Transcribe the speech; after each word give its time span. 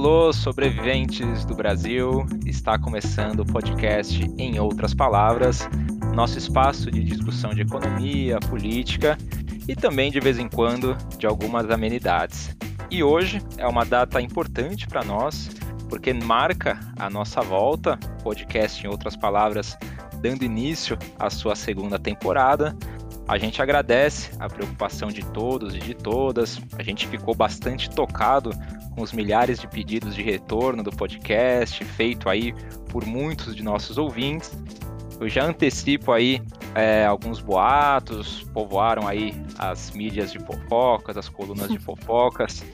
alô, 0.00 0.32
sobreviventes 0.32 1.44
do 1.44 1.54
Brasil! 1.54 2.24
Está 2.46 2.78
começando 2.78 3.40
o 3.40 3.44
podcast 3.44 4.24
Em 4.38 4.58
Outras 4.58 4.94
Palavras, 4.94 5.68
nosso 6.14 6.38
espaço 6.38 6.90
de 6.90 7.04
discussão 7.04 7.50
de 7.50 7.60
economia, 7.60 8.40
política 8.40 9.18
e 9.68 9.76
também, 9.76 10.10
de 10.10 10.18
vez 10.18 10.38
em 10.38 10.48
quando, 10.48 10.96
de 11.18 11.26
algumas 11.26 11.70
amenidades. 11.70 12.56
E 12.90 13.04
hoje 13.04 13.42
é 13.58 13.66
uma 13.66 13.84
data 13.84 14.22
importante 14.22 14.86
para 14.86 15.04
nós, 15.04 15.50
porque 15.90 16.14
marca 16.14 16.80
a 16.98 17.10
nossa 17.10 17.42
volta, 17.42 17.98
podcast 18.22 18.82
Em 18.82 18.88
Outras 18.88 19.16
Palavras, 19.16 19.76
dando 20.22 20.46
início 20.46 20.96
à 21.18 21.28
sua 21.28 21.54
segunda 21.54 21.98
temporada. 21.98 22.74
A 23.28 23.36
gente 23.36 23.60
agradece 23.60 24.30
a 24.40 24.48
preocupação 24.48 25.08
de 25.08 25.26
todos 25.26 25.74
e 25.74 25.78
de 25.78 25.92
todas. 25.92 26.58
A 26.78 26.82
gente 26.82 27.06
ficou 27.06 27.34
bastante 27.34 27.90
tocado 27.90 28.50
com 28.94 29.02
os 29.02 29.12
milhares 29.12 29.58
de 29.58 29.66
pedidos 29.66 30.14
de 30.14 30.22
retorno 30.22 30.82
do 30.82 30.90
podcast, 30.90 31.84
feito 31.84 32.28
aí 32.28 32.54
por 32.88 33.04
muitos 33.06 33.54
de 33.54 33.62
nossos 33.62 33.98
ouvintes. 33.98 34.56
Eu 35.20 35.28
já 35.28 35.44
antecipo 35.44 36.12
aí 36.12 36.42
é, 36.74 37.04
alguns 37.04 37.40
boatos, 37.40 38.42
povoaram 38.54 39.06
aí 39.06 39.34
as 39.58 39.90
mídias 39.90 40.32
de 40.32 40.38
fofocas, 40.38 41.16
as 41.16 41.28
colunas 41.28 41.68
de 41.68 41.78
fofocas. 41.80 42.64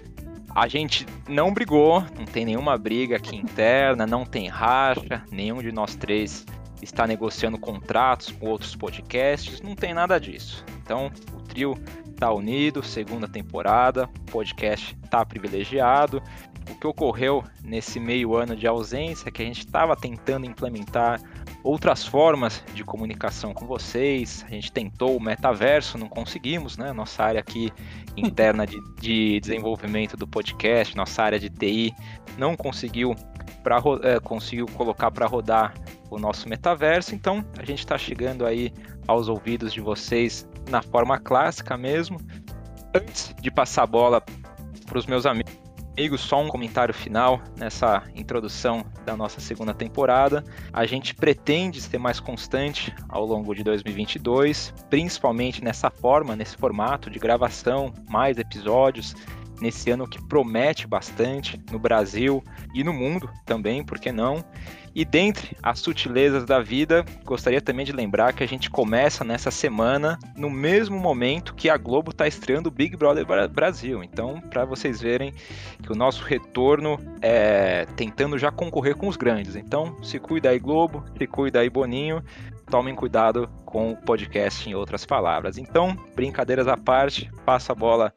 A 0.55 0.69
gente 0.69 1.05
não 1.29 1.52
brigou, 1.52 2.02
não 2.17 2.25
tem 2.25 2.45
nenhuma 2.45 2.78
briga 2.78 3.17
aqui 3.17 3.37
interna, 3.37 4.06
não 4.06 4.25
tem 4.25 4.48
racha, 4.48 5.23
nenhum 5.30 5.61
de 5.61 5.70
nós 5.70 5.95
três 5.95 6.47
está 6.80 7.06
negociando 7.06 7.59
contratos 7.59 8.30
com 8.30 8.47
outros 8.47 8.75
podcasts, 8.75 9.61
não 9.61 9.75
tem 9.75 9.92
nada 9.92 10.19
disso. 10.19 10.64
Então, 10.83 11.11
o 11.34 11.41
trio 11.42 11.75
está 12.17 12.33
unido, 12.33 12.83
segunda 12.83 13.28
temporada, 13.28 14.09
o 14.20 14.31
podcast 14.33 14.97
está 15.05 15.25
privilegiado. 15.25 16.23
O 16.69 16.75
que 16.75 16.86
ocorreu 16.86 17.45
nesse 17.62 18.00
meio 18.00 18.34
ano 18.34 18.56
de 18.56 18.67
ausência 18.67 19.28
é 19.28 19.31
que 19.31 19.42
a 19.42 19.45
gente 19.45 19.61
estava 19.61 19.95
tentando 19.95 20.47
implementar 20.47 21.20
outras 21.62 22.05
formas 22.05 22.64
de 22.75 22.83
comunicação 22.83 23.55
com 23.55 23.67
vocês. 23.67 24.45
A 24.48 24.50
gente 24.50 24.73
tentou 24.73 25.17
o 25.17 25.20
metaverso, 25.20 25.97
não 25.97 26.08
conseguimos, 26.08 26.77
né? 26.77 26.92
Nossa 26.92 27.23
área 27.23 27.41
aqui 27.41 27.70
interna 28.17 28.67
de, 28.67 28.77
de 29.01 29.39
desenvolvimento 29.39 30.17
do 30.17 30.27
podcast, 30.27 30.97
nossa 30.97 31.23
área 31.23 31.39
de 31.39 31.51
TI, 31.51 31.95
não 32.36 32.56
conseguiu, 32.56 33.14
pra, 33.62 33.80
é, 34.03 34.19
conseguiu 34.19 34.67
colocar 34.75 35.11
para 35.11 35.27
rodar 35.27 35.75
o 36.11 36.19
nosso 36.19 36.48
metaverso. 36.48 37.14
Então 37.14 37.45
a 37.58 37.64
gente 37.64 37.80
está 37.80 37.97
chegando 37.97 38.45
aí 38.45 38.73
aos 39.06 39.28
ouvidos 39.28 39.73
de 39.73 39.80
vocês 39.80 40.48
na 40.69 40.83
forma 40.83 41.19
clássica 41.19 41.77
mesmo. 41.77 42.20
Antes 42.95 43.34
de 43.41 43.50
passar 43.50 43.83
a 43.83 43.86
bola 43.86 44.22
para 44.86 44.98
os 44.98 45.06
meus 45.06 45.27
amigos, 45.27 46.20
só 46.20 46.42
um 46.42 46.48
comentário 46.48 46.92
final 46.92 47.41
nessa 47.56 48.03
introdução 48.14 48.84
da 49.05 49.17
nossa 49.17 49.41
segunda 49.41 49.73
temporada. 49.73 50.45
A 50.73 50.84
gente 50.86 51.14
pretende 51.14 51.81
ser 51.81 51.98
mais 51.98 52.20
constante 52.20 52.95
ao 53.08 53.25
longo 53.25 53.55
de 53.55 53.62
2022, 53.62 54.75
principalmente 54.91 55.64
nessa 55.64 55.91
forma, 55.91 56.36
nesse 56.36 56.56
formato 56.56 57.11
de 57.11 57.19
gravação, 57.19 57.92
mais 58.08 58.39
episódios, 58.39 59.14
nesse 59.61 59.91
ano 59.91 60.06
que 60.06 60.23
promete 60.27 60.86
bastante 60.86 61.61
no 61.70 61.78
Brasil 61.78 62.42
e 62.77 62.84
no 62.84 62.92
mundo 62.92 63.30
também, 63.44 63.82
por 63.82 63.98
que 63.98 64.12
não? 64.12 64.44
E 64.94 65.05
dentre 65.05 65.56
as 65.62 65.78
sutilezas 65.78 66.46
da 66.46 66.60
vida, 66.60 67.05
gostaria 67.22 67.60
também 67.60 67.84
de 67.84 67.92
lembrar 67.92 68.33
que 68.33 68.42
a 68.42 68.48
gente 68.48 68.70
começa 68.70 69.22
nessa 69.22 69.50
semana 69.50 70.18
no 70.34 70.48
mesmo 70.48 70.98
momento 70.98 71.55
que 71.55 71.68
a 71.68 71.77
Globo 71.77 72.12
está 72.12 72.27
estreando 72.27 72.70
o 72.70 72.72
Big 72.72 72.96
Brother 72.96 73.27
Brasil. 73.50 74.02
Então, 74.02 74.41
para 74.41 74.64
vocês 74.64 75.01
verem 75.01 75.34
que 75.83 75.92
o 75.92 75.95
nosso 75.95 76.24
retorno 76.24 76.98
é 77.20 77.86
tentando 77.95 78.39
já 78.39 78.51
concorrer 78.51 78.96
com 78.96 79.06
os 79.06 79.17
grandes. 79.17 79.55
Então, 79.55 80.02
se 80.02 80.18
cuida 80.18 80.48
aí 80.48 80.58
Globo, 80.58 81.05
se 81.18 81.27
cuida 81.27 81.61
aí 81.61 81.68
Boninho, 81.68 82.24
tomem 82.70 82.95
cuidado 82.95 83.51
com 83.64 83.92
o 83.92 83.96
podcast 83.96 84.68
em 84.68 84.74
outras 84.74 85.05
palavras. 85.05 85.58
Então, 85.58 85.95
brincadeiras 86.14 86.67
à 86.67 86.77
parte, 86.77 87.30
passa 87.45 87.72
a 87.72 87.77
bola 87.77 88.14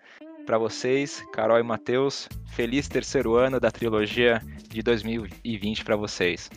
para 0.50 0.58
vocês, 0.58 1.24
Carol 1.32 1.60
e 1.60 1.64
Matheus. 1.64 2.28
Feliz 2.56 2.88
terceiro 2.88 3.36
ano 3.36 3.60
da 3.60 3.70
trilogia 3.70 4.42
de 4.68 4.82
2020 4.82 5.86
para 5.86 5.96
vocês. 5.96 6.50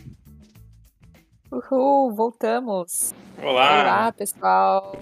Uhul, 1.51 2.11
voltamos. 2.15 3.13
Olá. 3.37 3.81
Olá, 3.81 4.11
pessoal. 4.11 4.99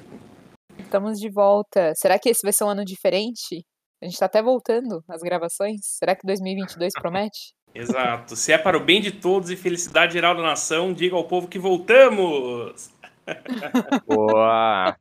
Estamos 0.77 1.19
de 1.19 1.29
volta. 1.29 1.93
Será 1.95 2.19
que 2.19 2.27
esse 2.27 2.41
vai 2.43 2.51
ser 2.51 2.65
um 2.65 2.67
ano 2.67 2.83
diferente? 2.83 3.65
A 4.01 4.05
gente 4.05 4.15
está 4.15 4.25
até 4.25 4.43
voltando 4.43 5.01
às 5.07 5.21
gravações. 5.21 5.79
Será 5.83 6.13
que 6.13 6.27
2022 6.27 6.91
promete? 6.91 7.53
Exato. 7.73 8.35
Se 8.35 8.51
é 8.51 8.57
para 8.57 8.75
o 8.75 8.83
bem 8.83 8.99
de 8.99 9.13
todos 9.13 9.49
e 9.49 9.55
felicidade 9.55 10.11
geral 10.11 10.35
da 10.35 10.43
nação, 10.43 10.91
diga 10.91 11.15
ao 11.15 11.29
povo 11.29 11.47
que 11.47 11.57
voltamos. 11.57 12.89
Boa! 14.05 14.97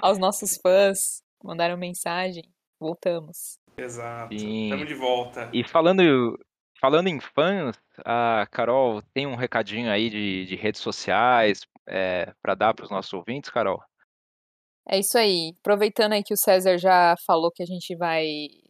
Aos 0.00 0.18
nossos 0.18 0.58
fãs, 0.60 1.22
mandaram 1.42 1.76
mensagem. 1.76 2.44
Voltamos. 2.80 3.58
Exato. 3.76 4.34
Estamos 4.34 4.86
de 4.86 4.94
volta. 4.94 5.50
E 5.52 5.64
falando, 5.64 6.38
falando 6.80 7.08
em 7.08 7.20
fãs, 7.20 7.76
a 8.04 8.46
Carol 8.50 9.02
tem 9.14 9.26
um 9.26 9.36
recadinho 9.36 9.90
aí 9.90 10.10
de, 10.10 10.46
de 10.46 10.56
redes 10.56 10.80
sociais 10.80 11.60
é, 11.86 12.32
para 12.42 12.54
dar 12.54 12.74
para 12.74 12.84
os 12.84 12.90
nossos 12.90 13.12
ouvintes, 13.12 13.50
Carol? 13.50 13.82
É 14.88 14.98
isso 14.98 15.18
aí. 15.18 15.52
Aproveitando 15.60 16.12
aí 16.14 16.22
que 16.22 16.34
o 16.34 16.38
César 16.38 16.78
já 16.78 17.14
falou 17.26 17.50
que 17.52 17.62
a 17.62 17.66
gente 17.66 17.94
vai. 17.96 18.24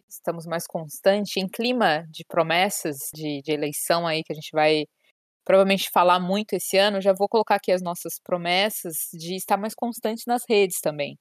Estamos 0.08 0.46
mais 0.46 0.66
constante 0.66 1.38
em 1.38 1.46
clima 1.46 2.04
de 2.08 2.24
promessas 2.24 2.96
de, 3.14 3.42
de 3.42 3.52
eleição 3.52 4.06
aí 4.06 4.22
que 4.24 4.32
a 4.32 4.34
gente 4.34 4.50
vai 4.52 4.84
provavelmente 5.48 5.90
falar 5.90 6.20
muito 6.20 6.52
esse 6.52 6.76
ano, 6.76 7.00
já 7.00 7.14
vou 7.14 7.26
colocar 7.26 7.54
aqui 7.54 7.72
as 7.72 7.80
nossas 7.80 8.20
promessas 8.22 9.08
de 9.14 9.34
estar 9.34 9.56
mais 9.56 9.74
constante 9.74 10.24
nas 10.26 10.42
redes 10.46 10.78
também. 10.78 11.18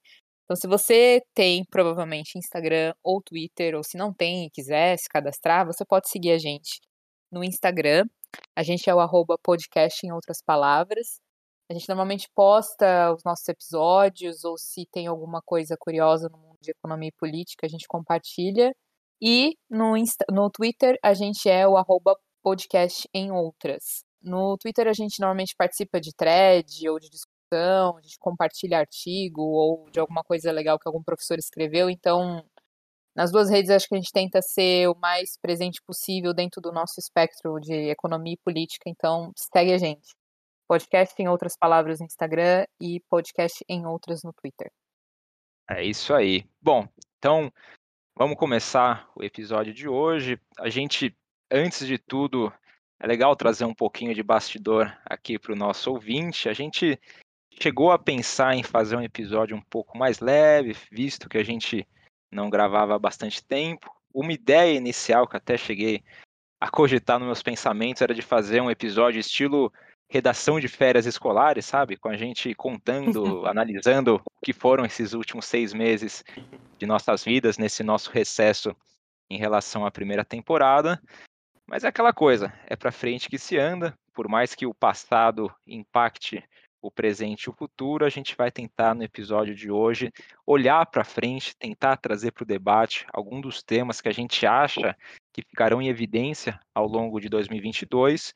Então, 0.48 0.56
se 0.56 0.66
você 0.66 1.22
tem 1.34 1.66
provavelmente 1.70 2.38
Instagram 2.38 2.94
ou 3.04 3.22
Twitter, 3.22 3.76
ou 3.76 3.84
se 3.84 3.98
não 3.98 4.14
tem 4.14 4.46
e 4.46 4.50
quiser 4.50 4.98
se 4.98 5.10
cadastrar, 5.10 5.66
você 5.66 5.84
pode 5.86 6.10
seguir 6.10 6.32
a 6.32 6.38
gente 6.38 6.80
no 7.30 7.44
Instagram. 7.44 8.06
A 8.56 8.64
gente 8.64 8.90
é 8.90 8.96
o 8.96 9.02
arroba 9.02 9.38
podcast 9.44 10.08
em 10.08 10.14
outras 10.14 10.42
palavras. 10.42 11.20
A 11.70 11.74
gente 11.74 11.90
normalmente 11.90 12.30
posta 12.34 13.14
os 13.14 13.24
nossos 13.26 13.46
episódios, 13.50 14.46
ou 14.46 14.58
se 14.58 14.86
tem 14.90 15.08
alguma 15.08 15.42
coisa 15.42 15.76
curiosa 15.78 16.30
no 16.30 16.38
mundo 16.38 16.58
de 16.62 16.72
economia 16.72 17.10
e 17.10 17.20
política, 17.20 17.66
a 17.66 17.70
gente 17.70 17.86
compartilha. 17.86 18.74
E 19.22 19.54
no, 19.70 19.98
Insta, 19.98 20.24
no 20.32 20.50
Twitter, 20.50 20.98
a 21.04 21.14
gente 21.14 21.50
é 21.50 21.68
o 21.68 21.76
arroba 21.76 22.16
podcast 22.42 23.06
em 23.14 23.32
outras. 23.32 24.06
No 24.22 24.58
Twitter, 24.58 24.88
a 24.88 24.94
gente 24.94 25.20
normalmente 25.20 25.56
participa 25.58 26.00
de 26.00 26.14
thread 26.16 26.88
ou 26.90 27.00
de 27.00 27.10
a 27.56 28.02
gente 28.02 28.18
compartilha 28.20 28.80
artigo 28.80 29.42
ou 29.42 29.90
de 29.90 30.00
alguma 30.00 30.24
coisa 30.24 30.52
legal 30.52 30.78
que 30.78 30.88
algum 30.88 31.04
professor 31.04 31.38
escreveu. 31.38 31.90
Então, 31.90 32.44
nas 33.16 33.32
duas 33.32 33.50
redes, 33.50 33.72
acho 33.72 33.88
que 33.88 33.96
a 33.96 33.98
gente 33.98 34.12
tenta 34.12 34.42
ser 34.42 34.88
o 34.88 34.96
mais 34.96 35.38
presente 35.42 35.82
possível 35.82 36.34
dentro 36.34 36.62
do 36.62 36.72
nosso 36.72 37.00
espectro 37.00 37.60
de 37.60 37.90
economia 37.90 38.34
e 38.34 38.44
política. 38.44 38.90
Então, 38.90 39.32
segue 39.36 39.74
a 39.74 39.78
gente. 39.78 40.16
Podcast 40.68 41.20
em 41.22 41.28
outras 41.28 41.58
palavras 41.58 42.00
no 42.00 42.06
Instagram 42.06 42.66
e 42.80 43.00
podcast 43.10 43.64
em 43.68 43.86
outras 43.86 44.22
no 44.24 44.34
Twitter. 44.34 44.70
É 45.70 45.84
isso 45.84 46.14
aí. 46.14 46.46
Bom, 46.62 46.88
então 47.18 47.52
vamos 48.16 48.38
começar 48.38 49.10
o 49.16 49.24
episódio 49.24 49.74
de 49.74 49.88
hoje. 49.88 50.40
A 50.60 50.70
gente, 50.70 51.18
antes 51.52 51.88
de 51.88 51.98
tudo, 51.98 52.54
é 53.00 53.08
legal 53.08 53.36
trazer 53.36 53.66
um 53.66 53.74
pouquinho 53.74 54.14
de 54.14 54.24
bastidor 54.24 54.96
aqui 55.06 55.38
para 55.38 55.54
o 55.54 55.58
nosso 55.58 55.92
ouvinte. 55.92 56.50
A 56.50 56.54
gente 56.54 57.00
chegou 57.60 57.92
a 57.92 58.00
pensar 58.00 58.56
em 58.56 58.64
fazer 58.64 58.96
um 58.96 59.02
episódio 59.02 59.56
um 59.56 59.62
pouco 59.62 59.98
mais 59.98 60.20
leve, 60.20 60.76
visto 60.92 61.28
que 61.28 61.38
a 61.38 61.44
gente 61.44 61.88
não 62.32 62.50
gravava 62.50 62.96
há 62.96 63.00
bastante 63.00 63.44
tempo. 63.44 63.92
Uma 64.14 64.34
ideia 64.34 64.78
inicial 64.78 65.28
que 65.28 65.38
até 65.38 65.58
cheguei 65.58 66.04
a 66.60 66.70
cogitar 66.70 67.20
nos 67.20 67.28
meus 67.28 67.44
pensamentos 67.44 68.02
era 68.02 68.14
de 68.14 68.22
fazer 68.22 68.62
um 68.62 68.72
episódio 68.72 69.20
estilo 69.20 69.72
redação 70.10 70.60
de 70.60 70.68
férias 70.68 71.06
escolares, 71.06 71.66
sabe? 71.66 71.98
Com 71.98 72.10
a 72.10 72.16
gente 72.16 72.54
contando, 72.56 73.46
analisando 73.46 74.16
o 74.16 74.42
que 74.42 74.54
foram 74.54 74.86
esses 74.86 75.14
últimos 75.14 75.46
seis 75.46 75.74
meses 75.74 76.24
de 76.78 76.86
nossas 76.86 77.24
vidas 77.24 77.58
nesse 77.58 77.84
nosso 77.84 78.10
recesso 78.12 78.76
em 79.30 79.38
relação 79.38 79.86
à 79.86 79.92
primeira 79.92 80.24
temporada. 80.24 81.02
Mas 81.66 81.84
é 81.84 81.88
aquela 81.90 82.14
coisa, 82.14 82.54
é 82.66 82.78
para 82.78 82.94
frente 82.94 83.30
que 83.30 83.38
se 83.38 83.58
anda, 83.58 83.94
por 84.14 84.30
mais 84.30 84.56
que 84.56 84.66
o 84.66 84.74
passado 84.74 85.54
impacte 85.68 86.42
o 86.82 86.92
presente 86.92 87.44
e 87.44 87.50
o 87.50 87.54
futuro, 87.54 88.06
a 88.06 88.10
gente 88.10 88.36
vai 88.36 88.52
tentar 88.52 88.94
no 88.94 89.04
episódio 89.04 89.56
de 89.56 89.72
hoje 89.72 90.12
olhar 90.46 90.86
para 90.86 91.04
frente, 91.04 91.56
tentar 91.56 91.98
trazer 91.98 92.32
para 92.32 92.44
o 92.44 92.48
debate 92.48 93.06
alguns 93.12 93.42
dos 93.42 93.64
temas 93.64 94.00
que 94.00 94.10
a 94.10 94.14
gente 94.14 94.46
acha 94.46 94.96
que 95.34 95.42
ficarão 95.42 95.82
em 95.82 95.90
evidência 95.90 96.60
ao 96.74 96.88
longo 96.88 97.20
de 97.20 97.30
2022. 97.30 98.34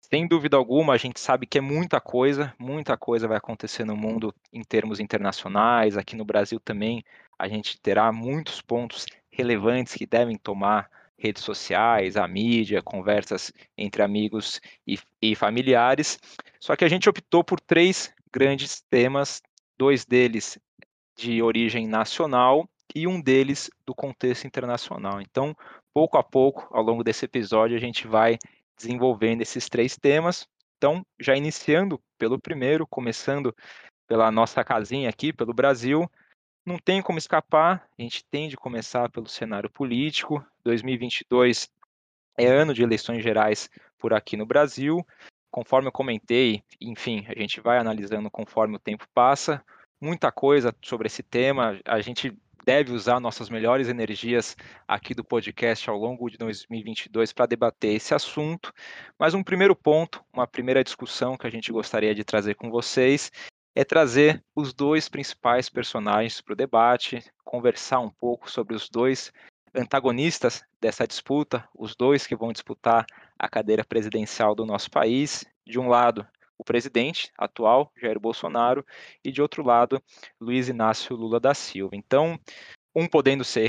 Sem 0.00 0.28
dúvida 0.28 0.56
alguma, 0.56 0.92
a 0.92 0.98
gente 0.98 1.18
sabe 1.18 1.46
que 1.46 1.58
é 1.58 1.60
muita 1.60 2.00
coisa, 2.00 2.54
muita 2.58 2.96
coisa 2.96 3.26
vai 3.26 3.38
acontecer 3.38 3.84
no 3.84 3.96
mundo 3.96 4.34
em 4.52 4.62
termos 4.62 5.00
internacionais, 5.00 5.96
aqui 5.96 6.14
no 6.14 6.24
Brasil 6.24 6.60
também 6.60 7.02
a 7.38 7.48
gente 7.48 7.80
terá 7.80 8.12
muitos 8.12 8.60
pontos 8.60 9.06
relevantes 9.30 9.94
que 9.94 10.06
devem 10.06 10.36
tomar 10.36 10.88
redes 11.18 11.42
sociais, 11.42 12.16
a 12.16 12.26
mídia, 12.26 12.82
conversas 12.82 13.52
entre 13.76 14.02
amigos 14.02 14.60
e, 14.86 14.98
e 15.20 15.34
familiares. 15.34 16.18
Só 16.60 16.76
que 16.76 16.84
a 16.84 16.88
gente 16.88 17.08
optou 17.08 17.42
por 17.42 17.60
três 17.60 18.12
grandes 18.32 18.82
temas, 18.90 19.42
dois 19.78 20.04
deles 20.04 20.58
de 21.16 21.42
origem 21.42 21.86
nacional 21.86 22.68
e 22.94 23.06
um 23.06 23.20
deles 23.20 23.70
do 23.86 23.94
contexto 23.94 24.46
internacional. 24.46 25.20
Então, 25.20 25.54
pouco 25.92 26.18
a 26.18 26.22
pouco, 26.22 26.66
ao 26.70 26.82
longo 26.82 27.04
desse 27.04 27.24
episódio, 27.24 27.76
a 27.76 27.80
gente 27.80 28.06
vai 28.06 28.38
desenvolvendo 28.76 29.42
esses 29.42 29.68
três 29.68 29.96
temas. 29.96 30.46
Então, 30.76 31.04
já 31.18 31.36
iniciando 31.36 32.00
pelo 32.18 32.38
primeiro, 32.38 32.86
começando 32.86 33.54
pela 34.06 34.30
nossa 34.30 34.62
casinha 34.64 35.08
aqui, 35.08 35.32
pelo 35.32 35.54
Brasil, 35.54 36.10
não 36.66 36.78
tem 36.78 37.02
como 37.02 37.18
escapar, 37.18 37.86
a 37.98 38.02
gente 38.02 38.24
tem 38.30 38.48
de 38.48 38.56
começar 38.56 39.10
pelo 39.10 39.28
cenário 39.28 39.70
político. 39.70 40.44
2022 40.64 41.68
é 42.38 42.46
ano 42.46 42.74
de 42.74 42.82
eleições 42.82 43.22
gerais 43.22 43.68
por 43.98 44.12
aqui 44.12 44.36
no 44.36 44.46
Brasil. 44.46 45.06
Conforme 45.50 45.88
eu 45.88 45.92
comentei, 45.92 46.62
enfim, 46.80 47.24
a 47.28 47.38
gente 47.38 47.60
vai 47.60 47.78
analisando 47.78 48.30
conforme 48.30 48.76
o 48.76 48.80
tempo 48.80 49.06
passa. 49.14 49.64
Muita 50.00 50.32
coisa 50.32 50.74
sobre 50.82 51.06
esse 51.06 51.22
tema. 51.22 51.78
A 51.84 52.00
gente 52.00 52.36
deve 52.64 52.92
usar 52.92 53.20
nossas 53.20 53.48
melhores 53.48 53.88
energias 53.88 54.56
aqui 54.88 55.14
do 55.14 55.22
podcast 55.22 55.88
ao 55.88 55.96
longo 55.96 56.28
de 56.30 56.38
2022 56.38 57.32
para 57.32 57.46
debater 57.46 57.94
esse 57.94 58.14
assunto. 58.14 58.72
Mas 59.18 59.34
um 59.34 59.42
primeiro 59.42 59.76
ponto, 59.76 60.24
uma 60.32 60.46
primeira 60.46 60.82
discussão 60.82 61.36
que 61.36 61.46
a 61.46 61.50
gente 61.50 61.70
gostaria 61.70 62.14
de 62.14 62.24
trazer 62.24 62.54
com 62.54 62.70
vocês 62.70 63.30
é 63.76 63.84
trazer 63.84 64.42
os 64.54 64.72
dois 64.72 65.08
principais 65.08 65.68
personagens 65.68 66.40
para 66.40 66.52
o 66.52 66.56
debate, 66.56 67.22
conversar 67.44 68.00
um 68.00 68.10
pouco 68.10 68.50
sobre 68.50 68.74
os 68.74 68.88
dois 68.88 69.32
antagonistas 69.74 70.62
dessa 70.80 71.06
disputa, 71.06 71.68
os 71.74 71.96
dois 71.96 72.26
que 72.26 72.36
vão 72.36 72.52
disputar 72.52 73.04
a 73.38 73.48
cadeira 73.48 73.84
presidencial 73.84 74.54
do 74.54 74.64
nosso 74.64 74.90
país. 74.90 75.44
De 75.66 75.78
um 75.78 75.88
lado, 75.88 76.26
o 76.56 76.64
presidente 76.64 77.32
atual, 77.36 77.90
Jair 78.00 78.20
Bolsonaro, 78.20 78.84
e 79.24 79.32
de 79.32 79.42
outro 79.42 79.64
lado, 79.64 80.00
Luiz 80.40 80.68
Inácio 80.68 81.16
Lula 81.16 81.40
da 81.40 81.54
Silva. 81.54 81.96
Então, 81.96 82.38
um 82.94 83.08
podendo 83.08 83.42
ser 83.42 83.68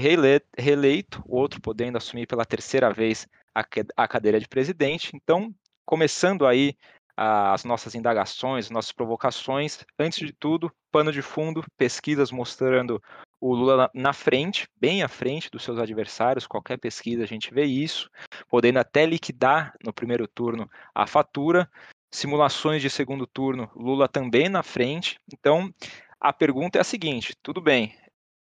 reeleito, 0.58 1.24
o 1.26 1.38
outro 1.38 1.60
podendo 1.60 1.98
assumir 1.98 2.28
pela 2.28 2.46
terceira 2.46 2.94
vez 2.94 3.28
a 3.54 4.08
cadeira 4.08 4.40
de 4.40 4.48
presidente. 4.48 5.12
Então, 5.16 5.54
começando 5.86 6.46
aí 6.46 6.76
as 7.18 7.64
nossas 7.64 7.96
indagações, 7.96 8.70
nossas 8.70 8.92
provocações. 8.92 9.86
Antes 9.98 10.20
de 10.20 10.34
tudo, 10.34 10.70
pano 10.92 11.14
de 11.14 11.22
fundo, 11.22 11.64
pesquisas 11.78 12.30
mostrando 12.30 13.02
o 13.40 13.54
Lula 13.54 13.90
na 13.94 14.14
frente, 14.14 14.68
bem 14.80 15.04
à 15.04 15.08
frente 15.08 15.50
dos 15.50 15.64
seus 15.64 15.78
adversários, 15.78 16.48
qualquer 16.48 16.78
pesquisa 16.78 17.24
a 17.24 17.28
gente 17.28 17.54
vê 17.54 17.66
isso, 17.66 18.10
podendo 18.48 18.80
até 18.80 19.06
liquidar 19.06 19.74
no 19.84 19.94
primeiro 19.94 20.28
turno 20.28 20.70
a 20.94 21.06
fatura. 21.06 21.70
Simulações 22.12 22.82
de 22.82 22.90
segundo 22.90 23.28
turno, 23.28 23.70
Lula 23.76 24.08
também 24.08 24.48
na 24.48 24.64
frente. 24.64 25.20
Então, 25.34 25.70
a 26.20 26.32
pergunta 26.32 26.78
é 26.78 26.82
a 26.82 26.86
seguinte: 26.86 27.36
tudo 27.44 27.60
bem, 27.60 27.94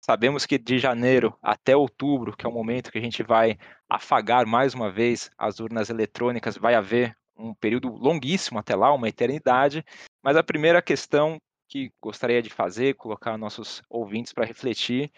Sabemos 0.02 0.46
que 0.46 0.56
de 0.56 0.78
janeiro 0.78 1.36
até 1.42 1.76
outubro, 1.76 2.34
que 2.34 2.46
é 2.46 2.48
o 2.48 2.52
momento 2.52 2.90
que 2.90 2.96
a 2.96 3.02
gente 3.02 3.22
vai 3.22 3.58
afagar 3.88 4.46
mais 4.46 4.72
uma 4.74 4.90
vez 4.90 5.30
as 5.36 5.60
urnas 5.60 5.90
eletrônicas, 5.90 6.56
vai 6.56 6.74
haver 6.74 7.14
um 7.36 7.54
período 7.54 7.88
longuíssimo 7.88 8.58
até 8.58 8.74
lá, 8.74 8.92
uma 8.92 9.08
eternidade. 9.08 9.84
Mas 10.22 10.36
a 10.36 10.42
primeira 10.42 10.80
questão 10.80 11.38
que 11.70 11.92
gostaria 12.02 12.42
de 12.42 12.50
fazer, 12.50 12.96
colocar 12.96 13.38
nossos 13.38 13.80
ouvintes 13.88 14.32
para 14.32 14.44
refletir, 14.44 15.10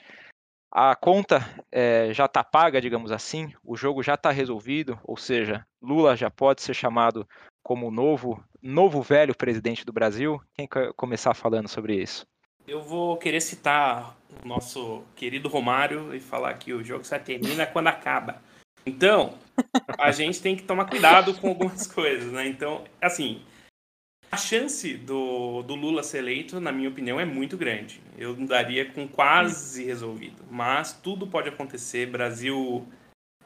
a 0.71 0.95
conta 0.95 1.45
é, 1.71 2.13
já 2.13 2.27
está 2.27 2.45
paga, 2.45 2.81
digamos 2.81 3.11
assim, 3.11 3.53
o 3.65 3.77
jogo 3.77 4.03
já 4.03 4.15
está 4.15 4.31
resolvido, 4.31 4.99
ou 5.05 5.17
seja, 5.17 5.67
Lula 5.83 6.15
já 6.15 6.31
pode 6.31 6.63
ser 6.63 6.75
chamado 6.75 7.27
como 7.63 7.91
novo, 7.91 8.43
novo 8.63 9.03
velho 9.03 9.35
presidente 9.35 9.85
do 9.85 9.93
Brasil. 9.93 10.41
Quem 10.55 10.67
quer 10.67 10.93
começar 10.95 11.35
falando 11.35 11.69
sobre 11.69 11.97
isso? 11.97 12.27
Eu 12.67 12.83
vou 12.83 13.17
querer 13.17 13.41
citar 13.41 14.17
o 14.43 14.47
nosso 14.49 15.03
querido 15.17 15.49
Romário 15.49 16.15
e 16.15 16.21
falar 16.21 16.55
que 16.55 16.73
o 16.73 16.85
jogo 16.85 17.05
só 17.05 17.19
termina 17.19 17.67
quando 17.67 17.89
acaba. 17.89 18.41
Então, 18.85 19.35
a 19.99 20.11
gente 20.11 20.41
tem 20.41 20.57
que 20.57 20.63
tomar 20.63 20.87
cuidado 20.87 21.35
com 21.35 21.49
algumas 21.49 21.87
coisas, 21.93 22.33
né? 22.33 22.47
Então, 22.47 22.85
assim, 23.01 23.43
a 24.33 24.37
chance 24.39 24.95
do, 24.95 25.63
do 25.63 25.75
Lula 25.75 26.03
ser 26.03 26.19
eleito, 26.19 26.59
na 26.59 26.73
minha 26.73 26.89
opinião, 26.89 27.21
é 27.21 27.25
muito 27.25 27.55
grande. 27.55 28.01
Eu 28.17 28.35
daria 28.35 28.91
com 28.91 29.07
quase 29.07 29.85
resolvido. 29.85 30.43
Mas 30.51 30.95
tudo 30.95 31.27
pode 31.27 31.51
acontecer. 31.51 32.07
Brasil 32.07 32.89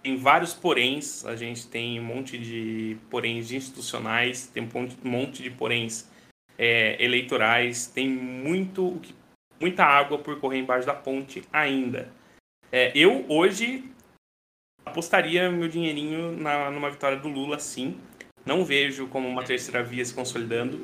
tem 0.00 0.16
vários 0.16 0.54
poréns. 0.54 1.26
A 1.26 1.34
gente 1.34 1.66
tem 1.66 1.98
um 1.98 2.04
monte 2.04 2.38
de 2.38 2.96
poréns 3.10 3.50
institucionais, 3.50 4.46
tem 4.46 4.62
um 4.62 5.08
monte 5.08 5.42
de 5.42 5.50
poréns 5.50 6.08
é, 6.56 7.02
eleitorais. 7.04 7.88
Tem 7.88 8.08
muito, 8.08 9.02
muita 9.60 9.84
água 9.84 10.18
por 10.18 10.38
correr 10.38 10.58
embaixo 10.58 10.86
da 10.86 10.94
ponte 10.94 11.42
ainda. 11.52 12.12
É, 12.70 12.92
eu 12.94 13.26
hoje 13.28 13.90
apostaria 14.84 15.50
meu 15.50 15.66
dinheirinho 15.66 16.30
na, 16.40 16.70
numa 16.70 16.90
vitória 16.90 17.18
do 17.18 17.26
Lula, 17.26 17.58
sim. 17.58 17.98
Não 18.46 18.64
vejo 18.64 19.08
como 19.08 19.28
uma 19.28 19.42
terceira 19.42 19.82
via 19.82 20.04
se 20.04 20.14
consolidando 20.14 20.80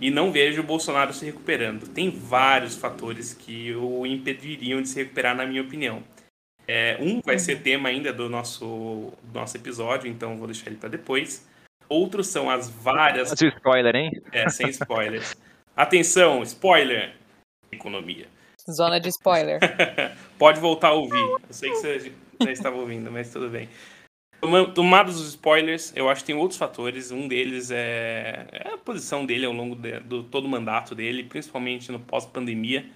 e 0.00 0.10
não 0.10 0.30
vejo 0.30 0.60
o 0.60 0.64
Bolsonaro 0.64 1.12
se 1.12 1.24
recuperando. 1.24 1.88
Tem 1.88 2.10
vários 2.10 2.76
fatores 2.76 3.34
que 3.34 3.74
o 3.74 4.06
impediriam 4.06 4.80
de 4.82 4.88
se 4.88 5.02
recuperar, 5.02 5.34
na 5.34 5.46
minha 5.46 5.62
opinião. 5.62 6.02
É, 6.68 6.96
um 7.00 7.20
vai 7.20 7.38
ser 7.38 7.62
tema 7.62 7.88
ainda 7.88 8.12
do 8.12 8.28
nosso, 8.28 9.12
do 9.22 9.38
nosso 9.38 9.56
episódio, 9.56 10.08
então 10.08 10.36
vou 10.36 10.46
deixar 10.46 10.68
ele 10.68 10.76
para 10.76 10.88
depois. 10.88 11.48
Outros 11.88 12.28
são 12.28 12.48
as 12.48 12.70
várias. 12.70 13.30
Sem 13.30 13.48
spoiler, 13.48 13.96
hein? 13.96 14.10
É, 14.30 14.48
sem 14.48 14.68
spoilers. 14.68 15.34
Atenção, 15.76 16.42
spoiler! 16.42 17.14
Economia. 17.72 18.26
Zona 18.70 19.00
de 19.00 19.08
spoiler. 19.08 19.58
Pode 20.38 20.60
voltar 20.60 20.88
a 20.88 20.92
ouvir. 20.92 21.18
Eu 21.18 21.40
sei 21.50 21.70
que 21.70 21.76
você 21.76 22.12
já 22.42 22.52
estava 22.52 22.76
ouvindo, 22.76 23.10
mas 23.10 23.32
tudo 23.32 23.48
bem. 23.48 23.68
Tomados 24.74 25.20
os 25.20 25.28
spoilers, 25.28 25.92
eu 25.94 26.08
acho 26.08 26.22
que 26.22 26.28
tem 26.28 26.36
outros 26.36 26.58
fatores. 26.58 27.10
Um 27.10 27.28
deles 27.28 27.70
é, 27.70 28.46
é 28.50 28.74
a 28.74 28.78
posição 28.78 29.26
dele 29.26 29.44
ao 29.44 29.52
longo 29.52 29.74
de, 29.74 30.00
do 30.00 30.22
todo 30.22 30.46
o 30.46 30.48
mandato 30.48 30.94
dele, 30.94 31.24
principalmente 31.24 31.92
no 31.92 32.00
pós-pandemia, 32.00 32.86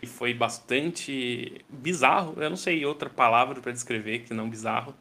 que 0.00 0.06
foi 0.06 0.32
bastante 0.32 1.64
bizarro. 1.68 2.42
Eu 2.42 2.48
não 2.50 2.56
sei 2.56 2.86
outra 2.86 3.10
palavra 3.10 3.60
para 3.60 3.72
descrever 3.72 4.20
que 4.20 4.32
não 4.32 4.48
bizarro. 4.48 4.94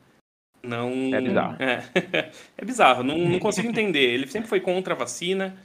Não, 0.62 0.92
é 1.14 1.22
bizarro. 1.22 1.58
É, 1.62 2.32
é 2.58 2.66
bizarro, 2.66 3.04
não, 3.04 3.18
não 3.18 3.40
consigo 3.40 3.68
entender. 3.70 4.14
Ele 4.14 4.28
sempre 4.28 4.50
foi 4.50 4.60
contra 4.60 4.94
a 4.94 4.98
vacina, 4.98 5.58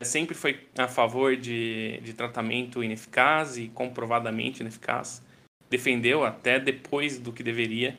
sempre 0.00 0.34
foi 0.34 0.66
a 0.78 0.88
favor 0.88 1.36
de, 1.36 2.00
de 2.02 2.14
tratamento 2.14 2.82
ineficaz 2.82 3.58
e 3.58 3.68
comprovadamente 3.68 4.60
ineficaz 4.60 5.22
defendeu 5.68 6.24
até 6.24 6.58
depois 6.58 7.18
do 7.18 7.32
que 7.32 7.42
deveria. 7.42 7.96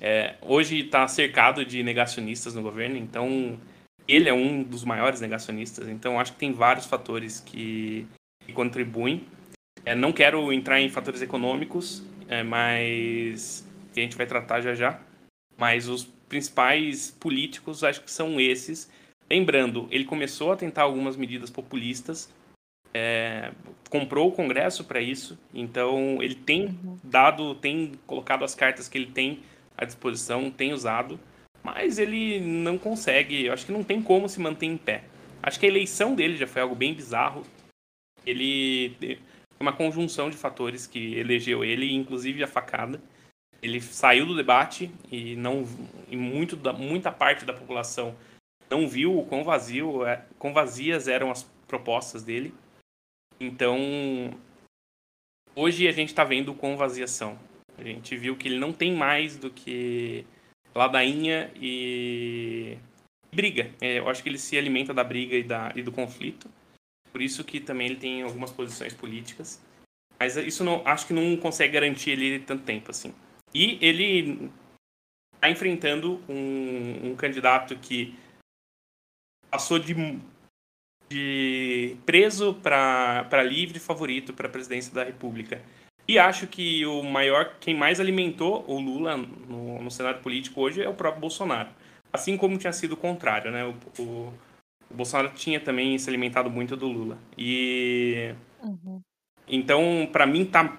É, 0.00 0.36
hoje 0.42 0.80
está 0.80 1.06
cercado 1.08 1.64
de 1.64 1.82
negacionistas 1.82 2.54
no 2.54 2.62
governo, 2.62 2.96
então 2.96 3.58
ele 4.06 4.28
é 4.28 4.32
um 4.32 4.62
dos 4.62 4.84
maiores 4.84 5.20
negacionistas. 5.20 5.88
Então 5.88 6.18
acho 6.18 6.32
que 6.32 6.38
tem 6.38 6.52
vários 6.52 6.86
fatores 6.86 7.40
que, 7.40 8.06
que 8.46 8.52
contribuem. 8.52 9.26
É, 9.84 9.94
não 9.94 10.12
quero 10.12 10.52
entrar 10.52 10.80
em 10.80 10.88
fatores 10.88 11.22
econômicos, 11.22 12.02
é, 12.28 12.42
mas 12.42 13.66
que 13.92 14.00
a 14.00 14.02
gente 14.02 14.16
vai 14.16 14.26
tratar 14.26 14.60
já 14.60 14.74
já. 14.74 15.00
Mas 15.56 15.88
os 15.88 16.04
principais 16.28 17.10
políticos 17.10 17.82
acho 17.82 18.02
que 18.02 18.10
são 18.10 18.40
esses. 18.40 18.90
Lembrando, 19.28 19.88
ele 19.90 20.04
começou 20.04 20.52
a 20.52 20.56
tentar 20.56 20.82
algumas 20.82 21.16
medidas 21.16 21.50
populistas 21.50 22.32
é, 22.94 23.52
comprou 23.90 24.28
o 24.28 24.32
Congresso 24.32 24.84
para 24.84 25.00
isso, 25.00 25.38
então 25.52 26.22
ele 26.22 26.34
tem 26.34 26.66
uhum. 26.66 26.98
dado, 27.02 27.54
tem 27.54 27.92
colocado 28.06 28.44
as 28.44 28.54
cartas 28.54 28.88
que 28.88 28.98
ele 28.98 29.10
tem 29.12 29.40
à 29.78 29.84
disposição, 29.84 30.50
tem 30.50 30.74
usado, 30.74 31.18
mas 31.62 31.98
ele 31.98 32.40
não 32.40 32.76
consegue, 32.76 33.46
eu 33.46 33.52
acho 33.52 33.64
que 33.64 33.72
não 33.72 33.82
tem 33.82 34.02
como 34.02 34.28
se 34.28 34.40
manter 34.40 34.66
em 34.66 34.76
pé. 34.76 35.04
Acho 35.42 35.58
que 35.58 35.64
a 35.64 35.68
eleição 35.68 36.14
dele 36.14 36.36
já 36.36 36.46
foi 36.46 36.60
algo 36.60 36.74
bem 36.74 36.92
bizarro. 36.92 37.42
Ele 38.26 38.94
foi 38.98 39.18
uma 39.60 39.72
conjunção 39.72 40.28
de 40.28 40.36
fatores 40.36 40.86
que 40.86 41.14
elegeu 41.14 41.64
ele, 41.64 41.94
inclusive 41.94 42.42
a 42.42 42.48
facada. 42.48 43.00
Ele 43.62 43.80
saiu 43.80 44.26
do 44.26 44.36
debate 44.36 44.90
e 45.10 45.34
não 45.36 45.64
e 46.08 46.16
muito 46.16 46.56
da, 46.56 46.72
muita 46.72 47.10
parte 47.10 47.44
da 47.44 47.52
população 47.52 48.14
não 48.70 48.86
viu 48.86 49.18
o 49.18 49.24
quão 49.24 49.42
vazio, 49.42 50.04
é, 50.04 50.24
quão 50.38 50.52
vazias 50.52 51.08
eram 51.08 51.30
as 51.30 51.42
propostas 51.66 52.22
dele 52.22 52.52
então, 53.40 53.78
hoje 55.54 55.86
a 55.86 55.92
gente 55.92 56.08
está 56.08 56.24
vendo 56.24 56.52
com 56.52 56.76
vaziação. 56.76 57.38
A 57.78 57.82
gente 57.82 58.16
viu 58.16 58.36
que 58.36 58.48
ele 58.48 58.58
não 58.58 58.72
tem 58.72 58.94
mais 58.94 59.36
do 59.36 59.50
que 59.50 60.26
ladainha 60.74 61.50
e 61.56 62.76
briga. 63.32 63.70
É, 63.80 63.98
eu 63.98 64.08
acho 64.08 64.22
que 64.22 64.28
ele 64.28 64.38
se 64.38 64.58
alimenta 64.58 64.92
da 64.92 65.04
briga 65.04 65.36
e, 65.36 65.42
da, 65.42 65.72
e 65.74 65.82
do 65.82 65.92
conflito. 65.92 66.50
Por 67.12 67.22
isso 67.22 67.44
que 67.44 67.60
também 67.60 67.86
ele 67.86 67.96
tem 67.96 68.22
algumas 68.22 68.50
posições 68.50 68.92
políticas. 68.92 69.62
Mas 70.18 70.36
isso 70.36 70.64
não, 70.64 70.86
acho 70.86 71.06
que 71.06 71.12
não 71.12 71.36
consegue 71.36 71.74
garantir 71.74 72.10
ele 72.10 72.40
tanto 72.40 72.64
tempo 72.64 72.90
assim. 72.90 73.14
E 73.54 73.78
ele 73.80 74.50
está 75.34 75.48
enfrentando 75.48 76.20
um, 76.28 77.10
um, 77.10 77.16
candidato 77.16 77.78
que 77.78 78.18
passou 79.48 79.78
de, 79.78 79.94
de 81.08 81.96
preso 82.04 82.54
para 82.54 83.42
livre 83.42 83.78
favorito 83.78 84.34
para 84.34 84.48
a 84.48 84.50
presidência 84.50 84.92
da 84.92 85.04
República. 85.04 85.62
E 86.08 86.18
acho 86.18 86.46
que 86.46 86.86
o 86.86 87.02
maior, 87.02 87.56
quem 87.60 87.76
mais 87.76 88.00
alimentou 88.00 88.64
o 88.66 88.80
Lula 88.80 89.16
no, 89.18 89.82
no 89.82 89.90
cenário 89.90 90.22
político 90.22 90.62
hoje 90.62 90.82
é 90.82 90.88
o 90.88 90.94
próprio 90.94 91.20
Bolsonaro. 91.20 91.68
Assim 92.10 92.38
como 92.38 92.56
tinha 92.56 92.72
sido 92.72 92.92
o 92.92 92.96
contrário, 92.96 93.50
né? 93.50 93.66
O, 93.66 94.02
o, 94.02 94.32
o 94.90 94.94
Bolsonaro 94.94 95.34
tinha 95.34 95.60
também 95.60 95.98
se 95.98 96.08
alimentado 96.08 96.48
muito 96.48 96.74
do 96.74 96.88
Lula. 96.88 97.18
E. 97.36 98.34
Uhum. 98.62 99.02
Então, 99.46 100.08
para 100.10 100.26
mim, 100.26 100.46
tá 100.46 100.78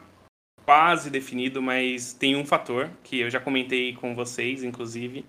quase 0.65 1.11
definido, 1.11 1.61
mas 1.61 2.13
tem 2.13 2.35
um 2.35 2.45
fator 2.45 2.89
que 3.03 3.19
eu 3.19 3.29
já 3.29 3.39
comentei 3.39 3.93
com 3.93 4.15
vocês, 4.15 4.63
inclusive, 4.63 5.25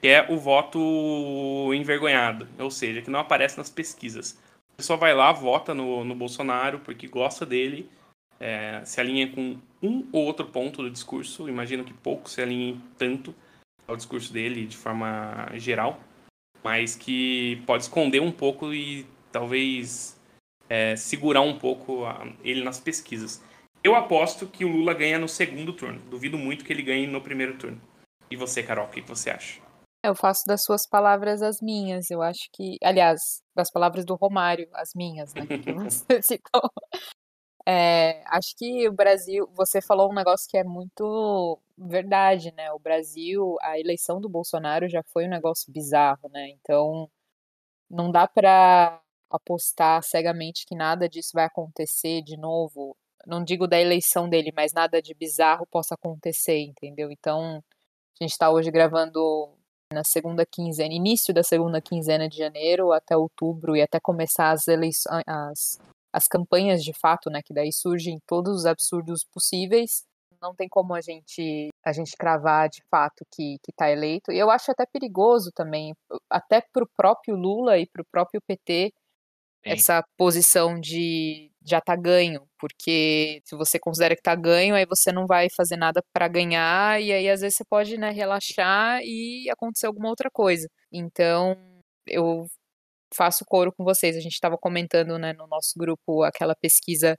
que 0.00 0.08
é 0.08 0.30
o 0.30 0.36
voto 0.36 1.72
envergonhado, 1.74 2.48
ou 2.58 2.70
seja, 2.70 3.02
que 3.02 3.10
não 3.10 3.20
aparece 3.20 3.56
nas 3.56 3.70
pesquisas. 3.70 4.38
A 4.74 4.76
pessoa 4.76 4.98
vai 4.98 5.14
lá, 5.14 5.32
vota 5.32 5.74
no, 5.74 6.04
no 6.04 6.14
Bolsonaro 6.14 6.78
porque 6.80 7.06
gosta 7.06 7.46
dele, 7.46 7.88
é, 8.42 8.84
se 8.84 9.00
alinha 9.00 9.30
com 9.30 9.56
um 9.80 10.08
ou 10.12 10.24
outro 10.24 10.44
ponto 10.46 10.82
do 10.82 10.90
discurso, 10.90 11.48
imagino 11.48 11.84
que 11.84 11.94
pouco 11.94 12.28
se 12.28 12.42
alinhe 12.42 12.80
tanto 12.98 13.32
ao 13.86 13.96
discurso 13.96 14.32
dele 14.32 14.66
de 14.66 14.76
forma 14.76 15.48
geral, 15.54 16.00
mas 16.62 16.96
que 16.96 17.62
pode 17.66 17.84
esconder 17.84 18.20
um 18.20 18.32
pouco 18.32 18.74
e 18.74 19.06
talvez 19.30 20.20
é, 20.68 20.96
segurar 20.96 21.42
um 21.42 21.56
pouco 21.56 22.04
a, 22.04 22.26
ele 22.42 22.64
nas 22.64 22.80
pesquisas. 22.80 23.40
Eu 23.82 23.94
aposto 23.94 24.46
que 24.46 24.64
o 24.64 24.68
Lula 24.68 24.92
ganha 24.92 25.18
no 25.18 25.28
segundo 25.28 25.72
turno. 25.72 26.00
Duvido 26.10 26.36
muito 26.36 26.64
que 26.64 26.72
ele 26.72 26.82
ganhe 26.82 27.06
no 27.06 27.20
primeiro 27.20 27.56
turno. 27.56 27.80
E 28.30 28.36
você, 28.36 28.62
Carol, 28.62 28.86
o 28.86 28.90
que 28.90 29.00
você 29.00 29.30
acha? 29.30 29.60
Eu 30.04 30.16
faço 30.16 30.42
das 30.46 30.64
suas 30.64 30.86
palavras 30.86 31.42
as 31.42 31.60
minhas. 31.60 32.10
Eu 32.10 32.22
acho 32.22 32.48
que, 32.52 32.76
aliás, 32.82 33.40
das 33.54 33.70
palavras 33.70 34.04
do 34.04 34.14
Romário, 34.14 34.68
as 34.72 34.90
minhas, 34.94 35.32
né? 35.34 35.46
Que 35.46 35.72
você 35.74 36.22
citou. 36.22 36.70
É, 37.66 38.22
acho 38.26 38.56
que 38.56 38.88
o 38.88 38.92
Brasil, 38.92 39.48
você 39.54 39.80
falou 39.80 40.10
um 40.10 40.14
negócio 40.14 40.48
que 40.48 40.56
é 40.58 40.64
muito 40.64 41.58
verdade, 41.78 42.52
né? 42.56 42.72
O 42.72 42.78
Brasil, 42.78 43.56
a 43.62 43.78
eleição 43.78 44.20
do 44.20 44.28
Bolsonaro 44.28 44.88
já 44.88 45.02
foi 45.02 45.26
um 45.26 45.30
negócio 45.30 45.72
bizarro, 45.72 46.28
né? 46.30 46.50
Então, 46.50 47.10
não 47.90 48.10
dá 48.10 48.26
para 48.28 49.00
apostar 49.30 50.02
cegamente 50.02 50.66
que 50.66 50.74
nada 50.74 51.08
disso 51.08 51.30
vai 51.34 51.44
acontecer 51.44 52.22
de 52.22 52.36
novo 52.36 52.96
não 53.26 53.44
digo 53.44 53.66
da 53.66 53.80
eleição 53.80 54.28
dele, 54.28 54.52
mas 54.54 54.72
nada 54.72 55.00
de 55.00 55.14
bizarro 55.14 55.66
possa 55.66 55.94
acontecer, 55.94 56.58
entendeu? 56.58 57.10
Então, 57.10 57.62
a 58.20 58.24
gente 58.24 58.32
está 58.32 58.50
hoje 58.50 58.70
gravando 58.70 59.50
na 59.92 60.04
segunda 60.04 60.44
quinzena, 60.46 60.92
início 60.94 61.34
da 61.34 61.42
segunda 61.42 61.80
quinzena 61.80 62.28
de 62.28 62.38
janeiro 62.38 62.92
até 62.92 63.16
outubro 63.16 63.76
e 63.76 63.82
até 63.82 64.00
começar 64.00 64.50
as 64.50 64.66
eleições, 64.68 65.22
as, 65.26 65.78
as 66.12 66.26
campanhas 66.28 66.82
de 66.84 66.92
fato, 66.92 67.30
né? 67.30 67.40
Que 67.44 67.54
daí 67.54 67.72
surgem 67.72 68.18
todos 68.26 68.58
os 68.58 68.66
absurdos 68.66 69.24
possíveis. 69.24 70.04
Não 70.40 70.54
tem 70.54 70.68
como 70.68 70.94
a 70.94 71.00
gente 71.00 71.70
a 71.84 71.92
gente 71.92 72.16
cravar 72.16 72.68
de 72.68 72.82
fato 72.90 73.24
que 73.32 73.58
que 73.62 73.70
está 73.70 73.90
eleito. 73.90 74.32
E 74.32 74.38
eu 74.38 74.50
acho 74.50 74.70
até 74.72 74.86
perigoso 74.86 75.50
também, 75.54 75.94
até 76.30 76.60
para 76.72 76.84
o 76.84 76.88
próprio 76.96 77.36
Lula 77.36 77.78
e 77.78 77.86
para 77.86 78.02
o 78.02 78.06
próprio 78.10 78.40
PT 78.46 78.92
essa 79.64 80.04
posição 80.16 80.78
de 80.80 81.50
já 81.64 81.80
tá 81.80 81.94
ganho, 81.94 82.44
porque 82.58 83.40
se 83.44 83.54
você 83.54 83.78
considera 83.78 84.16
que 84.16 84.22
tá 84.22 84.34
ganho, 84.34 84.74
aí 84.74 84.84
você 84.84 85.12
não 85.12 85.26
vai 85.26 85.48
fazer 85.56 85.76
nada 85.76 86.02
para 86.12 86.26
ganhar, 86.28 87.00
e 87.00 87.12
aí 87.12 87.28
às 87.30 87.40
vezes 87.40 87.56
você 87.56 87.64
pode, 87.64 87.96
né, 87.96 88.10
relaxar 88.10 89.00
e 89.02 89.48
acontecer 89.50 89.86
alguma 89.86 90.08
outra 90.08 90.28
coisa. 90.30 90.68
Então, 90.92 91.56
eu 92.06 92.48
faço 93.14 93.44
coro 93.44 93.72
com 93.72 93.84
vocês. 93.84 94.16
A 94.16 94.20
gente 94.20 94.34
estava 94.34 94.56
comentando, 94.58 95.18
né, 95.18 95.32
no 95.32 95.46
nosso 95.46 95.72
grupo 95.76 96.22
aquela 96.22 96.54
pesquisa 96.54 97.16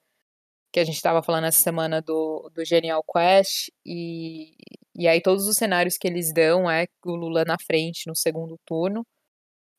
que 0.74 0.80
a 0.80 0.84
gente 0.84 0.96
estava 0.96 1.22
falando 1.22 1.46
essa 1.46 1.62
semana 1.62 2.02
do, 2.02 2.50
do 2.54 2.66
Genial 2.66 3.04
Quest, 3.04 3.70
e, 3.86 4.56
e 4.96 5.08
aí 5.08 5.22
todos 5.22 5.48
os 5.48 5.56
cenários 5.56 5.98
que 5.98 6.08
eles 6.08 6.34
dão 6.34 6.70
é 6.70 6.88
o 7.06 7.16
Lula 7.16 7.46
na 7.46 7.58
frente 7.64 8.08
no 8.08 8.16
segundo 8.16 8.58
turno, 8.66 9.06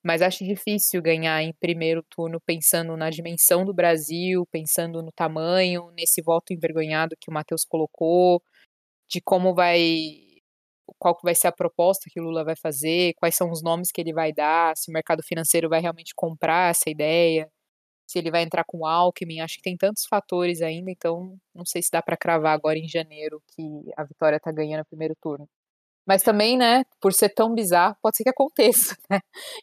mas 0.04 0.22
acho 0.22 0.44
difícil 0.44 1.02
ganhar 1.02 1.42
em 1.42 1.52
primeiro 1.54 2.02
turno 2.10 2.40
pensando 2.46 2.96
na 2.96 3.10
dimensão 3.10 3.64
do 3.64 3.74
Brasil, 3.74 4.46
pensando 4.52 5.02
no 5.02 5.10
tamanho, 5.12 5.90
nesse 5.96 6.22
voto 6.22 6.52
envergonhado 6.52 7.16
que 7.20 7.30
o 7.30 7.34
Matheus 7.34 7.64
colocou, 7.64 8.42
de 9.10 9.20
como 9.20 9.54
vai 9.54 9.80
qual 10.98 11.16
que 11.16 11.24
vai 11.24 11.34
ser 11.34 11.48
a 11.48 11.52
proposta 11.52 12.10
que 12.10 12.20
o 12.20 12.24
Lula 12.24 12.44
vai 12.44 12.56
fazer, 12.56 13.14
quais 13.16 13.34
são 13.36 13.50
os 13.50 13.62
nomes 13.62 13.90
que 13.92 14.00
ele 14.00 14.12
vai 14.12 14.32
dar, 14.32 14.76
se 14.76 14.90
o 14.90 14.94
mercado 14.94 15.22
financeiro 15.22 15.68
vai 15.68 15.80
realmente 15.80 16.12
comprar 16.14 16.70
essa 16.70 16.90
ideia, 16.90 17.48
se 18.06 18.18
ele 18.18 18.30
vai 18.30 18.42
entrar 18.42 18.64
com 18.66 18.80
o 18.80 18.86
Alckmin, 18.86 19.40
acho 19.40 19.56
que 19.56 19.62
tem 19.62 19.76
tantos 19.76 20.04
fatores 20.06 20.60
ainda, 20.62 20.90
então 20.90 21.36
não 21.54 21.64
sei 21.64 21.82
se 21.82 21.90
dá 21.90 22.02
para 22.02 22.16
cravar 22.16 22.54
agora 22.54 22.78
em 22.78 22.88
janeiro 22.88 23.42
que 23.54 23.62
a 23.96 24.04
Vitória 24.04 24.36
está 24.36 24.52
ganhando 24.52 24.82
o 24.82 24.86
primeiro 24.86 25.14
turno. 25.20 25.48
Mas 26.06 26.22
também, 26.22 26.56
né, 26.58 26.84
por 27.00 27.12
ser 27.14 27.30
tão 27.30 27.54
bizarro, 27.54 27.96
pode 28.02 28.16
ser 28.16 28.24
que 28.24 28.30
aconteça, 28.30 28.96
né? 29.10 29.20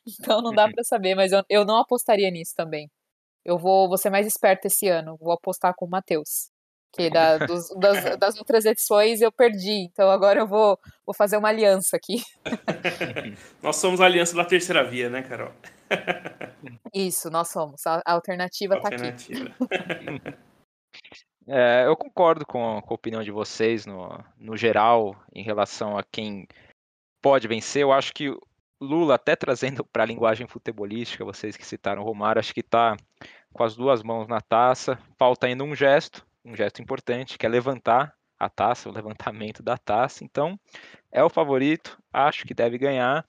Então 0.08 0.42
não 0.42 0.52
dá 0.52 0.66
uhum. 0.66 0.72
para 0.74 0.84
saber, 0.84 1.16
mas 1.16 1.32
eu, 1.32 1.44
eu 1.50 1.66
não 1.66 1.78
apostaria 1.78 2.32
nisso 2.32 2.54
também. 2.56 2.90
Eu 3.46 3.58
vou, 3.60 3.88
vou 3.90 3.98
ser 3.98 4.10
mais 4.10 4.28
esperto 4.28 4.66
esse 4.68 4.88
ano, 4.88 5.18
vou 5.20 5.34
apostar 5.34 5.74
com 5.76 5.86
o 5.86 5.90
Matheus. 5.90 6.51
Que 6.94 7.10
da, 7.10 7.38
dos, 7.38 7.70
das, 7.80 8.18
das, 8.18 8.38
outras 8.38 8.66
edições 8.66 9.22
eu 9.22 9.32
perdi, 9.32 9.88
então 9.90 10.10
agora 10.10 10.42
eu 10.42 10.48
vou, 10.48 10.78
vou 11.06 11.16
fazer 11.16 11.38
uma 11.38 11.48
aliança 11.48 11.96
aqui. 11.96 12.22
nós 13.64 13.78
somos 13.78 14.02
a 14.02 14.06
aliança 14.06 14.36
da 14.36 14.44
terceira 14.44 14.84
via, 14.84 15.10
né, 15.10 15.22
Carol? 15.22 15.54
Isso, 16.94 17.30
nós 17.30 17.50
somos. 17.50 17.86
A, 17.88 18.02
a 18.06 18.14
alternativa 18.14 18.76
está 18.76 18.90
aqui. 18.90 19.34
É, 21.48 21.86
eu 21.88 21.98
concordo 21.98 22.46
com, 22.46 22.82
com, 22.82 22.94
a 22.94 22.96
opinião 22.96 23.24
de 23.24 23.32
vocês 23.32 23.86
no, 23.86 24.24
no 24.38 24.56
geral 24.56 25.16
em 25.34 25.44
relação 25.44 25.98
a 25.98 26.04
quem 26.04 26.48
pode 27.20 27.48
vencer. 27.48 27.82
Eu 27.82 27.92
acho 27.92 28.14
que 28.14 28.32
Lula, 28.80 29.16
até 29.16 29.36
trazendo 29.36 29.84
para 29.84 30.04
a 30.04 30.06
linguagem 30.06 30.48
futebolística, 30.48 31.26
vocês 31.26 31.56
que 31.56 31.66
citaram 31.66 32.02
o 32.02 32.06
Romário, 32.06 32.40
acho 32.40 32.54
que 32.54 32.62
está 32.62 32.98
com 33.54 33.64
as 33.64 33.76
duas 33.76 34.02
mãos 34.02 34.28
na 34.28 34.42
taça. 34.42 34.98
Falta 35.18 35.46
ainda 35.46 35.64
um 35.64 35.76
gesto, 35.76 36.26
um 36.44 36.56
gesto 36.56 36.82
importante, 36.82 37.38
que 37.38 37.46
é 37.46 37.50
levantar 37.50 38.14
a 38.38 38.50
taça, 38.50 38.90
o 38.90 38.92
levantamento 38.92 39.62
da 39.62 39.78
taça. 39.78 40.24
Então, 40.24 40.60
é 41.12 41.24
o 41.24 41.30
favorito, 41.30 41.98
acho 42.12 42.46
que 42.46 42.54
deve 42.54 42.78
ganhar. 42.78 43.26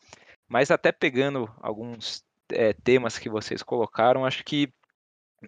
Mas 0.48 0.70
até 0.70 0.90
pegando 0.90 1.50
alguns 1.60 2.24
é, 2.50 2.72
temas 2.72 3.18
que 3.18 3.28
vocês 3.28 3.62
colocaram, 3.62 4.24
acho 4.24 4.44
que 4.44 4.72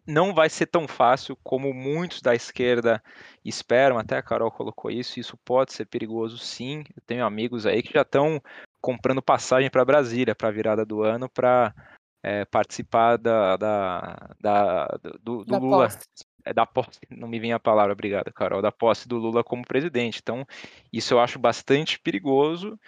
não 0.06 0.34
vai 0.34 0.50
ser 0.50 0.66
tão 0.66 0.88
fácil 0.88 1.36
como 1.42 1.72
muitos 1.72 2.20
da 2.20 2.34
esquerda 2.34 3.02
esperam, 3.44 3.98
até 3.98 4.16
a 4.16 4.22
Carol 4.22 4.50
colocou 4.50 4.90
isso, 4.90 5.20
isso 5.20 5.36
pode 5.44 5.72
ser 5.72 5.86
perigoso 5.86 6.38
sim. 6.38 6.84
Eu 6.96 7.02
tenho 7.06 7.24
amigos 7.24 7.64
aí 7.64 7.82
que 7.82 7.92
já 7.92 8.02
estão 8.02 8.42
comprando 8.80 9.22
passagem 9.22 9.70
para 9.70 9.84
Brasília 9.84 10.34
para 10.34 10.48
a 10.48 10.52
virada 10.52 10.84
do 10.84 11.02
ano 11.02 11.28
para 11.28 11.74
é, 12.22 12.44
participar 12.44 13.16
da, 13.16 13.56
da, 13.56 14.36
da 14.40 14.86
do, 15.22 15.44
do 15.44 15.58
Lula. 15.58 15.84
Posse. 15.84 16.33
É, 16.44 16.52
da 16.52 16.66
posse, 16.66 17.00
não 17.10 17.28
me 17.28 17.38
vinha 17.38 17.56
a 17.56 17.60
palavra, 17.60 17.92
obrigado, 17.92 18.32
Carol, 18.32 18.60
da 18.60 18.70
posse 18.72 19.08
do 19.08 19.16
Lula 19.16 19.42
como 19.42 19.66
presidente. 19.66 20.20
Então, 20.22 20.46
isso 20.92 21.14
eu 21.14 21.20
acho 21.20 21.38
bastante 21.38 21.98
perigoso, 21.98 22.78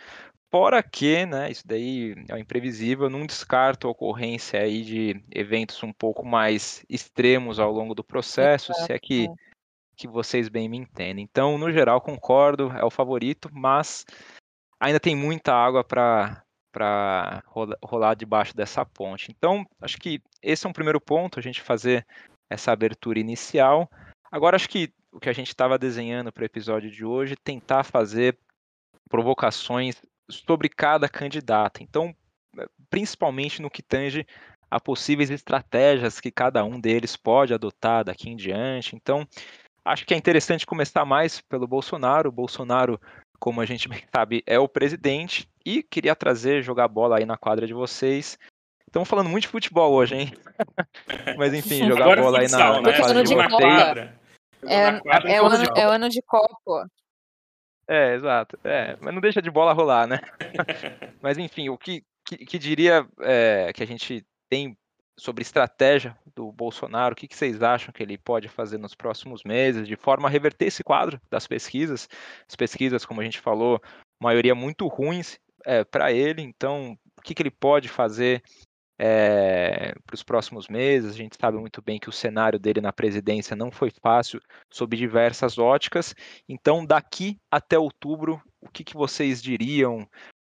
Fora 0.48 0.80
que, 0.82 1.26
né, 1.26 1.50
isso 1.50 1.66
daí 1.66 2.14
é 2.30 2.38
imprevisível, 2.38 3.10
não 3.10 3.26
descarto 3.26 3.88
a 3.88 3.90
ocorrência 3.90 4.60
aí 4.60 4.82
de 4.82 5.22
eventos 5.30 5.82
um 5.82 5.92
pouco 5.92 6.24
mais 6.24 6.84
extremos 6.88 7.58
ao 7.58 7.72
longo 7.72 7.94
do 7.94 8.04
processo, 8.04 8.70
Exato. 8.72 8.86
se 8.86 8.92
é 8.92 8.98
que, 8.98 9.28
que 9.96 10.06
vocês 10.06 10.48
bem 10.48 10.68
me 10.68 10.78
entendem. 10.78 11.24
Então, 11.24 11.58
no 11.58 11.70
geral, 11.72 12.00
concordo, 12.00 12.70
é 12.72 12.84
o 12.84 12.90
favorito, 12.90 13.50
mas 13.52 14.06
ainda 14.80 15.00
tem 15.00 15.16
muita 15.16 15.52
água 15.52 15.82
para 15.82 16.42
para 16.72 17.42
rolar 17.82 18.14
debaixo 18.14 18.54
dessa 18.54 18.84
ponte. 18.84 19.30
Então, 19.30 19.64
acho 19.80 19.96
que 19.96 20.20
esse 20.42 20.66
é 20.66 20.68
um 20.68 20.74
primeiro 20.74 21.00
ponto, 21.00 21.38
a 21.38 21.42
gente 21.42 21.62
fazer 21.62 22.06
essa 22.50 22.72
abertura 22.72 23.18
inicial. 23.18 23.90
Agora, 24.30 24.56
acho 24.56 24.68
que 24.68 24.92
o 25.12 25.20
que 25.20 25.28
a 25.28 25.32
gente 25.32 25.48
estava 25.48 25.78
desenhando 25.78 26.30
para 26.30 26.42
o 26.42 26.46
episódio 26.46 26.90
de 26.90 27.04
hoje, 27.04 27.36
tentar 27.36 27.84
fazer 27.84 28.38
provocações 29.08 29.96
sobre 30.30 30.68
cada 30.68 31.08
candidato. 31.08 31.82
Então, 31.82 32.14
eh, 32.58 32.66
principalmente 32.90 33.62
no 33.62 33.70
que 33.70 33.82
tange 33.82 34.26
a 34.70 34.80
possíveis 34.80 35.30
estratégias 35.30 36.20
que 36.20 36.30
cada 36.30 36.64
um 36.64 36.80
deles 36.80 37.16
pode 37.16 37.54
adotar 37.54 38.04
daqui 38.04 38.28
em 38.28 38.36
diante. 38.36 38.96
Então, 38.96 39.26
acho 39.84 40.04
que 40.04 40.12
é 40.12 40.16
interessante 40.16 40.66
começar 40.66 41.04
mais 41.04 41.40
pelo 41.40 41.66
Bolsonaro. 41.66 42.28
O 42.28 42.32
Bolsonaro, 42.32 43.00
como 43.38 43.60
a 43.60 43.66
gente 43.66 43.88
bem 43.88 44.02
sabe, 44.14 44.42
é 44.46 44.58
o 44.58 44.68
presidente 44.68 45.48
e 45.64 45.82
queria 45.82 46.14
trazer, 46.14 46.62
jogar 46.62 46.88
bola 46.88 47.18
aí 47.18 47.24
na 47.24 47.38
quadra 47.38 47.66
de 47.66 47.72
vocês. 47.72 48.38
Estamos 48.96 49.10
falando 49.10 49.28
muito 49.28 49.42
de 49.42 49.48
futebol 49.48 49.92
hoje, 49.92 50.14
hein? 50.14 50.32
Mas 51.36 51.52
enfim, 51.52 51.86
jogar 51.86 52.04
Agora 52.04 52.22
bola 52.22 52.40
futsal, 52.40 52.60
aí 52.60 52.68
na, 52.68 52.80
né? 52.80 52.92
na 52.92 52.96
quadra 52.96 53.22
de 53.22 53.34
vocês. 53.34 53.50
É, 54.62 55.32
é, 55.32 55.34
é, 55.34 55.42
o 55.42 55.44
ano, 55.44 55.64
é 55.76 55.86
o 55.86 55.90
ano 55.90 56.08
de 56.08 56.22
Copa. 56.22 56.90
É, 57.86 58.14
exato. 58.14 58.58
É, 58.64 58.96
mas 58.98 59.12
não 59.12 59.20
deixa 59.20 59.42
de 59.42 59.50
bola 59.50 59.74
rolar, 59.74 60.06
né? 60.06 60.18
mas 61.20 61.36
enfim, 61.36 61.68
o 61.68 61.76
que, 61.76 62.02
que, 62.24 62.38
que 62.38 62.58
diria 62.58 63.06
é, 63.20 63.70
que 63.74 63.82
a 63.82 63.86
gente 63.86 64.24
tem 64.48 64.74
sobre 65.14 65.42
estratégia 65.42 66.16
do 66.34 66.50
Bolsonaro, 66.50 67.12
o 67.12 67.16
que, 67.16 67.28
que, 67.28 67.36
vocês 67.36 67.62
acham 67.62 67.92
que 67.92 68.02
ele 68.02 68.16
pode 68.16 68.48
fazer 68.48 68.78
nos 68.78 68.94
próximos 68.94 69.44
meses, 69.44 69.86
de 69.86 69.96
forma 69.96 70.26
a 70.26 70.30
reverter 70.30 70.68
esse 70.68 70.82
quadro 70.82 71.20
das 71.30 71.46
pesquisas? 71.46 72.08
As 72.48 72.56
pesquisas, 72.56 73.04
como 73.04 73.20
a 73.20 73.24
gente 73.24 73.40
falou, 73.40 73.78
maioria 74.18 74.54
muito 74.54 74.86
ruins 74.86 75.38
é, 75.66 75.84
para 75.84 76.10
ele, 76.12 76.40
então 76.40 76.96
o 77.18 77.22
que, 77.22 77.34
que 77.34 77.42
ele 77.42 77.50
pode 77.50 77.90
fazer 77.90 78.42
é, 78.98 79.94
para 80.04 80.14
os 80.14 80.22
próximos 80.22 80.68
meses. 80.68 81.14
A 81.14 81.16
gente 81.16 81.36
sabe 81.38 81.58
muito 81.58 81.82
bem 81.82 81.98
que 81.98 82.08
o 82.08 82.12
cenário 82.12 82.58
dele 82.58 82.80
na 82.80 82.92
presidência 82.92 83.54
não 83.54 83.70
foi 83.70 83.90
fácil, 83.90 84.40
sob 84.70 84.96
diversas 84.96 85.58
óticas. 85.58 86.14
Então, 86.48 86.84
daqui 86.84 87.38
até 87.50 87.78
outubro, 87.78 88.40
o 88.60 88.68
que, 88.68 88.84
que 88.84 88.94
vocês 88.94 89.42
diriam, 89.42 90.08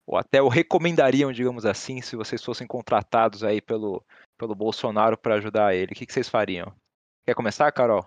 ou 0.07 0.17
até 0.17 0.41
o 0.41 0.49
recomendariam, 0.49 1.33
digamos 1.33 1.65
assim, 1.65 2.01
se 2.01 2.17
vocês 2.17 2.43
fossem 2.43 2.67
contratados 2.67 3.43
aí 3.43 3.61
pelo, 3.61 4.05
pelo 4.39 4.55
Bolsonaro 4.55 5.17
para 5.17 5.37
ajudar 5.37 5.75
ele? 5.75 5.93
O 5.93 5.95
que, 5.95 6.07
que 6.07 6.13
vocês 6.13 6.29
fariam? 6.29 6.73
Quer 7.27 7.35
começar, 7.35 7.71
Carol? 7.73 8.07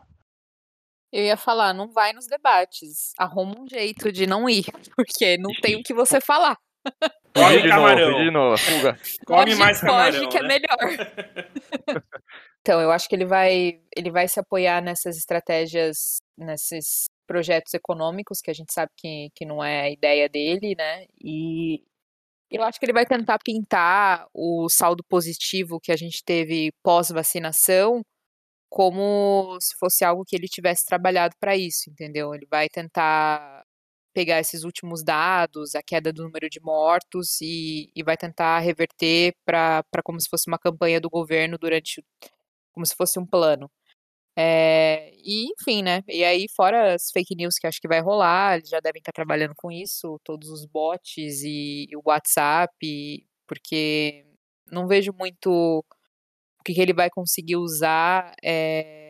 Eu 1.11 1.23
ia 1.23 1.35
falar, 1.35 1.73
não 1.73 1.91
vai 1.91 2.13
nos 2.13 2.27
debates. 2.27 3.13
Arruma 3.17 3.59
um 3.59 3.67
jeito 3.67 4.11
de 4.11 4.27
não 4.27 4.47
ir, 4.47 4.65
porque 4.95 5.37
não 5.37 5.51
tem 5.59 5.75
o 5.75 5.83
que 5.83 5.93
você 5.93 6.21
falar. 6.21 6.55
Come 7.33 7.69
camarão. 7.69 8.11
Novo, 8.11 8.23
de 8.23 8.31
novo, 8.31 8.57
fuga. 8.57 8.99
Come 9.25 9.55
mais 9.55 9.79
camarão, 9.79 10.13
foge, 10.13 10.27
que 10.27 10.37
é 10.37 10.41
né? 10.41 10.47
melhor. 10.47 12.03
então, 12.61 12.81
eu 12.81 12.91
acho 12.91 13.07
que 13.07 13.15
ele 13.15 13.25
vai, 13.25 13.79
ele 13.95 14.11
vai 14.11 14.27
se 14.27 14.39
apoiar 14.39 14.81
nessas 14.81 15.17
estratégias, 15.17 16.17
nesses 16.37 17.07
projetos 17.27 17.73
econômicos, 17.73 18.41
que 18.41 18.49
a 18.49 18.53
gente 18.53 18.73
sabe 18.73 18.91
que, 18.97 19.29
que 19.35 19.45
não 19.45 19.63
é 19.63 19.81
a 19.81 19.89
ideia 19.89 20.27
dele, 20.27 20.75
né? 20.75 21.05
E 21.23 21.83
eu 22.51 22.63
acho 22.63 22.79
que 22.79 22.85
ele 22.85 22.93
vai 22.93 23.05
tentar 23.05 23.37
pintar 23.43 24.27
o 24.33 24.67
saldo 24.69 25.03
positivo 25.07 25.79
que 25.79 25.91
a 25.91 25.95
gente 25.95 26.23
teve 26.23 26.71
pós-vacinação 26.83 28.01
como 28.69 29.57
se 29.59 29.75
fosse 29.79 30.05
algo 30.05 30.23
que 30.25 30.35
ele 30.35 30.47
tivesse 30.47 30.85
trabalhado 30.85 31.35
para 31.39 31.57
isso, 31.57 31.89
entendeu? 31.89 32.33
Ele 32.33 32.45
vai 32.49 32.69
tentar 32.69 33.63
pegar 34.13 34.39
esses 34.39 34.63
últimos 34.63 35.03
dados, 35.03 35.75
a 35.75 35.83
queda 35.83 36.11
do 36.13 36.23
número 36.23 36.49
de 36.49 36.59
mortos 36.61 37.39
e, 37.41 37.91
e 37.95 38.03
vai 38.03 38.17
tentar 38.17 38.59
reverter 38.59 39.33
para 39.45 39.83
como 40.03 40.19
se 40.19 40.29
fosse 40.29 40.47
uma 40.47 40.59
campanha 40.59 40.99
do 41.01 41.09
governo 41.09 41.57
durante, 41.57 42.03
como 42.73 42.85
se 42.85 42.95
fosse 42.95 43.19
um 43.19 43.25
plano. 43.25 43.69
É, 44.37 45.11
e 45.15 45.51
enfim, 45.51 45.83
né? 45.83 46.01
E 46.07 46.23
aí, 46.23 46.47
fora 46.55 46.95
as 46.95 47.11
fake 47.11 47.35
news 47.35 47.55
que 47.59 47.67
acho 47.67 47.81
que 47.81 47.87
vai 47.89 48.01
rolar, 48.01 48.57
eles 48.57 48.69
já 48.69 48.79
devem 48.79 48.99
estar 48.99 49.11
trabalhando 49.11 49.53
com 49.55 49.71
isso, 49.71 50.19
todos 50.23 50.49
os 50.49 50.65
bots 50.65 51.43
e, 51.43 51.87
e 51.89 51.97
o 51.97 52.01
WhatsApp, 52.05 52.71
porque 53.47 54.25
não 54.71 54.87
vejo 54.87 55.11
muito 55.13 55.83
o 56.59 56.63
que, 56.63 56.73
que 56.73 56.81
ele 56.81 56.93
vai 56.93 57.09
conseguir 57.09 57.57
usar 57.57 58.33
é, 58.43 59.08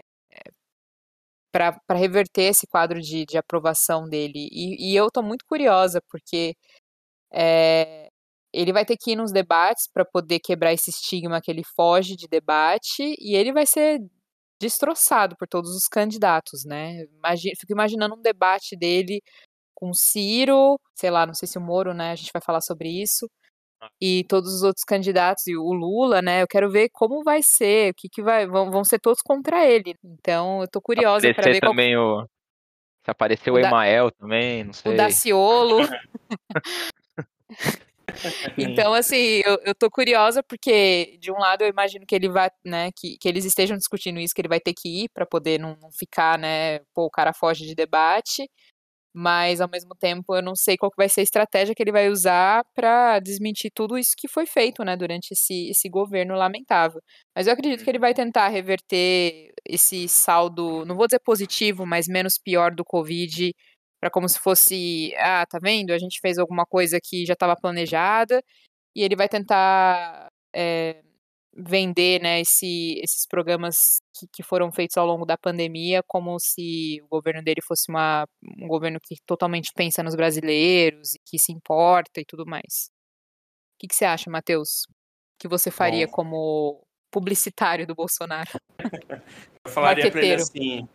para 1.52 1.80
reverter 1.92 2.44
esse 2.44 2.68
quadro 2.68 3.02
de, 3.02 3.26
de 3.26 3.38
aprovação 3.38 4.08
dele. 4.08 4.50
E, 4.52 4.92
e 4.94 4.96
eu 4.96 5.08
estou 5.08 5.24
muito 5.24 5.46
curiosa, 5.46 6.02
porque 6.10 6.56
é, 7.34 8.10
ele 8.54 8.74
vai 8.74 8.86
ter 8.86 8.98
que 8.98 9.12
ir 9.12 9.16
nos 9.16 9.32
debates 9.32 9.88
para 9.94 10.06
poder 10.06 10.40
quebrar 10.40 10.74
esse 10.74 10.90
estigma 10.92 11.42
que 11.42 11.52
ele 11.52 11.64
foge 11.76 12.16
de 12.16 12.28
debate, 12.28 13.16
e 13.20 13.36
ele 13.36 13.54
vai 13.54 13.66
ser 13.66 14.00
destroçado 14.62 15.36
por 15.38 15.48
todos 15.48 15.72
os 15.76 15.88
candidatos, 15.88 16.66
né? 16.66 17.04
Imagina, 17.18 17.56
fico 17.60 17.74
imaginando 17.74 18.16
um 18.16 18.22
debate 18.22 18.76
dele 18.78 19.22
com 19.76 19.94
Ciro, 19.94 20.80
sei 20.96 21.10
lá, 21.12 21.26
não 21.26 21.34
sei 21.34 21.48
se 21.48 21.58
o 21.58 21.62
Moro, 21.62 21.94
né? 21.94 22.12
A 22.12 22.16
gente 22.16 22.32
vai 22.34 22.42
falar 22.42 22.62
sobre 22.62 22.90
isso 22.90 23.28
e 24.02 24.24
todos 24.26 24.54
os 24.54 24.64
outros 24.64 24.84
candidatos 24.84 25.48
e 25.48 25.56
o 25.56 25.74
Lula, 25.74 26.22
né? 26.22 26.42
Eu 26.42 26.48
quero 26.48 26.70
ver 26.70 26.90
como 26.90 27.24
vai 27.24 27.42
ser, 27.42 27.92
o 27.92 27.94
que 27.96 28.10
que 28.10 28.22
vai, 28.22 28.48
vão, 28.48 28.72
vão 28.72 28.84
ser 28.84 29.00
todos 29.00 29.22
contra 29.22 29.66
ele. 29.66 29.96
Então, 30.04 30.62
eu 30.62 30.68
tô 30.68 30.82
curiosa 30.82 31.34
para 31.34 31.52
ver 31.52 31.60
também 31.60 31.96
qual... 31.96 32.24
o 32.24 32.28
se 33.04 33.12
apareceu 33.12 33.54
o, 33.54 33.58
o 33.58 33.60
Emael 33.60 34.12
também, 34.12 34.64
não 34.64 34.74
sei. 34.74 34.94
O 34.94 34.98
Daciolo. 34.98 35.80
então, 38.58 38.94
assim, 38.94 39.42
eu, 39.46 39.58
eu 39.66 39.74
tô 39.74 39.90
curiosa 39.90 40.44
porque, 40.44 41.18
de 41.20 41.32
um 41.32 41.38
lado, 41.38 41.64
eu 41.64 41.70
imagino 41.70 42.06
que 42.06 42.14
ele 42.14 42.30
vai, 42.30 42.50
né, 42.64 42.90
que, 42.96 43.18
que 43.18 43.28
eles 43.28 43.46
estejam 43.46 43.78
discutindo 43.78 44.20
isso, 44.20 44.34
que 44.34 44.42
ele 44.42 44.50
vai 44.50 44.60
ter 44.60 44.74
que 44.74 45.04
ir 45.04 45.10
para 45.14 45.26
poder 45.26 45.60
não, 45.60 45.78
não 45.82 45.92
ficar, 45.92 46.38
né, 46.38 46.80
pô, 46.94 47.06
o 47.06 47.12
cara 47.12 47.34
foge 47.34 47.66
de 47.66 47.74
debate 47.74 48.50
mas 49.14 49.62
ao 49.62 49.70
mesmo 49.70 49.96
tempo 49.96 50.36
eu 50.36 50.42
não 50.42 50.56
sei 50.56 50.78
qual 50.78 50.92
que 50.92 50.98
vai 50.98 51.10
ser 51.10 51.22
a 51.22 51.24
estratégia 51.24 51.76
que 51.76 51.82
ele 51.84 51.92
vai 51.92 52.10
usar 52.10 52.64
para 52.76 53.20
desmentir 53.20 53.72
tudo 53.74 53.98
isso 53.98 54.14
que 54.18 54.28
foi 54.28 54.46
feito, 54.46 54.84
né, 54.84 54.96
durante 54.96 55.32
esse, 55.32 55.70
esse 55.70 55.90
governo 55.90 56.36
lamentável. 56.36 57.02
Mas 57.36 57.48
eu 57.48 57.54
acredito 57.54 57.84
que 57.84 57.90
ele 57.90 58.00
vai 58.00 58.14
tentar 58.14 58.48
reverter 58.50 59.52
esse 59.68 60.08
saldo, 60.08 60.86
não 60.86 60.96
vou 60.96 61.08
dizer 61.08 61.20
positivo, 61.20 61.86
mas 61.86 62.08
menos 62.08 62.38
pior 62.38 62.74
do 62.74 62.86
Covid, 62.86 63.54
para 64.00 64.10
como 64.10 64.30
se 64.30 64.40
fosse, 64.40 65.14
ah, 65.18 65.46
tá 65.46 65.60
vendo? 65.62 65.92
A 65.92 65.98
gente 65.98 66.20
fez 66.22 66.38
alguma 66.38 66.66
coisa 66.66 67.00
que 67.04 67.26
já 67.26 67.34
estava 67.34 67.56
planejada, 67.56 68.42
e 68.96 69.04
ele 69.04 69.16
vai 69.16 69.30
tentar 69.30 70.28
é, 70.56 71.02
vender 71.54 72.22
né, 72.22 72.42
esse, 72.42 73.00
esses 73.04 73.26
programas 73.28 74.00
que, 74.14 74.28
que, 74.32 74.44
foram 74.44 74.72
feitos 74.72 74.98
ao 74.98 75.06
longo 75.06 75.26
da 75.26 75.38
pandemia 75.38 76.04
como 76.08 76.40
se 76.40 77.02
o 77.04 77.08
governo 77.08 77.44
dele 77.44 77.62
fosse 77.62 77.90
uma, 77.90 78.26
um 78.62 78.68
governo 78.68 79.00
que 79.02 79.16
totalmente 79.26 79.72
pensa 79.76 80.04
nos 80.04 80.16
brasileiros 80.16 81.16
e 81.16 81.20
que 81.26 81.40
se 81.40 81.52
importa 81.52 82.22
e 82.22 82.26
tudo 82.26 82.46
mais. 82.46 82.92
O 83.76 83.80
que, 83.80 83.88
que 83.88 83.96
você 83.96 84.06
acha, 84.06 84.30
Matheus? 84.30 84.86
que 85.40 85.48
você 85.48 85.72
faria 85.72 86.06
Bom. 86.06 86.12
como 86.12 86.88
publicitário 87.10 87.88
do 87.88 87.96
Bolsonaro? 87.96 88.52
Eu 89.66 89.72
falaria 89.72 90.12
para 90.12 90.22
ele 90.22 90.34
assim, 90.36 90.90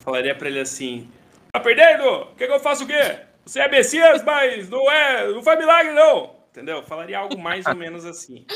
falaria 0.00 0.34
para 0.34 0.48
ele 0.48 0.60
assim, 0.60 1.10
tá 1.52 1.60
perdendo? 1.60 2.26
Quer 2.36 2.46
que 2.46 2.52
eu 2.52 2.60
faça 2.60 2.84
o 2.84 2.86
quê? 2.86 3.26
Você 3.44 3.60
é 3.60 3.68
Messias, 3.68 4.22
mas 4.22 4.68
não 4.70 4.90
é, 4.90 5.26
não 5.32 5.42
faz 5.42 5.58
milagre 5.58 5.92
não. 5.92 6.36
Entendeu? 6.50 6.76
Eu 6.76 6.82
falaria 6.84 7.18
algo 7.18 7.36
mais 7.36 7.66
ou 7.66 7.74
menos 7.74 8.06
assim. 8.06 8.46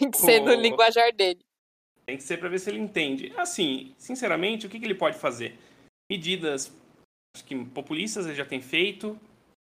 Tem 0.00 0.10
que 0.10 0.16
ser 0.16 0.40
no 0.40 0.54
linguajar 0.54 1.12
dele. 1.12 1.40
Tem 2.06 2.16
que 2.16 2.22
ser 2.22 2.38
para 2.38 2.48
ver 2.48 2.58
se 2.58 2.70
ele 2.70 2.78
entende. 2.78 3.34
Assim, 3.36 3.94
sinceramente, 3.98 4.66
o 4.66 4.70
que, 4.70 4.80
que 4.80 4.86
ele 4.86 4.94
pode 4.94 5.18
fazer? 5.18 5.58
Medidas 6.10 6.74
acho 7.36 7.44
que 7.44 7.54
populistas 7.66 8.24
ele 8.24 8.34
já 8.34 8.46
tem 8.46 8.62
feito. 8.62 9.20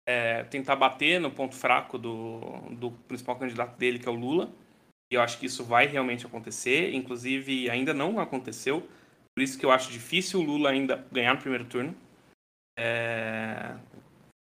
É, 0.07 0.43
tentar 0.43 0.75
bater 0.75 1.19
no 1.19 1.31
ponto 1.31 1.55
fraco 1.55 1.97
do, 1.97 2.39
do 2.69 2.91
principal 3.07 3.35
candidato 3.35 3.75
dele, 3.77 3.97
que 3.97 4.07
é 4.07 4.11
o 4.11 4.15
Lula. 4.15 4.49
E 5.11 5.15
eu 5.15 5.21
acho 5.21 5.39
que 5.39 5.47
isso 5.47 5.63
vai 5.63 5.87
realmente 5.87 6.25
acontecer. 6.27 6.93
Inclusive, 6.93 7.67
ainda 7.69 7.93
não 7.93 8.19
aconteceu. 8.19 8.87
Por 9.35 9.41
isso 9.41 9.57
que 9.57 9.65
eu 9.65 9.71
acho 9.71 9.91
difícil 9.91 10.39
o 10.39 10.43
Lula 10.43 10.69
ainda 10.69 11.03
ganhar 11.11 11.33
no 11.33 11.41
primeiro 11.41 11.65
turno. 11.65 11.95
É... 12.77 13.75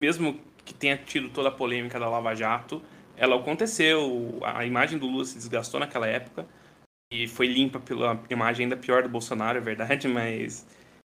Mesmo 0.01 0.39
que 0.63 0.75
tenha 0.75 0.95
tido 0.95 1.29
toda 1.29 1.49
a 1.49 1.51
polêmica 1.51 1.99
da 1.99 2.07
Lava 2.07 2.35
Jato, 2.35 2.81
ela 3.21 3.35
aconteceu, 3.35 4.39
a 4.41 4.65
imagem 4.65 4.97
do 4.97 5.05
Lula 5.05 5.25
se 5.25 5.35
desgastou 5.35 5.79
naquela 5.79 6.07
época 6.07 6.47
e 7.13 7.27
foi 7.27 7.45
limpa 7.45 7.79
pela 7.79 8.19
imagem 8.31 8.63
ainda 8.63 8.75
pior 8.75 9.03
do 9.03 9.09
Bolsonaro, 9.09 9.59
é 9.59 9.61
verdade, 9.61 10.07
mas 10.09 10.67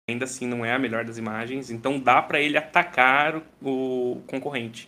ainda 0.07 0.27
assim 0.27 0.47
não 0.47 0.63
é 0.63 0.75
a 0.75 0.79
melhor 0.79 1.03
das 1.07 1.17
imagens, 1.17 1.71
então 1.71 1.99
dá 1.99 2.21
para 2.21 2.39
ele 2.39 2.59
atacar 2.59 3.43
o 3.63 4.21
concorrente. 4.27 4.87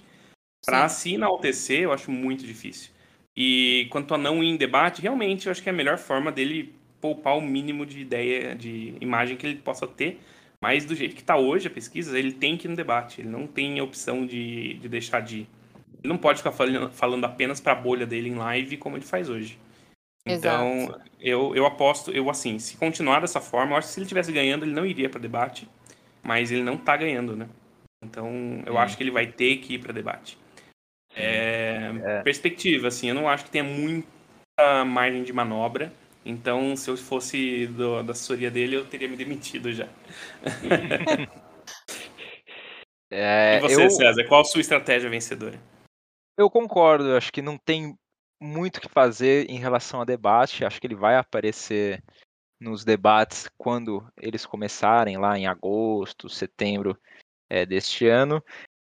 Para 0.62 0.90
se 0.90 1.14
enaltecer, 1.14 1.84
eu 1.84 1.92
acho 1.92 2.10
muito 2.10 2.44
difícil. 2.44 2.90
E 3.34 3.86
quanto 3.90 4.12
a 4.12 4.18
não 4.18 4.44
ir 4.44 4.48
em 4.48 4.56
debate, 4.58 5.00
realmente 5.00 5.46
eu 5.46 5.52
acho 5.52 5.62
que 5.62 5.70
é 5.70 5.72
a 5.72 5.76
melhor 5.76 5.96
forma 5.96 6.30
dele 6.30 6.74
poupar 7.00 7.38
o 7.38 7.40
mínimo 7.40 7.86
de 7.86 7.98
ideia, 7.98 8.54
de 8.54 8.94
imagem 9.00 9.38
que 9.38 9.46
ele 9.46 9.56
possa 9.56 9.86
ter. 9.86 10.20
Mas 10.60 10.84
do 10.84 10.94
jeito 10.94 11.14
que 11.14 11.22
está 11.22 11.36
hoje 11.36 11.68
a 11.68 11.70
pesquisa, 11.70 12.18
ele 12.18 12.32
tem 12.32 12.58
que 12.58 12.66
ir 12.66 12.70
no 12.70 12.76
debate. 12.76 13.22
Ele 13.22 13.28
não 13.28 13.46
tem 13.46 13.78
a 13.78 13.84
opção 13.84 14.26
de, 14.26 14.74
de 14.74 14.88
deixar 14.88 15.20
de 15.20 15.40
ir. 15.40 15.48
Ele 16.06 16.12
não 16.12 16.18
pode 16.18 16.38
ficar 16.38 16.52
falando, 16.52 16.88
falando 16.92 17.24
apenas 17.24 17.60
para 17.60 17.72
a 17.72 17.76
bolha 17.76 18.06
dele 18.06 18.28
em 18.28 18.36
live 18.36 18.76
como 18.76 18.96
ele 18.96 19.04
faz 19.04 19.28
hoje. 19.28 19.58
Então, 20.24 20.96
eu, 21.20 21.54
eu 21.54 21.66
aposto, 21.66 22.12
eu 22.12 22.30
assim, 22.30 22.60
se 22.60 22.76
continuar 22.76 23.20
dessa 23.20 23.40
forma, 23.40 23.72
eu 23.72 23.76
acho 23.76 23.88
que 23.88 23.94
se 23.94 23.98
ele 23.98 24.06
estivesse 24.06 24.32
ganhando, 24.32 24.64
ele 24.64 24.72
não 24.72 24.86
iria 24.86 25.08
para 25.08 25.20
debate, 25.20 25.68
mas 26.22 26.52
ele 26.52 26.62
não 26.62 26.74
está 26.74 26.96
ganhando, 26.96 27.36
né? 27.36 27.48
Então, 28.04 28.62
eu 28.64 28.74
hum. 28.74 28.78
acho 28.78 28.96
que 28.96 29.02
ele 29.02 29.10
vai 29.10 29.26
ter 29.26 29.56
que 29.58 29.74
ir 29.74 29.78
para 29.78 29.92
debate. 29.92 30.38
É, 31.14 31.92
é. 32.04 32.22
Perspectiva, 32.22 32.88
assim, 32.88 33.08
eu 33.08 33.14
não 33.14 33.28
acho 33.28 33.44
que 33.44 33.50
tenha 33.50 33.64
muita 33.64 34.84
margem 34.84 35.24
de 35.24 35.32
manobra. 35.32 35.92
Então, 36.24 36.76
se 36.76 36.88
eu 36.88 36.96
fosse 36.96 37.66
do, 37.68 38.02
da 38.02 38.12
assessoria 38.12 38.50
dele, 38.50 38.76
eu 38.76 38.84
teria 38.84 39.08
me 39.08 39.16
demitido 39.16 39.72
já. 39.72 39.88
é, 43.10 43.58
e 43.58 43.60
você, 43.60 43.84
eu... 43.84 43.90
César, 43.90 44.24
qual 44.24 44.42
a 44.42 44.44
sua 44.44 44.60
estratégia 44.60 45.08
vencedora? 45.08 45.58
Eu 46.36 46.50
concordo, 46.50 47.16
acho 47.16 47.32
que 47.32 47.40
não 47.40 47.56
tem 47.56 47.96
muito 48.40 48.76
o 48.76 48.80
que 48.80 48.88
fazer 48.88 49.48
em 49.50 49.58
relação 49.58 50.00
a 50.00 50.04
debate, 50.04 50.64
acho 50.64 50.80
que 50.80 50.86
ele 50.86 50.94
vai 50.94 51.16
aparecer 51.16 52.02
nos 52.60 52.84
debates 52.84 53.48
quando 53.56 54.06
eles 54.16 54.44
começarem 54.44 55.16
lá 55.16 55.38
em 55.38 55.46
agosto, 55.46 56.28
setembro 56.28 56.98
é, 57.48 57.64
deste 57.64 58.06
ano. 58.06 58.42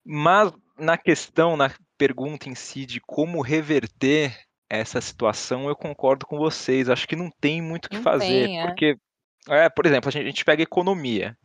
Mas 0.05 0.51
na 0.77 0.97
questão, 0.97 1.57
na 1.57 1.71
pergunta 1.97 2.49
em 2.49 2.55
si 2.55 2.85
de 2.85 2.99
como 3.01 3.41
reverter 3.41 4.37
essa 4.69 5.01
situação, 5.01 5.67
eu 5.67 5.75
concordo 5.75 6.25
com 6.25 6.37
vocês. 6.37 6.89
Acho 6.89 7.07
que 7.07 7.15
não 7.15 7.31
tem 7.39 7.61
muito 7.61 7.85
o 7.85 7.89
que 7.89 7.97
Não 7.97 8.03
fazer, 8.03 8.45
tem, 8.45 8.61
é. 8.61 8.65
porque, 8.65 8.97
é, 9.49 9.69
por 9.69 9.85
exemplo, 9.85 10.09
a 10.09 10.11
gente, 10.11 10.23
a 10.23 10.29
gente 10.29 10.45
pega 10.45 10.63
economia, 10.63 11.37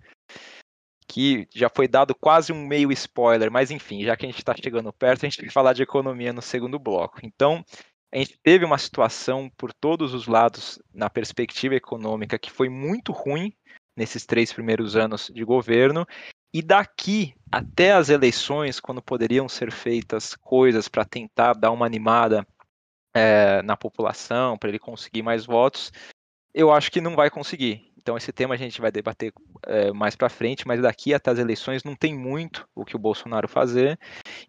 que 1.06 1.46
já 1.54 1.68
foi 1.68 1.86
dado 1.86 2.14
quase 2.14 2.52
um 2.52 2.66
meio 2.66 2.90
spoiler, 2.92 3.50
mas 3.50 3.70
enfim, 3.70 4.04
já 4.04 4.16
que 4.16 4.24
a 4.24 4.28
gente 4.28 4.38
está 4.38 4.54
chegando 4.54 4.92
perto, 4.92 5.24
a 5.24 5.28
gente 5.28 5.38
tem 5.38 5.46
que 5.46 5.52
falar 5.52 5.72
de 5.72 5.82
economia 5.82 6.32
no 6.32 6.42
segundo 6.42 6.78
bloco. 6.78 7.20
Então, 7.22 7.64
a 8.12 8.18
gente 8.18 8.38
teve 8.42 8.64
uma 8.64 8.78
situação 8.78 9.50
por 9.56 9.72
todos 9.72 10.12
os 10.12 10.26
lados 10.26 10.78
na 10.92 11.08
perspectiva 11.08 11.74
econômica 11.74 12.38
que 12.38 12.50
foi 12.50 12.68
muito 12.68 13.10
ruim 13.10 13.52
nesses 13.96 14.26
três 14.26 14.52
primeiros 14.52 14.96
anos 14.96 15.30
de 15.32 15.44
governo. 15.44 16.06
E 16.52 16.60
daqui 16.60 17.34
até 17.50 17.92
as 17.92 18.10
eleições, 18.10 18.78
quando 18.78 19.02
poderiam 19.02 19.48
ser 19.48 19.72
feitas 19.72 20.34
coisas 20.34 20.88
para 20.88 21.04
tentar 21.04 21.54
dar 21.54 21.70
uma 21.70 21.86
animada 21.86 22.46
é, 23.14 23.62
na 23.62 23.76
população, 23.76 24.58
para 24.58 24.68
ele 24.68 24.78
conseguir 24.78 25.22
mais 25.22 25.46
votos, 25.46 25.90
eu 26.54 26.70
acho 26.70 26.90
que 26.90 27.00
não 27.00 27.16
vai 27.16 27.30
conseguir. 27.30 27.91
Então 28.02 28.16
esse 28.16 28.32
tema 28.32 28.54
a 28.54 28.58
gente 28.58 28.80
vai 28.80 28.90
debater 28.90 29.32
é, 29.64 29.92
mais 29.92 30.16
para 30.16 30.28
frente, 30.28 30.66
mas 30.66 30.82
daqui 30.82 31.14
até 31.14 31.30
as 31.30 31.38
eleições 31.38 31.84
não 31.84 31.94
tem 31.94 32.12
muito 32.12 32.68
o 32.74 32.84
que 32.84 32.96
o 32.96 32.98
Bolsonaro 32.98 33.46
fazer. 33.46 33.96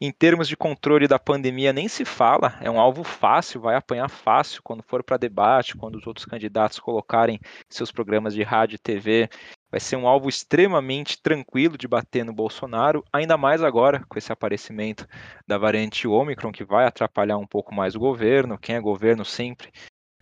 Em 0.01 0.11
termos 0.11 0.47
de 0.47 0.57
controle 0.57 1.07
da 1.07 1.19
pandemia 1.19 1.71
nem 1.71 1.87
se 1.87 2.03
fala, 2.03 2.57
é 2.61 2.69
um 2.69 2.79
alvo 2.79 3.03
fácil, 3.03 3.61
vai 3.61 3.75
apanhar 3.75 4.09
fácil 4.09 4.61
quando 4.63 4.81
for 4.81 5.03
para 5.03 5.17
debate, 5.17 5.77
quando 5.77 5.95
os 5.95 6.07
outros 6.07 6.25
candidatos 6.25 6.79
colocarem 6.79 7.39
seus 7.69 7.91
programas 7.91 8.33
de 8.33 8.41
rádio 8.41 8.75
e 8.75 8.79
TV. 8.79 9.29
Vai 9.69 9.79
ser 9.79 9.97
um 9.97 10.07
alvo 10.07 10.29
extremamente 10.29 11.21
tranquilo 11.21 11.77
de 11.77 11.87
bater 11.87 12.25
no 12.25 12.33
Bolsonaro, 12.33 13.03
ainda 13.13 13.37
mais 13.37 13.63
agora 13.63 14.03
com 14.09 14.17
esse 14.17 14.31
aparecimento 14.31 15.07
da 15.47 15.57
variante 15.59 16.07
Ômicron, 16.07 16.51
que 16.51 16.63
vai 16.63 16.85
atrapalhar 16.85 17.37
um 17.37 17.47
pouco 17.47 17.73
mais 17.73 17.95
o 17.95 17.99
governo. 17.99 18.57
Quem 18.57 18.75
é 18.75 18.79
governo 18.79 19.23
sempre 19.23 19.71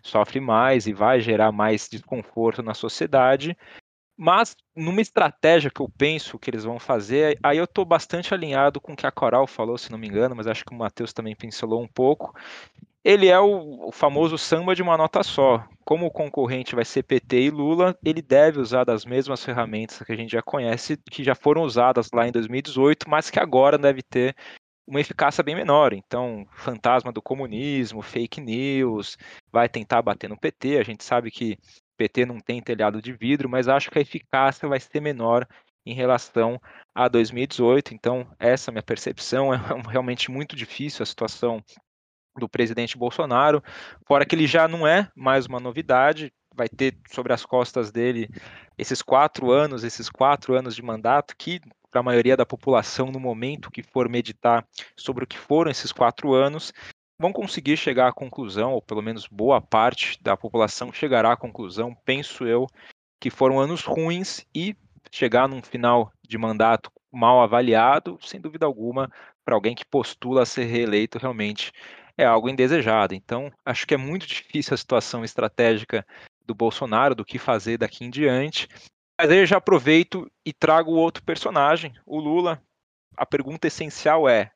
sofre 0.02 0.40
mais 0.40 0.86
e 0.86 0.92
vai 0.92 1.20
gerar 1.20 1.52
mais 1.52 1.88
desconforto 1.88 2.62
na 2.62 2.74
sociedade. 2.74 3.56
Mas 4.16 4.54
numa 4.76 5.00
estratégia 5.00 5.70
que 5.70 5.80
eu 5.80 5.88
penso 5.88 6.38
que 6.38 6.50
eles 6.50 6.64
vão 6.64 6.78
fazer, 6.78 7.38
aí 7.42 7.58
eu 7.58 7.64
estou 7.64 7.84
bastante 7.84 8.32
alinhado 8.32 8.80
com 8.80 8.92
o 8.92 8.96
que 8.96 9.06
a 9.06 9.10
Coral 9.10 9.46
falou, 9.46 9.78
se 9.78 9.90
não 9.90 9.98
me 9.98 10.06
engano, 10.06 10.36
mas 10.36 10.46
acho 10.46 10.64
que 10.64 10.72
o 10.72 10.78
Matheus 10.78 11.12
também 11.12 11.34
pincelou 11.34 11.82
um 11.82 11.88
pouco. 11.88 12.34
Ele 13.04 13.26
é 13.26 13.40
o, 13.40 13.88
o 13.88 13.90
famoso 13.90 14.38
samba 14.38 14.76
de 14.76 14.82
uma 14.82 14.96
nota 14.96 15.24
só. 15.24 15.66
Como 15.84 16.06
o 16.06 16.10
concorrente 16.10 16.74
vai 16.74 16.84
ser 16.84 17.02
PT 17.02 17.40
e 17.40 17.50
Lula, 17.50 17.98
ele 18.04 18.22
deve 18.22 18.60
usar 18.60 18.84
das 18.84 19.04
mesmas 19.04 19.44
ferramentas 19.44 19.98
que 19.98 20.12
a 20.12 20.16
gente 20.16 20.30
já 20.30 20.42
conhece, 20.42 20.96
que 21.10 21.24
já 21.24 21.34
foram 21.34 21.62
usadas 21.62 22.10
lá 22.14 22.28
em 22.28 22.30
2018, 22.30 23.10
mas 23.10 23.28
que 23.28 23.40
agora 23.40 23.76
deve 23.76 24.02
ter 24.02 24.36
uma 24.86 25.00
eficácia 25.00 25.42
bem 25.42 25.54
menor. 25.54 25.92
Então, 25.92 26.46
fantasma 26.52 27.12
do 27.12 27.22
comunismo, 27.22 28.02
fake 28.02 28.40
news, 28.40 29.16
vai 29.50 29.68
tentar 29.68 30.02
bater 30.02 30.28
no 30.28 30.38
PT. 30.38 30.78
A 30.78 30.82
gente 30.82 31.04
sabe 31.04 31.30
que 31.30 31.58
PT 31.96 32.26
não 32.26 32.40
tem 32.40 32.60
telhado 32.60 33.00
de 33.00 33.12
vidro, 33.12 33.48
mas 33.48 33.68
acho 33.68 33.90
que 33.90 33.98
a 33.98 34.02
eficácia 34.02 34.68
vai 34.68 34.80
ser 34.80 35.00
menor 35.00 35.46
em 35.84 35.94
relação 35.94 36.60
a 36.94 37.08
2018. 37.08 37.94
Então, 37.94 38.26
essa 38.38 38.70
é 38.70 38.72
a 38.72 38.74
minha 38.74 38.82
percepção. 38.82 39.52
É 39.52 39.58
realmente 39.88 40.30
muito 40.30 40.56
difícil 40.56 41.02
a 41.02 41.06
situação 41.06 41.62
do 42.36 42.48
presidente 42.48 42.96
Bolsonaro, 42.96 43.62
fora 44.06 44.24
que 44.24 44.34
ele 44.34 44.46
já 44.46 44.66
não 44.66 44.86
é 44.86 45.10
mais 45.14 45.44
uma 45.44 45.60
novidade, 45.60 46.32
vai 46.54 46.68
ter 46.68 46.96
sobre 47.10 47.32
as 47.32 47.44
costas 47.44 47.92
dele 47.92 48.28
esses 48.78 49.02
quatro 49.02 49.50
anos, 49.50 49.84
esses 49.84 50.08
quatro 50.08 50.54
anos 50.54 50.74
de 50.74 50.82
mandato, 50.82 51.36
que 51.36 51.60
para 51.92 52.00
a 52.00 52.02
maioria 52.02 52.36
da 52.36 52.46
população, 52.46 53.12
no 53.12 53.20
momento 53.20 53.70
que 53.70 53.82
for 53.82 54.08
meditar 54.08 54.66
sobre 54.96 55.24
o 55.24 55.26
que 55.26 55.38
foram 55.38 55.70
esses 55.70 55.92
quatro 55.92 56.32
anos, 56.32 56.72
vão 57.18 57.32
conseguir 57.32 57.76
chegar 57.76 58.08
à 58.08 58.12
conclusão, 58.12 58.72
ou 58.72 58.80
pelo 58.80 59.02
menos 59.02 59.28
boa 59.28 59.60
parte 59.60 60.18
da 60.22 60.34
população 60.34 60.90
chegará 60.90 61.32
à 61.32 61.36
conclusão, 61.36 61.94
penso 62.04 62.46
eu, 62.46 62.66
que 63.20 63.28
foram 63.28 63.60
anos 63.60 63.84
ruins 63.84 64.44
e 64.54 64.74
chegar 65.12 65.46
num 65.46 65.62
final 65.62 66.10
de 66.26 66.38
mandato 66.38 66.90
mal 67.12 67.42
avaliado, 67.42 68.18
sem 68.22 68.40
dúvida 68.40 68.64
alguma, 68.64 69.12
para 69.44 69.54
alguém 69.54 69.74
que 69.74 69.84
postula 69.84 70.42
a 70.42 70.46
ser 70.46 70.64
reeleito, 70.64 71.18
realmente 71.18 71.72
é 72.16 72.24
algo 72.24 72.48
indesejado. 72.48 73.14
Então, 73.14 73.52
acho 73.66 73.86
que 73.86 73.92
é 73.92 73.98
muito 73.98 74.26
difícil 74.26 74.72
a 74.72 74.78
situação 74.78 75.22
estratégica 75.22 76.06
do 76.46 76.54
Bolsonaro, 76.54 77.14
do 77.14 77.24
que 77.24 77.38
fazer 77.38 77.76
daqui 77.76 78.04
em 78.04 78.10
diante. 78.10 78.66
Mas 79.22 79.30
aí 79.30 79.38
eu 79.38 79.46
já 79.46 79.58
aproveito 79.58 80.28
e 80.44 80.52
trago 80.52 80.90
outro 80.90 81.22
personagem, 81.22 81.94
o 82.04 82.18
Lula. 82.18 82.60
A 83.16 83.24
pergunta 83.24 83.68
essencial 83.68 84.28
é: 84.28 84.50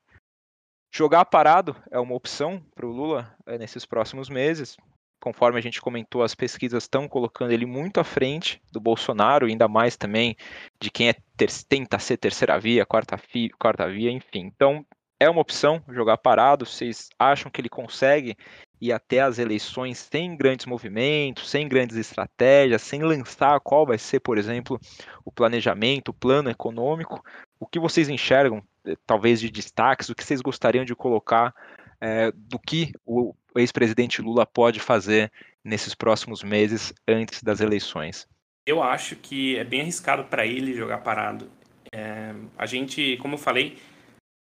jogar 0.93 1.23
parado 1.23 1.73
é 1.89 1.97
uma 1.97 2.13
opção 2.13 2.61
para 2.75 2.85
o 2.85 2.91
Lula 2.91 3.33
é, 3.45 3.57
nesses 3.57 3.85
próximos 3.85 4.27
meses? 4.27 4.75
Conforme 5.21 5.57
a 5.57 5.61
gente 5.61 5.79
comentou, 5.79 6.21
as 6.21 6.35
pesquisas 6.35 6.83
estão 6.83 7.07
colocando 7.07 7.53
ele 7.53 7.65
muito 7.65 8.01
à 8.01 8.03
frente 8.03 8.61
do 8.69 8.81
Bolsonaro, 8.81 9.45
ainda 9.45 9.69
mais 9.69 9.95
também 9.95 10.35
de 10.81 10.91
quem 10.91 11.07
é 11.07 11.15
ter, 11.37 11.49
tenta 11.69 11.97
ser 11.97 12.17
terceira 12.17 12.59
via, 12.59 12.85
quarta, 12.85 13.17
fi, 13.17 13.49
quarta 13.51 13.89
via, 13.89 14.11
enfim. 14.11 14.51
Então, 14.53 14.85
é 15.17 15.29
uma 15.29 15.39
opção 15.39 15.81
jogar 15.87 16.17
parado. 16.17 16.65
Vocês 16.65 17.07
acham 17.17 17.49
que 17.49 17.61
ele 17.61 17.69
consegue 17.69 18.35
ir 18.79 18.91
até 18.91 19.21
as 19.21 19.39
eleições 19.39 19.97
sem 19.97 20.35
grandes 20.35 20.65
movimentos, 20.65 21.49
sem 21.49 21.67
grandes 21.67 21.97
estratégias, 21.97 22.81
sem 22.81 23.01
lançar 23.01 23.59
qual 23.59 23.85
vai 23.85 23.97
ser, 23.97 24.19
por 24.19 24.37
exemplo, 24.37 24.79
o 25.25 25.31
planejamento, 25.31 26.09
o 26.09 26.13
plano 26.13 26.49
econômico? 26.49 27.23
O 27.59 27.65
que 27.65 27.79
vocês 27.79 28.09
enxergam, 28.09 28.63
eh, 28.85 28.95
talvez, 29.05 29.39
de 29.39 29.49
destaques? 29.49 30.09
O 30.09 30.15
que 30.15 30.23
vocês 30.23 30.41
gostariam 30.41 30.85
de 30.85 30.95
colocar 30.95 31.53
é, 31.99 32.31
do 32.35 32.59
que 32.59 32.91
o 33.05 33.33
ex-presidente 33.55 34.21
Lula 34.21 34.45
pode 34.45 34.79
fazer 34.79 35.31
nesses 35.63 35.95
próximos 35.95 36.43
meses 36.43 36.93
antes 37.07 37.41
das 37.41 37.59
eleições? 37.59 38.27
Eu 38.65 38.83
acho 38.83 39.15
que 39.15 39.57
é 39.57 39.63
bem 39.63 39.81
arriscado 39.81 40.25
para 40.25 40.45
ele 40.45 40.73
jogar 40.73 40.99
parado. 40.99 41.49
É, 41.91 42.33
a 42.57 42.65
gente, 42.65 43.17
como 43.17 43.35
eu 43.35 43.39
falei, 43.39 43.77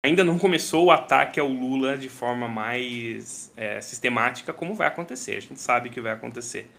ainda 0.06 0.22
não 0.22 0.38
começou 0.38 0.86
o 0.86 0.90
ataque 0.90 1.40
ao 1.40 1.48
Lula 1.48 1.98
de 1.98 2.08
forma 2.08 2.46
mais 2.48 3.52
é, 3.56 3.80
sistemática, 3.80 4.52
como 4.52 4.74
vai 4.74 4.86
acontecer. 4.86 5.36
A 5.36 5.40
gente 5.40 5.60
sabe 5.60 5.90
que 5.90 6.00
vai 6.00 6.12
acontecer. 6.12 6.70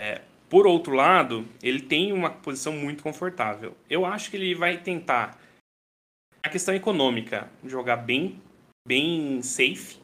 É, 0.00 0.22
por 0.48 0.66
outro 0.66 0.94
lado, 0.94 1.46
ele 1.62 1.80
tem 1.80 2.12
uma 2.12 2.30
posição 2.30 2.72
muito 2.72 3.02
confortável. 3.02 3.76
Eu 3.90 4.06
acho 4.06 4.30
que 4.30 4.36
ele 4.36 4.54
vai 4.54 4.78
tentar 4.78 5.38
a 6.42 6.48
questão 6.48 6.74
econômica, 6.74 7.50
jogar 7.64 7.96
bem, 7.96 8.40
bem 8.86 9.42
safe, 9.42 9.98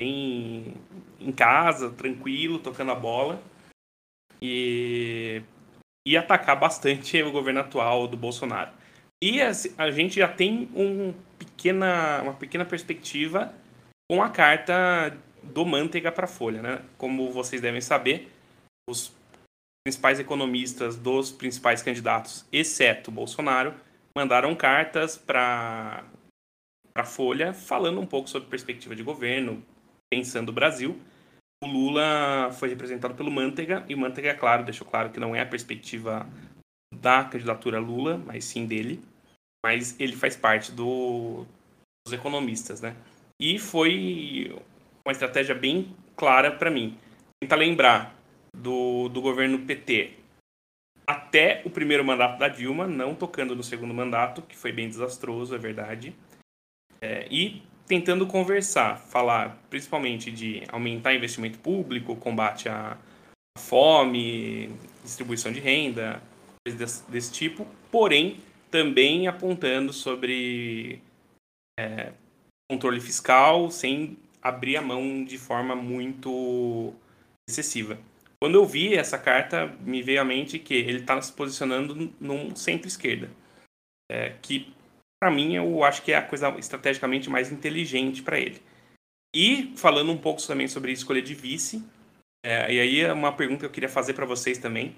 bem 0.00 0.74
em 1.18 1.32
casa, 1.32 1.90
tranquilo, 1.90 2.60
tocando 2.60 2.92
a 2.92 2.94
bola 2.94 3.42
e, 4.40 5.42
e 6.06 6.16
atacar 6.16 6.58
bastante 6.58 7.20
o 7.22 7.32
governo 7.32 7.60
atual 7.60 8.06
do 8.06 8.16
Bolsonaro. 8.16 8.70
E 9.20 9.40
a, 9.42 9.50
a 9.78 9.90
gente 9.90 10.16
já 10.16 10.28
tem 10.28 10.68
um 10.74 11.12
pequena, 11.56 12.22
uma 12.22 12.34
pequena 12.34 12.64
perspectiva 12.64 13.52
com 14.10 14.22
a 14.22 14.28
carta 14.28 15.16
do 15.42 15.64
Manteiga 15.64 16.12
para 16.12 16.26
a 16.26 16.28
Folha. 16.28 16.60
Né? 16.60 16.82
Como 16.98 17.32
vocês 17.32 17.60
devem 17.60 17.80
saber, 17.80 18.30
os 18.88 19.12
principais 19.84 20.20
economistas 20.20 20.96
dos 20.96 21.32
principais 21.32 21.82
candidatos, 21.82 22.44
exceto 22.52 23.10
Bolsonaro, 23.10 23.74
mandaram 24.16 24.54
cartas 24.54 25.16
para 25.16 26.04
a 26.94 27.04
Folha 27.04 27.52
falando 27.52 28.00
um 28.00 28.06
pouco 28.06 28.28
sobre 28.28 28.48
perspectiva 28.48 28.94
de 28.94 29.02
governo, 29.02 29.62
pensando 30.10 30.50
o 30.50 30.52
Brasil. 30.52 31.00
O 31.62 31.66
Lula 31.66 32.50
foi 32.52 32.68
representado 32.68 33.14
pelo 33.14 33.30
Manteiga, 33.30 33.84
e 33.88 33.94
o 33.94 33.98
Manteiga, 33.98 34.30
é 34.30 34.34
claro, 34.34 34.64
deixou 34.64 34.86
claro 34.86 35.10
que 35.10 35.18
não 35.18 35.34
é 35.34 35.40
a 35.40 35.46
perspectiva 35.46 36.28
da 36.94 37.24
candidatura 37.24 37.78
Lula, 37.78 38.18
mas 38.18 38.44
sim 38.44 38.66
dele. 38.66 39.02
Mas 39.66 39.96
ele 39.98 40.14
faz 40.14 40.36
parte 40.36 40.70
do, 40.70 41.44
dos 42.06 42.14
economistas, 42.14 42.80
né? 42.80 42.94
E 43.40 43.58
foi 43.58 44.56
uma 45.04 45.10
estratégia 45.10 45.56
bem 45.56 45.92
clara 46.14 46.52
para 46.52 46.70
mim. 46.70 46.96
Tentar 47.42 47.56
lembrar 47.56 48.14
do, 48.56 49.08
do 49.08 49.20
governo 49.20 49.58
PT 49.66 50.12
até 51.04 51.62
o 51.64 51.70
primeiro 51.70 52.04
mandato 52.04 52.38
da 52.38 52.46
Dilma, 52.46 52.86
não 52.86 53.12
tocando 53.12 53.56
no 53.56 53.62
segundo 53.64 53.92
mandato, 53.92 54.40
que 54.40 54.56
foi 54.56 54.70
bem 54.70 54.88
desastroso, 54.88 55.52
é 55.52 55.58
verdade. 55.58 56.14
É, 57.00 57.26
e 57.28 57.60
tentando 57.88 58.24
conversar, 58.24 58.96
falar 58.96 59.60
principalmente 59.68 60.30
de 60.30 60.62
aumentar 60.68 61.12
investimento 61.12 61.58
público, 61.58 62.14
combate 62.14 62.68
à 62.68 62.96
fome, 63.58 64.70
distribuição 65.02 65.50
de 65.50 65.58
renda, 65.58 66.22
coisas 66.64 66.78
desse, 66.78 67.10
desse 67.10 67.32
tipo, 67.32 67.66
porém 67.90 68.40
também 68.76 69.26
apontando 69.26 69.90
sobre 69.90 71.00
é, 71.80 72.12
controle 72.70 73.00
fiscal 73.00 73.70
sem 73.70 74.18
abrir 74.42 74.76
a 74.76 74.82
mão 74.82 75.24
de 75.24 75.38
forma 75.38 75.74
muito 75.74 76.92
excessiva. 77.48 77.98
Quando 78.38 78.56
eu 78.56 78.66
vi 78.66 78.94
essa 78.94 79.16
carta, 79.16 79.66
me 79.80 80.02
veio 80.02 80.20
à 80.20 80.24
mente 80.26 80.58
que 80.58 80.74
ele 80.74 80.98
está 80.98 81.18
se 81.22 81.32
posicionando 81.32 82.12
num 82.20 82.54
centro-esquerda, 82.54 83.30
é, 84.12 84.34
que 84.42 84.74
para 85.18 85.30
mim, 85.30 85.54
eu 85.54 85.82
acho 85.82 86.02
que 86.02 86.12
é 86.12 86.16
a 86.16 86.22
coisa 86.22 86.50
estrategicamente 86.58 87.30
mais 87.30 87.50
inteligente 87.50 88.22
para 88.22 88.38
ele. 88.38 88.60
E 89.34 89.72
falando 89.74 90.12
um 90.12 90.18
pouco 90.18 90.46
também 90.46 90.68
sobre 90.68 90.92
escolha 90.92 91.22
de 91.22 91.34
vice, 91.34 91.82
é, 92.44 92.74
e 92.74 92.78
aí 92.78 93.00
é 93.00 93.12
uma 93.12 93.32
pergunta 93.32 93.60
que 93.60 93.66
eu 93.66 93.70
queria 93.70 93.88
fazer 93.88 94.12
para 94.12 94.26
vocês 94.26 94.58
também. 94.58 94.94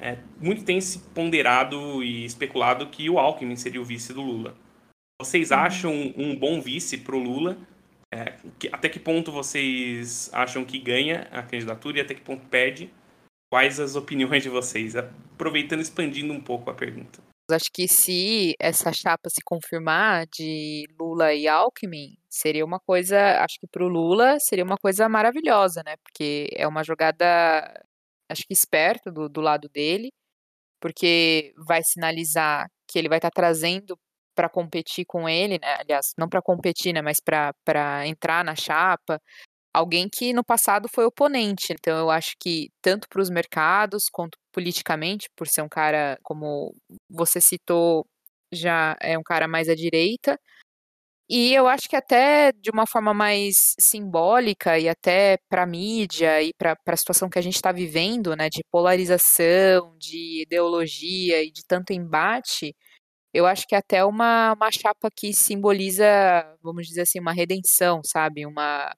É, 0.00 0.18
muito 0.38 0.64
tem 0.64 0.80
se 0.80 0.98
ponderado 0.98 2.02
e 2.02 2.24
especulado 2.24 2.88
que 2.88 3.08
o 3.08 3.18
Alckmin 3.18 3.56
seria 3.56 3.80
o 3.80 3.84
vice 3.84 4.12
do 4.12 4.22
Lula. 4.22 4.56
Vocês 5.20 5.50
uhum. 5.50 5.56
acham 5.56 6.14
um 6.16 6.36
bom 6.36 6.60
vice 6.60 6.98
para 6.98 7.16
o 7.16 7.22
Lula? 7.22 7.56
É, 8.12 8.36
que, 8.58 8.68
até 8.72 8.88
que 8.88 9.00
ponto 9.00 9.32
vocês 9.32 10.30
acham 10.32 10.64
que 10.64 10.78
ganha 10.78 11.28
a 11.32 11.42
candidatura 11.42 11.98
e 11.98 12.00
até 12.00 12.14
que 12.14 12.20
ponto 12.20 12.46
perde? 12.46 12.90
Quais 13.50 13.80
as 13.80 13.96
opiniões 13.96 14.42
de 14.42 14.48
vocês? 14.48 14.94
Aproveitando, 14.96 15.80
expandindo 15.80 16.32
um 16.32 16.40
pouco 16.40 16.70
a 16.70 16.74
pergunta. 16.74 17.20
Acho 17.50 17.70
que 17.72 17.86
se 17.86 18.56
essa 18.58 18.92
chapa 18.92 19.30
se 19.30 19.40
confirmar 19.44 20.26
de 20.26 20.84
Lula 20.98 21.32
e 21.32 21.46
Alckmin, 21.46 22.18
seria 22.28 22.64
uma 22.64 22.80
coisa, 22.80 23.40
acho 23.40 23.60
que 23.60 23.68
para 23.68 23.84
o 23.84 23.88
Lula 23.88 24.38
seria 24.40 24.64
uma 24.64 24.76
coisa 24.76 25.08
maravilhosa, 25.08 25.80
né? 25.86 25.94
Porque 26.02 26.48
é 26.52 26.66
uma 26.66 26.82
jogada, 26.82 27.85
acho 28.28 28.42
que 28.46 28.52
esperta 28.54 29.10
do, 29.12 29.28
do 29.28 29.40
lado 29.40 29.68
dele, 29.68 30.10
porque 30.80 31.52
vai 31.66 31.82
sinalizar 31.84 32.68
que 32.88 32.98
ele 32.98 33.08
vai 33.08 33.18
estar 33.18 33.30
tá 33.30 33.34
trazendo 33.42 33.98
para 34.34 34.48
competir 34.50 35.04
com 35.06 35.28
ele, 35.28 35.58
né? 35.60 35.76
aliás, 35.80 36.12
não 36.18 36.28
para 36.28 36.42
competir, 36.42 36.92
né? 36.92 37.02
Mas 37.02 37.18
para 37.20 38.06
entrar 38.06 38.44
na 38.44 38.54
chapa, 38.54 39.20
alguém 39.74 40.08
que 40.10 40.32
no 40.32 40.44
passado 40.44 40.88
foi 40.88 41.04
oponente. 41.06 41.72
Então 41.72 41.98
eu 41.98 42.10
acho 42.10 42.34
que 42.40 42.70
tanto 42.82 43.08
para 43.08 43.22
os 43.22 43.30
mercados 43.30 44.06
quanto 44.12 44.38
politicamente, 44.52 45.28
por 45.36 45.48
ser 45.48 45.62
um 45.62 45.68
cara, 45.68 46.18
como 46.22 46.74
você 47.10 47.40
citou, 47.40 48.06
já 48.52 48.96
é 49.00 49.18
um 49.18 49.22
cara 49.22 49.48
mais 49.48 49.68
à 49.68 49.74
direita. 49.74 50.38
E 51.28 51.52
eu 51.52 51.66
acho 51.66 51.88
que 51.88 51.96
até 51.96 52.52
de 52.52 52.70
uma 52.70 52.86
forma 52.86 53.12
mais 53.12 53.74
simbólica 53.80 54.78
e 54.78 54.88
até 54.88 55.38
para 55.48 55.64
a 55.64 55.66
mídia 55.66 56.40
e 56.42 56.52
para 56.54 56.76
a 56.86 56.96
situação 56.96 57.28
que 57.28 57.38
a 57.38 57.42
gente 57.42 57.56
está 57.56 57.72
vivendo, 57.72 58.36
né, 58.36 58.48
de 58.48 58.62
polarização, 58.70 59.96
de 59.98 60.42
ideologia 60.42 61.42
e 61.42 61.50
de 61.50 61.64
tanto 61.66 61.92
embate, 61.92 62.74
eu 63.34 63.46
acho 63.46 63.66
que 63.68 63.74
é 63.74 63.78
até 63.78 64.04
uma, 64.04 64.54
uma 64.54 64.70
chapa 64.72 65.10
que 65.14 65.32
simboliza, 65.34 66.06
vamos 66.62 66.86
dizer 66.88 67.02
assim, 67.02 67.20
uma 67.20 67.32
redenção, 67.32 68.00
sabe? 68.04 68.46
Uma, 68.46 68.94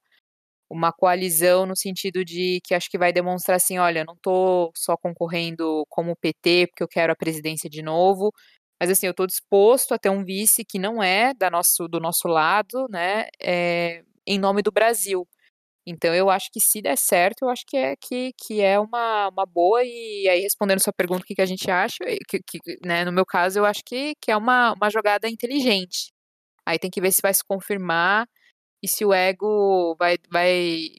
uma 0.69 0.91
coalizão 0.93 1.65
no 1.65 1.75
sentido 1.75 2.23
de 2.23 2.59
que 2.63 2.75
acho 2.75 2.89
que 2.89 2.97
vai 2.97 3.11
demonstrar 3.11 3.57
assim, 3.57 3.79
olha, 3.79 4.03
não 4.05 4.13
estou 4.15 4.71
só 4.75 4.95
concorrendo 4.97 5.85
como 5.89 6.15
PT 6.15 6.67
porque 6.67 6.83
eu 6.83 6.87
quero 6.87 7.11
a 7.13 7.15
presidência 7.15 7.69
de 7.69 7.81
novo, 7.81 8.31
mas 8.79 8.89
assim, 8.89 9.07
eu 9.07 9.11
estou 9.11 9.27
disposto 9.27 9.93
a 9.93 9.99
ter 9.99 10.09
um 10.09 10.23
vice 10.23 10.63
que 10.65 10.79
não 10.79 11.03
é 11.03 11.33
da 11.33 11.49
nosso, 11.49 11.87
do 11.87 11.99
nosso 11.99 12.27
lado, 12.27 12.87
né, 12.89 13.27
é, 13.41 14.03
em 14.25 14.39
nome 14.39 14.61
do 14.61 14.71
Brasil. 14.71 15.27
Então 15.87 16.13
eu 16.13 16.29
acho 16.29 16.49
que 16.53 16.59
se 16.61 16.81
der 16.81 16.97
certo, 16.97 17.43
eu 17.43 17.49
acho 17.49 17.63
que 17.67 17.77
é 17.77 17.95
que, 17.95 18.31
que 18.37 18.61
é 18.61 18.79
uma, 18.79 19.29
uma 19.29 19.45
boa, 19.45 19.83
e 19.83 20.27
aí 20.29 20.41
respondendo 20.41 20.83
sua 20.83 20.93
pergunta, 20.93 21.23
o 21.23 21.25
que, 21.25 21.35
que 21.35 21.41
a 21.41 21.45
gente 21.45 21.69
acha, 21.71 21.97
que, 22.27 22.39
que, 22.39 22.59
né, 22.85 23.03
no 23.05 23.11
meu 23.11 23.25
caso, 23.25 23.59
eu 23.59 23.65
acho 23.65 23.83
que, 23.85 24.13
que 24.21 24.31
é 24.31 24.37
uma, 24.37 24.73
uma 24.73 24.89
jogada 24.89 25.27
inteligente. 25.29 26.11
Aí 26.65 26.79
tem 26.79 26.91
que 26.91 27.01
ver 27.01 27.11
se 27.11 27.21
vai 27.21 27.33
se 27.33 27.43
confirmar 27.43 28.27
e 28.83 28.87
se 28.87 29.05
o 29.05 29.13
ego 29.13 29.95
vai, 29.99 30.17
vai, 30.31 30.89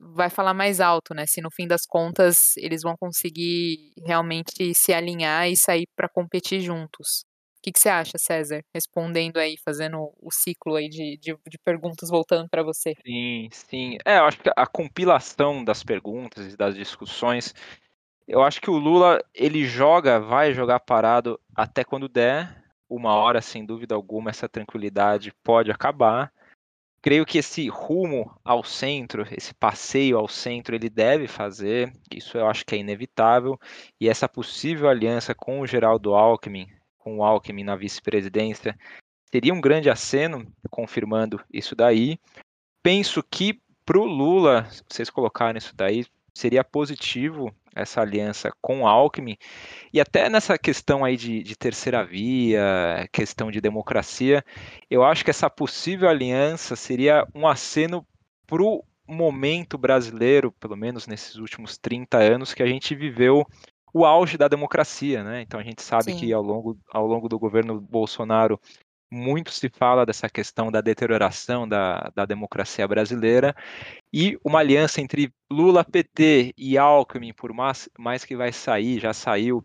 vai 0.00 0.30
falar 0.30 0.54
mais 0.54 0.80
alto, 0.80 1.14
né? 1.14 1.26
Se 1.26 1.40
no 1.40 1.50
fim 1.50 1.66
das 1.66 1.84
contas 1.86 2.56
eles 2.56 2.82
vão 2.82 2.96
conseguir 2.96 3.92
realmente 4.04 4.74
se 4.74 4.92
alinhar 4.92 5.48
e 5.48 5.56
sair 5.56 5.86
para 5.94 6.08
competir 6.08 6.60
juntos. 6.60 7.24
O 7.58 7.62
que, 7.62 7.72
que, 7.72 7.78
você 7.78 7.90
acha, 7.90 8.16
César? 8.16 8.62
Respondendo 8.74 9.36
aí, 9.36 9.54
fazendo 9.62 10.10
o 10.18 10.30
ciclo 10.32 10.76
aí 10.76 10.88
de, 10.88 11.18
de, 11.18 11.36
de 11.46 11.58
perguntas 11.62 12.08
voltando 12.08 12.48
para 12.48 12.62
você. 12.62 12.94
Sim, 13.06 13.48
sim. 13.52 13.98
É, 14.02 14.18
eu 14.18 14.24
acho 14.24 14.38
que 14.38 14.50
a 14.56 14.66
compilação 14.66 15.62
das 15.62 15.84
perguntas 15.84 16.54
e 16.54 16.56
das 16.56 16.74
discussões, 16.74 17.54
eu 18.26 18.42
acho 18.42 18.62
que 18.62 18.70
o 18.70 18.78
Lula 18.78 19.22
ele 19.34 19.66
joga, 19.66 20.18
vai 20.18 20.54
jogar 20.54 20.80
parado 20.80 21.38
até 21.54 21.84
quando 21.84 22.08
der. 22.08 22.58
Uma 22.88 23.14
hora, 23.14 23.42
sem 23.42 23.64
dúvida 23.64 23.94
alguma, 23.94 24.30
essa 24.30 24.48
tranquilidade 24.48 25.32
pode 25.44 25.70
acabar 25.70 26.32
creio 27.02 27.24
que 27.24 27.38
esse 27.38 27.68
rumo 27.68 28.30
ao 28.44 28.62
centro, 28.62 29.26
esse 29.30 29.54
passeio 29.54 30.18
ao 30.18 30.28
centro, 30.28 30.74
ele 30.74 30.90
deve 30.90 31.26
fazer, 31.26 31.92
isso 32.12 32.36
eu 32.36 32.46
acho 32.46 32.64
que 32.64 32.74
é 32.74 32.78
inevitável, 32.78 33.58
e 34.00 34.08
essa 34.08 34.28
possível 34.28 34.88
aliança 34.88 35.34
com 35.34 35.60
o 35.60 35.66
Geraldo 35.66 36.14
Alckmin, 36.14 36.68
com 36.98 37.18
o 37.18 37.24
Alckmin 37.24 37.64
na 37.64 37.76
vice-presidência, 37.76 38.78
seria 39.30 39.54
um 39.54 39.60
grande 39.60 39.88
aceno, 39.88 40.46
confirmando 40.70 41.40
isso 41.52 41.74
daí. 41.74 42.18
Penso 42.82 43.22
que 43.22 43.60
para 43.84 43.98
o 43.98 44.04
Lula, 44.04 44.68
vocês 44.88 45.10
colocarem 45.10 45.58
isso 45.58 45.74
daí, 45.74 46.04
seria 46.34 46.64
positivo 46.64 47.52
essa 47.74 48.00
aliança 48.00 48.50
com 48.60 48.86
Alckmin, 48.86 49.36
e 49.92 50.00
até 50.00 50.28
nessa 50.28 50.58
questão 50.58 51.04
aí 51.04 51.16
de, 51.16 51.42
de, 51.42 51.56
terceira 51.56 52.04
via, 52.04 53.08
questão 53.12 53.50
de 53.50 53.60
democracia, 53.60 54.44
eu 54.90 55.04
acho 55.04 55.24
que 55.24 55.30
essa 55.30 55.48
possível 55.48 56.08
aliança 56.08 56.74
seria 56.74 57.26
um 57.34 57.46
aceno 57.46 58.04
para 58.46 58.62
o 58.62 58.82
momento 59.06 59.78
brasileiro, 59.78 60.52
pelo 60.52 60.76
menos 60.76 61.06
nesses 61.06 61.36
últimos 61.36 61.78
30 61.78 62.18
anos, 62.18 62.54
que 62.54 62.62
a 62.62 62.66
gente 62.66 62.94
viveu 62.94 63.46
o 63.92 64.04
auge 64.04 64.38
da 64.38 64.48
democracia, 64.48 65.24
né? 65.24 65.42
Então 65.42 65.58
a 65.58 65.62
gente 65.64 65.82
sabe 65.82 66.04
Sim. 66.04 66.16
que 66.16 66.32
ao 66.32 66.42
longo, 66.42 66.78
ao 66.92 67.06
longo 67.06 67.28
do 67.28 67.38
governo 67.38 67.80
Bolsonaro 67.80 68.60
muito 69.10 69.50
se 69.50 69.68
fala 69.68 70.06
dessa 70.06 70.28
questão 70.28 70.70
da 70.70 70.80
deterioração 70.80 71.68
da, 71.68 72.12
da 72.14 72.24
democracia 72.24 72.86
brasileira 72.86 73.54
e 74.12 74.38
uma 74.44 74.60
aliança 74.60 75.00
entre 75.00 75.32
Lula, 75.50 75.84
PT 75.84 76.54
e 76.56 76.78
Alckmin, 76.78 77.32
por 77.32 77.52
mais, 77.52 77.88
mais 77.98 78.24
que 78.24 78.36
vai 78.36 78.52
sair, 78.52 79.00
já 79.00 79.12
saiu 79.12 79.64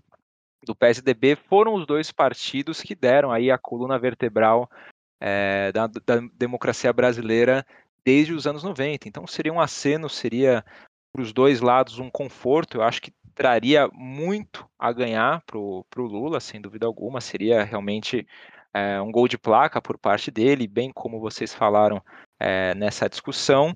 do 0.66 0.76
PSDB, 0.76 1.36
foram 1.36 1.76
os 1.76 1.86
dois 1.86 2.12
partidos 2.12 2.82
que 2.82 2.96
deram 2.96 3.32
aí 3.32 3.52
a 3.52 3.58
coluna 3.58 4.00
vertebral 4.00 4.70
é, 5.22 5.72
da, 5.72 5.88
da 5.88 6.20
democracia 6.34 6.92
brasileira 6.92 7.66
desde 8.04 8.34
os 8.34 8.46
anos 8.48 8.64
90. 8.64 9.08
Então 9.08 9.26
seria 9.28 9.54
um 9.54 9.62
aceno, 9.62 10.10
seria 10.10 10.66
para 11.14 11.22
os 11.22 11.32
dois 11.32 11.62
lados 11.62 12.00
um 12.00 12.10
conforto. 12.10 12.78
Eu 12.78 12.84
acho 12.84 13.02
que 13.02 13.14
traria 13.34 13.88
muito 13.94 14.68
a 14.78 14.92
ganhar 14.92 15.44
para 15.46 15.58
o 15.58 15.86
Lula, 15.98 16.40
sem 16.40 16.60
dúvida 16.60 16.86
alguma. 16.86 17.22
Seria 17.22 17.64
realmente 17.64 18.28
é, 18.76 19.02
um 19.02 19.10
gol 19.10 19.26
de 19.26 19.38
placa 19.38 19.82
por 19.82 19.98
parte 19.98 20.30
dele, 20.30 20.68
bem 20.68 20.92
como 20.92 21.18
vocês 21.18 21.54
falaram 21.54 22.04
é, 22.38 22.76
nessa 22.76 23.08
discussão. 23.08 23.74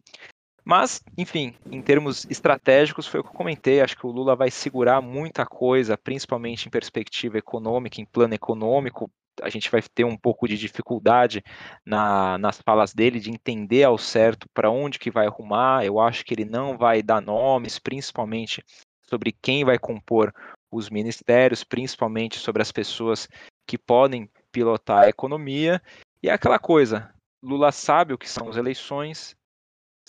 Mas, 0.66 1.02
enfim, 1.18 1.56
em 1.72 1.82
termos 1.82 2.26
estratégicos, 2.30 3.08
foi 3.08 3.22
o 3.22 3.24
que 3.24 3.30
eu 3.30 3.34
comentei. 3.34 3.80
Acho 3.80 3.96
que 3.96 4.06
o 4.06 4.12
Lula 4.12 4.36
vai 4.36 4.52
segurar 4.52 5.02
muita 5.02 5.46
coisa, 5.46 5.98
principalmente 5.98 6.68
em 6.68 6.70
perspectiva 6.70 7.38
econômica, 7.38 8.02
em 8.02 8.06
plano 8.06 8.34
econômico. 8.34 9.10
A 9.42 9.48
gente 9.48 9.72
vai 9.72 9.82
ter 9.82 10.04
um 10.04 10.18
pouco 10.18 10.46
de 10.50 10.58
dificuldade 10.58 11.42
na, 11.86 12.38
nas 12.38 12.62
falas 12.62 12.94
dele 12.94 13.22
de 13.22 13.32
entender 13.32 13.86
ao 13.86 13.98
certo 13.98 14.48
para 14.54 14.70
onde 14.70 15.00
que 15.00 15.10
vai 15.10 15.28
arrumar. 15.28 15.86
Eu 15.86 15.98
acho 15.98 16.26
que 16.26 16.34
ele 16.34 16.46
não 16.46 16.78
vai 16.78 17.02
dar 17.02 17.22
nomes, 17.22 17.80
principalmente 17.80 18.62
sobre 19.08 19.32
quem 19.42 19.64
vai 19.64 19.80
compor 19.80 20.34
os 20.70 20.90
ministérios, 20.90 21.64
principalmente 21.64 22.38
sobre 22.38 22.62
as 22.62 22.72
pessoas 22.72 23.30
que 23.66 23.78
podem 23.78 24.30
pilotar 24.52 25.04
a 25.04 25.10
economia. 25.10 25.82
E 26.22 26.30
é 26.30 26.34
aquela 26.34 26.60
coisa: 26.60 27.14
Lula 27.42 27.72
sabe 27.72 28.14
o 28.14 28.18
que 28.18 28.30
são 28.30 28.50
as 28.50 28.58
eleições, 28.58 29.36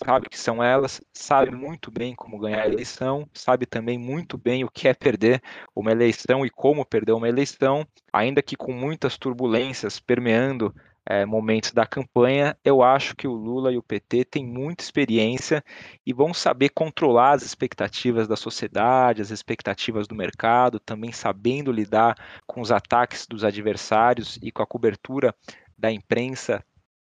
sabe 0.05 0.27
o 0.27 0.31
que 0.31 0.39
são 0.39 0.63
elas, 0.63 1.01
sabe 1.13 1.51
muito 1.51 1.91
bem 1.91 2.15
como 2.15 2.39
ganhar 2.39 2.63
a 2.63 2.69
eleição, 2.69 3.29
sabe 3.33 3.67
também 3.67 3.99
muito 3.99 4.39
bem 4.39 4.65
o 4.65 4.71
que 4.71 4.89
é 4.89 4.95
perder 4.95 5.43
uma 5.75 5.93
eleição 5.93 6.45
e 6.45 6.51
como 6.51 6.85
perder 6.85 7.13
uma 7.13 7.29
eleição, 7.29 7.87
ainda 8.13 8.43
que 8.43 8.57
com 8.57 8.73
muitas 8.73 9.19
turbulências 9.19 10.01
permeando 10.01 10.75
é, 11.11 11.27
momentos 11.27 11.73
da 11.73 11.85
campanha, 11.85 12.57
eu 12.65 12.85
acho 12.85 13.17
que 13.17 13.27
o 13.27 13.33
Lula 13.33 13.73
e 13.73 13.77
o 13.77 13.83
PT 13.83 14.27
têm 14.27 14.47
muita 14.47 14.85
experiência 14.85 15.61
e 16.07 16.13
vão 16.13 16.33
saber 16.33 16.69
controlar 16.69 17.33
as 17.33 17.43
expectativas 17.43 18.29
da 18.29 18.37
sociedade, 18.37 19.21
as 19.21 19.31
expectativas 19.31 20.07
do 20.07 20.15
mercado, 20.15 20.79
também 20.79 21.11
sabendo 21.11 21.73
lidar 21.73 22.15
com 22.47 22.61
os 22.61 22.71
ataques 22.71 23.27
dos 23.27 23.43
adversários 23.43 24.39
e 24.41 24.53
com 24.53 24.63
a 24.63 24.67
cobertura 24.67 25.35
da 25.77 25.91
imprensa 25.91 26.65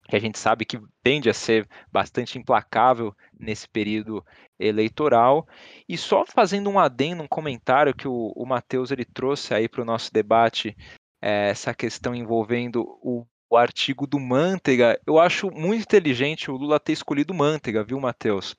que 0.09 0.15
a 0.15 0.19
gente 0.19 0.39
sabe 0.39 0.65
que 0.65 0.81
tende 1.03 1.29
a 1.29 1.33
ser 1.33 1.69
bastante 1.91 2.39
implacável 2.39 3.15
nesse 3.39 3.69
período 3.69 4.25
eleitoral. 4.59 5.47
E 5.87 5.99
só 5.99 6.25
fazendo 6.25 6.67
um 6.67 6.79
adendo, 6.79 7.21
um 7.21 7.27
comentário 7.27 7.93
que 7.93 8.07
o, 8.07 8.33
o 8.35 8.43
Matheus 8.43 8.89
ele 8.89 9.05
trouxe 9.05 9.53
aí 9.53 9.69
para 9.69 9.83
o 9.83 9.85
nosso 9.85 10.11
debate, 10.11 10.75
é, 11.21 11.51
essa 11.51 11.75
questão 11.75 12.15
envolvendo 12.15 12.81
o 12.99 13.23
o 13.53 13.57
artigo 13.57 14.07
do 14.07 14.19
Manteiga. 14.19 14.99
Eu 15.05 15.19
acho 15.19 15.51
muito 15.51 15.83
inteligente 15.83 16.49
o 16.49 16.57
Lula 16.57 16.79
ter 16.79 16.93
escolhido 16.93 17.33
Manteiga, 17.33 17.83
viu, 17.83 17.99
Matheus? 17.99 18.55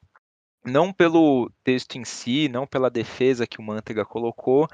não 0.66 0.90
pelo 0.92 1.52
texto 1.62 1.96
em 1.96 2.04
si, 2.04 2.48
não 2.48 2.66
pela 2.66 2.88
defesa 2.88 3.46
que 3.46 3.58
o 3.58 3.62
Manteiga 3.62 4.02
colocou, 4.02 4.66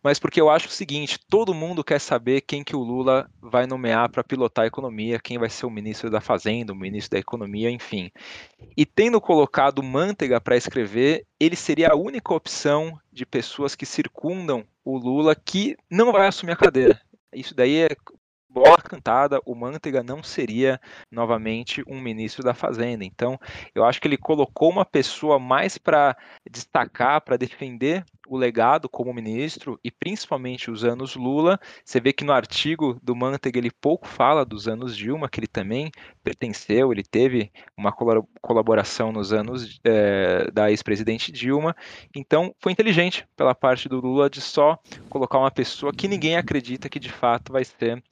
mas 0.00 0.18
porque 0.18 0.40
eu 0.40 0.48
acho 0.48 0.68
o 0.68 0.70
seguinte: 0.70 1.18
todo 1.28 1.52
mundo 1.52 1.82
quer 1.82 1.98
saber 1.98 2.42
quem 2.42 2.62
que 2.62 2.76
o 2.76 2.82
Lula 2.82 3.28
vai 3.40 3.66
nomear 3.66 4.08
para 4.08 4.22
pilotar 4.22 4.64
a 4.64 4.68
economia, 4.68 5.18
quem 5.18 5.38
vai 5.38 5.50
ser 5.50 5.66
o 5.66 5.70
ministro 5.70 6.08
da 6.08 6.20
Fazenda, 6.20 6.72
o 6.72 6.76
ministro 6.76 7.10
da 7.10 7.18
Economia, 7.18 7.70
enfim. 7.70 8.08
E 8.76 8.86
tendo 8.86 9.20
colocado 9.20 9.82
Manteiga 9.82 10.40
para 10.40 10.56
escrever, 10.56 11.26
ele 11.40 11.56
seria 11.56 11.90
a 11.90 11.96
única 11.96 12.32
opção 12.32 12.96
de 13.12 13.26
pessoas 13.26 13.74
que 13.74 13.84
circundam 13.84 14.64
o 14.84 14.96
Lula 14.96 15.34
que 15.34 15.76
não 15.90 16.12
vai 16.12 16.28
assumir 16.28 16.52
a 16.52 16.56
cadeira. 16.56 17.00
Isso 17.34 17.54
daí 17.54 17.78
é 17.78 17.96
bola 18.52 18.76
cantada, 18.76 19.40
o 19.46 19.54
Manteiga 19.54 20.02
não 20.02 20.22
seria 20.22 20.78
novamente 21.10 21.82
um 21.86 22.00
ministro 22.00 22.44
da 22.44 22.52
Fazenda. 22.52 23.04
Então, 23.04 23.38
eu 23.74 23.84
acho 23.84 24.00
que 24.00 24.06
ele 24.06 24.18
colocou 24.18 24.70
uma 24.70 24.84
pessoa 24.84 25.38
mais 25.38 25.78
para 25.78 26.16
destacar, 26.50 27.22
para 27.22 27.38
defender 27.38 28.04
o 28.28 28.36
legado 28.36 28.88
como 28.88 29.12
ministro 29.12 29.78
e 29.84 29.90
principalmente 29.90 30.70
os 30.70 30.84
anos 30.84 31.16
Lula. 31.16 31.58
Você 31.84 32.00
vê 32.00 32.12
que 32.12 32.24
no 32.24 32.32
artigo 32.32 32.98
do 33.02 33.14
Manteiga 33.14 33.58
ele 33.58 33.70
pouco 33.70 34.06
fala 34.06 34.44
dos 34.44 34.68
anos 34.68 34.96
Dilma, 34.96 35.28
que 35.28 35.40
ele 35.40 35.46
também 35.46 35.90
pertenceu, 36.22 36.92
ele 36.92 37.02
teve 37.02 37.50
uma 37.76 37.92
colaboração 38.40 39.12
nos 39.12 39.32
anos 39.32 39.80
é, 39.84 40.50
da 40.50 40.70
ex-presidente 40.70 41.32
Dilma. 41.32 41.74
Então, 42.14 42.54
foi 42.58 42.72
inteligente 42.72 43.26
pela 43.36 43.54
parte 43.54 43.88
do 43.88 44.00
Lula 44.00 44.30
de 44.30 44.40
só 44.40 44.78
colocar 45.08 45.38
uma 45.38 45.50
pessoa 45.50 45.92
que 45.92 46.08
ninguém 46.08 46.36
acredita 46.36 46.88
que 46.88 47.00
de 47.00 47.10
fato 47.10 47.52
vai 47.52 47.64
ser 47.64 48.02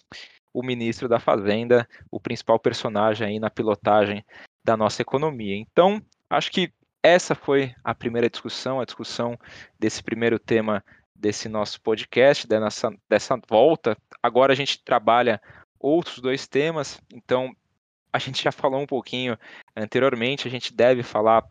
o 0.53 0.63
ministro 0.63 1.09
da 1.09 1.21
Fazenda, 1.21 1.89
o 2.11 2.19
principal 2.19 2.59
personagem 2.59 3.27
aí 3.27 3.39
na 3.39 3.51
pilotagem 3.51 4.25
da 4.65 4.77
nossa 4.77 5.01
economia. 5.01 5.57
Então, 5.57 6.03
acho 6.29 6.51
que 6.51 6.73
essa 7.03 7.35
foi 7.35 7.75
a 7.83 7.95
primeira 7.95 8.29
discussão, 8.29 8.81
a 8.81 8.85
discussão 8.85 9.39
desse 9.79 10.03
primeiro 10.03 10.39
tema 10.39 10.85
desse 11.15 11.49
nosso 11.49 11.81
podcast, 11.83 12.47
dessa, 12.47 12.91
dessa 13.09 13.39
volta. 13.49 13.97
Agora 14.23 14.53
a 14.53 14.57
gente 14.57 14.83
trabalha 14.83 15.41
outros 15.79 16.19
dois 16.19 16.47
temas, 16.47 17.01
então 17.13 17.55
a 18.13 18.19
gente 18.19 18.43
já 18.43 18.51
falou 18.51 18.81
um 18.81 18.87
pouquinho 18.87 19.39
anteriormente, 19.77 20.49
a 20.49 20.51
gente 20.51 20.75
deve 20.75 21.03
falar 21.03 21.45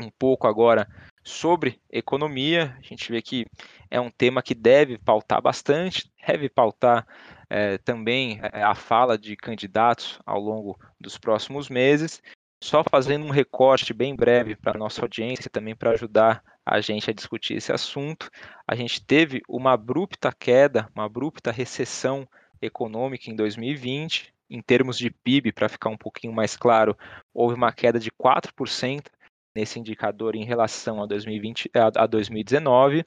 um 0.00 0.10
pouco 0.10 0.46
agora 0.46 0.88
sobre 1.22 1.80
economia. 1.90 2.76
A 2.78 2.82
gente 2.82 3.10
vê 3.10 3.22
que 3.22 3.46
é 3.90 4.00
um 4.00 4.10
tema 4.10 4.42
que 4.42 4.54
deve 4.54 4.98
pautar 4.98 5.40
bastante, 5.40 6.10
deve 6.26 6.48
pautar 6.48 7.06
é, 7.48 7.78
também 7.78 8.40
é, 8.52 8.62
a 8.62 8.74
fala 8.74 9.16
de 9.16 9.36
candidatos 9.36 10.18
ao 10.26 10.40
longo 10.40 10.78
dos 11.00 11.16
próximos 11.16 11.68
meses. 11.68 12.20
Só 12.64 12.82
fazendo 12.82 13.26
um 13.26 13.30
recorte 13.30 13.92
bem 13.92 14.16
breve 14.16 14.56
para 14.56 14.72
a 14.72 14.78
nossa 14.78 15.02
audiência, 15.02 15.50
também 15.50 15.76
para 15.76 15.90
ajudar 15.90 16.42
a 16.64 16.80
gente 16.80 17.10
a 17.10 17.12
discutir 17.12 17.52
esse 17.52 17.70
assunto, 17.70 18.30
a 18.66 18.74
gente 18.74 19.04
teve 19.04 19.42
uma 19.46 19.74
abrupta 19.74 20.32
queda, 20.32 20.88
uma 20.94 21.04
abrupta 21.04 21.52
recessão 21.52 22.26
econômica 22.62 23.30
em 23.30 23.36
2020. 23.36 24.32
Em 24.48 24.62
termos 24.62 24.96
de 24.96 25.10
PIB, 25.10 25.52
para 25.52 25.68
ficar 25.68 25.90
um 25.90 25.96
pouquinho 25.98 26.32
mais 26.32 26.56
claro, 26.56 26.96
houve 27.34 27.54
uma 27.54 27.70
queda 27.70 27.98
de 27.98 28.10
4% 28.10 29.08
nesse 29.54 29.78
indicador 29.78 30.34
em 30.34 30.46
relação 30.46 31.02
a, 31.02 31.06
2020, 31.06 31.70
a 31.74 32.06
2019. 32.06 33.04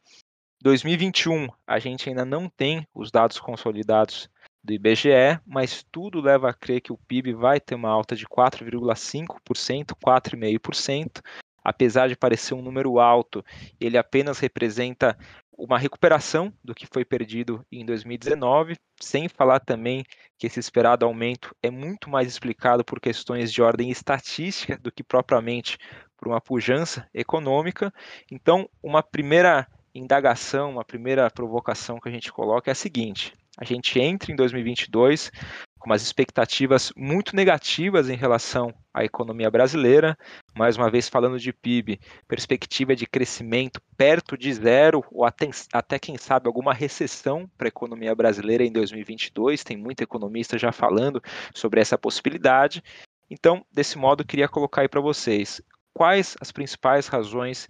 2021, 0.61 1.47
a 1.65 1.79
gente 1.79 2.07
ainda 2.07 2.23
não 2.23 2.47
tem 2.47 2.87
os 2.93 3.09
dados 3.09 3.39
consolidados 3.39 4.29
do 4.67 4.73
IBGE, 4.73 5.39
mas 5.45 5.81
tudo 5.89 6.19
leva 6.19 6.49
a 6.49 6.53
crer 6.53 6.81
que 6.81 6.91
o 6.91 6.97
PIB 6.97 7.33
vai 7.33 7.57
ter 7.57 7.73
uma 7.73 7.89
alta 7.89 8.15
de 8.15 8.27
4,5%, 8.27 9.95
4,5%. 9.95 11.21
Apesar 11.63 12.07
de 12.09 12.17
parecer 12.17 12.53
um 12.53 12.61
número 12.61 12.99
alto, 12.99 13.43
ele 13.79 13.97
apenas 13.97 14.39
representa 14.39 15.17
uma 15.57 15.79
recuperação 15.79 16.53
do 16.63 16.75
que 16.75 16.85
foi 16.85 17.03
perdido 17.03 17.65
em 17.71 17.85
2019, 17.85 18.75
sem 19.01 19.27
falar 19.27 19.59
também 19.59 20.03
que 20.37 20.47
esse 20.47 20.59
esperado 20.59 21.05
aumento 21.05 21.55
é 21.63 21.71
muito 21.71 22.09
mais 22.09 22.27
explicado 22.27 22.83
por 22.83 22.99
questões 22.99 23.51
de 23.51 23.61
ordem 23.61 23.89
estatística 23.89 24.77
do 24.77 24.91
que 24.91 25.03
propriamente 25.03 25.77
por 26.17 26.27
uma 26.27 26.41
pujança 26.41 27.07
econômica. 27.13 27.91
Então, 28.29 28.69
uma 28.83 29.01
primeira 29.01 29.65
indagação, 29.95 30.71
uma 30.71 30.85
primeira 30.85 31.29
provocação 31.31 31.99
que 31.99 32.09
a 32.09 32.11
gente 32.11 32.31
coloca 32.31 32.69
é 32.69 32.73
a 32.73 32.75
seguinte: 32.75 33.33
a 33.57 33.65
gente 33.65 33.99
entra 33.99 34.31
em 34.31 34.35
2022 34.35 35.31
com 35.79 35.89
umas 35.89 36.01
expectativas 36.01 36.91
muito 36.95 37.35
negativas 37.35 38.09
em 38.09 38.15
relação 38.15 38.73
à 38.93 39.03
economia 39.03 39.49
brasileira. 39.49 40.17
Mais 40.55 40.77
uma 40.77 40.89
vez, 40.89 41.07
falando 41.07 41.39
de 41.39 41.51
PIB, 41.51 41.99
perspectiva 42.27 42.95
de 42.95 43.07
crescimento 43.07 43.81
perto 43.95 44.37
de 44.37 44.53
zero, 44.53 45.03
ou 45.11 45.25
até, 45.25 45.49
até 45.73 45.99
quem 45.99 46.17
sabe 46.17 46.47
alguma 46.47 46.73
recessão 46.73 47.49
para 47.57 47.67
a 47.67 47.69
economia 47.69 48.13
brasileira 48.13 48.63
em 48.63 48.71
2022. 48.71 49.63
Tem 49.63 49.77
muito 49.77 50.01
economista 50.01 50.57
já 50.57 50.71
falando 50.71 51.21
sobre 51.53 51.79
essa 51.79 51.97
possibilidade. 51.97 52.83
Então, 53.29 53.65
desse 53.71 53.97
modo, 53.97 54.25
queria 54.25 54.47
colocar 54.47 54.81
aí 54.81 54.87
para 54.87 55.01
vocês 55.01 55.61
quais 55.93 56.35
as 56.39 56.51
principais 56.51 57.07
razões 57.07 57.67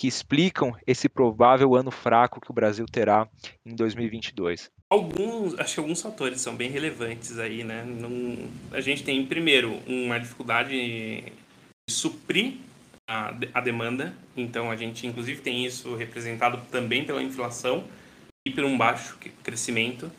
que 0.00 0.08
explicam 0.08 0.74
esse 0.86 1.10
provável 1.10 1.74
ano 1.74 1.90
fraco 1.90 2.40
que 2.40 2.50
o 2.50 2.54
Brasil 2.54 2.86
terá 2.86 3.28
em 3.66 3.76
2022? 3.76 4.70
Alguns, 4.88 5.60
acho 5.60 5.74
que 5.74 5.80
alguns 5.80 6.00
fatores 6.00 6.40
são 6.40 6.56
bem 6.56 6.70
relevantes 6.70 7.38
aí, 7.38 7.62
né? 7.62 7.84
A 8.72 8.80
gente 8.80 9.04
tem, 9.04 9.26
primeiro, 9.26 9.78
uma 9.86 10.18
dificuldade 10.18 10.70
de 10.70 11.30
suprir 11.90 12.54
a, 13.06 13.34
a 13.52 13.60
demanda, 13.60 14.14
então 14.34 14.70
a 14.70 14.76
gente, 14.76 15.06
inclusive, 15.06 15.42
tem 15.42 15.66
isso 15.66 15.94
representado 15.94 16.62
também 16.70 17.04
pela 17.04 17.22
inflação 17.22 17.84
e 18.48 18.50
por 18.50 18.64
um 18.64 18.78
baixo 18.78 19.18
crescimento. 19.42 20.10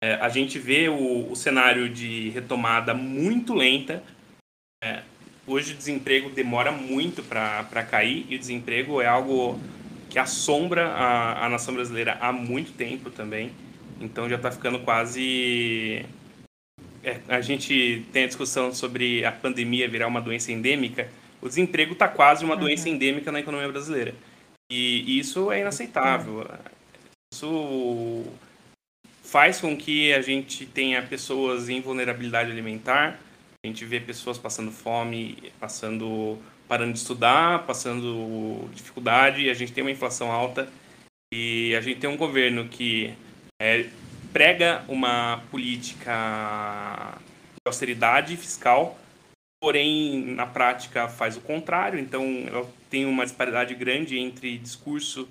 É, 0.00 0.14
a 0.14 0.28
gente 0.28 0.56
vê 0.56 0.88
o, 0.88 1.32
o, 1.32 1.34
cenário 1.34 1.88
de 1.88 2.28
retomada 2.28 2.94
muito 2.94 3.54
lenta. 3.54 4.04
É, 4.84 5.02
hoje 5.50 5.74
o 5.74 5.76
desemprego 5.76 6.30
demora 6.30 6.70
muito 6.70 7.22
para 7.22 7.82
cair 7.82 8.24
e 8.28 8.36
o 8.36 8.38
desemprego 8.38 9.00
é 9.00 9.06
algo 9.06 9.60
que 10.08 10.18
assombra 10.18 10.88
a, 10.88 11.46
a 11.46 11.48
nação 11.48 11.74
brasileira 11.74 12.16
há 12.20 12.32
muito 12.32 12.72
tempo 12.72 13.10
também. 13.10 13.52
Então 14.00 14.28
já 14.28 14.36
está 14.36 14.50
ficando 14.50 14.78
quase. 14.80 16.04
É, 17.02 17.20
a 17.28 17.40
gente 17.40 18.06
tem 18.12 18.24
a 18.24 18.26
discussão 18.26 18.72
sobre 18.72 19.24
a 19.24 19.32
pandemia 19.32 19.88
virar 19.88 20.06
uma 20.06 20.20
doença 20.20 20.52
endêmica. 20.52 21.08
O 21.42 21.48
desemprego 21.48 21.92
está 21.92 22.08
quase 22.08 22.44
uma 22.44 22.54
uhum. 22.54 22.60
doença 22.60 22.88
endêmica 22.88 23.32
na 23.32 23.40
economia 23.40 23.68
brasileira. 23.68 24.14
E, 24.70 25.02
e 25.06 25.18
isso 25.18 25.50
é 25.50 25.60
inaceitável. 25.60 26.46
Isso 27.32 28.24
faz 29.22 29.60
com 29.60 29.76
que 29.76 30.12
a 30.12 30.20
gente 30.20 30.66
tenha 30.66 31.02
pessoas 31.02 31.68
em 31.68 31.80
vulnerabilidade 31.80 32.50
alimentar, 32.50 33.20
a 33.64 33.68
gente 33.68 33.84
vê 33.84 34.00
pessoas 34.00 34.38
passando 34.38 34.70
fome, 34.70 35.52
passando 35.60 36.38
parando 36.66 36.92
de 36.92 36.98
estudar, 37.00 37.66
passando 37.66 38.68
dificuldade, 38.72 39.50
a 39.50 39.54
gente 39.54 39.72
tem 39.72 39.82
uma 39.82 39.90
inflação 39.90 40.30
alta 40.30 40.70
e 41.34 41.74
a 41.74 41.80
gente 41.80 42.00
tem 42.00 42.08
um 42.08 42.16
governo 42.16 42.68
que 42.68 43.12
é, 43.60 43.86
prega 44.32 44.84
uma 44.88 45.42
política 45.50 47.18
de 47.54 47.66
austeridade 47.66 48.36
fiscal, 48.36 48.98
porém 49.60 50.24
na 50.24 50.46
prática 50.46 51.08
faz 51.08 51.36
o 51.36 51.40
contrário, 51.40 51.98
então 51.98 52.24
ela 52.46 52.66
tem 52.88 53.04
uma 53.04 53.24
disparidade 53.24 53.74
grande 53.74 54.18
entre 54.18 54.56
discurso 54.56 55.28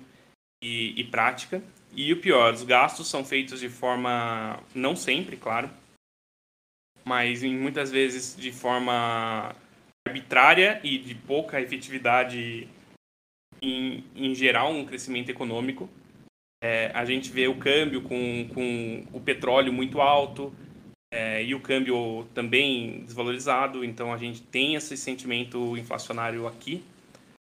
e, 0.62 0.92
e 1.00 1.04
prática. 1.04 1.62
E 1.92 2.12
o 2.12 2.20
pior, 2.20 2.52
os 2.52 2.62
gastos 2.62 3.08
são 3.08 3.24
feitos 3.24 3.58
de 3.58 3.68
forma, 3.68 4.60
não 4.74 4.94
sempre, 4.94 5.36
claro, 5.36 5.68
mas 7.10 7.42
muitas 7.42 7.90
vezes 7.90 8.36
de 8.36 8.52
forma 8.52 9.52
arbitrária 10.06 10.80
e 10.84 10.96
de 10.96 11.16
pouca 11.16 11.60
efetividade 11.60 12.68
em, 13.60 14.04
em 14.14 14.32
gerar 14.32 14.68
um 14.68 14.84
crescimento 14.84 15.28
econômico. 15.28 15.90
É, 16.62 16.92
a 16.94 17.04
gente 17.04 17.32
vê 17.32 17.48
o 17.48 17.56
câmbio 17.56 18.02
com, 18.02 18.48
com 18.54 19.04
o 19.12 19.20
petróleo 19.20 19.72
muito 19.72 20.00
alto 20.00 20.54
é, 21.12 21.42
e 21.42 21.52
o 21.52 21.58
câmbio 21.58 22.28
também 22.32 23.00
desvalorizado, 23.00 23.84
então 23.84 24.12
a 24.12 24.16
gente 24.16 24.40
tem 24.42 24.76
esse 24.76 24.96
sentimento 24.96 25.76
inflacionário 25.76 26.46
aqui. 26.46 26.80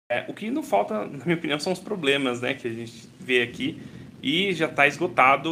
É, 0.08 0.24
o 0.28 0.34
que 0.34 0.52
não 0.52 0.62
falta, 0.62 1.04
na 1.04 1.24
minha 1.24 1.36
opinião, 1.36 1.58
são 1.58 1.72
os 1.72 1.80
problemas 1.80 2.40
né, 2.40 2.54
que 2.54 2.68
a 2.68 2.72
gente 2.72 3.08
vê 3.18 3.42
aqui 3.42 3.82
e 4.22 4.52
já 4.52 4.66
está 4.66 4.86
esgotado 4.86 5.50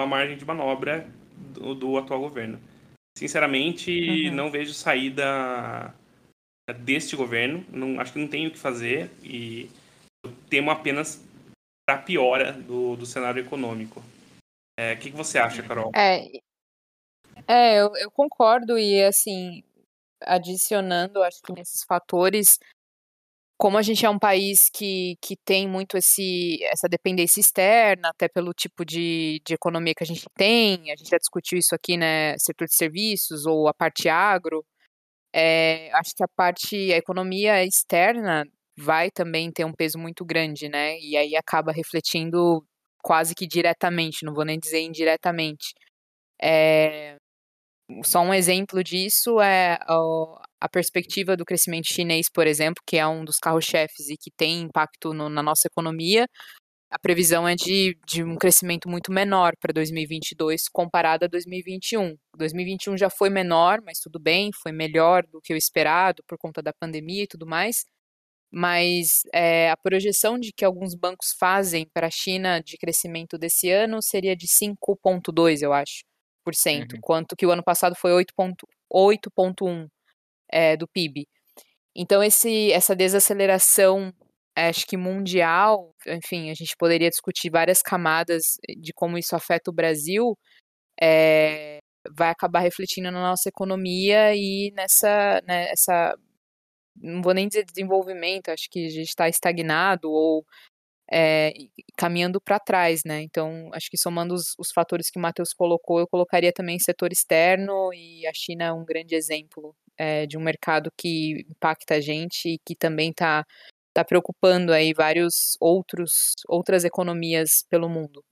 a 0.00 0.06
margem 0.06 0.36
de 0.36 0.44
manobra 0.44 1.08
do, 1.54 1.74
do 1.74 1.98
atual 1.98 2.20
governo. 2.20 2.60
Sinceramente, 3.18 4.28
uhum. 4.28 4.34
não 4.34 4.48
vejo 4.48 4.72
saída 4.72 5.92
deste 6.84 7.16
governo. 7.16 7.66
Não, 7.68 8.00
acho 8.00 8.12
que 8.12 8.18
não 8.20 8.28
tem 8.28 8.46
o 8.46 8.52
que 8.52 8.58
fazer 8.58 9.10
e 9.24 9.68
temo 10.48 10.70
apenas 10.70 11.20
para 11.84 11.98
piora 11.98 12.52
do, 12.52 12.94
do 12.94 13.04
cenário 13.04 13.42
econômico. 13.42 14.00
É, 14.78 14.90
o 14.90 14.92
é, 14.92 14.96
que, 14.96 15.10
que 15.10 15.16
você 15.16 15.36
acha, 15.36 15.64
Carol? 15.64 15.90
É, 15.96 16.28
é 17.48 17.80
eu, 17.80 17.90
eu 17.96 18.08
concordo 18.08 18.78
e 18.78 19.02
assim, 19.02 19.64
adicionando, 20.22 21.20
acho 21.24 21.42
que 21.42 21.52
nesses 21.52 21.82
fatores, 21.82 22.60
como 23.58 23.76
a 23.76 23.82
gente 23.82 24.06
é 24.06 24.10
um 24.10 24.18
país 24.18 24.70
que, 24.72 25.16
que 25.20 25.36
tem 25.44 25.68
muito 25.68 25.96
esse, 25.98 26.62
essa 26.64 26.88
dependência 26.88 27.40
externa, 27.40 28.10
até 28.10 28.28
pelo 28.28 28.52
tipo 28.54 28.84
de, 28.84 29.42
de 29.44 29.54
economia 29.54 29.94
que 29.96 30.04
a 30.04 30.06
gente 30.06 30.24
tem, 30.36 30.92
a 30.92 30.96
gente 30.96 31.10
já 31.10 31.18
discutiu 31.18 31.58
isso 31.58 31.74
aqui, 31.74 31.96
né, 31.96 32.38
setor 32.38 32.68
de 32.68 32.74
serviços 32.74 33.46
ou 33.46 33.66
a 33.68 33.74
parte 33.74 34.08
agro, 34.08 34.64
é, 35.34 35.90
acho 35.94 36.14
que 36.16 36.22
a 36.22 36.28
parte, 36.28 36.92
a 36.92 36.96
economia 36.96 37.64
externa 37.64 38.44
vai 38.78 39.10
também 39.10 39.50
ter 39.50 39.64
um 39.64 39.72
peso 39.72 39.98
muito 39.98 40.24
grande, 40.24 40.68
né, 40.68 40.96
e 41.00 41.16
aí 41.16 41.34
acaba 41.36 41.72
refletindo 41.72 42.64
quase 43.02 43.34
que 43.34 43.46
diretamente, 43.46 44.24
não 44.24 44.34
vou 44.34 44.44
nem 44.44 44.58
dizer 44.58 44.80
indiretamente. 44.82 45.74
É, 46.40 47.16
só 48.04 48.20
um 48.20 48.34
exemplo 48.34 48.82
disso 48.84 49.40
é 49.40 49.78
a 50.60 50.68
perspectiva 50.68 51.36
do 51.36 51.44
crescimento 51.44 51.86
chinês, 51.86 52.28
por 52.28 52.46
exemplo, 52.46 52.82
que 52.86 52.96
é 52.96 53.06
um 53.06 53.24
dos 53.24 53.38
carros-chefes 53.38 54.08
e 54.10 54.16
que 54.16 54.30
tem 54.30 54.62
impacto 54.62 55.14
no, 55.14 55.28
na 55.28 55.42
nossa 55.42 55.68
economia. 55.68 56.26
A 56.90 56.98
previsão 56.98 57.46
é 57.46 57.54
de, 57.54 57.98
de 58.06 58.24
um 58.24 58.36
crescimento 58.36 58.88
muito 58.88 59.12
menor 59.12 59.52
para 59.60 59.72
2022 59.72 60.68
comparado 60.72 61.24
a 61.26 61.28
2021. 61.28 62.16
2021 62.36 62.96
já 62.96 63.10
foi 63.10 63.30
menor, 63.30 63.80
mas 63.84 64.00
tudo 64.00 64.18
bem, 64.18 64.50
foi 64.62 64.72
melhor 64.72 65.26
do 65.26 65.40
que 65.42 65.52
o 65.52 65.56
esperado 65.56 66.22
por 66.26 66.38
conta 66.38 66.62
da 66.62 66.72
pandemia 66.72 67.24
e 67.24 67.26
tudo 67.26 67.46
mais. 67.46 67.84
Mas 68.50 69.22
é, 69.34 69.70
a 69.70 69.76
projeção 69.76 70.38
de 70.38 70.52
que 70.52 70.64
alguns 70.64 70.94
bancos 70.94 71.34
fazem 71.38 71.86
para 71.92 72.06
a 72.08 72.10
China 72.10 72.60
de 72.62 72.78
crescimento 72.78 73.38
desse 73.38 73.70
ano 73.70 74.00
seria 74.02 74.34
de 74.36 74.46
5,2, 74.46 75.62
eu 75.62 75.72
acho, 75.74 76.02
uhum. 76.94 77.00
quanto 77.00 77.36
que 77.36 77.46
o 77.46 77.50
ano 77.50 77.62
passado 77.62 77.94
foi 77.94 78.12
8,1 78.12 79.88
é, 80.50 80.76
do 80.76 80.88
PIB. 80.88 81.26
Então, 81.94 82.22
esse, 82.22 82.72
essa 82.72 82.94
desaceleração, 82.94 84.12
acho 84.56 84.86
que 84.86 84.96
mundial, 84.96 85.94
enfim, 86.06 86.50
a 86.50 86.54
gente 86.54 86.76
poderia 86.78 87.10
discutir 87.10 87.50
várias 87.50 87.82
camadas 87.82 88.56
de 88.80 88.92
como 88.92 89.18
isso 89.18 89.34
afeta 89.34 89.70
o 89.70 89.74
Brasil, 89.74 90.38
é, 91.00 91.78
vai 92.16 92.30
acabar 92.30 92.60
refletindo 92.60 93.10
na 93.10 93.20
nossa 93.20 93.48
economia 93.48 94.34
e 94.34 94.72
nessa, 94.74 95.42
nessa, 95.46 96.16
não 96.96 97.22
vou 97.22 97.34
nem 97.34 97.48
dizer 97.48 97.64
desenvolvimento, 97.64 98.50
acho 98.50 98.68
que 98.70 98.86
a 98.86 98.90
gente 98.90 99.08
está 99.08 99.28
estagnado 99.28 100.10
ou 100.10 100.44
é, 101.10 101.52
caminhando 101.96 102.40
para 102.40 102.58
trás, 102.58 103.02
né? 103.04 103.22
Então, 103.22 103.70
acho 103.72 103.90
que 103.90 103.96
somando 103.96 104.34
os, 104.34 104.54
os 104.58 104.70
fatores 104.70 105.10
que 105.10 105.18
o 105.18 105.22
Matheus 105.22 105.52
colocou, 105.52 106.00
eu 106.00 106.06
colocaria 106.06 106.52
também 106.52 106.78
setor 106.78 107.12
externo 107.12 107.92
e 107.94 108.26
a 108.26 108.32
China 108.34 108.64
é 108.64 108.72
um 108.72 108.84
grande 108.84 109.14
exemplo 109.14 109.74
é, 109.96 110.26
de 110.26 110.36
um 110.36 110.42
mercado 110.42 110.90
que 110.96 111.46
impacta 111.50 111.94
a 111.94 112.00
gente 112.00 112.50
e 112.50 112.58
que 112.58 112.76
também 112.76 113.10
está 113.10 113.44
tá 113.94 114.04
preocupando 114.04 114.72
aí 114.72 114.92
vários 114.92 115.56
outros 115.60 116.34
outras 116.46 116.84
economias 116.84 117.64
pelo 117.68 117.88
mundo. 117.88 118.22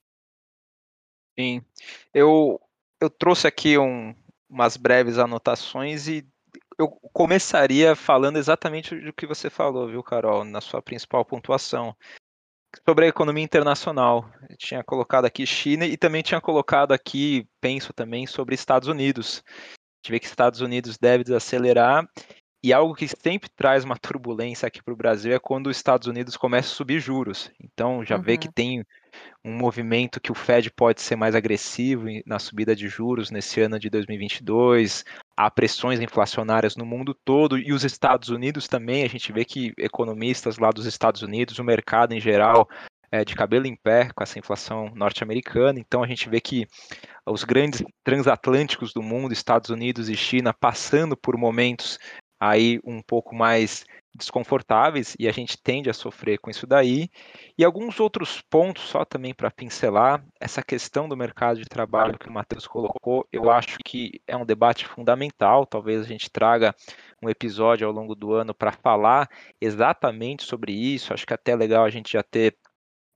Sim, 1.39 1.63
eu 2.15 2.61
eu 3.01 3.11
trouxe 3.11 3.47
aqui 3.47 3.77
um, 3.79 4.15
umas 4.49 4.77
breves 4.77 5.19
anotações 5.19 6.09
e 6.09 6.27
eu 6.79 6.89
começaria 7.13 7.97
falando 7.97 8.37
exatamente 8.37 8.95
do 8.95 9.13
que 9.13 9.27
você 9.27 9.49
falou, 9.49 9.89
viu, 9.89 10.03
Carol, 10.03 10.45
na 10.45 10.61
sua 10.61 10.83
principal 10.83 11.25
pontuação 11.25 11.97
sobre 12.85 13.05
a 13.05 13.09
economia 13.09 13.45
internacional. 13.45 14.29
Eu 14.49 14.57
tinha 14.57 14.83
colocado 14.83 15.25
aqui 15.25 15.47
China 15.47 15.87
e 15.87 15.97
também 15.97 16.23
tinha 16.23 16.41
colocado 16.41 16.93
aqui, 16.93 17.47
penso 17.61 17.93
também, 17.93 18.27
sobre 18.27 18.55
Estados 18.55 18.89
Unidos. 18.89 19.43
A 19.49 19.53
gente 19.99 20.13
vê 20.13 20.21
que 20.21 20.27
Estados 20.27 20.61
Unidos 20.61 20.99
deve 20.99 21.25
desacelerar 21.25 22.09
e 22.63 22.73
algo 22.73 22.95
que 22.95 23.07
sempre 23.07 23.49
traz 23.55 23.85
uma 23.85 23.97
turbulência 23.97 24.67
aqui 24.67 24.83
para 24.83 24.93
o 24.93 24.97
Brasil 24.97 25.33
é 25.33 25.39
quando 25.39 25.69
os 25.69 25.77
Estados 25.77 26.09
Unidos 26.09 26.37
começam 26.37 26.73
a 26.73 26.75
subir 26.75 27.01
juros. 27.01 27.51
Então 27.63 28.05
já 28.05 28.17
uhum. 28.17 28.23
vê 28.23 28.37
que 28.37 28.49
uhum. 28.49 28.53
tem 28.53 28.85
um 29.45 29.53
movimento 29.53 30.21
que 30.21 30.33
o 30.33 30.35
Fed 30.35 30.71
pode 30.71 31.01
ser 31.01 31.17
mais 31.17 31.35
agressivo 31.35 32.07
na 32.27 32.39
subida 32.39 32.75
de 32.75 32.89
juros 32.89 33.31
nesse 33.31 33.61
ano 33.61 33.79
de 33.79 33.89
2022. 33.89 35.05
Há 35.37 35.51
pressões 35.51 36.01
inflacionárias 36.01 36.77
no 36.77 36.85
mundo 36.85 37.15
todo 37.15 37.59
e 37.59 37.73
os 37.73 37.85
Estados 37.85 38.29
Unidos 38.29 38.67
também. 38.67 39.05
A 39.05 39.09
gente 39.09 39.33
vê 39.33 39.45
que 39.45 39.73
economistas 39.79 40.59
lá 40.59 40.71
dos 40.71 40.87
Estados 40.87 41.23
Unidos, 41.23 41.59
o 41.59 41.65
mercado 41.65 42.13
em 42.13 42.21
geral, 42.21 42.69
é 43.11 43.25
de 43.25 43.35
cabelo 43.35 43.67
em 43.67 43.77
pé 43.77 44.11
com 44.15 44.23
essa 44.23 44.39
inflação 44.39 44.91
norte-americana. 44.95 45.79
Então 45.79 46.03
a 46.03 46.07
gente 46.07 46.29
vê 46.29 46.41
que 46.41 46.67
os 47.25 47.45
grandes 47.45 47.83
transatlânticos 48.05 48.93
do 48.93 49.03
mundo, 49.03 49.33
Estados 49.33 49.71
Unidos 49.71 50.09
e 50.09 50.17
China, 50.17 50.53
passando 50.53 51.17
por 51.17 51.37
momentos 51.37 51.99
aí 52.41 52.81
um 52.85 53.01
pouco 53.03 53.35
mais 53.35 53.85
desconfortáveis 54.17 55.15
e 55.19 55.29
a 55.29 55.33
gente 55.33 55.59
tende 55.63 55.91
a 55.91 55.95
sofrer 55.95 56.39
com 56.39 56.51
isso 56.51 56.67
daí. 56.67 57.11
E 57.57 57.65
alguns 57.65 58.01
outros 58.01 58.41
pontos, 58.51 58.85
só 58.85 59.05
também 59.05 59.35
para 59.35 59.51
pincelar, 59.51 60.25
essa 60.41 60.63
questão 60.63 61.09
do 61.09 61.17
mercado 61.17 61.61
de 61.61 61.67
trabalho 61.67 62.19
que 62.19 62.29
o 62.29 62.33
Matheus 62.33 62.67
colocou, 62.67 63.27
eu 63.31 63.51
acho 63.51 63.77
que 63.85 64.21
é 64.27 64.37
um 64.37 64.47
debate 64.47 64.87
fundamental. 64.87 65.67
Talvez 65.67 66.01
a 66.01 66.09
gente 66.09 66.31
traga 66.31 66.75
um 67.23 67.29
episódio 67.29 67.87
ao 67.87 67.93
longo 67.93 68.15
do 68.15 68.33
ano 68.33 68.55
para 68.55 68.73
falar 68.73 69.29
exatamente 69.61 70.45
sobre 70.45 70.73
isso. 70.73 71.13
Acho 71.13 71.27
que 71.27 71.33
é 71.33 71.37
até 71.37 71.55
legal 71.55 71.85
a 71.85 71.91
gente 71.91 72.13
já 72.13 72.23
ter 72.23 72.57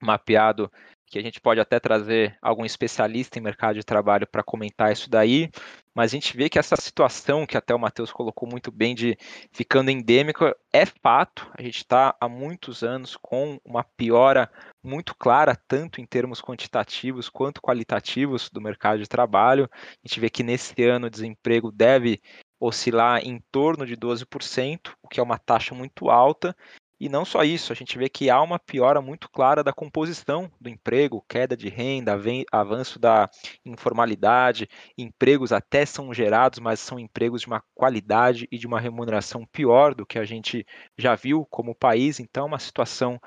mapeado 0.03 0.71
que 1.11 1.19
a 1.19 1.23
gente 1.23 1.41
pode 1.41 1.61
até 1.61 1.81
trazer 1.81 2.39
algum 2.41 2.65
especialista 2.65 3.37
em 3.37 3.43
mercado 3.43 3.75
de 3.75 3.85
trabalho 3.85 4.29
para 4.29 4.45
comentar 4.45 4.93
isso 4.93 5.11
daí, 5.11 5.51
mas 5.93 6.13
a 6.13 6.15
gente 6.15 6.37
vê 6.37 6.49
que 6.49 6.57
essa 6.57 6.77
situação 6.77 7.45
que 7.45 7.57
até 7.57 7.75
o 7.75 7.79
Matheus 7.81 8.13
colocou 8.13 8.49
muito 8.49 8.71
bem 8.71 8.95
de 8.95 9.19
ficando 9.51 9.91
endêmica 9.91 10.57
é 10.73 10.87
fato. 10.87 11.51
A 11.59 11.63
gente 11.63 11.79
está 11.79 12.17
há 12.21 12.29
muitos 12.29 12.85
anos 12.85 13.17
com 13.17 13.61
uma 13.65 13.83
piora 13.83 14.49
muito 14.81 15.13
clara, 15.17 15.57
tanto 15.67 16.01
em 16.01 16.07
termos 16.07 16.41
quantitativos 16.41 17.29
quanto 17.29 17.61
qualitativos 17.61 18.49
do 18.49 18.61
mercado 18.61 19.01
de 19.01 19.09
trabalho. 19.09 19.69
A 19.75 20.07
gente 20.07 20.21
vê 20.21 20.31
que 20.31 20.45
nesse 20.45 20.81
ano 20.85 21.09
o 21.09 21.11
desemprego 21.11 21.73
deve 21.73 22.23
oscilar 22.61 23.27
em 23.27 23.43
torno 23.51 23.85
de 23.85 23.97
12%, 23.97 24.93
o 25.03 25.09
que 25.09 25.19
é 25.19 25.23
uma 25.23 25.39
taxa 25.39 25.75
muito 25.75 26.09
alta, 26.09 26.55
e 27.01 27.09
não 27.09 27.25
só 27.25 27.43
isso, 27.43 27.73
a 27.73 27.75
gente 27.75 27.97
vê 27.97 28.11
que 28.11 28.29
há 28.29 28.43
uma 28.43 28.59
piora 28.59 29.01
muito 29.01 29.31
clara 29.31 29.65
da 29.65 29.73
composição 29.73 30.53
do 30.61 30.69
emprego, 30.69 31.25
queda 31.27 31.57
de 31.57 31.71
renda, 31.71 32.15
avanço 32.53 32.99
da 32.99 33.31
informalidade, 33.65 34.69
empregos 34.99 35.51
até 35.51 35.87
são 35.87 36.13
gerados, 36.13 36.59
mas 36.59 36.79
são 36.79 36.99
empregos 36.99 37.41
de 37.41 37.47
uma 37.47 37.63
qualidade 37.75 38.47
e 38.53 38.59
de 38.59 38.67
uma 38.67 38.79
remuneração 38.79 39.47
pior 39.47 39.95
do 39.95 40.05
que 40.05 40.19
a 40.19 40.25
gente 40.27 40.67
já 40.99 41.15
viu 41.15 41.47
como 41.51 41.75
país, 41.75 42.21
então 42.21 42.45
é 42.45 42.47
uma 42.47 42.59
situação 42.59 43.19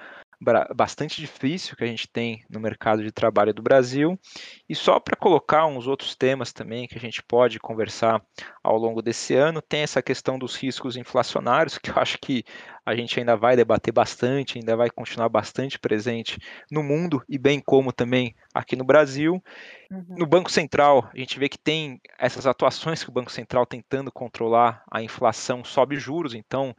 bastante 0.76 1.22
difícil 1.22 1.76
que 1.76 1.84
a 1.84 1.88
gente 1.88 2.08
tem 2.08 2.44
no 2.50 2.60
mercado 2.60 3.04
de 3.04 3.12
trabalho 3.12 3.54
do 3.54 3.62
Brasil. 3.62 4.20
E 4.68 4.76
só 4.76 5.00
para 5.00 5.16
colocar 5.16 5.66
uns 5.66 5.88
outros 5.88 6.16
temas 6.16 6.52
também 6.52 6.88
que 6.88 6.98
a 6.98 7.02
gente 7.02 7.24
pode 7.24 7.60
conversar 7.60 8.22
ao 8.64 8.78
longo 8.78 9.02
desse 9.02 9.34
ano, 9.36 9.62
tem 9.62 9.82
essa 9.82 10.02
questão 10.02 10.38
dos 10.38 10.56
riscos 10.56 10.98
inflacionários, 10.98 11.78
que 11.78 11.90
eu 11.90 11.96
acho 11.98 12.18
que 12.20 12.44
a 12.86 12.96
gente 12.96 13.18
ainda 13.20 13.36
vai 13.36 13.56
debater 13.56 13.94
bastante, 13.94 14.58
ainda 14.58 14.76
vai 14.76 14.90
continuar 14.90 15.30
bastante 15.30 15.80
presente 15.80 16.38
no 16.70 16.84
mundo 16.84 17.24
e 17.30 17.38
bem 17.38 17.60
como 17.60 17.94
também 17.94 18.36
aqui 18.54 18.76
no 18.76 18.84
Brasil. 18.84 19.42
Uhum. 19.90 20.06
No 20.18 20.26
Banco 20.26 20.52
Central, 20.52 21.10
a 21.14 21.18
gente 21.18 21.40
vê 21.40 21.48
que 21.48 21.58
tem 21.58 22.02
essas 22.20 22.46
atuações 22.46 23.04
que 23.04 23.10
o 23.10 23.14
Banco 23.14 23.32
Central 23.32 23.66
tentando 23.66 24.12
controlar 24.12 24.84
a 24.92 25.02
inflação 25.02 25.64
sobe 25.64 25.96
juros, 25.96 26.34
então 26.34 26.76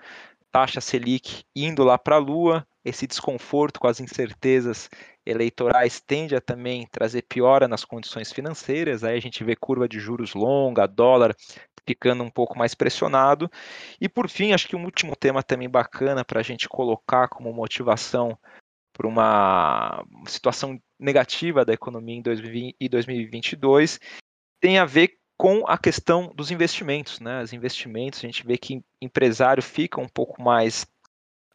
taxa 0.53 0.81
Selic 0.81 1.45
indo 1.55 1.83
lá 1.83 1.99
para 1.99 2.17
a 2.17 2.19
lua, 2.19 2.67
esse 2.85 3.07
desconforto 3.07 3.81
com 3.81 3.87
as 3.87 4.01
incertezas 4.01 4.91
eleitorais 5.25 6.01
tende 6.01 6.37
a 6.37 6.41
também 6.41 6.87
trazer 6.91 7.23
piora 7.23 7.67
nas 7.67 7.85
condições 7.85 8.31
financeiras. 8.31 9.03
Aí 9.03 9.17
a 9.17 9.21
gente 9.21 9.43
vê 9.43 9.57
curva 9.57 9.89
de 9.89 9.99
juros 9.99 10.35
longa, 10.35 10.87
dólar 10.87 11.35
ficando 11.87 12.23
um 12.23 12.31
pouco 12.31 12.59
mais 12.59 12.75
pressionado. 12.75 13.51
E 14.01 14.09
por 14.09 14.29
fim, 14.29 14.53
acho 14.53 14.69
que 14.69 14.77
um 14.77 14.85
último 14.85 15.15
tema 15.17 15.43
também 15.43 15.69
bacana 15.69 16.25
para 16.25 16.41
a 16.41 16.43
gente 16.43 16.69
colocar 16.69 17.29
como 17.29 17.53
motivação 17.53 18.39
para 18.93 19.09
uma 19.09 20.05
situação 20.27 20.81
negativa 20.99 21.65
da 21.65 21.73
economia 21.73 22.17
em 22.17 22.23
2020 22.23 22.77
e 22.81 22.89
2022 22.89 23.99
tem 24.61 24.79
a 24.79 24.85
ver 24.85 25.19
com 25.37 25.67
a 25.67 25.77
questão 25.77 26.33
dos 26.35 26.51
investimentos, 26.51 27.19
né? 27.19 27.43
Os 27.43 27.53
investimentos, 27.53 28.21
a 28.21 28.23
gente 28.23 28.47
vê 28.47 28.57
que 28.57 28.83
empresário 29.03 29.63
fica 29.63 30.01
um 30.01 30.09
pouco 30.09 30.41
mais 30.41 30.87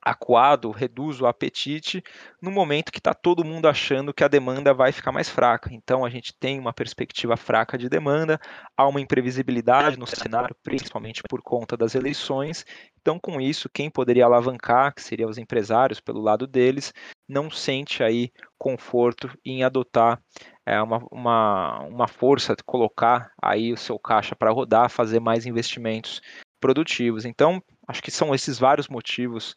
acuado, 0.01 0.71
reduz 0.71 1.19
o 1.21 1.27
apetite 1.27 2.03
no 2.41 2.51
momento 2.51 2.91
que 2.91 2.99
está 2.99 3.13
todo 3.13 3.43
mundo 3.43 3.67
achando 3.67 4.13
que 4.13 4.23
a 4.23 4.27
demanda 4.27 4.73
vai 4.73 4.91
ficar 4.91 5.11
mais 5.11 5.29
fraca. 5.29 5.73
Então 5.73 6.05
a 6.05 6.09
gente 6.09 6.33
tem 6.33 6.59
uma 6.59 6.73
perspectiva 6.73 7.35
fraca 7.35 7.77
de 7.77 7.89
demanda, 7.89 8.39
há 8.77 8.87
uma 8.87 9.01
imprevisibilidade 9.01 9.97
no 9.97 10.07
cenário, 10.07 10.55
principalmente 10.63 11.21
por 11.29 11.41
conta 11.41 11.75
das 11.75 11.95
eleições. 11.95 12.65
Então, 13.01 13.19
com 13.19 13.39
isso, 13.39 13.69
quem 13.69 13.89
poderia 13.89 14.25
alavancar, 14.25 14.93
que 14.93 15.01
seriam 15.01 15.29
os 15.29 15.37
empresários 15.37 15.99
pelo 15.99 16.21
lado 16.21 16.45
deles, 16.45 16.93
não 17.27 17.49
sente 17.49 18.03
aí 18.03 18.31
conforto 18.57 19.31
em 19.45 19.63
adotar 19.63 20.21
é, 20.65 20.81
uma, 20.81 21.03
uma, 21.11 21.79
uma 21.83 22.07
força, 22.07 22.55
colocar 22.65 23.31
aí 23.41 23.71
o 23.71 23.77
seu 23.77 23.97
caixa 23.97 24.35
para 24.35 24.51
rodar, 24.51 24.89
fazer 24.89 25.19
mais 25.19 25.45
investimentos 25.45 26.21
produtivos. 26.59 27.25
Então, 27.25 27.63
acho 27.87 28.01
que 28.01 28.11
são 28.11 28.35
esses 28.35 28.59
vários 28.59 28.87
motivos 28.87 29.55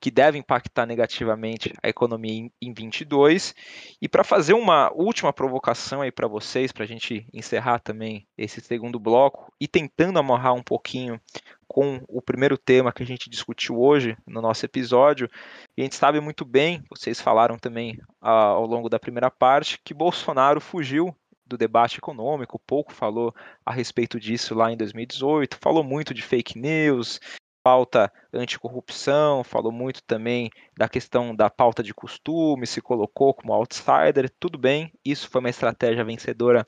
que 0.00 0.10
deve 0.10 0.36
impactar 0.38 0.86
negativamente 0.86 1.72
a 1.82 1.88
economia 1.88 2.50
em 2.60 2.74
22. 2.74 3.54
E 4.00 4.08
para 4.08 4.22
fazer 4.22 4.52
uma 4.52 4.92
última 4.92 5.32
provocação 5.32 6.02
aí 6.02 6.12
para 6.12 6.28
vocês, 6.28 6.72
para 6.72 6.84
a 6.84 6.86
gente 6.86 7.26
encerrar 7.32 7.78
também 7.78 8.26
esse 8.36 8.60
segundo 8.60 8.98
bloco 8.98 9.52
e 9.60 9.66
tentando 9.66 10.18
amarrar 10.18 10.54
um 10.54 10.62
pouquinho 10.62 11.20
com 11.66 12.00
o 12.08 12.20
primeiro 12.20 12.58
tema 12.58 12.92
que 12.92 13.02
a 13.02 13.06
gente 13.06 13.30
discutiu 13.30 13.80
hoje 13.80 14.16
no 14.26 14.40
nosso 14.40 14.64
episódio, 14.64 15.28
a 15.76 15.80
gente 15.80 15.96
sabe 15.96 16.20
muito 16.20 16.44
bem, 16.44 16.84
vocês 16.90 17.20
falaram 17.20 17.58
também 17.58 17.98
ao 18.20 18.66
longo 18.66 18.88
da 18.88 18.98
primeira 18.98 19.30
parte, 19.30 19.80
que 19.82 19.94
Bolsonaro 19.94 20.60
fugiu 20.60 21.16
do 21.46 21.58
debate 21.58 21.98
econômico, 21.98 22.60
pouco 22.66 22.92
falou 22.92 23.34
a 23.64 23.72
respeito 23.72 24.18
disso 24.18 24.54
lá 24.54 24.72
em 24.72 24.76
2018, 24.76 25.58
falou 25.60 25.84
muito 25.84 26.14
de 26.14 26.22
fake 26.22 26.58
news, 26.58 27.20
pauta 27.64 28.12
anticorrupção, 28.30 29.42
falou 29.42 29.72
muito 29.72 30.02
também 30.02 30.50
da 30.76 30.86
questão 30.86 31.34
da 31.34 31.48
pauta 31.48 31.82
de 31.82 31.94
costume, 31.94 32.66
se 32.66 32.82
colocou 32.82 33.32
como 33.32 33.54
outsider, 33.54 34.30
tudo 34.38 34.58
bem, 34.58 34.92
isso 35.02 35.30
foi 35.30 35.40
uma 35.40 35.48
estratégia 35.48 36.04
vencedora 36.04 36.66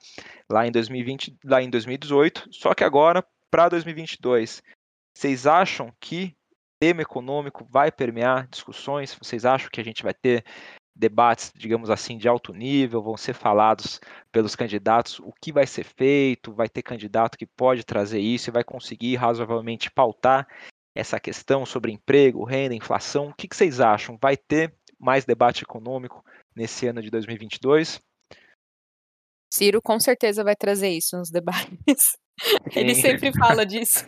lá 0.51 0.67
em 0.67 0.73
2020, 0.73 1.37
lá 1.45 1.63
em 1.63 1.69
2018, 1.69 2.49
só 2.51 2.75
que 2.75 2.83
agora 2.83 3.23
para 3.51 3.69
2022, 3.69 4.63
vocês 5.15 5.47
acham 5.47 5.93
que 6.01 6.35
tema 6.81 7.03
econômico 7.03 7.67
vai 7.71 7.91
permear 7.91 8.49
discussões? 8.49 9.15
Vocês 9.15 9.45
acham 9.45 9.71
que 9.71 9.81
a 9.81 9.85
gente 9.85 10.03
vai 10.03 10.15
ter 10.15 10.45
debates, 10.95 11.53
digamos 11.55 11.91
assim, 11.91 12.17
de 12.17 12.27
alto 12.27 12.55
nível, 12.55 13.03
vão 13.03 13.17
ser 13.17 13.35
falados 13.35 14.01
pelos 14.33 14.57
candidatos 14.57 15.19
o 15.21 15.33
que 15.41 15.53
vai 15.53 15.67
ser 15.67 15.85
feito, 15.85 16.55
vai 16.55 16.69
ter 16.69 16.83
candidato 16.83 17.37
que 17.37 17.47
pode 17.47 17.85
trazer 17.85 18.19
isso 18.19 18.49
e 18.49 18.53
vai 18.53 18.65
conseguir 18.65 19.17
razoavelmente 19.17 19.91
pautar 19.91 20.49
essa 20.97 21.21
questão 21.21 21.67
sobre 21.67 21.93
emprego, 21.93 22.43
renda, 22.43 22.75
inflação. 22.75 23.29
O 23.29 23.35
que, 23.35 23.47
que 23.47 23.55
vocês 23.55 23.81
acham? 23.81 24.19
Vai 24.21 24.37
ter 24.37 24.75
mais 24.99 25.27
debate 25.27 25.63
econômico 25.63 26.25
nesse 26.55 26.87
ano 26.87 27.03
de 27.03 27.11
2022? 27.11 28.01
Ciro 29.53 29.81
com 29.83 30.01
certeza 30.01 30.43
vai 30.43 30.57
trazer 30.57 30.89
isso 30.89 31.17
nos 31.17 31.31
debates. 31.31 32.17
Ele 32.75 32.95
sempre 32.95 33.31
fala 33.33 33.65
disso. 33.67 34.05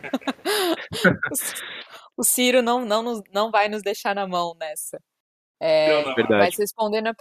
o 2.17 2.23
Ciro 2.23 2.61
não, 2.61 2.83
não, 2.83 3.21
não 3.31 3.51
vai 3.51 3.69
nos 3.69 3.83
deixar 3.83 4.15
na 4.15 4.27
mão 4.27 4.55
nessa. 4.59 4.99
É, 5.61 6.03
mas, 6.29 6.57
respondendo 6.57 7.07
a 7.07 7.13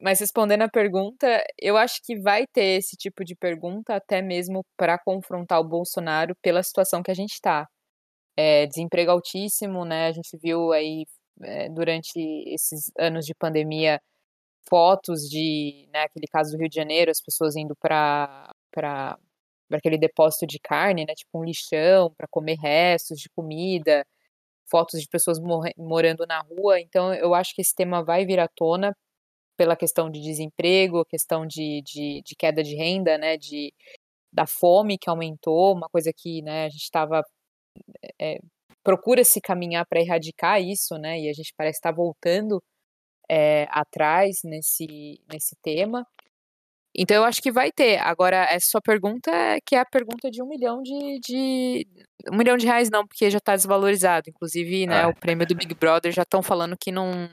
mas 0.00 0.20
respondendo 0.20 0.62
a 0.62 0.68
pergunta, 0.68 1.44
eu 1.60 1.76
acho 1.76 2.00
que 2.04 2.18
vai 2.18 2.44
ter 2.46 2.78
esse 2.78 2.96
tipo 2.96 3.24
de 3.24 3.36
pergunta 3.36 3.94
até 3.94 4.22
mesmo 4.22 4.64
para 4.76 4.98
confrontar 4.98 5.60
o 5.60 5.68
Bolsonaro 5.68 6.34
pela 6.42 6.62
situação 6.62 7.02
que 7.02 7.10
a 7.10 7.14
gente 7.14 7.32
está 7.34 7.66
é, 8.36 8.66
desemprego 8.66 9.10
altíssimo, 9.10 9.84
né? 9.84 10.08
A 10.08 10.12
gente 10.12 10.36
viu 10.38 10.72
aí 10.72 11.04
é, 11.42 11.68
durante 11.68 12.18
esses 12.48 12.90
anos 12.98 13.26
de 13.26 13.34
pandemia 13.34 14.00
fotos 14.68 15.28
de, 15.28 15.88
né, 15.92 16.02
aquele 16.04 16.26
caso 16.28 16.52
do 16.52 16.58
Rio 16.58 16.68
de 16.68 16.76
Janeiro, 16.76 17.10
as 17.10 17.20
pessoas 17.20 17.56
indo 17.56 17.74
para 17.76 18.50
para 18.72 19.18
aquele 19.78 19.98
depósito 19.98 20.46
de 20.46 20.58
carne, 20.60 21.04
né, 21.06 21.14
tipo 21.14 21.38
um 21.38 21.44
lixão 21.44 22.12
para 22.16 22.28
comer 22.28 22.56
restos 22.58 23.18
de 23.18 23.28
comida, 23.30 24.04
fotos 24.70 25.00
de 25.00 25.08
pessoas 25.08 25.38
morando 25.76 26.26
na 26.26 26.40
rua. 26.42 26.80
Então, 26.80 27.14
eu 27.14 27.34
acho 27.34 27.54
que 27.54 27.62
esse 27.62 27.74
tema 27.74 28.04
vai 28.04 28.26
vir 28.26 28.40
à 28.40 28.48
tona 28.48 28.94
pela 29.56 29.76
questão 29.76 30.10
de 30.10 30.20
desemprego, 30.22 31.04
questão 31.06 31.46
de, 31.46 31.82
de, 31.84 32.22
de 32.24 32.36
queda 32.36 32.62
de 32.62 32.74
renda, 32.76 33.18
né, 33.18 33.36
de 33.38 33.72
da 34.32 34.46
fome 34.46 34.98
que 34.98 35.10
aumentou, 35.10 35.74
uma 35.74 35.88
coisa 35.90 36.12
que 36.16 36.42
né, 36.42 36.66
a 36.66 36.68
gente 36.70 36.82
estava 36.82 37.22
é, 38.20 38.40
procura 38.82 39.24
se 39.24 39.40
caminhar 39.40 39.86
para 39.86 40.00
erradicar 40.00 40.60
isso, 40.60 40.96
né? 40.98 41.20
E 41.20 41.28
a 41.28 41.32
gente 41.32 41.52
parece 41.56 41.78
estar 41.78 41.90
tá 41.90 41.96
voltando 41.96 42.62
é, 43.30 43.66
atrás 43.70 44.40
nesse, 44.44 45.20
nesse 45.30 45.56
tema. 45.62 46.06
Então 46.94 47.16
eu 47.16 47.24
acho 47.24 47.40
que 47.40 47.50
vai 47.50 47.72
ter. 47.72 47.98
Agora, 47.98 48.44
essa 48.50 48.66
sua 48.68 48.80
pergunta 48.80 49.30
é 49.30 49.58
que 49.64 49.74
é 49.74 49.80
a 49.80 49.84
pergunta 49.84 50.30
de 50.30 50.42
um 50.42 50.46
milhão 50.46 50.82
de. 50.82 51.18
de 51.20 51.86
um 52.30 52.36
milhão 52.36 52.56
de 52.56 52.66
reais 52.66 52.90
não, 52.90 53.06
porque 53.06 53.30
já 53.30 53.38
está 53.38 53.56
desvalorizado. 53.56 54.28
Inclusive, 54.28 54.86
né, 54.86 55.02
é. 55.02 55.06
o 55.06 55.14
prêmio 55.14 55.46
do 55.46 55.54
Big 55.54 55.74
Brother 55.74 56.12
já 56.12 56.22
estão 56.22 56.42
falando 56.42 56.76
que 56.78 56.92
não, 56.92 57.30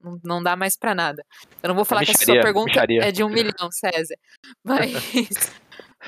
não, 0.00 0.20
não 0.22 0.42
dá 0.42 0.54
mais 0.54 0.76
para 0.78 0.94
nada. 0.94 1.24
Eu 1.60 1.68
não 1.68 1.74
vou 1.74 1.84
falar 1.84 2.04
que 2.04 2.12
a 2.12 2.14
sua 2.14 2.40
pergunta 2.40 2.70
bicharia. 2.70 3.02
é 3.02 3.10
de 3.10 3.24
um 3.24 3.28
milhão, 3.28 3.70
César. 3.72 4.16
Mas, 4.62 5.52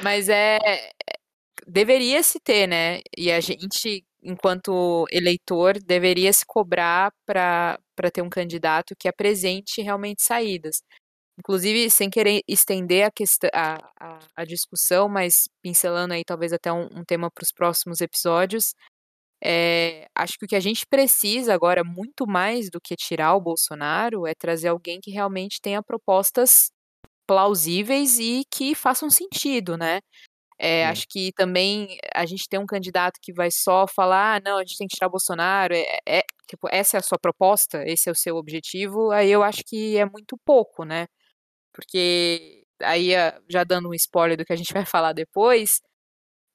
mas 0.02 0.28
é, 0.28 0.58
deveria 1.66 2.22
se 2.22 2.40
ter, 2.40 2.66
né? 2.68 3.00
E 3.16 3.30
a 3.32 3.40
gente, 3.40 4.04
enquanto 4.22 5.06
eleitor, 5.10 5.78
deveria 5.82 6.32
se 6.32 6.44
cobrar 6.46 7.12
para 7.26 7.78
ter 8.12 8.22
um 8.22 8.30
candidato 8.30 8.94
que 8.98 9.08
apresente 9.08 9.82
realmente 9.82 10.22
saídas. 10.22 10.82
Inclusive, 11.38 11.90
sem 11.90 12.10
querer 12.10 12.42
estender 12.48 13.06
a, 13.06 13.10
questão, 13.12 13.50
a, 13.54 13.76
a, 14.00 14.18
a 14.36 14.44
discussão, 14.44 15.08
mas 15.08 15.48
pincelando 15.62 16.14
aí 16.14 16.24
talvez 16.24 16.52
até 16.52 16.72
um, 16.72 16.86
um 16.92 17.04
tema 17.04 17.30
para 17.30 17.44
os 17.44 17.52
próximos 17.52 18.00
episódios, 18.00 18.74
é, 19.44 20.06
acho 20.14 20.38
que 20.38 20.46
o 20.46 20.48
que 20.48 20.56
a 20.56 20.60
gente 20.60 20.86
precisa 20.88 21.54
agora, 21.54 21.84
muito 21.84 22.26
mais 22.26 22.70
do 22.70 22.80
que 22.80 22.96
tirar 22.96 23.34
o 23.34 23.40
Bolsonaro, 23.40 24.26
é 24.26 24.34
trazer 24.34 24.68
alguém 24.68 25.00
que 25.00 25.10
realmente 25.10 25.60
tenha 25.60 25.82
propostas 25.82 26.70
plausíveis 27.26 28.18
e 28.18 28.44
que 28.50 28.74
façam 28.74 29.10
sentido, 29.10 29.76
né? 29.76 30.00
É, 30.59 30.86
acho 30.86 31.07
que 31.09 31.32
também 31.32 31.98
a 32.14 32.24
gente 32.26 32.48
tem 32.48 32.59
um 32.59 32.66
candidato 32.66 33.20
que 33.22 33.32
vai 33.32 33.50
só 33.50 33.86
falar, 33.86 34.36
ah, 34.36 34.40
não, 34.44 34.59
a 34.59 34.64
gente 34.64 34.78
tem 34.78 34.88
que 34.88 34.96
tirar 34.96 35.09
Bolsonaro, 35.11 35.74
é, 35.74 35.98
é, 36.07 36.22
tipo, 36.48 36.66
essa 36.70 36.96
é 36.96 37.00
a 37.00 37.02
sua 37.02 37.18
proposta, 37.18 37.82
esse 37.86 38.09
é 38.09 38.12
o 38.12 38.14
seu 38.14 38.36
objetivo, 38.36 39.11
aí 39.11 39.30
eu 39.30 39.42
acho 39.42 39.62
que 39.66 39.98
é 39.98 40.07
muito 40.07 40.38
pouco, 40.44 40.84
né? 40.84 41.07
Porque 41.74 42.64
aí, 42.82 43.11
já 43.50 43.64
dando 43.64 43.90
um 43.90 43.94
spoiler 43.94 44.36
do 44.38 44.44
que 44.44 44.52
a 44.52 44.57
gente 44.57 44.72
vai 44.74 44.86
falar 44.86 45.12
depois, 45.12 45.80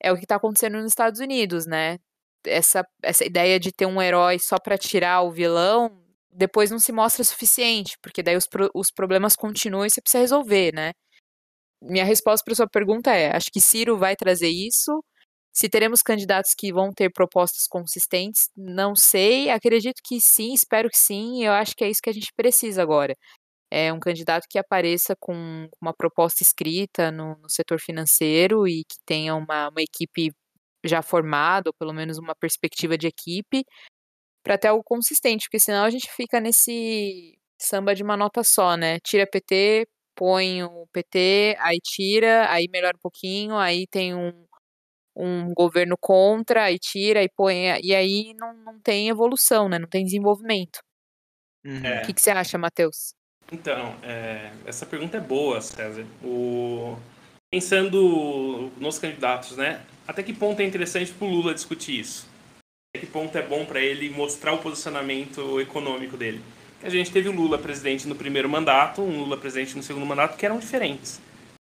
é 0.01 0.11
o 0.11 0.17
que 0.17 0.23
está 0.25 0.35
acontecendo 0.37 0.77
nos 0.77 0.91
Estados 0.91 1.19
Unidos, 1.19 1.65
né? 1.67 1.97
Essa, 2.45 2.85
essa 3.03 3.25
ideia 3.25 3.59
de 3.59 3.71
ter 3.71 3.85
um 3.85 4.01
herói 4.01 4.39
só 4.39 4.57
para 4.59 4.77
tirar 4.77 5.21
o 5.23 5.31
vilão, 5.31 6.03
depois 6.31 6.71
não 6.71 6.79
se 6.79 6.91
mostra 6.91 7.23
suficiente, 7.23 7.97
porque 8.01 8.23
daí 8.23 8.35
os, 8.37 8.47
os 8.75 8.91
problemas 8.91 9.35
continuam 9.35 9.85
e 9.85 9.89
você 9.91 10.01
precisa 10.01 10.21
resolver, 10.21 10.73
né? 10.73 10.93
Minha 11.81 12.05
resposta 12.05 12.43
para 12.45 12.55
sua 12.55 12.67
pergunta 12.67 13.11
é: 13.11 13.35
acho 13.35 13.51
que 13.51 13.61
Ciro 13.61 13.97
vai 13.97 14.15
trazer 14.15 14.49
isso. 14.49 15.03
Se 15.53 15.69
teremos 15.69 16.01
candidatos 16.01 16.53
que 16.57 16.71
vão 16.71 16.91
ter 16.93 17.11
propostas 17.11 17.67
consistentes, 17.67 18.49
não 18.55 18.95
sei. 18.95 19.49
Acredito 19.49 20.01
que 20.03 20.21
sim, 20.21 20.53
espero 20.53 20.89
que 20.89 20.97
sim. 20.99 21.43
Eu 21.43 21.53
acho 21.53 21.75
que 21.75 21.83
é 21.83 21.89
isso 21.89 22.01
que 22.01 22.09
a 22.09 22.13
gente 22.13 22.31
precisa 22.35 22.81
agora. 22.81 23.15
É 23.71 23.91
um 23.93 23.99
candidato 23.99 24.47
que 24.49 24.59
apareça 24.59 25.15
com 25.19 25.67
uma 25.81 25.93
proposta 25.93 26.43
escrita 26.43 27.11
no, 27.11 27.37
no 27.37 27.49
setor 27.49 27.79
financeiro 27.79 28.67
e 28.67 28.83
que 28.85 28.97
tenha 29.05 29.35
uma, 29.35 29.69
uma 29.69 29.81
equipe 29.81 30.31
já 30.85 31.01
formada, 31.01 31.69
ou 31.69 31.73
pelo 31.79 31.93
menos 31.93 32.17
uma 32.17 32.35
perspectiva 32.35 32.97
de 32.97 33.07
equipe, 33.07 33.63
para 34.43 34.57
ter 34.57 34.69
algo 34.69 34.83
consistente, 34.83 35.45
porque 35.45 35.59
senão 35.59 35.85
a 35.85 35.89
gente 35.89 36.09
fica 36.11 36.39
nesse 36.39 37.37
samba 37.59 37.95
de 37.95 38.03
uma 38.03 38.17
nota 38.17 38.43
só, 38.43 38.75
né? 38.77 38.99
Tira 39.01 39.27
PT, 39.27 39.87
põe 40.21 40.63
o 40.63 40.85
PT, 40.93 41.57
aí 41.59 41.79
tira, 41.81 42.47
aí 42.51 42.67
melhora 42.71 42.95
um 42.95 43.01
pouquinho, 43.01 43.55
aí 43.55 43.87
tem 43.87 44.13
um, 44.13 44.31
um 45.15 45.51
governo 45.51 45.95
contra, 45.99 46.65
aí 46.65 46.77
tira, 46.77 47.23
e 47.23 47.27
põe, 47.27 47.81
e 47.81 47.95
aí 47.95 48.31
não, 48.35 48.53
não 48.53 48.79
tem 48.79 49.09
evolução, 49.09 49.67
né? 49.67 49.79
Não 49.79 49.87
tem 49.87 50.05
desenvolvimento. 50.05 50.79
É. 51.65 52.03
O 52.03 52.05
que, 52.05 52.13
que, 52.13 52.21
você 52.21 52.29
acha, 52.29 52.55
Matheus? 52.55 53.15
Então, 53.51 53.95
é, 54.03 54.51
essa 54.63 54.85
pergunta 54.85 55.17
é 55.17 55.19
boa, 55.19 55.59
César. 55.59 56.05
O... 56.23 56.95
Pensando 57.49 58.71
nos 58.77 58.99
candidatos, 58.99 59.57
né? 59.57 59.83
Até 60.07 60.21
que 60.21 60.35
ponto 60.35 60.59
é 60.59 60.65
interessante 60.65 61.11
para 61.11 61.25
o 61.25 61.31
Lula 61.31 61.55
discutir 61.55 61.99
isso? 61.99 62.29
Até 62.93 63.03
que 63.03 63.11
ponto 63.11 63.35
é 63.35 63.41
bom 63.41 63.65
para 63.65 63.81
ele 63.81 64.11
mostrar 64.11 64.53
o 64.53 64.59
posicionamento 64.59 65.59
econômico 65.59 66.15
dele? 66.15 66.43
A 66.83 66.89
gente 66.89 67.11
teve 67.11 67.29
o 67.29 67.31
Lula 67.31 67.57
presidente 67.57 68.07
no 68.07 68.15
primeiro 68.15 68.49
mandato, 68.49 69.01
um 69.01 69.19
Lula 69.19 69.37
presidente 69.37 69.75
no 69.75 69.83
segundo 69.83 70.05
mandato, 70.05 70.37
que 70.37 70.45
eram 70.45 70.59
diferentes. 70.59 71.21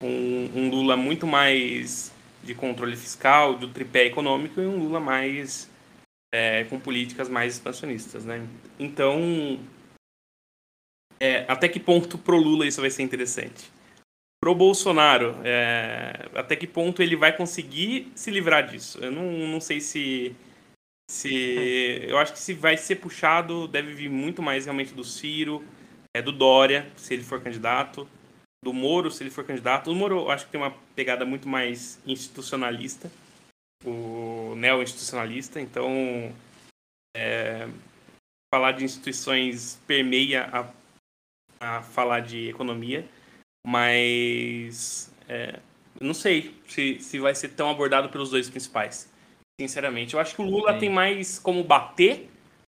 Um, 0.01 0.49
um 0.55 0.69
Lula 0.69 0.95
muito 0.95 1.25
mais 1.25 2.11
de 2.43 2.53
controle 2.53 2.95
fiscal, 2.95 3.55
do 3.55 3.67
tripé 3.67 4.05
econômico, 4.05 4.61
e 4.61 4.65
um 4.65 4.77
Lula 4.77 4.99
mais 4.99 5.69
é, 6.33 6.65
com 6.65 6.79
políticas 6.79 7.29
mais 7.29 7.53
expansionistas, 7.53 8.25
né? 8.25 8.45
Então, 8.79 9.59
é, 11.19 11.45
até 11.47 11.67
que 11.67 11.79
ponto 11.79 12.17
pro 12.17 12.37
Lula 12.37 12.65
isso 12.65 12.81
vai 12.81 12.89
ser 12.89 13.03
interessante? 13.03 13.71
Pro 14.39 14.53
Bolsonaro, 14.53 15.35
é, 15.43 16.29
até 16.35 16.55
que 16.55 16.67
ponto 16.67 17.01
ele 17.01 17.15
vai 17.15 17.35
conseguir 17.35 18.11
se 18.13 18.29
livrar 18.29 18.67
disso? 18.67 18.99
Eu 18.99 19.11
não, 19.11 19.31
não 19.47 19.59
sei 19.59 19.81
se 19.81 20.35
se 21.09 22.05
eu 22.07 22.17
acho 22.17 22.33
que 22.33 22.39
se 22.39 22.53
vai 22.53 22.77
ser 22.77 22.97
puxado, 22.97 23.67
deve 23.67 23.93
vir 23.93 24.09
muito 24.09 24.41
mais 24.41 24.65
realmente 24.65 24.93
do 24.93 25.03
Ciro, 25.03 25.63
é 26.13 26.21
do 26.21 26.31
Dória, 26.31 26.91
se 26.95 27.13
ele 27.13 27.23
for 27.23 27.41
candidato, 27.41 28.07
do 28.63 28.73
Moro, 28.73 29.09
se 29.09 29.23
ele 29.23 29.29
for 29.29 29.45
candidato. 29.45 29.91
O 29.91 29.95
Moro, 29.95 30.19
eu 30.21 30.31
acho 30.31 30.45
que 30.45 30.51
tem 30.51 30.59
uma 30.59 30.75
pegada 30.95 31.25
muito 31.25 31.47
mais 31.47 31.99
institucionalista, 32.05 33.11
o 33.85 34.53
neo-institucionalista, 34.55 35.61
então 35.61 36.33
é, 37.15 37.67
falar 38.53 38.73
de 38.73 38.83
instituições 38.83 39.79
permeia 39.87 40.49
a, 40.51 41.77
a 41.77 41.81
falar 41.83 42.19
de 42.19 42.49
economia, 42.49 43.07
mas 43.65 45.11
é, 45.29 45.59
não 46.01 46.13
sei 46.13 46.55
se, 46.67 46.99
se 46.99 47.19
vai 47.19 47.33
ser 47.33 47.49
tão 47.49 47.69
abordado 47.69 48.09
pelos 48.09 48.29
dois 48.29 48.49
principais. 48.49 49.09
Sinceramente, 49.59 50.13
eu 50.13 50.19
acho 50.19 50.35
que 50.35 50.41
o 50.41 50.45
Lula 50.45 50.73
Sim. 50.73 50.79
tem 50.79 50.89
mais 50.89 51.39
como 51.39 51.63
bater 51.63 52.29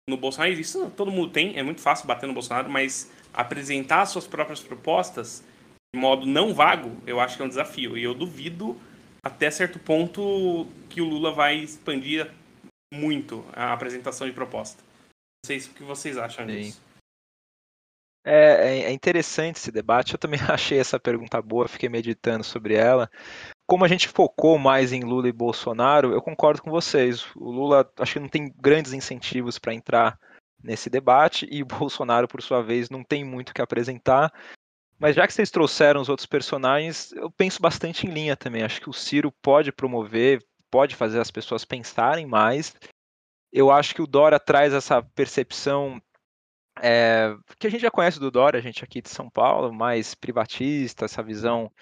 no 0.09 0.17
Bolsonaro. 0.17 0.53
Isso 0.53 0.91
todo 0.97 1.11
mundo 1.11 1.31
tem, 1.31 1.57
é 1.57 1.63
muito 1.63 1.81
fácil 1.81 2.07
bater 2.07 2.27
no 2.27 2.35
Bolsonaro, 2.35 2.71
mas 2.71 3.11
apresentar 3.33 4.05
suas 4.07 4.27
próprias 4.27 4.61
propostas 4.61 5.45
de 5.95 6.01
modo 6.01 6.27
não 6.27 6.55
vago, 6.55 6.97
eu 7.07 7.21
acho 7.21 7.37
que 7.37 7.43
é 7.43 7.45
um 7.45 7.49
desafio. 7.49 7.99
E 7.99 8.03
eu 8.03 8.15
duvido 8.15 8.81
até 9.23 9.51
certo 9.51 9.79
ponto 9.79 10.67
que 10.89 11.01
o 11.01 11.05
Lula 11.05 11.33
vai 11.33 11.57
expandir 11.57 12.31
muito 12.93 13.45
a 13.53 13.73
apresentação 13.73 14.27
de 14.27 14.33
proposta. 14.33 14.83
Não 14.83 15.47
sei 15.47 15.59
o 15.59 15.75
que 15.75 15.83
vocês 15.83 16.17
acham 16.17 16.47
Sim. 16.47 16.53
disso. 16.53 16.83
É, 18.25 18.35
é, 18.35 18.79
é 18.85 18.93
interessante 18.93 19.57
esse 19.57 19.71
debate. 19.71 20.15
Eu 20.15 20.19
também 20.19 20.41
achei 20.49 20.79
essa 20.79 20.99
pergunta 20.99 21.41
boa, 21.43 21.69
fiquei 21.69 21.89
meditando 21.89 22.45
sobre 22.45 22.75
ela. 22.75 23.11
Como 23.73 23.87
a 23.87 23.89
gente 23.89 24.07
focou 24.07 24.59
mais 24.59 24.93
em 24.93 25.01
Lula 25.01 25.31
e 25.31 25.33
Bolsonaro, 25.33 26.13
eu 26.13 26.21
concordo 26.21 26.61
com 26.61 26.71
vocês. 26.71 27.25
O 27.35 27.51
Lula 27.51 27.91
acho 27.99 28.13
que 28.13 28.21
não 28.21 28.29
tem 28.29 28.53
grandes 28.61 28.93
incentivos 28.93 29.59
para 29.59 29.73
entrar 29.73 30.21
nesse 30.63 30.91
debate 30.91 31.49
e 31.51 31.63
o 31.63 31.65
Bolsonaro, 31.81 32.29
por 32.29 32.43
sua 32.43 32.61
vez, 32.61 32.91
não 32.91 33.03
tem 33.03 33.25
muito 33.25 33.49
o 33.49 33.55
que 33.55 33.63
apresentar. 33.63 34.31
Mas 34.99 35.17
já 35.17 35.27
que 35.27 35.33
vocês 35.33 35.51
trouxeram 35.51 36.03
os 36.03 36.11
outros 36.11 36.27
personagens, 36.27 37.13
eu 37.13 37.31
penso 37.31 37.63
bastante 37.63 38.07
em 38.07 38.11
linha 38.11 38.37
também. 38.37 38.63
Acho 38.63 38.79
que 38.79 38.91
o 38.91 38.93
Ciro 38.93 39.33
pode 39.41 39.73
promover, 39.73 40.45
pode 40.71 40.95
fazer 40.95 41.19
as 41.19 41.31
pessoas 41.31 41.65
pensarem 41.65 42.27
mais. 42.27 42.77
Eu 43.51 43.71
acho 43.71 43.95
que 43.95 44.03
o 44.03 44.07
Dora 44.07 44.39
traz 44.39 44.75
essa 44.75 45.03
percepção 45.03 45.99
é, 46.79 47.35
que 47.59 47.67
a 47.67 47.71
gente 47.71 47.81
já 47.81 47.91
conhece 47.91 48.21
do 48.21 48.31
Dora, 48.31 48.59
a 48.59 48.63
gente 48.63 48.85
aqui 48.85 49.01
de 49.01 49.09
São 49.09 49.31
Paulo, 49.31 49.73
mais 49.73 50.15
privatista, 50.15 51.07
essa 51.07 51.23
visão 51.23 51.73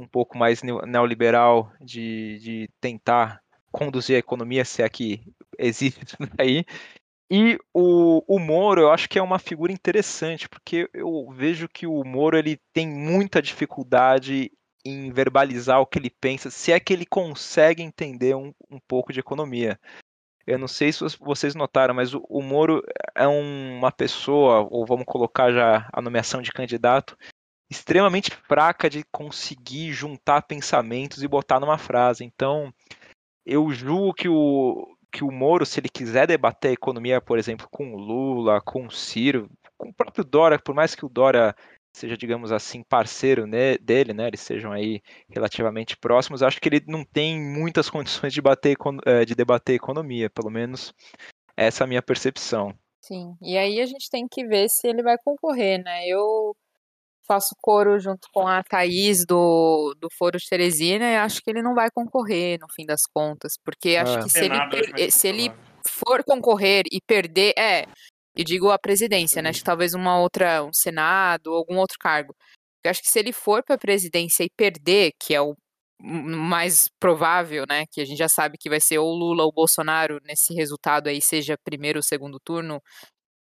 um 0.00 0.08
pouco 0.08 0.38
mais 0.38 0.62
neoliberal 0.62 1.70
de, 1.80 2.38
de 2.38 2.70
tentar 2.80 3.40
conduzir 3.70 4.16
a 4.16 4.18
economia, 4.18 4.64
se 4.64 4.82
é 4.82 4.88
que 4.88 5.22
existe 5.58 6.04
isso 6.04 6.16
daí. 6.36 6.64
E 7.30 7.56
o, 7.72 8.24
o 8.26 8.40
Moro, 8.40 8.80
eu 8.80 8.90
acho 8.90 9.08
que 9.08 9.18
é 9.18 9.22
uma 9.22 9.38
figura 9.38 9.72
interessante, 9.72 10.48
porque 10.48 10.90
eu 10.92 11.30
vejo 11.30 11.68
que 11.68 11.86
o 11.86 12.02
Moro 12.04 12.36
ele 12.36 12.58
tem 12.72 12.88
muita 12.88 13.40
dificuldade 13.40 14.50
em 14.84 15.12
verbalizar 15.12 15.80
o 15.80 15.86
que 15.86 15.98
ele 15.98 16.10
pensa, 16.10 16.50
se 16.50 16.72
é 16.72 16.80
que 16.80 16.92
ele 16.92 17.06
consegue 17.06 17.82
entender 17.82 18.34
um, 18.34 18.52
um 18.68 18.80
pouco 18.80 19.12
de 19.12 19.20
economia. 19.20 19.78
Eu 20.46 20.58
não 20.58 20.66
sei 20.66 20.90
se 20.90 21.04
vocês 21.20 21.54
notaram, 21.54 21.94
mas 21.94 22.14
o, 22.14 22.24
o 22.28 22.42
Moro 22.42 22.82
é 23.14 23.28
uma 23.28 23.92
pessoa, 23.92 24.66
ou 24.68 24.84
vamos 24.84 25.04
colocar 25.06 25.52
já 25.52 25.88
a 25.92 26.02
nomeação 26.02 26.42
de 26.42 26.50
candidato, 26.50 27.16
extremamente 27.70 28.30
fraca 28.30 28.90
de 28.90 29.04
conseguir 29.12 29.92
juntar 29.92 30.42
pensamentos 30.42 31.22
e 31.22 31.28
botar 31.28 31.60
numa 31.60 31.78
frase. 31.78 32.24
Então, 32.24 32.72
eu 33.46 33.70
julgo 33.70 34.12
que 34.12 34.28
o, 34.28 34.96
que 35.12 35.22
o 35.22 35.30
Moro, 35.30 35.64
se 35.64 35.78
ele 35.78 35.88
quiser 35.88 36.26
debater 36.26 36.70
a 36.70 36.74
economia, 36.74 37.20
por 37.20 37.38
exemplo, 37.38 37.68
com 37.70 37.94
Lula, 37.94 38.60
com 38.60 38.90
Ciro, 38.90 39.48
com 39.78 39.88
o 39.88 39.94
próprio 39.94 40.24
Dória, 40.24 40.58
por 40.58 40.74
mais 40.74 40.94
que 40.94 41.04
o 41.04 41.08
Dória 41.08 41.54
seja, 41.92 42.16
digamos 42.16 42.52
assim, 42.52 42.82
parceiro 42.82 43.46
né, 43.46 43.76
dele, 43.78 44.12
né, 44.12 44.28
eles 44.28 44.40
sejam 44.40 44.70
aí 44.70 45.02
relativamente 45.28 45.96
próximos, 45.96 46.42
acho 46.42 46.60
que 46.60 46.68
ele 46.68 46.84
não 46.86 47.04
tem 47.04 47.40
muitas 47.40 47.90
condições 47.90 48.32
de, 48.32 48.40
bater, 48.40 48.76
eh, 49.04 49.24
de 49.24 49.34
debater 49.34 49.74
economia, 49.74 50.30
pelo 50.30 50.50
menos 50.50 50.94
essa 51.56 51.82
é 51.82 51.84
a 51.84 51.88
minha 51.88 52.02
percepção. 52.02 52.74
Sim, 53.02 53.34
e 53.42 53.56
aí 53.56 53.80
a 53.80 53.86
gente 53.86 54.08
tem 54.08 54.26
que 54.30 54.46
ver 54.46 54.68
se 54.68 54.86
ele 54.86 55.02
vai 55.02 55.16
concorrer, 55.24 55.82
né? 55.82 56.06
Eu 56.06 56.54
faço 57.30 57.54
coro 57.62 58.00
junto 58.00 58.26
com 58.34 58.48
a 58.48 58.60
Thaís 58.64 59.24
do, 59.24 59.94
do 60.00 60.08
Foro 60.18 60.36
de 60.36 60.48
Teresina 60.48 61.04
e 61.04 61.16
acho 61.16 61.40
que 61.40 61.48
ele 61.48 61.62
não 61.62 61.74
vai 61.76 61.88
concorrer 61.94 62.58
no 62.60 62.66
fim 62.74 62.84
das 62.84 63.02
contas, 63.14 63.52
porque 63.64 63.96
acho 63.96 64.18
é. 64.18 64.22
que 64.24 64.30
se 64.30 64.44
ele, 64.44 65.10
se 65.12 65.28
ele 65.28 65.52
for 65.86 66.24
concorrer 66.24 66.82
e 66.90 67.00
perder, 67.00 67.54
é, 67.56 67.86
e 68.36 68.42
digo 68.42 68.70
a 68.70 68.78
presidência, 68.78 69.40
né, 69.40 69.50
acho 69.50 69.60
que 69.60 69.64
talvez 69.64 69.94
uma 69.94 70.18
outra, 70.18 70.64
um 70.64 70.72
senado, 70.72 71.54
algum 71.54 71.76
outro 71.78 71.96
cargo. 72.00 72.34
Eu 72.82 72.90
acho 72.90 73.00
que 73.00 73.08
se 73.08 73.18
ele 73.20 73.32
for 73.32 73.62
para 73.62 73.76
a 73.76 73.78
presidência 73.78 74.42
e 74.42 74.50
perder, 74.56 75.12
que 75.20 75.32
é 75.32 75.40
o 75.40 75.54
mais 76.02 76.88
provável, 76.98 77.64
né, 77.68 77.84
que 77.92 78.00
a 78.00 78.04
gente 78.04 78.18
já 78.18 78.28
sabe 78.28 78.56
que 78.58 78.70
vai 78.70 78.80
ser 78.80 78.98
ou 78.98 79.14
Lula 79.14 79.44
ou 79.44 79.52
Bolsonaro 79.52 80.18
nesse 80.24 80.52
resultado 80.54 81.08
aí, 81.08 81.20
seja 81.22 81.56
primeiro 81.62 81.98
ou 81.98 82.02
segundo 82.02 82.40
turno, 82.42 82.80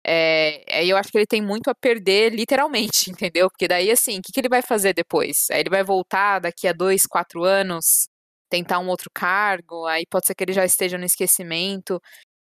é, 0.07 0.85
eu 0.87 0.97
acho 0.97 1.11
que 1.11 1.19
ele 1.19 1.27
tem 1.27 1.43
muito 1.43 1.69
a 1.71 1.75
perder, 1.75 2.33
literalmente, 2.35 3.11
entendeu? 3.11 3.51
Porque 3.51 3.69
daí, 3.69 3.91
assim, 3.91 4.19
o 4.19 4.23
que, 4.23 4.33
que 4.33 4.41
ele 4.41 4.49
vai 4.49 4.63
fazer 4.63 4.95
depois? 4.95 5.47
Aí 5.51 5.61
ele 5.61 5.71
vai 5.71 5.83
voltar 5.85 6.41
daqui 6.41 6.67
a 6.69 6.73
dois, 6.73 7.07
quatro 7.07 7.45
anos, 7.45 8.09
tentar 8.51 8.79
um 8.81 8.89
outro 8.89 9.11
cargo, 9.15 9.87
aí 9.87 10.05
pode 10.11 10.27
ser 10.27 10.35
que 10.35 10.45
ele 10.45 10.53
já 10.53 10.65
esteja 10.65 10.99
no 10.99 11.05
esquecimento. 11.05 12.01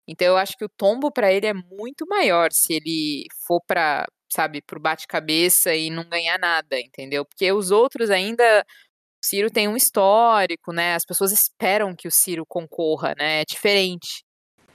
Então 0.09 0.27
eu 0.29 0.37
acho 0.39 0.57
que 0.57 0.65
o 0.65 0.71
tombo 0.71 1.13
para 1.13 1.33
ele 1.33 1.47
é 1.47 1.55
muito 1.55 2.07
maior 2.09 2.53
se 2.53 2.75
ele 2.75 3.27
for 3.47 3.61
para, 3.67 4.07
sabe, 4.33 4.63
pro 4.63 4.81
bate-cabeça 4.81 5.75
e 5.75 5.91
não 5.91 6.09
ganhar 6.09 6.39
nada, 6.39 6.79
entendeu? 6.81 7.25
Porque 7.27 7.53
os 7.53 7.71
outros 7.71 8.11
ainda 8.11 8.65
o 9.23 9.27
Ciro 9.27 9.51
tem 9.51 9.69
um 9.69 9.77
histórico, 9.77 10.73
né? 10.73 10.95
As 10.97 11.05
pessoas 11.05 11.33
esperam 11.33 11.95
que 11.97 12.09
o 12.09 12.11
Ciro 12.13 12.45
concorra, 12.47 13.15
né? 13.19 13.43
É 13.43 13.45
diferente. 13.45 14.25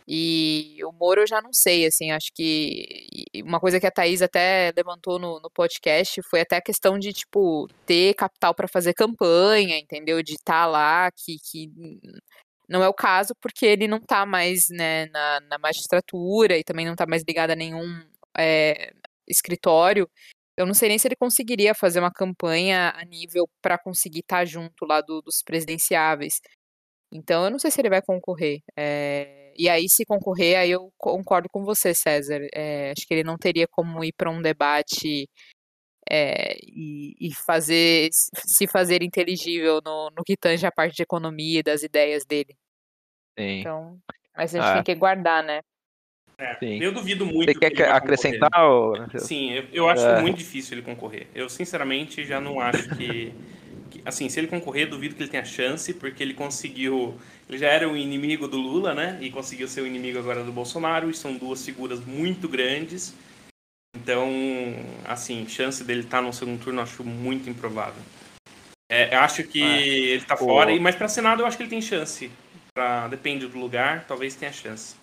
E 0.08 0.78
o 0.86 0.92
Moro 0.94 1.22
eu 1.22 1.28
já 1.28 1.42
não 1.42 1.52
sei, 1.52 1.86
assim, 1.86 2.12
acho 2.12 2.32
que 2.34 3.06
uma 3.44 3.60
coisa 3.60 3.78
que 3.78 3.86
a 3.86 3.92
Thaís 3.92 4.22
até 4.22 4.72
levantou 4.76 5.20
no, 5.20 5.40
no 5.42 5.52
podcast 5.52 6.22
foi 6.30 6.40
até 6.42 6.56
a 6.56 6.62
questão 6.62 6.98
de, 6.98 7.12
tipo, 7.12 7.68
ter 7.86 8.14
capital 8.14 8.56
para 8.56 8.70
fazer 8.70 8.94
campanha, 8.94 9.78
entendeu? 9.78 10.24
De 10.24 10.34
estar 10.34 10.64
tá 10.64 10.66
lá, 10.66 11.12
que, 11.12 11.38
que 11.40 11.70
não 12.70 12.84
é 12.84 12.88
o 12.88 12.94
caso, 12.94 13.34
porque 13.42 13.66
ele 13.66 13.88
não 13.88 13.98
está 13.98 14.26
mais 14.26 14.70
né, 14.70 15.08
na, 15.08 15.40
na, 15.42 15.58
magistratura 15.58 16.58
e 16.58 16.64
também 16.64 16.86
não 16.86 16.94
está 16.94 17.06
mais 17.06 17.24
ligado 17.28 17.52
a 17.52 17.56
nenhum 17.56 18.02
é, 18.38 18.94
escritório. 19.28 20.10
Eu 20.58 20.66
não 20.66 20.74
sei 20.74 20.90
nem 20.90 20.98
se 20.98 21.08
ele 21.08 21.16
conseguiria 21.16 21.76
fazer 21.76 22.00
uma 22.00 22.12
campanha 22.12 22.94
a 22.96 23.06
nível 23.06 23.48
para 23.62 23.78
conseguir 23.78 24.20
estar 24.20 24.40
tá 24.40 24.46
junto 24.46 24.86
lá 24.86 25.02
do, 25.02 25.22
dos 25.22 25.42
presidenciáveis. 25.44 26.40
Então, 27.12 27.46
eu 27.46 27.52
não 27.52 27.60
sei 27.60 27.72
se 27.72 27.80
ele 27.82 27.90
vai 27.90 28.02
concorrer. 28.02 28.62
É, 28.78 29.47
e 29.58 29.68
aí, 29.68 29.90
se 29.90 30.06
concorrer, 30.06 30.58
aí 30.58 30.72
eu 30.72 30.92
concordo 30.98 31.50
com 31.50 31.64
você, 31.64 31.94
César. 31.94 32.48
É, 32.54 32.92
acho 32.92 33.08
que 33.08 33.14
ele 33.14 33.24
não 33.24 33.38
teria 33.38 33.68
como 33.68 34.04
ir 34.04 34.14
para 34.14 34.30
um 34.30 34.42
debate 34.42 35.28
é, 36.10 36.56
e, 36.64 37.16
e, 37.20 37.34
fazer 37.34 38.10
se 38.12 38.68
fazer 38.68 39.04
inteligível 39.04 39.82
no, 39.84 40.10
no 40.12 40.24
que 40.24 40.38
tange 40.38 40.66
a 40.66 40.72
parte 40.72 40.96
de 40.96 41.04
economia 41.04 41.60
e 41.60 41.64
das 41.64 41.84
ideias 41.84 42.26
dele. 42.26 42.56
Sim. 43.38 43.60
Então, 43.60 44.00
mas 44.36 44.54
a 44.54 44.58
gente 44.58 44.70
ah. 44.70 44.74
tem 44.76 44.84
que 44.84 44.96
guardar, 44.96 45.44
né? 45.44 45.62
É, 46.40 46.56
eu 46.62 46.92
duvido 46.92 47.26
muito. 47.26 47.52
Você 47.52 47.72
quer 47.72 47.90
acrescentar? 47.90 48.52
Ou... 48.64 48.94
Sim, 49.18 49.54
eu, 49.54 49.66
eu 49.74 49.90
acho 49.90 50.06
é. 50.06 50.22
muito 50.22 50.38
difícil 50.38 50.78
ele 50.78 50.86
concorrer. 50.86 51.28
Eu, 51.34 51.50
sinceramente, 51.50 52.24
já 52.24 52.40
não 52.40 52.60
acho 52.60 52.96
que 52.96 53.34
assim, 54.08 54.30
se 54.30 54.40
ele 54.40 54.48
concorrer, 54.48 54.90
duvido 54.90 55.16
que 55.16 55.22
ele 55.22 55.30
tenha 55.30 55.44
chance, 55.44 55.94
porque 55.94 56.24
ele 56.24 56.34
conseguiu. 56.34 57.20
Ele 57.50 57.58
já 57.58 57.68
era 57.68 57.90
o 57.90 57.96
inimigo 57.96 58.48
do 58.48 58.58
Lula, 58.58 58.94
né? 58.94 59.18
E 59.22 59.30
conseguiu 59.30 59.68
ser 59.68 59.82
o 59.82 59.88
inimigo 59.88 60.18
agora 60.18 60.44
do 60.44 60.52
Bolsonaro, 60.52 61.10
e 61.10 61.14
são 61.14 61.36
duas 61.36 61.64
figuras 61.66 62.00
muito 62.00 62.48
grandes. 62.48 63.14
Então, 63.96 64.30
assim, 65.06 65.48
chance 65.48 65.84
dele 65.84 66.02
estar 66.02 66.22
no 66.22 66.32
segundo 66.32 66.64
turno 66.64 66.80
eu 66.80 66.84
acho 66.84 67.04
muito 67.04 67.50
improvável. 67.50 68.02
É, 68.90 69.14
eu 69.14 69.20
acho 69.20 69.44
que 69.44 69.62
é. 69.62 69.88
ele 69.88 70.22
está 70.22 70.38
fora, 70.38 70.74
mas 70.80 70.96
para 70.96 71.10
Senado 71.10 71.42
eu 71.42 71.46
acho 71.46 71.58
que 71.58 71.64
ele 71.64 71.70
tem 71.70 71.82
chance. 71.82 72.32
Pra, 72.74 73.08
depende 73.08 73.48
do 73.48 73.58
lugar, 73.58 74.06
talvez 74.08 74.36
tenha 74.36 74.52
chance. 74.52 74.96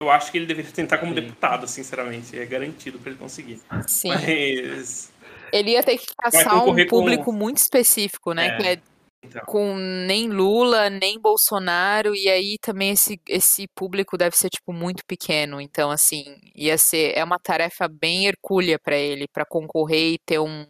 Eu 0.00 0.10
acho 0.10 0.30
que 0.30 0.38
ele 0.38 0.46
deveria 0.46 0.70
tentar 0.72 0.98
como 0.98 1.14
Sim. 1.14 1.20
deputado, 1.20 1.66
sinceramente. 1.66 2.38
É 2.38 2.44
garantido 2.44 2.98
para 2.98 3.10
ele 3.10 3.18
conseguir. 3.18 3.60
Sim. 3.88 4.08
Mas 4.08 5.12
ele 5.52 5.72
ia 5.72 5.82
ter 5.82 5.98
que 5.98 6.06
passar 6.16 6.64
um 6.64 6.86
público 6.86 7.24
com... 7.24 7.32
muito 7.32 7.58
específico, 7.58 8.32
né? 8.32 8.48
É. 8.48 8.56
Que 8.56 8.66
é 8.66 8.80
então. 9.24 9.42
com 9.46 9.76
nem 9.76 10.28
Lula, 10.28 10.90
nem 10.90 11.18
Bolsonaro, 11.18 12.14
e 12.14 12.28
aí 12.28 12.58
também 12.60 12.90
esse, 12.90 13.18
esse 13.28 13.66
público 13.74 14.18
deve 14.18 14.36
ser, 14.36 14.50
tipo, 14.50 14.72
muito 14.72 15.02
pequeno. 15.06 15.60
Então, 15.60 15.90
assim, 15.90 16.24
ia 16.54 16.76
ser. 16.76 17.16
É 17.16 17.24
uma 17.24 17.38
tarefa 17.38 17.88
bem 17.88 18.26
hercúlea 18.26 18.78
para 18.78 18.96
ele, 18.96 19.26
para 19.26 19.46
concorrer 19.46 20.14
e 20.14 20.18
ter 20.18 20.38
um, 20.38 20.66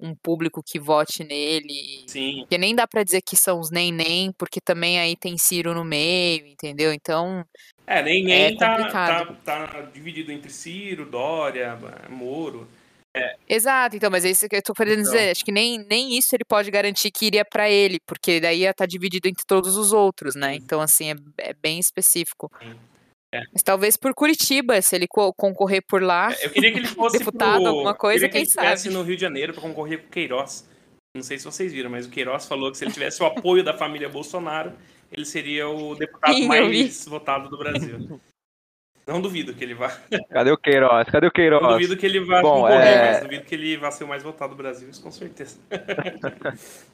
um 0.00 0.14
público 0.14 0.62
que 0.64 0.80
vote 0.80 1.22
nele. 1.22 2.04
Sim. 2.06 2.46
Que 2.48 2.56
nem 2.56 2.74
dá 2.74 2.86
para 2.86 3.04
dizer 3.04 3.20
que 3.20 3.36
são 3.36 3.60
os 3.60 3.70
nem-nem, 3.70 4.32
porque 4.32 4.60
também 4.60 4.98
aí 4.98 5.14
tem 5.16 5.36
Ciro 5.36 5.74
no 5.74 5.84
meio, 5.84 6.46
entendeu? 6.46 6.92
Então. 6.92 7.44
É, 7.86 8.02
nem-nem 8.02 8.54
é 8.54 8.56
tá, 8.56 8.88
tá, 8.88 9.26
tá 9.44 9.80
dividido 9.92 10.32
entre 10.32 10.50
Ciro, 10.50 11.04
Dória, 11.04 11.78
Moro. 12.08 12.66
É. 13.14 13.34
Exato, 13.48 13.96
então, 13.96 14.10
mas 14.10 14.24
é 14.24 14.30
isso 14.30 14.48
que 14.48 14.56
eu 14.56 14.62
tô 14.62 14.72
querendo 14.72 15.00
então. 15.00 15.12
dizer. 15.12 15.30
Acho 15.30 15.44
que 15.44 15.52
nem, 15.52 15.84
nem 15.88 16.16
isso 16.16 16.34
ele 16.34 16.44
pode 16.44 16.70
garantir 16.70 17.10
que 17.10 17.26
iria 17.26 17.44
para 17.44 17.68
ele, 17.68 17.98
porque 18.06 18.40
daí 18.40 18.60
ia 18.60 18.70
estar 18.70 18.84
tá 18.84 18.86
dividido 18.86 19.28
entre 19.28 19.44
todos 19.44 19.76
os 19.76 19.92
outros, 19.92 20.34
né? 20.34 20.54
Então, 20.54 20.80
assim, 20.80 21.10
é, 21.10 21.14
é 21.38 21.54
bem 21.54 21.78
específico. 21.78 22.50
É. 23.32 23.42
Mas 23.52 23.62
talvez 23.62 23.96
por 23.96 24.12
Curitiba, 24.14 24.80
se 24.82 24.94
ele 24.94 25.06
concorrer 25.08 25.82
por 25.86 26.02
lá. 26.02 26.32
É, 26.32 26.46
eu 26.46 26.50
queria 26.50 26.72
que 26.72 26.78
ele 26.78 26.86
fosse 26.88 27.18
deputado, 27.18 27.62
pro... 27.62 27.68
alguma 27.68 27.94
coisa, 27.94 28.28
quem 28.28 28.44
que 28.44 28.58
ele 28.58 28.76
sabe. 28.76 28.90
no 28.90 29.02
Rio 29.02 29.16
de 29.16 29.22
Janeiro 29.22 29.52
para 29.52 29.62
concorrer 29.62 30.00
com 30.00 30.06
o 30.06 30.10
Queiroz. 30.10 30.68
Não 31.14 31.22
sei 31.22 31.38
se 31.38 31.44
vocês 31.44 31.72
viram, 31.72 31.90
mas 31.90 32.06
o 32.06 32.10
Queiroz 32.10 32.46
falou 32.46 32.70
que 32.70 32.78
se 32.78 32.84
ele 32.84 32.92
tivesse 32.92 33.20
o 33.22 33.26
apoio 33.26 33.64
da 33.64 33.76
família 33.76 34.08
Bolsonaro, 34.08 34.72
ele 35.10 35.24
seria 35.24 35.68
o 35.68 35.96
deputado 35.96 36.34
Sim, 36.34 36.46
mais 36.46 37.04
votado 37.04 37.48
do 37.48 37.58
Brasil. 37.58 38.20
Não 39.10 39.20
duvido 39.20 39.52
que 39.52 39.64
ele 39.64 39.74
vá. 39.74 39.88
Cadê 40.30 40.52
o 40.52 40.56
Queiroz? 40.56 41.08
Cadê 41.10 41.26
o 41.26 41.32
Queiroz? 41.32 41.62
Não 41.62 41.72
duvido 41.72 41.96
que 41.96 42.06
ele 42.06 42.20
vá 42.20 42.40
Bom, 42.40 42.62
concorrer, 42.62 42.86
é... 42.86 43.10
mas 43.10 43.22
duvido 43.22 43.44
que 43.44 43.54
ele 43.56 43.76
vá 43.76 43.90
ser 43.90 44.04
o 44.04 44.08
mais 44.08 44.22
votado 44.22 44.54
do 44.54 44.56
Brasil, 44.56 44.88
isso 44.88 45.02
com 45.02 45.10
certeza. 45.10 45.58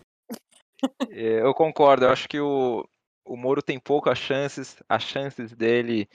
É, 1.11 1.41
eu 1.41 1.55
concordo, 1.55 2.05
eu 2.05 2.11
acho 2.11 2.29
que 2.29 2.39
o, 2.39 2.87
o 3.25 3.35
Moro 3.35 3.63
tem 3.63 3.81
poucas 3.81 4.19
chances, 4.19 4.77
as 4.87 5.03
chances 5.03 5.55
dele 5.55 6.07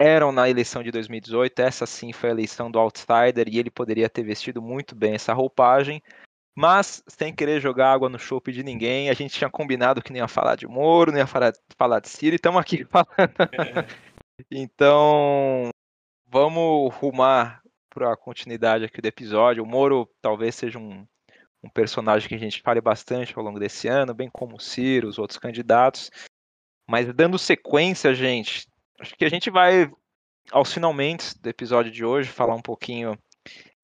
eram 0.00 0.30
na 0.30 0.48
eleição 0.48 0.80
de 0.80 0.92
2018, 0.92 1.58
essa 1.58 1.86
sim 1.86 2.12
foi 2.12 2.30
a 2.30 2.32
eleição 2.32 2.70
do 2.70 2.78
outsider 2.78 3.48
e 3.48 3.58
ele 3.58 3.68
poderia 3.68 4.08
ter 4.08 4.22
vestido 4.22 4.62
muito 4.62 4.94
bem 4.94 5.14
essa 5.14 5.34
roupagem, 5.34 6.00
mas 6.56 7.02
sem 7.08 7.34
querer 7.34 7.60
jogar 7.60 7.92
água 7.92 8.08
no 8.08 8.18
chope 8.18 8.52
de 8.52 8.62
ninguém, 8.62 9.10
a 9.10 9.12
gente 9.12 9.34
tinha 9.34 9.50
combinado 9.50 10.00
que 10.00 10.12
nem 10.12 10.22
ia 10.22 10.28
falar 10.28 10.54
de 10.54 10.68
Moro, 10.68 11.10
nem 11.10 11.20
ia 11.20 11.26
falar, 11.26 11.52
falar 11.76 11.98
de 11.98 12.08
Ciro, 12.08 12.34
e 12.34 12.36
estamos 12.36 12.60
aqui 12.60 12.84
falando. 12.88 13.08
Então, 14.50 15.70
vamos 16.26 16.94
rumar 16.94 17.62
para 17.88 18.12
a 18.12 18.16
continuidade 18.16 18.84
aqui 18.84 19.00
do 19.00 19.06
episódio. 19.06 19.62
O 19.62 19.66
Moro 19.66 20.08
talvez 20.22 20.54
seja 20.54 20.78
um, 20.78 21.06
um 21.62 21.68
personagem 21.68 22.28
que 22.28 22.34
a 22.34 22.38
gente 22.38 22.62
fale 22.62 22.80
bastante 22.80 23.36
ao 23.36 23.44
longo 23.44 23.58
desse 23.58 23.88
ano, 23.88 24.14
bem 24.14 24.30
como 24.32 24.56
o 24.56 24.60
Ciro, 24.60 25.08
os 25.08 25.18
outros 25.18 25.38
candidatos. 25.38 26.10
Mas 26.88 27.12
dando 27.12 27.38
sequência, 27.38 28.14
gente, 28.14 28.68
acho 29.00 29.14
que 29.16 29.24
a 29.24 29.30
gente 29.30 29.50
vai 29.50 29.90
aos 30.50 30.72
finalmente 30.72 31.38
do 31.40 31.48
episódio 31.48 31.92
de 31.92 32.04
hoje 32.04 32.28
falar 32.30 32.54
um 32.54 32.62
pouquinho 32.62 33.18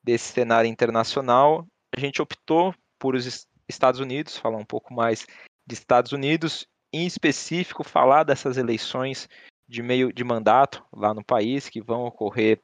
desse 0.03 0.33
cenário 0.33 0.71
internacional. 0.71 1.67
A 1.97 2.01
gente 2.01 2.23
optou 2.23 2.75
por 2.99 3.15
os 3.15 3.47
Estados 3.69 4.01
Unidos, 4.01 4.37
falar 4.37 4.59
um 4.59 4.65
pouco 4.65 4.95
mais 4.95 5.27
de 5.67 5.75
Estados 5.75 6.13
Unidos, 6.13 6.67
em 6.93 7.07
específico 7.07 7.83
falar 7.83 8.23
dessas 8.23 8.57
eleições 8.57 9.29
de 9.69 9.83
meio 9.83 10.13
de 10.13 10.25
mandato 10.25 10.85
lá 10.93 11.13
no 11.13 11.25
país 11.25 11.69
que 11.69 11.81
vão 11.81 12.05
ocorrer 12.05 12.61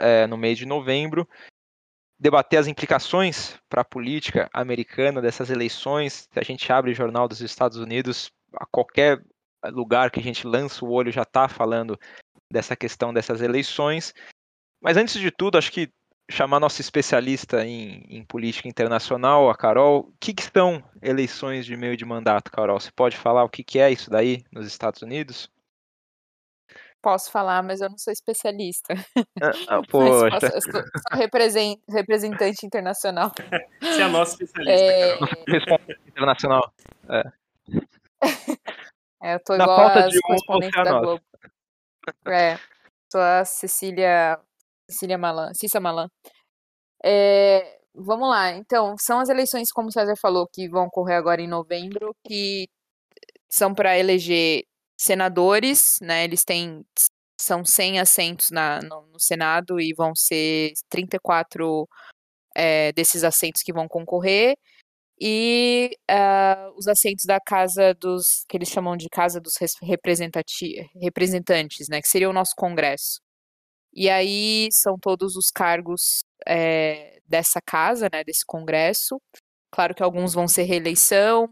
é, 0.00 0.26
no 0.26 0.36
mês 0.36 0.58
de 0.58 0.66
novembro, 0.66 1.28
debater 2.18 2.58
as 2.58 2.66
implicações 2.66 3.58
para 3.68 3.80
a 3.80 3.84
política 3.84 4.48
americana 4.52 5.22
dessas 5.22 5.48
eleições. 5.48 6.28
A 6.36 6.44
gente 6.44 6.70
abre 6.70 6.92
o 6.92 6.94
jornal 6.94 7.26
dos 7.26 7.40
Estados 7.40 7.78
Unidos, 7.78 8.30
a 8.54 8.66
qualquer 8.66 9.24
lugar 9.64 10.10
que 10.10 10.20
a 10.20 10.22
gente 10.22 10.46
lança 10.46 10.84
o 10.84 10.90
olho 10.90 11.10
já 11.10 11.22
está 11.22 11.48
falando 11.48 11.98
dessa 12.50 12.76
questão 12.76 13.12
dessas 13.12 13.40
eleições. 13.40 14.14
Mas 14.82 14.96
antes 14.96 15.18
de 15.18 15.30
tudo, 15.30 15.56
acho 15.56 15.72
que 15.72 15.90
chamar 16.30 16.60
nossa 16.60 16.80
especialista 16.80 17.64
em, 17.66 18.04
em 18.08 18.24
política 18.24 18.68
internacional, 18.68 19.50
a 19.50 19.56
Carol, 19.56 20.00
o 20.00 20.14
que, 20.20 20.32
que, 20.32 20.42
são 20.42 20.82
eleições 21.02 21.66
de 21.66 21.76
meio 21.76 21.96
de 21.96 22.04
mandato, 22.04 22.50
Carol? 22.50 22.78
Você 22.78 22.90
pode 22.92 23.16
falar 23.16 23.44
o 23.44 23.48
que, 23.48 23.64
que 23.64 23.78
é 23.78 23.90
isso 23.90 24.10
daí 24.10 24.44
nos 24.52 24.66
Estados 24.66 25.02
Unidos? 25.02 25.50
Posso 27.02 27.30
falar, 27.30 27.62
mas 27.62 27.80
eu 27.80 27.88
não 27.88 27.96
sou 27.96 28.12
especialista. 28.12 28.94
Ah, 29.40 29.52
ah, 29.68 29.80
poxa. 29.88 30.30
Posso, 30.30 30.46
eu 30.46 30.60
sou, 30.60 30.72
sou 30.72 31.70
representante 31.88 32.66
internacional. 32.66 33.32
Você 33.80 34.00
é 34.00 34.04
a 34.04 34.08
nossa 34.08 34.42
especialista, 34.42 34.84
é... 34.84 35.18
Internacional. 36.08 36.72
É. 37.08 37.22
é. 39.22 39.34
eu 39.34 39.40
tô 39.42 39.56
Na 39.56 39.64
igual 39.64 39.76
falta 39.78 40.08
de 40.08 40.18
um, 40.18 40.82
da 40.84 41.00
Globo. 41.00 41.22
É, 42.26 42.58
sou 43.10 43.20
a 43.20 43.44
Cecília, 43.44 44.38
Cecília 44.90 45.16
Malan, 45.16 45.54
Cissa 45.54 45.80
Malan. 45.80 46.08
É, 47.02 47.78
vamos 47.94 48.28
lá, 48.28 48.52
então, 48.52 48.94
são 48.98 49.20
as 49.20 49.30
eleições, 49.30 49.72
como 49.72 49.88
o 49.88 49.92
César 49.92 50.14
falou, 50.20 50.46
que 50.52 50.68
vão 50.68 50.86
ocorrer 50.86 51.16
agora 51.16 51.40
em 51.40 51.48
novembro, 51.48 52.14
que 52.26 52.68
são 53.48 53.74
para 53.74 53.98
eleger 53.98 54.64
senadores, 55.00 55.98
né? 56.02 56.24
Eles 56.24 56.44
têm 56.44 56.84
são 57.40 57.64
100 57.64 58.00
assentos 58.00 58.50
na, 58.50 58.82
no, 58.82 59.06
no 59.06 59.18
Senado 59.18 59.80
e 59.80 59.94
vão 59.94 60.14
ser 60.14 60.74
34 60.90 61.88
é, 62.54 62.92
desses 62.92 63.24
assentos 63.24 63.62
que 63.62 63.72
vão 63.72 63.88
concorrer 63.88 64.56
e 65.20 65.90
uh, 66.10 66.72
os 66.76 66.86
assentos 66.88 67.24
da 67.26 67.40
casa 67.40 67.94
dos 67.94 68.44
que 68.48 68.56
eles 68.56 68.68
chamam 68.68 68.96
de 68.96 69.08
casa 69.08 69.40
dos 69.40 69.54
representantes, 70.94 71.88
né? 71.88 72.00
Que 72.02 72.08
seria 72.08 72.28
o 72.30 72.32
nosso 72.32 72.54
Congresso. 72.56 73.20
E 73.92 74.08
aí 74.10 74.68
são 74.72 74.98
todos 74.98 75.36
os 75.36 75.50
cargos 75.50 76.22
é, 76.46 77.20
dessa 77.26 77.60
casa, 77.60 78.08
né? 78.12 78.24
Desse 78.24 78.44
Congresso. 78.46 79.20
Claro 79.70 79.94
que 79.94 80.02
alguns 80.02 80.34
vão 80.34 80.48
ser 80.48 80.64
reeleição, 80.64 81.48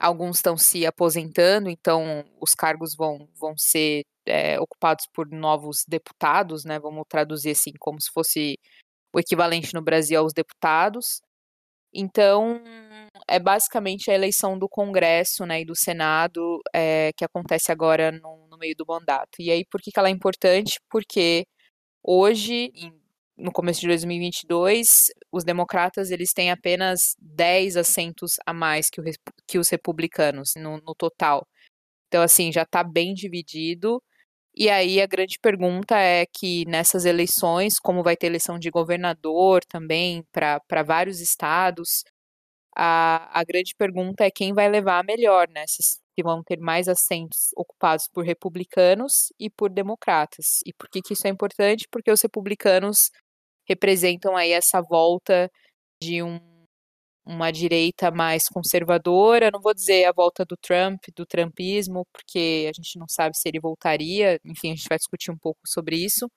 alguns 0.00 0.36
estão 0.36 0.56
se 0.56 0.86
aposentando, 0.86 1.68
então 1.68 2.24
os 2.40 2.54
cargos 2.54 2.94
vão, 2.96 3.28
vão 3.38 3.56
ser 3.56 4.02
é, 4.26 4.58
ocupados 4.58 5.06
por 5.12 5.28
novos 5.30 5.84
deputados, 5.86 6.64
né? 6.64 6.78
Vamos 6.78 7.04
traduzir 7.08 7.50
assim, 7.50 7.72
como 7.78 8.00
se 8.00 8.10
fosse 8.10 8.58
o 9.14 9.20
equivalente 9.20 9.74
no 9.74 9.82
Brasil 9.82 10.18
aos 10.18 10.32
deputados. 10.32 11.20
Então, 11.92 12.62
é 13.28 13.38
basicamente 13.38 14.10
a 14.10 14.14
eleição 14.14 14.58
do 14.58 14.68
Congresso 14.68 15.44
né, 15.44 15.62
e 15.62 15.64
do 15.64 15.74
Senado 15.74 16.60
é, 16.74 17.12
que 17.16 17.24
acontece 17.24 17.72
agora 17.72 18.12
no, 18.12 18.46
no, 18.48 18.56
meio 18.58 18.76
do 18.76 18.86
mandato. 18.86 19.40
E 19.40 19.50
aí, 19.50 19.64
por 19.64 19.80
que, 19.80 19.90
que 19.90 19.98
ela 19.98 20.08
é 20.08 20.12
importante? 20.12 20.80
Porque 20.88 21.44
hoje, 22.02 22.70
em 22.74 22.99
no 23.40 23.52
começo 23.52 23.80
de 23.80 23.88
2022, 23.88 25.06
os 25.32 25.44
democratas 25.44 26.10
eles 26.10 26.32
têm 26.32 26.50
apenas 26.50 27.16
10 27.20 27.76
assentos 27.76 28.36
a 28.46 28.52
mais 28.52 28.90
que, 28.90 29.00
o, 29.00 29.04
que 29.46 29.58
os 29.58 29.68
republicanos 29.68 30.52
no, 30.56 30.78
no 30.78 30.94
total. 30.94 31.46
Então, 32.08 32.22
assim, 32.22 32.52
já 32.52 32.62
está 32.62 32.84
bem 32.84 33.14
dividido. 33.14 34.02
E 34.54 34.68
aí 34.68 35.00
a 35.00 35.06
grande 35.06 35.38
pergunta 35.40 35.96
é 35.96 36.26
que 36.26 36.64
nessas 36.66 37.04
eleições, 37.04 37.78
como 37.78 38.02
vai 38.02 38.16
ter 38.16 38.26
eleição 38.26 38.58
de 38.58 38.70
governador 38.70 39.64
também 39.64 40.24
para 40.32 40.82
vários 40.84 41.20
estados, 41.20 42.04
a, 42.76 43.40
a 43.40 43.44
grande 43.44 43.74
pergunta 43.76 44.24
é 44.24 44.30
quem 44.30 44.52
vai 44.52 44.68
levar 44.68 44.98
a 45.00 45.02
melhor, 45.02 45.48
né? 45.48 45.64
Se, 45.66 45.98
que 46.16 46.22
vão 46.22 46.42
ter 46.42 46.58
mais 46.58 46.88
assentos 46.88 47.50
ocupados 47.56 48.08
por 48.08 48.24
republicanos 48.24 49.32
e 49.38 49.48
por 49.48 49.70
democratas. 49.70 50.60
E 50.66 50.72
por 50.74 50.88
que, 50.90 51.00
que 51.00 51.14
isso 51.14 51.26
é 51.26 51.30
importante? 51.30 51.86
Porque 51.90 52.10
os 52.10 52.20
republicanos 52.20 53.10
representam 53.70 54.36
aí 54.36 54.50
essa 54.50 54.82
volta 54.82 55.48
de 56.02 56.22
um, 56.22 56.40
uma 57.24 57.52
direita 57.52 58.10
mais 58.10 58.48
conservadora. 58.48 59.50
Não 59.52 59.60
vou 59.60 59.72
dizer 59.72 60.04
a 60.06 60.12
volta 60.12 60.44
do 60.44 60.56
Trump, 60.56 61.00
do 61.16 61.24
trumpismo, 61.24 62.04
porque 62.12 62.66
a 62.68 62.72
gente 62.74 62.98
não 62.98 63.06
sabe 63.08 63.36
se 63.36 63.48
ele 63.48 63.60
voltaria. 63.60 64.40
Enfim, 64.44 64.72
a 64.72 64.74
gente 64.74 64.88
vai 64.88 64.98
discutir 64.98 65.30
um 65.30 65.38
pouco 65.38 65.60
sobre 65.66 65.96
isso. 65.96 66.28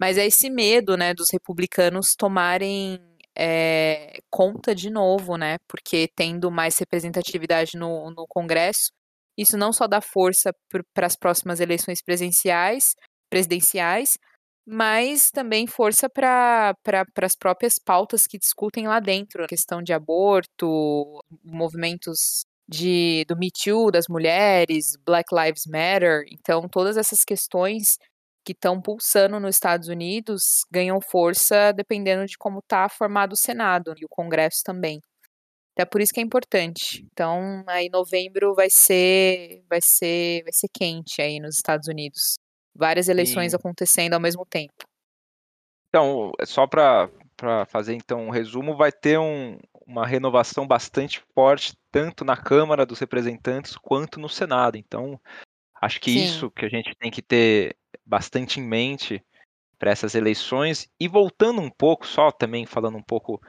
Mas 0.00 0.18
é 0.18 0.26
esse 0.26 0.50
medo, 0.50 0.96
né, 0.96 1.14
dos 1.14 1.30
republicanos 1.30 2.14
tomarem 2.18 2.98
é, 3.38 4.18
conta 4.30 4.74
de 4.74 4.90
novo, 4.90 5.36
né? 5.36 5.58
Porque 5.68 6.08
tendo 6.16 6.50
mais 6.50 6.76
representatividade 6.78 7.76
no, 7.76 8.10
no 8.10 8.26
Congresso, 8.28 8.90
isso 9.38 9.56
não 9.56 9.72
só 9.72 9.86
dá 9.86 10.00
força 10.00 10.52
para 10.92 11.06
as 11.06 11.16
próximas 11.16 11.60
eleições 11.60 12.02
presidenciais, 12.02 12.94
presidenciais, 13.30 14.16
mas 14.66 15.30
também 15.30 15.66
força 15.66 16.08
para 16.08 16.74
pra, 16.82 17.04
as 17.22 17.36
próprias 17.36 17.78
pautas 17.78 18.26
que 18.26 18.38
discutem 18.38 18.88
lá 18.88 19.00
dentro, 19.00 19.44
a 19.44 19.48
questão 19.48 19.82
de 19.82 19.92
aborto, 19.92 21.22
movimentos 21.44 22.44
de, 22.68 23.24
do 23.28 23.36
Me 23.36 23.50
Too 23.50 23.90
das 23.90 24.06
mulheres, 24.08 24.96
Black 25.04 25.34
Lives 25.34 25.66
Matter. 25.66 26.24
Então, 26.32 26.68
todas 26.68 26.96
essas 26.96 27.24
questões 27.24 27.98
que 28.44 28.52
estão 28.52 28.80
pulsando 28.80 29.40
nos 29.40 29.56
Estados 29.56 29.88
Unidos 29.88 30.64
ganham 30.70 31.00
força 31.00 31.72
dependendo 31.72 32.26
de 32.26 32.36
como 32.38 32.60
está 32.60 32.88
formado 32.88 33.32
o 33.32 33.36
Senado 33.36 33.94
e 33.98 34.04
o 34.04 34.08
Congresso 34.08 34.62
também. 34.64 35.00
Então, 35.72 35.82
é 35.82 35.86
por 35.86 36.00
isso 36.00 36.12
que 36.12 36.20
é 36.20 36.22
importante. 36.22 37.06
Então, 37.12 37.64
aí 37.68 37.88
novembro 37.90 38.54
vai 38.54 38.70
ser 38.70 39.62
vai 39.68 39.80
ser 39.82 40.42
vai 40.44 40.52
ser 40.52 40.68
quente 40.72 41.20
aí 41.22 41.40
nos 41.40 41.56
Estados 41.56 41.88
Unidos 41.88 42.36
várias 42.74 43.08
eleições 43.08 43.52
e... 43.52 43.56
acontecendo 43.56 44.14
ao 44.14 44.20
mesmo 44.20 44.44
tempo. 44.44 44.74
Então, 45.88 46.32
é 46.40 46.46
só 46.46 46.66
para 46.66 47.08
fazer 47.66 47.94
então 47.94 48.26
um 48.26 48.30
resumo, 48.30 48.76
vai 48.76 48.90
ter 48.90 49.18
um, 49.18 49.58
uma 49.86 50.06
renovação 50.06 50.66
bastante 50.66 51.22
forte 51.34 51.76
tanto 51.90 52.24
na 52.24 52.36
Câmara 52.36 52.84
dos 52.84 52.98
Representantes 52.98 53.76
quanto 53.76 54.18
no 54.18 54.28
Senado. 54.28 54.76
Então, 54.76 55.20
acho 55.80 56.00
que 56.00 56.10
Sim. 56.10 56.24
isso 56.24 56.50
que 56.50 56.64
a 56.64 56.68
gente 56.68 56.94
tem 56.96 57.10
que 57.10 57.22
ter 57.22 57.76
bastante 58.04 58.58
em 58.58 58.62
mente 58.64 59.22
para 59.78 59.90
essas 59.90 60.14
eleições. 60.14 60.88
E 60.98 61.06
voltando 61.06 61.60
um 61.60 61.70
pouco, 61.70 62.06
só 62.06 62.32
também 62.32 62.66
falando 62.66 62.96
um 62.96 63.02
pouco 63.02 63.40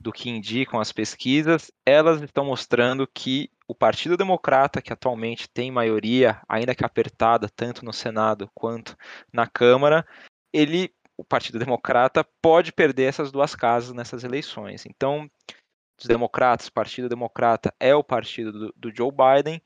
do 0.00 0.12
que 0.12 0.28
indicam 0.28 0.80
as 0.80 0.92
pesquisas, 0.92 1.70
elas 1.86 2.20
estão 2.20 2.44
mostrando 2.44 3.06
que 3.06 3.50
o 3.66 3.74
Partido 3.74 4.16
Democrata, 4.16 4.82
que 4.82 4.92
atualmente 4.92 5.48
tem 5.48 5.70
maioria, 5.70 6.40
ainda 6.48 6.74
que 6.74 6.84
apertada, 6.84 7.48
tanto 7.48 7.84
no 7.84 7.92
Senado 7.92 8.50
quanto 8.54 8.96
na 9.32 9.46
Câmara, 9.46 10.06
ele, 10.52 10.92
o 11.16 11.24
Partido 11.24 11.58
Democrata, 11.58 12.24
pode 12.42 12.72
perder 12.72 13.04
essas 13.04 13.32
duas 13.32 13.54
casas 13.54 13.94
nessas 13.94 14.24
eleições. 14.24 14.84
Então, 14.84 15.30
os 15.98 16.06
democratas, 16.06 16.66
o 16.66 16.72
Partido 16.72 17.08
Democrata 17.08 17.72
é 17.78 17.94
o 17.94 18.04
partido 18.04 18.52
do, 18.52 18.74
do 18.76 18.94
Joe 18.94 19.10
Biden. 19.10 19.62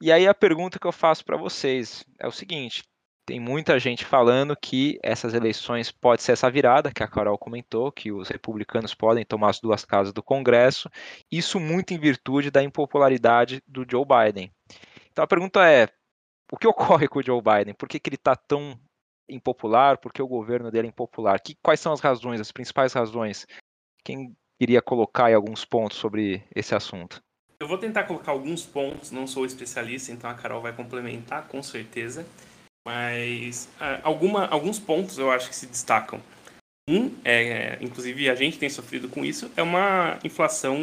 E 0.00 0.12
aí 0.12 0.26
a 0.26 0.34
pergunta 0.34 0.78
que 0.78 0.86
eu 0.86 0.92
faço 0.92 1.24
para 1.24 1.36
vocês 1.36 2.04
é 2.18 2.26
o 2.26 2.32
seguinte: 2.32 2.82
tem 3.24 3.38
muita 3.38 3.78
gente 3.78 4.04
falando 4.04 4.56
que 4.56 4.98
essas 5.02 5.32
eleições 5.32 5.92
pode 5.92 6.22
ser 6.22 6.32
essa 6.32 6.50
virada 6.50 6.92
que 6.92 7.02
a 7.02 7.08
Carol 7.08 7.38
comentou, 7.38 7.92
que 7.92 8.10
os 8.10 8.28
republicanos 8.28 8.94
podem 8.94 9.24
tomar 9.24 9.50
as 9.50 9.60
duas 9.60 9.84
casas 9.84 10.12
do 10.12 10.22
Congresso, 10.22 10.90
isso 11.30 11.60
muito 11.60 11.94
em 11.94 11.98
virtude 11.98 12.50
da 12.50 12.62
impopularidade 12.62 13.62
do 13.66 13.86
Joe 13.88 14.04
Biden. 14.04 14.50
Então 15.10 15.24
a 15.24 15.28
pergunta 15.28 15.68
é: 15.68 15.88
o 16.50 16.56
que 16.56 16.66
ocorre 16.66 17.08
com 17.08 17.20
o 17.20 17.22
Joe 17.22 17.40
Biden? 17.40 17.74
Por 17.74 17.88
que, 17.88 18.00
que 18.00 18.08
ele 18.08 18.16
está 18.16 18.34
tão 18.34 18.78
impopular? 19.28 19.98
Por 19.98 20.12
que 20.12 20.20
o 20.20 20.28
governo 20.28 20.70
dele 20.70 20.88
é 20.88 20.90
impopular? 20.90 21.40
Que, 21.40 21.56
quais 21.62 21.80
são 21.80 21.92
as 21.92 22.00
razões, 22.00 22.40
as 22.40 22.50
principais 22.50 22.92
razões? 22.92 23.46
Quem 24.04 24.36
queria 24.60 24.82
colocar 24.82 25.26
aí 25.26 25.34
alguns 25.34 25.64
pontos 25.64 25.96
sobre 25.96 26.44
esse 26.54 26.74
assunto? 26.74 27.22
Eu 27.60 27.68
vou 27.68 27.78
tentar 27.78 28.04
colocar 28.04 28.32
alguns 28.32 28.66
pontos, 28.66 29.12
não 29.12 29.24
sou 29.24 29.46
especialista, 29.46 30.10
então 30.10 30.28
a 30.28 30.34
Carol 30.34 30.60
vai 30.60 30.72
complementar 30.72 31.46
com 31.46 31.62
certeza. 31.62 32.26
Mas 32.86 33.68
uh, 33.80 34.00
alguma, 34.02 34.46
alguns 34.46 34.78
pontos 34.78 35.18
eu 35.18 35.30
acho 35.30 35.48
que 35.48 35.56
se 35.56 35.66
destacam. 35.66 36.20
Um, 36.88 37.12
é, 37.24 37.78
inclusive 37.80 38.28
a 38.28 38.34
gente 38.34 38.58
tem 38.58 38.68
sofrido 38.68 39.08
com 39.08 39.24
isso, 39.24 39.50
é 39.56 39.62
uma 39.62 40.18
inflação 40.24 40.76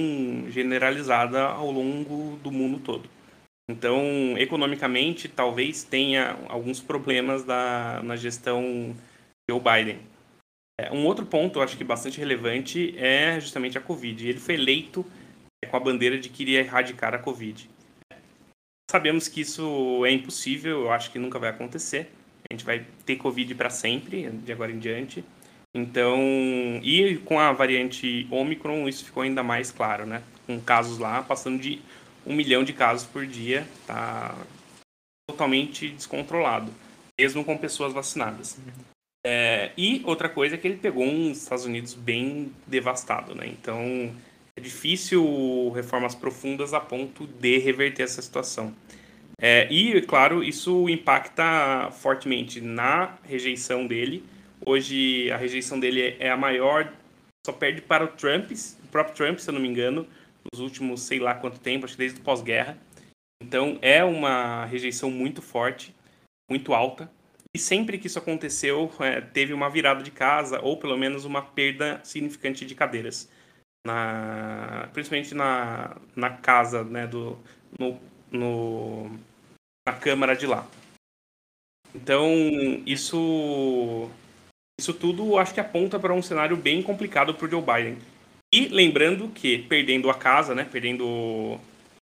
generalizada 0.48 1.44
ao 1.44 1.70
longo 1.70 2.38
do 2.38 2.52
mundo 2.52 2.80
todo. 2.80 3.10
Então, 3.70 4.36
economicamente, 4.38 5.28
talvez 5.28 5.84
tenha 5.84 6.40
alguns 6.48 6.80
problemas 6.80 7.44
da, 7.44 8.02
na 8.02 8.16
gestão 8.16 8.96
Joe 9.50 9.60
Biden. 9.60 10.00
É, 10.80 10.92
um 10.92 11.06
outro 11.06 11.26
ponto, 11.26 11.60
eu 11.60 11.64
acho 11.64 11.78
que 11.78 11.84
bastante 11.84 12.18
relevante, 12.18 12.98
é 12.98 13.40
justamente 13.40 13.78
a 13.78 13.82
Covid. 13.82 14.28
Ele 14.28 14.40
foi 14.40 14.56
eleito 14.56 15.06
é, 15.64 15.68
com 15.68 15.78
a 15.78 15.80
bandeira 15.80 16.18
de 16.18 16.30
que 16.30 16.42
iria 16.44 16.62
erradicar 16.62 17.14
a 17.14 17.20
Covid. 17.20 17.70
Sabemos 18.90 19.28
que 19.28 19.42
isso 19.42 20.04
é 20.04 20.12
impossível, 20.12 20.86
eu 20.86 20.92
acho 20.92 21.12
que 21.12 21.20
nunca 21.20 21.38
vai 21.38 21.52
acontecer. 21.52 22.12
A 22.50 22.52
gente 22.52 22.66
vai 22.66 22.84
ter 23.06 23.18
Covid 23.18 23.54
para 23.54 23.70
sempre, 23.70 24.28
de 24.28 24.52
agora 24.52 24.72
em 24.72 24.80
diante. 24.80 25.24
Então, 25.76 26.20
e 26.82 27.18
com 27.24 27.40
a 27.40 27.52
variante 27.52 28.28
Omicron, 28.32 28.88
isso 28.88 29.06
ficou 29.06 29.22
ainda 29.22 29.44
mais 29.44 29.70
claro, 29.70 30.08
né? 30.08 30.24
Com 30.48 30.60
casos 30.60 30.98
lá 30.98 31.22
passando 31.22 31.62
de 31.62 31.80
um 32.26 32.34
milhão 32.34 32.64
de 32.64 32.74
casos 32.74 33.06
por 33.06 33.28
dia, 33.28 33.68
tá 33.86 34.36
totalmente 35.30 35.90
descontrolado, 35.90 36.74
mesmo 37.20 37.46
com 37.46 37.56
pessoas 37.56 37.94
vacinadas. 37.94 38.58
É, 39.24 39.72
e 39.78 40.02
outra 40.04 40.28
coisa 40.28 40.56
é 40.56 40.58
que 40.58 40.68
ele 40.68 40.78
pegou 40.78 41.04
um 41.04 41.32
Estados 41.32 41.66
Unidos 41.66 41.94
bem 41.94 42.52
devastado, 42.66 43.36
né? 43.36 43.46
Então, 43.46 44.12
é 44.60 44.62
difícil 44.62 45.72
reformas 45.74 46.14
profundas 46.14 46.74
a 46.74 46.82
ponto 46.82 47.26
de 47.26 47.58
reverter 47.58 48.04
essa 48.04 48.22
situação. 48.22 48.76
É, 49.42 49.72
e, 49.72 50.02
claro, 50.02 50.44
isso 50.44 50.90
impacta 50.90 51.90
fortemente 51.92 52.60
na 52.60 53.18
rejeição 53.24 53.88
dele. 53.88 54.22
Hoje, 54.66 55.32
a 55.32 55.38
rejeição 55.38 55.80
dele 55.80 56.18
é 56.20 56.30
a 56.30 56.36
maior, 56.36 56.94
só 57.46 57.54
perde 57.54 57.82
para 57.82 58.04
o 58.04 58.10
Trump, 58.10 58.52
o 58.52 58.88
próprio 58.88 59.16
Trump, 59.16 59.40
se 59.40 59.50
eu 59.50 59.54
não 59.54 59.62
me 59.62 59.70
engano, 59.70 60.06
nos 60.52 60.60
últimos 60.60 61.02
sei 61.04 61.20
lá 61.20 61.34
quanto 61.34 61.58
tempo, 61.58 61.86
acho 61.86 61.94
que 61.94 62.00
desde 62.00 62.20
o 62.20 62.24
pós-guerra. 62.24 62.78
Então, 63.42 63.80
é 63.82 64.04
uma 64.04 64.66
rejeição 64.66 65.10
muito 65.10 65.42
forte, 65.42 65.96
muito 66.52 66.74
alta. 66.74 67.10
E 67.56 67.58
sempre 67.58 67.98
que 67.98 68.08
isso 68.08 68.20
aconteceu, 68.20 68.92
é, 69.00 69.22
teve 69.22 69.54
uma 69.54 69.70
virada 69.70 70.04
de 70.04 70.12
casa, 70.12 70.60
ou 70.62 70.76
pelo 70.76 70.98
menos 70.98 71.24
uma 71.24 71.42
perda 71.42 72.02
significante 72.04 72.66
de 72.66 72.76
cadeiras 72.76 73.30
na, 73.90 74.90
principalmente 74.94 75.34
na, 75.34 75.98
na 76.16 76.30
casa, 76.30 76.84
né, 76.84 77.08
do, 77.08 77.38
no, 77.78 78.00
no, 78.32 79.12
na 79.88 79.94
câmara 79.94 80.36
de 80.36 80.46
lá. 80.46 80.68
Então, 81.94 82.32
isso, 82.86 84.10
isso 84.80 84.94
tudo 84.94 85.38
acho 85.40 85.54
que 85.54 85.60
aponta 85.60 86.00
para 86.00 86.14
um 86.14 86.22
cenário 86.22 86.56
bem 86.56 86.84
complicado 86.84 87.34
para 87.34 87.48
o 87.48 87.50
Joe 87.50 87.62
Biden. 87.62 87.98
E 88.54 88.68
lembrando 88.68 89.28
que, 89.30 89.60
perdendo 89.60 90.10
a 90.10 90.14
casa, 90.14 90.54
né, 90.54 90.68
perdendo, 90.72 91.60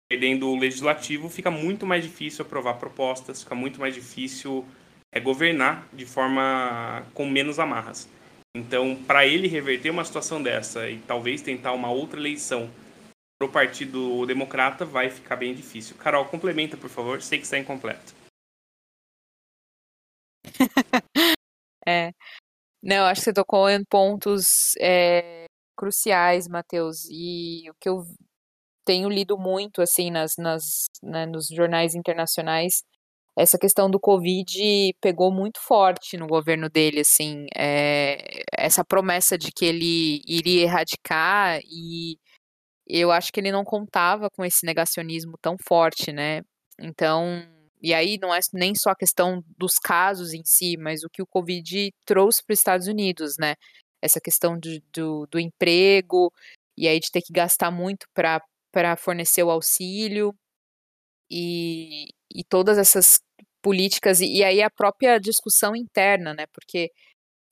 perdendo 0.09 0.49
o 0.49 0.59
legislativo, 0.59 1.29
fica 1.29 1.49
muito 1.49 1.85
mais 1.85 2.03
difícil 2.03 2.43
aprovar 2.45 2.75
propostas, 2.75 3.43
fica 3.43 3.55
muito 3.55 3.79
mais 3.79 3.95
difícil 3.95 4.65
é, 5.13 5.19
governar 5.19 5.87
de 5.93 6.05
forma 6.05 7.05
com 7.13 7.25
menos 7.25 7.59
amarras. 7.59 8.09
Então, 8.55 9.01
para 9.05 9.25
ele 9.25 9.47
reverter 9.47 9.89
uma 9.89 10.03
situação 10.03 10.43
dessa 10.43 10.89
e 10.89 10.99
talvez 11.01 11.41
tentar 11.41 11.71
uma 11.71 11.89
outra 11.89 12.19
eleição 12.19 12.69
para 13.39 13.47
o 13.47 13.51
Partido 13.51 14.25
Democrata, 14.25 14.85
vai 14.85 15.09
ficar 15.09 15.37
bem 15.37 15.55
difícil. 15.55 15.95
Carol, 15.97 16.25
complementa, 16.25 16.75
por 16.75 16.89
favor. 16.89 17.21
Sei 17.21 17.39
que 17.39 17.45
está 17.45 17.57
incompleto. 17.57 18.13
é. 21.87 22.11
Não, 22.83 23.05
acho 23.05 23.21
que 23.21 23.25
você 23.25 23.33
tocou 23.33 23.69
em 23.69 23.83
pontos 23.85 24.43
é, 24.79 25.45
cruciais, 25.77 26.47
Matheus. 26.47 27.05
E 27.09 27.69
o 27.69 27.73
que 27.79 27.87
eu 27.87 28.03
tenho 28.85 29.09
lido 29.09 29.37
muito, 29.37 29.81
assim, 29.81 30.11
nas, 30.11 30.33
nas, 30.37 30.63
né, 31.01 31.25
nos 31.25 31.47
jornais 31.47 31.95
internacionais 31.95 32.83
essa 33.37 33.57
questão 33.57 33.89
do 33.89 33.99
Covid 33.99 34.93
pegou 35.01 35.31
muito 35.31 35.59
forte 35.61 36.17
no 36.17 36.27
governo 36.27 36.69
dele, 36.69 37.01
assim, 37.01 37.47
é, 37.55 38.43
essa 38.53 38.83
promessa 38.83 39.37
de 39.37 39.51
que 39.51 39.65
ele 39.65 40.21
iria 40.27 40.63
erradicar 40.63 41.59
e 41.63 42.17
eu 42.87 43.11
acho 43.11 43.31
que 43.31 43.39
ele 43.39 43.51
não 43.51 43.63
contava 43.63 44.29
com 44.29 44.43
esse 44.43 44.65
negacionismo 44.65 45.37
tão 45.41 45.55
forte, 45.65 46.11
né? 46.11 46.41
Então, 46.79 47.47
e 47.81 47.93
aí 47.93 48.17
não 48.21 48.33
é 48.33 48.39
nem 48.53 48.73
só 48.75 48.91
a 48.91 48.95
questão 48.95 49.43
dos 49.57 49.75
casos 49.75 50.33
em 50.33 50.43
si, 50.45 50.77
mas 50.77 51.03
o 51.03 51.09
que 51.09 51.21
o 51.21 51.27
Covid 51.27 51.91
trouxe 52.05 52.43
para 52.45 52.53
os 52.53 52.59
Estados 52.59 52.87
Unidos, 52.87 53.35
né? 53.39 53.55
Essa 54.01 54.19
questão 54.19 54.59
do, 54.59 54.69
do, 54.93 55.27
do 55.27 55.39
emprego, 55.39 56.33
e 56.77 56.87
aí 56.87 56.99
de 56.99 57.11
ter 57.11 57.21
que 57.21 57.33
gastar 57.33 57.71
muito 57.71 58.07
para 58.13 58.41
fornecer 58.97 59.43
o 59.43 59.51
auxílio, 59.51 60.35
e, 61.31 62.09
e 62.33 62.43
todas 62.43 62.77
essas 62.77 63.21
políticas, 63.61 64.21
e, 64.21 64.37
e 64.37 64.43
aí 64.43 64.61
a 64.61 64.69
própria 64.69 65.19
discussão 65.19 65.75
interna, 65.75 66.33
né? 66.33 66.45
Porque 66.53 66.91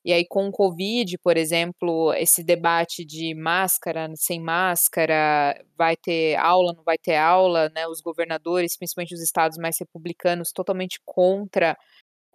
e 0.03 0.13
aí, 0.13 0.25
com 0.25 0.47
o 0.47 0.51
Covid, 0.51 1.17
por 1.19 1.35
exemplo, 1.35 2.13
esse 2.13 2.41
debate 2.43 3.03
de 3.05 3.35
máscara, 3.35 4.09
sem 4.15 4.41
máscara, 4.41 5.61
vai 5.77 5.97
ter 5.97 6.35
aula, 6.37 6.73
não 6.73 6.83
vai 6.83 6.97
ter 6.97 7.15
aula, 7.17 7.69
né? 7.75 7.85
Os 7.87 8.01
governadores, 8.01 8.77
principalmente 8.77 9.13
os 9.13 9.21
estados 9.21 9.57
mais 9.57 9.77
republicanos, 9.77 10.51
totalmente 10.53 10.99
contra 11.05 11.77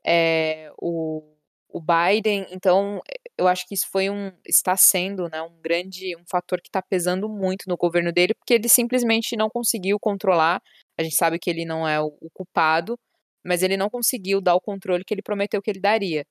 é, 0.04 0.70
o, 0.78 1.22
o 1.70 1.80
Biden. 1.80 2.46
Então, 2.50 3.00
eu 3.38 3.48
acho 3.48 3.66
que 3.66 3.74
isso 3.74 3.86
foi 3.90 4.10
um, 4.10 4.30
está 4.46 4.76
sendo, 4.76 5.28
né, 5.28 5.42
um 5.42 5.60
grande, 5.60 6.16
um 6.16 6.24
fator 6.30 6.60
que 6.60 6.68
está 6.68 6.80
pesando 6.82 7.28
muito 7.28 7.64
no 7.68 7.76
governo 7.76 8.12
dele, 8.12 8.34
porque 8.34 8.54
ele 8.54 8.68
simplesmente 8.68 9.36
não 9.36 9.48
conseguiu 9.50 9.98
controlar 10.00 10.60
a 10.98 11.02
gente 11.02 11.16
sabe 11.16 11.38
que 11.38 11.50
ele 11.50 11.64
não 11.64 11.86
é 11.86 12.00
o, 12.00 12.06
o 12.20 12.30
culpado, 12.32 12.98
mas 13.44 13.62
ele 13.62 13.76
não 13.76 13.90
conseguiu 13.90 14.40
dar 14.40 14.54
o 14.54 14.60
controle 14.60 15.04
que 15.04 15.12
ele 15.14 15.22
prometeu 15.22 15.62
que 15.62 15.70
ele 15.70 15.80
daria. 15.80 16.24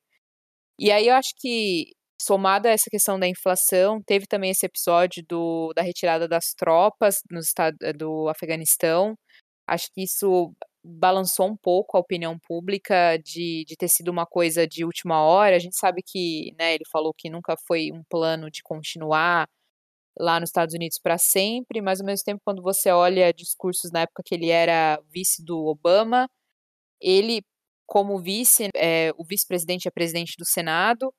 E 0.78 0.90
aí 0.92 1.08
eu 1.08 1.14
acho 1.14 1.34
que, 1.38 1.92
somado 2.20 2.68
a 2.68 2.72
essa 2.72 2.90
questão 2.90 3.18
da 3.18 3.28
inflação, 3.28 4.02
teve 4.02 4.26
também 4.26 4.50
esse 4.50 4.66
episódio 4.66 5.24
do, 5.28 5.72
da 5.74 5.82
retirada 5.82 6.28
das 6.28 6.54
tropas 6.54 7.16
no 7.30 7.40
estado, 7.40 7.76
do 7.96 8.28
Afeganistão. 8.28 9.14
Acho 9.68 9.88
que 9.94 10.04
isso 10.04 10.54
balançou 10.84 11.48
um 11.48 11.56
pouco 11.56 11.96
a 11.96 12.00
opinião 12.00 12.38
pública 12.38 13.16
de, 13.18 13.64
de 13.66 13.76
ter 13.76 13.88
sido 13.88 14.08
uma 14.08 14.26
coisa 14.26 14.66
de 14.66 14.84
última 14.84 15.22
hora. 15.22 15.56
A 15.56 15.58
gente 15.58 15.76
sabe 15.76 16.02
que, 16.04 16.54
né, 16.58 16.74
ele 16.74 16.84
falou 16.92 17.14
que 17.16 17.30
nunca 17.30 17.56
foi 17.66 17.90
um 17.92 18.02
plano 18.08 18.50
de 18.50 18.62
continuar 18.62 19.48
lá 20.18 20.38
nos 20.40 20.50
Estados 20.50 20.74
Unidos 20.74 20.98
para 21.02 21.18
sempre, 21.18 21.80
mas 21.80 22.00
ao 22.00 22.06
mesmo 22.06 22.24
tempo, 22.24 22.42
quando 22.44 22.62
você 22.62 22.90
olha 22.90 23.32
discursos 23.32 23.90
na 23.92 24.02
época 24.02 24.22
que 24.24 24.34
ele 24.34 24.50
era 24.50 25.00
vice 25.12 25.44
do 25.44 25.66
Obama, 25.66 26.28
ele, 27.00 27.42
como 27.86 28.20
vice, 28.20 28.68
é, 28.76 29.12
o 29.18 29.24
vice-presidente 29.24 29.88
é 29.88 29.90
presidente 29.90 30.34
do 30.38 30.46
Senado, 30.46 31.12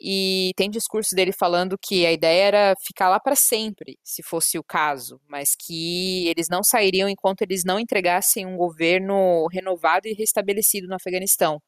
e 0.00 0.52
tem 0.56 0.70
discurso 0.70 1.14
dele 1.14 1.32
falando 1.32 1.78
que 1.80 2.04
a 2.06 2.12
ideia 2.12 2.44
era 2.44 2.74
ficar 2.86 3.08
lá 3.08 3.18
para 3.18 3.34
sempre, 3.36 3.98
se 4.04 4.22
fosse 4.22 4.58
o 4.58 4.64
caso, 4.64 5.20
mas 5.28 5.54
que 5.56 6.28
eles 6.28 6.48
não 6.50 6.62
sairiam 6.62 7.08
enquanto 7.08 7.42
eles 7.42 7.64
não 7.64 7.80
entregassem 7.80 8.46
um 8.46 8.56
governo 8.56 9.46
renovado 9.48 10.06
e 10.08 10.14
restabelecido 10.14 10.86
no 10.86 10.96
Afeganistão. 10.96 11.58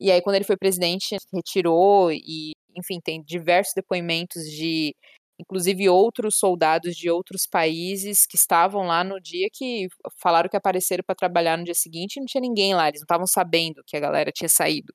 E 0.00 0.10
aí, 0.10 0.22
quando 0.22 0.36
ele 0.36 0.44
foi 0.44 0.56
presidente, 0.56 1.16
retirou 1.32 2.10
e, 2.12 2.52
enfim, 2.76 3.00
tem 3.02 3.22
diversos 3.22 3.74
depoimentos 3.74 4.44
de 4.44 4.94
inclusive 5.40 5.88
outros 5.88 6.36
soldados 6.38 6.94
de 6.94 7.10
outros 7.10 7.46
países 7.46 8.26
que 8.26 8.36
estavam 8.36 8.82
lá 8.86 9.02
no 9.02 9.18
dia 9.20 9.48
que 9.52 9.88
falaram 10.18 10.50
que 10.50 10.56
apareceram 10.56 11.02
para 11.06 11.14
trabalhar 11.14 11.56
no 11.56 11.64
dia 11.64 11.74
seguinte 11.74 12.16
e 12.16 12.20
não 12.20 12.26
tinha 12.26 12.42
ninguém 12.42 12.74
lá, 12.74 12.88
eles 12.88 13.00
não 13.00 13.04
estavam 13.04 13.26
sabendo 13.26 13.82
que 13.86 13.96
a 13.96 14.00
galera 14.00 14.30
tinha 14.32 14.48
saído. 14.48 14.92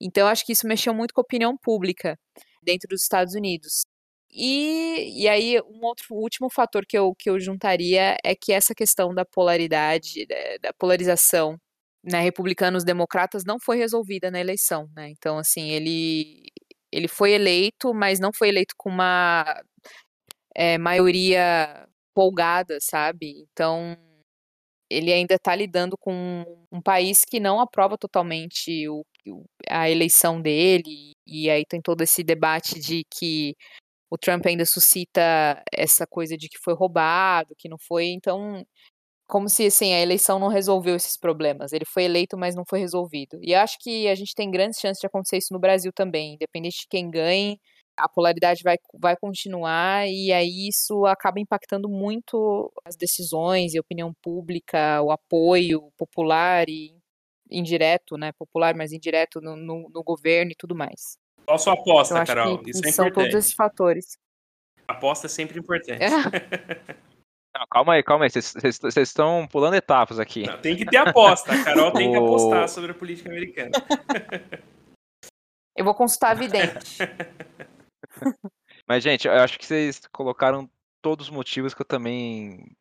Então, 0.00 0.26
acho 0.28 0.44
que 0.44 0.52
isso 0.52 0.66
mexeu 0.66 0.94
muito 0.94 1.14
com 1.14 1.20
a 1.20 1.24
opinião 1.24 1.56
pública 1.56 2.18
dentro 2.62 2.88
dos 2.88 3.02
Estados 3.02 3.34
Unidos. 3.34 3.84
E, 4.30 5.22
e 5.22 5.28
aí, 5.28 5.60
um 5.62 5.84
outro 5.84 6.06
último 6.14 6.50
fator 6.50 6.84
que 6.86 6.98
eu, 6.98 7.14
que 7.14 7.30
eu 7.30 7.40
juntaria 7.40 8.16
é 8.24 8.34
que 8.34 8.52
essa 8.52 8.74
questão 8.74 9.14
da 9.14 9.24
polaridade, 9.24 10.26
da 10.60 10.72
polarização 10.74 11.56
né, 12.04 12.20
republicanos 12.20 12.84
democratas 12.84 13.44
não 13.44 13.58
foi 13.58 13.78
resolvida 13.78 14.30
na 14.30 14.40
eleição, 14.40 14.88
né? 14.94 15.10
Então, 15.10 15.38
assim, 15.38 15.70
ele, 15.70 16.44
ele 16.92 17.08
foi 17.08 17.32
eleito, 17.32 17.92
mas 17.94 18.20
não 18.20 18.32
foi 18.32 18.48
eleito 18.48 18.74
com 18.76 18.90
uma 18.90 19.60
é, 20.54 20.78
maioria 20.78 21.86
polgada, 22.14 22.78
sabe? 22.80 23.44
Então, 23.52 23.96
ele 24.90 25.12
ainda 25.12 25.34
está 25.34 25.54
lidando 25.54 25.96
com 25.98 26.44
um 26.72 26.80
país 26.80 27.24
que 27.24 27.40
não 27.40 27.60
aprova 27.60 27.98
totalmente 27.98 28.88
o, 28.88 29.04
a 29.68 29.90
eleição 29.90 30.40
dele, 30.40 31.12
e 31.26 31.50
aí 31.50 31.64
tem 31.68 31.80
todo 31.80 32.02
esse 32.02 32.22
debate 32.22 32.80
de 32.80 33.02
que 33.10 33.54
o 34.10 34.18
Trump 34.18 34.46
ainda 34.46 34.64
suscita 34.64 35.62
essa 35.72 36.06
coisa 36.06 36.36
de 36.36 36.48
que 36.48 36.58
foi 36.62 36.74
roubado, 36.74 37.54
que 37.58 37.68
não 37.68 37.78
foi, 37.78 38.06
então 38.08 38.64
como 39.28 39.48
se 39.48 39.66
assim 39.66 39.92
a 39.92 40.00
eleição 40.00 40.38
não 40.38 40.48
resolveu 40.48 40.96
esses 40.96 41.18
problemas. 41.18 41.72
Ele 41.72 41.84
foi 41.84 42.04
eleito, 42.04 42.36
mas 42.38 42.54
não 42.54 42.64
foi 42.68 42.80
resolvido. 42.80 43.38
E 43.42 43.54
acho 43.54 43.76
que 43.80 44.08
a 44.08 44.14
gente 44.14 44.34
tem 44.34 44.50
grandes 44.50 44.78
chances 44.80 45.00
de 45.00 45.06
acontecer 45.06 45.38
isso 45.38 45.52
no 45.52 45.60
Brasil 45.60 45.92
também, 45.94 46.34
independente 46.34 46.80
de 46.82 46.86
quem 46.88 47.10
ganhe, 47.10 47.58
a 47.96 48.08
polaridade 48.08 48.62
vai, 48.62 48.76
vai 49.00 49.16
continuar 49.16 50.06
e 50.06 50.32
aí 50.32 50.68
isso 50.68 51.06
acaba 51.06 51.40
impactando 51.40 51.88
muito 51.88 52.70
as 52.84 52.96
decisões 52.96 53.74
e 53.74 53.78
a 53.78 53.80
opinião 53.80 54.12
pública, 54.22 55.02
o 55.02 55.10
apoio 55.10 55.90
popular 55.96 56.68
e 56.68 56.94
indireto, 57.50 58.16
né, 58.16 58.32
popular, 58.32 58.74
mas 58.74 58.92
indireto 58.92 59.40
no, 59.40 59.56
no, 59.56 59.88
no 59.88 60.02
governo 60.02 60.52
e 60.52 60.56
tudo 60.56 60.74
mais. 60.74 61.18
Qual 61.44 61.56
a 61.56 61.58
sua 61.58 61.74
aposta, 61.74 62.24
Carol? 62.24 62.62
Isso 62.66 62.86
é 62.86 62.92
são 62.92 63.10
todos 63.10 63.34
esses 63.34 63.52
fatores. 63.52 64.18
aposta 64.88 65.26
é 65.26 65.30
sempre 65.30 65.58
importante. 65.58 66.02
É. 66.02 66.08
Não, 67.56 67.66
calma 67.70 67.94
aí, 67.94 68.02
calma 68.02 68.26
aí. 68.26 68.30
Vocês 68.30 68.96
estão 68.96 69.48
pulando 69.50 69.76
etapas 69.76 70.18
aqui. 70.18 70.46
Não, 70.46 70.60
tem 70.60 70.76
que 70.76 70.84
ter 70.84 70.98
aposta. 70.98 71.52
A 71.52 71.64
Carol 71.64 71.90
tem 71.90 72.10
que 72.10 72.16
apostar 72.18 72.68
sobre 72.68 72.90
a 72.90 72.94
política 72.94 73.30
americana. 73.30 73.70
Eu 75.74 75.84
vou 75.84 75.94
consultar 75.94 76.32
a 76.32 76.34
vidente. 76.34 76.98
Mas, 78.86 79.02
gente, 79.02 79.26
eu 79.26 79.32
acho 79.32 79.58
que 79.58 79.64
vocês 79.64 80.02
colocaram 80.12 80.68
todos 81.00 81.26
os 81.26 81.32
motivos 81.32 81.72
que 81.72 81.80
eu 81.80 81.86
também 81.86 82.76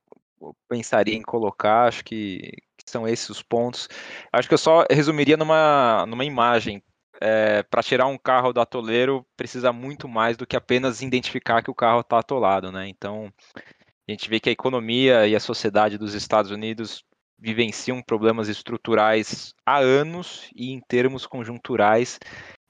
pensaria 0.68 1.16
em 1.16 1.22
colocar. 1.22 1.88
Acho 1.88 2.04
que, 2.04 2.52
são 2.86 3.08
esses 3.08 3.30
os 3.30 3.42
pontos. 3.42 3.88
Acho 4.32 4.48
que 4.48 4.54
eu 4.54 4.60
só 4.60 4.86
resumiria 4.90 5.38
numa, 5.38 6.06
numa 6.08 6.26
imagem. 6.26 6.82
É, 7.22 7.64
para 7.64 7.82
tirar 7.82 8.08
um 8.08 8.18
carro 8.18 8.52
do 8.52 8.60
atoleiro 8.60 9.26
precisa 9.38 9.72
muito 9.72 10.06
mais 10.06 10.36
do 10.36 10.46
que 10.46 10.56
apenas 10.56 11.02
identificar 11.02 11.64
que 11.64 11.72
o 11.72 11.76
carro 11.76 12.02
está 12.02 12.20
atolado, 12.20 12.74
né? 12.74 12.90
Então 12.90 13.32
a 13.56 14.12
gente 14.12 14.30
vê 14.30 14.38
que 14.38 14.50
a 14.50 14.52
economia 14.52 15.26
e 15.26 15.34
a 15.34 15.40
sociedade 15.40 15.98
dos 15.98 16.14
Estados 16.14 16.52
Unidos 16.52 17.06
vivenciam 17.40 18.02
problemas 18.02 18.50
estruturais 18.50 19.54
há 19.66 19.78
anos 19.78 20.50
e 20.56 20.72
em 20.72 20.82
termos 20.82 21.26
conjunturais 21.26 22.20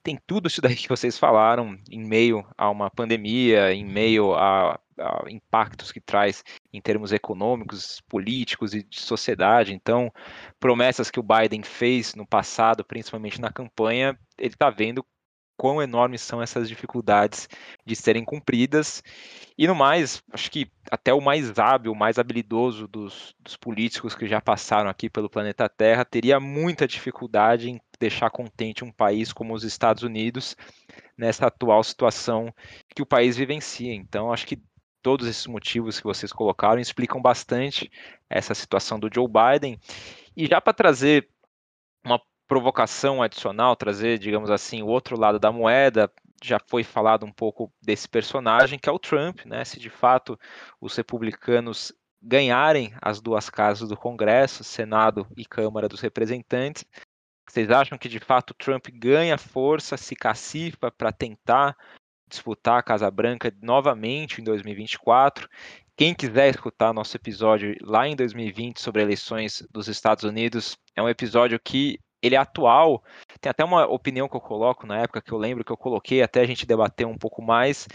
tem 0.06 0.20
tudo 0.28 0.48
isso 0.48 0.62
daí 0.62 0.76
que 0.76 0.88
vocês 0.88 1.18
falaram 1.18 1.76
em 1.90 2.06
meio 2.06 2.46
a 2.56 2.70
uma 2.70 2.92
pandemia, 2.92 3.74
em 3.74 3.84
meio 3.84 4.36
a, 4.36 4.80
a, 5.00 5.26
impactos 5.28 5.92
que 5.92 6.00
traz 6.00 6.44
em 6.72 6.80
termos 6.80 7.12
econômicos, 7.12 8.02
políticos 8.08 8.76
e 8.76 8.84
de 8.84 9.00
sociedade. 9.02 9.74
Então, 9.74 10.14
promessas 10.60 11.10
que 11.10 11.20
o 11.20 11.24
Biden 11.24 11.64
fez 11.64 12.14
no 12.14 12.26
passado, 12.26 12.86
principalmente 12.86 13.42
na 13.42 13.52
campanha, 13.52 14.16
ele 14.38 14.54
está 14.54 14.70
vendo 14.70 15.04
quão 15.58 15.82
enormes 15.82 16.22
são 16.22 16.42
essas 16.42 16.68
dificuldades 16.68 17.48
de 17.86 17.96
serem 17.96 18.24
cumpridas. 18.24 19.02
E 19.58 19.66
no 19.68 19.74
mais, 19.74 20.22
acho 20.32 20.52
que 20.52 20.70
até 20.92 21.14
o 21.14 21.22
mais 21.22 21.58
hábil, 21.58 21.92
o 21.92 21.96
mais 21.96 22.20
habilidoso 22.20 22.88
dos, 22.88 23.34
dos, 23.40 23.56
políticos 23.56 24.14
que 24.14 24.28
já 24.28 24.42
passaram 24.42 24.90
aqui 24.90 25.10
pelo 25.10 25.30
planeta 25.30 25.70
Terra 25.70 26.06
teria 26.06 26.40
muita 26.40 26.88
dificuldade 26.88 27.70
em 27.70 27.80
deixar 28.00 28.30
contente 28.30 28.84
um 28.84 28.92
país 28.92 29.32
como 29.32 29.54
os 29.54 29.64
Estados 29.64 30.04
Unidos 30.04 30.56
nessa 31.18 31.48
atual 31.48 31.84
situação 31.84 32.54
que 32.96 33.02
o 33.02 33.06
país 33.06 33.38
vivencia. 33.38 33.94
Então, 33.94 34.32
acho 34.32 34.46
que 34.48 34.62
todos 35.02 35.28
esses 35.28 35.46
motivos 35.46 36.00
que 36.00 36.06
vocês 36.06 36.34
colocaram 36.34 36.80
explicam 36.80 37.22
bastante 37.22 37.92
essa 38.30 38.56
situação 38.56 39.00
do 39.00 39.10
Joe 39.14 39.28
Biden. 39.28 39.80
E 40.36 40.48
já 40.48 40.60
para 40.60 40.74
trazer 40.74 41.30
uma 42.04 42.20
provocação 42.48 43.22
adicional, 43.22 43.76
trazer, 43.76 44.18
digamos 44.18 44.50
assim, 44.50 44.82
o 44.82 44.88
outro 44.88 45.20
lado 45.20 45.40
da 45.40 45.52
moeda. 45.52 46.12
Já 46.44 46.60
foi 46.68 46.84
falado 46.84 47.26
um 47.26 47.32
pouco 47.32 47.72
desse 47.82 48.08
personagem, 48.08 48.78
que 48.78 48.90
é 48.90 48.92
o 48.92 49.00
Trump, 49.00 49.46
né? 49.46 49.64
Se 49.64 49.80
de 49.80 49.90
fato 49.90 50.38
os 50.82 50.96
republicanos 50.96 51.94
ganharem 52.22 52.94
as 53.02 53.22
duas 53.22 53.50
casas 53.50 53.88
do 53.88 53.96
Congresso, 53.96 54.64
Senado 54.64 55.28
e 55.38 55.46
Câmara 55.46 55.88
dos 55.88 56.02
Representantes, 56.02 56.84
vocês 57.48 57.70
acham 57.70 57.98
que 57.98 58.10
de 58.10 58.20
fato 58.20 58.54
Trump 58.54 58.88
ganha 58.94 59.38
força, 59.38 59.98
se 59.98 60.16
cacifa 60.16 60.92
para 60.92 61.12
tentar 61.12 61.76
disputar 62.28 62.80
a 62.80 62.84
Casa 62.84 63.10
Branca 63.10 63.54
novamente 63.62 64.42
em 64.42 64.44
2024? 64.44 65.48
Quem 65.96 66.14
quiser 66.14 66.50
escutar 66.50 66.94
nosso 66.94 67.16
episódio 67.16 67.76
lá 67.82 68.08
em 68.08 68.16
2020 68.16 68.82
sobre 68.82 69.02
eleições 69.02 69.66
dos 69.72 69.88
Estados 69.88 70.24
Unidos, 70.24 70.78
é 70.96 71.02
um 71.02 71.08
episódio 71.08 71.60
que 71.60 72.00
ele 72.22 72.36
é 72.36 72.38
atual. 72.38 73.04
Tem 73.40 73.50
até 73.50 73.64
uma 73.64 73.86
opinião 73.86 74.28
que 74.28 74.36
eu 74.36 74.42
coloco 74.42 74.86
na 74.86 75.00
época 75.00 75.22
que 75.22 75.32
eu 75.32 75.38
lembro 75.38 75.64
que 75.64 75.72
eu 75.72 75.78
coloquei 75.78 76.22
até 76.22 76.42
a 76.42 76.46
gente 76.46 76.66
debater 76.66 77.06
um 77.06 77.18
pouco 77.18 77.42
mais, 77.42 77.88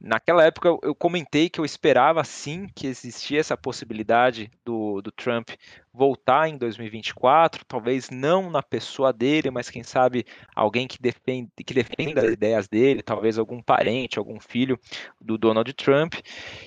Naquela 0.00 0.44
época 0.44 0.68
eu 0.82 0.94
comentei 0.94 1.48
que 1.48 1.60
eu 1.60 1.64
esperava 1.64 2.22
sim 2.22 2.68
que 2.74 2.86
existia 2.86 3.40
essa 3.40 3.56
possibilidade 3.56 4.50
do, 4.64 5.00
do 5.02 5.10
Trump 5.10 5.50
voltar 5.98 6.48
em 6.48 6.56
2024, 6.56 7.64
talvez 7.64 8.08
não 8.08 8.48
na 8.48 8.62
pessoa 8.62 9.12
dele, 9.12 9.50
mas 9.50 9.68
quem 9.68 9.82
sabe 9.82 10.24
alguém 10.54 10.86
que, 10.86 11.02
defende, 11.02 11.50
que 11.66 11.74
defenda 11.74 12.20
as 12.22 12.32
ideias 12.32 12.68
dele, 12.68 13.02
talvez 13.02 13.36
algum 13.36 13.60
parente, 13.60 14.16
algum 14.16 14.38
filho 14.38 14.78
do 15.20 15.36
Donald 15.36 15.72
Trump. 15.72 16.14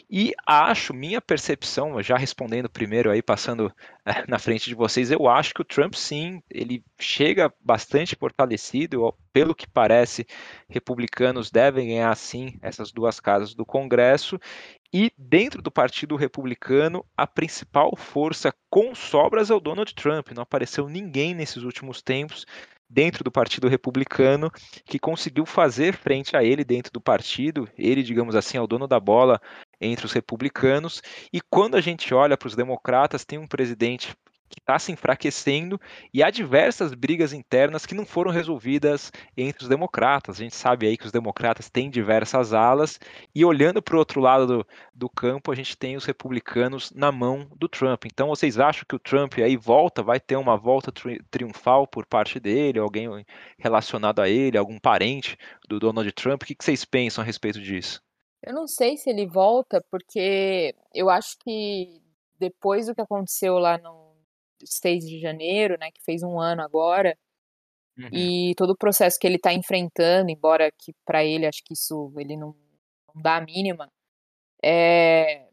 E 0.10 0.34
acho, 0.46 0.94
minha 0.94 1.22
percepção, 1.22 2.04
já 2.04 2.18
respondendo 2.18 2.70
primeiro 2.70 3.10
aí, 3.10 3.22
passando 3.22 3.74
eh, 4.06 4.26
na 4.28 4.38
frente 4.38 4.68
de 4.68 4.76
vocês, 4.76 5.10
eu 5.10 5.30
acho 5.30 5.54
que 5.54 5.62
o 5.62 5.66
Trump 5.66 5.94
sim, 5.94 6.44
ele 6.50 6.84
chega 7.00 7.54
bastante 7.64 8.18
fortalecido, 8.18 9.16
pelo 9.32 9.56
que 9.56 9.66
parece, 9.66 10.28
republicanos 10.68 11.50
devem 11.50 11.88
ganhar 11.88 12.14
sim 12.18 12.60
essas 12.62 12.92
duas 12.92 13.22
casas 13.22 13.56
do 13.56 13.66
Congresso. 13.66 14.38
E 14.94 15.10
dentro 15.18 15.62
do 15.62 15.72
Partido 15.72 16.18
Republicano, 16.18 17.06
a 17.16 17.26
principal 17.26 17.96
força 17.96 18.54
com 18.70 18.94
sobras 18.94 19.50
é 19.50 19.54
o 19.54 19.60
Donald 19.60 19.94
Trump. 19.96 20.32
Não 20.32 20.44
apareceu 20.44 20.90
ninguém 20.90 21.34
nesses 21.34 21.64
últimos 21.64 22.02
tempos 22.02 22.46
dentro 22.90 23.24
do 23.24 23.32
Partido 23.32 23.70
Republicano 23.70 24.52
que 24.84 25.00
conseguiu 25.00 25.46
fazer 25.46 25.94
frente 25.94 26.36
a 26.36 26.44
ele 26.44 26.66
dentro 26.66 26.92
do 26.92 27.00
partido. 27.00 27.70
Ele, 27.78 28.04
digamos 28.04 28.36
assim, 28.36 28.58
é 28.58 28.62
o 28.62 28.68
dono 28.68 28.86
da 28.86 29.00
bola 29.00 29.40
entre 29.80 30.06
os 30.06 30.12
republicanos. 30.12 31.02
E 31.32 31.40
quando 31.40 31.76
a 31.76 31.82
gente 31.82 32.14
olha 32.14 32.36
para 32.36 32.48
os 32.48 32.56
democratas, 32.56 33.24
tem 33.24 33.40
um 33.40 33.48
presidente 33.48 34.14
que 34.52 34.60
está 34.60 34.78
se 34.78 34.92
enfraquecendo 34.92 35.80
e 36.14 36.22
há 36.22 36.30
diversas 36.30 36.94
brigas 36.94 37.32
internas 37.32 37.86
que 37.86 37.96
não 37.96 38.06
foram 38.06 38.32
resolvidas 38.32 39.12
entre 39.36 39.64
os 39.64 39.70
democratas. 39.70 40.36
A 40.36 40.44
gente 40.44 40.56
sabe 40.56 40.86
aí 40.86 40.98
que 40.98 41.06
os 41.06 41.12
democratas 41.12 41.70
têm 41.70 41.90
diversas 41.90 42.54
alas 42.54 43.00
e 43.34 43.46
olhando 43.46 43.82
para 43.82 43.96
o 43.96 44.00
outro 44.00 44.20
lado 44.20 44.46
do, 44.46 44.68
do 44.94 45.10
campo, 45.10 45.52
a 45.52 45.56
gente 45.56 45.78
tem 45.78 45.96
os 45.96 46.06
republicanos 46.06 46.92
na 46.92 47.12
mão 47.12 47.48
do 47.56 47.70
Trump. 47.70 48.06
Então, 48.06 48.28
vocês 48.28 48.60
acham 48.60 48.86
que 48.88 48.96
o 48.96 49.00
Trump 49.00 49.34
aí 49.38 49.56
volta, 49.56 50.04
vai 50.04 50.20
ter 50.20 50.36
uma 50.36 50.58
volta 50.58 50.92
tri 50.92 51.22
triunfal 51.32 51.88
por 51.88 52.06
parte 52.06 52.40
dele, 52.40 52.80
alguém 52.80 53.08
relacionado 53.58 54.20
a 54.20 54.30
ele, 54.30 54.58
algum 54.58 54.78
parente 54.78 55.38
do 55.68 55.80
Donald 55.80 56.12
Trump? 56.12 56.44
O 56.44 56.46
que, 56.46 56.56
que 56.56 56.64
vocês 56.64 56.84
pensam 56.84 57.22
a 57.22 57.26
respeito 57.26 57.62
disso? 57.62 58.02
Eu 58.44 58.54
não 58.54 58.68
sei 58.68 58.98
se 58.98 59.10
ele 59.10 59.28
volta, 59.28 59.84
porque 59.90 60.76
eu 60.94 61.10
acho 61.10 61.38
que 61.40 62.02
depois 62.40 62.88
do 62.88 62.96
que 62.96 63.02
aconteceu 63.02 63.60
lá 63.60 63.78
no, 63.78 64.01
6 64.66 65.06
de 65.06 65.20
janeiro, 65.20 65.78
né, 65.80 65.92
que 65.92 66.02
fez 66.04 66.24
um 66.24 66.40
ano 66.40 66.62
agora, 66.62 67.18
uhum. 67.98 68.10
e 68.12 68.54
todo 68.56 68.72
o 68.72 68.78
processo 68.78 69.18
que 69.20 69.28
ele 69.28 69.38
está 69.38 69.54
enfrentando, 69.54 70.32
embora 70.32 70.72
que 70.72 70.94
para 71.06 71.24
ele 71.24 71.46
acho 71.46 71.64
que 71.64 71.74
isso 71.74 72.12
ele 72.18 72.38
não, 72.38 72.56
não 73.14 73.22
dá 73.22 73.38
a 73.38 73.42
mínima, 73.42 73.90
é, 74.64 75.48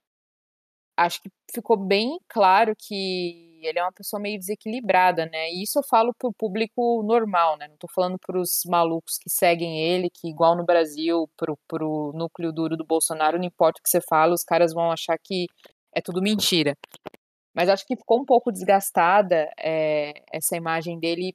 acho 0.97 1.23
que 1.23 1.31
ficou 1.53 1.77
bem 1.77 2.19
claro 2.29 2.75
que 2.77 3.49
ele 3.63 3.79
é 3.79 3.83
uma 3.83 3.93
pessoa 3.93 4.21
meio 4.21 4.39
desequilibrada, 4.39 5.27
né? 5.27 5.51
E 5.51 5.63
isso 5.63 5.79
eu 5.79 5.83
falo 5.83 6.15
pro 6.15 6.33
público 6.33 7.03
normal, 7.03 7.57
né? 7.57 7.69
Não 7.69 7.77
tô 7.77 7.89
falando 7.89 8.19
pros 8.19 8.63
malucos 8.67 9.19
que 9.19 9.31
seguem 9.31 9.81
ele, 9.81 10.11
que 10.11 10.29
igual 10.29 10.57
no 10.57 10.65
Brasil, 10.65 11.29
pro, 11.37 11.59
pro 11.67 12.13
núcleo 12.15 12.53
duro 12.53 12.77
do 12.77 12.85
Bolsonaro, 12.85 13.39
não 13.39 13.45
importa 13.45 13.81
o 13.81 13.83
que 13.83 13.89
você 13.89 14.01
fala, 14.01 14.35
os 14.35 14.45
caras 14.45 14.73
vão 14.73 14.91
achar 14.93 15.19
que 15.19 15.47
é 15.95 16.01
tudo 16.01 16.23
mentira. 16.23 16.77
Mas 17.59 17.69
acho 17.69 17.85
que 17.85 17.97
ficou 17.97 18.21
um 18.21 18.25
pouco 18.25 18.53
desgastada 18.53 19.51
é, 19.59 20.23
essa 20.33 20.57
imagem 20.57 20.97
dele. 21.01 21.35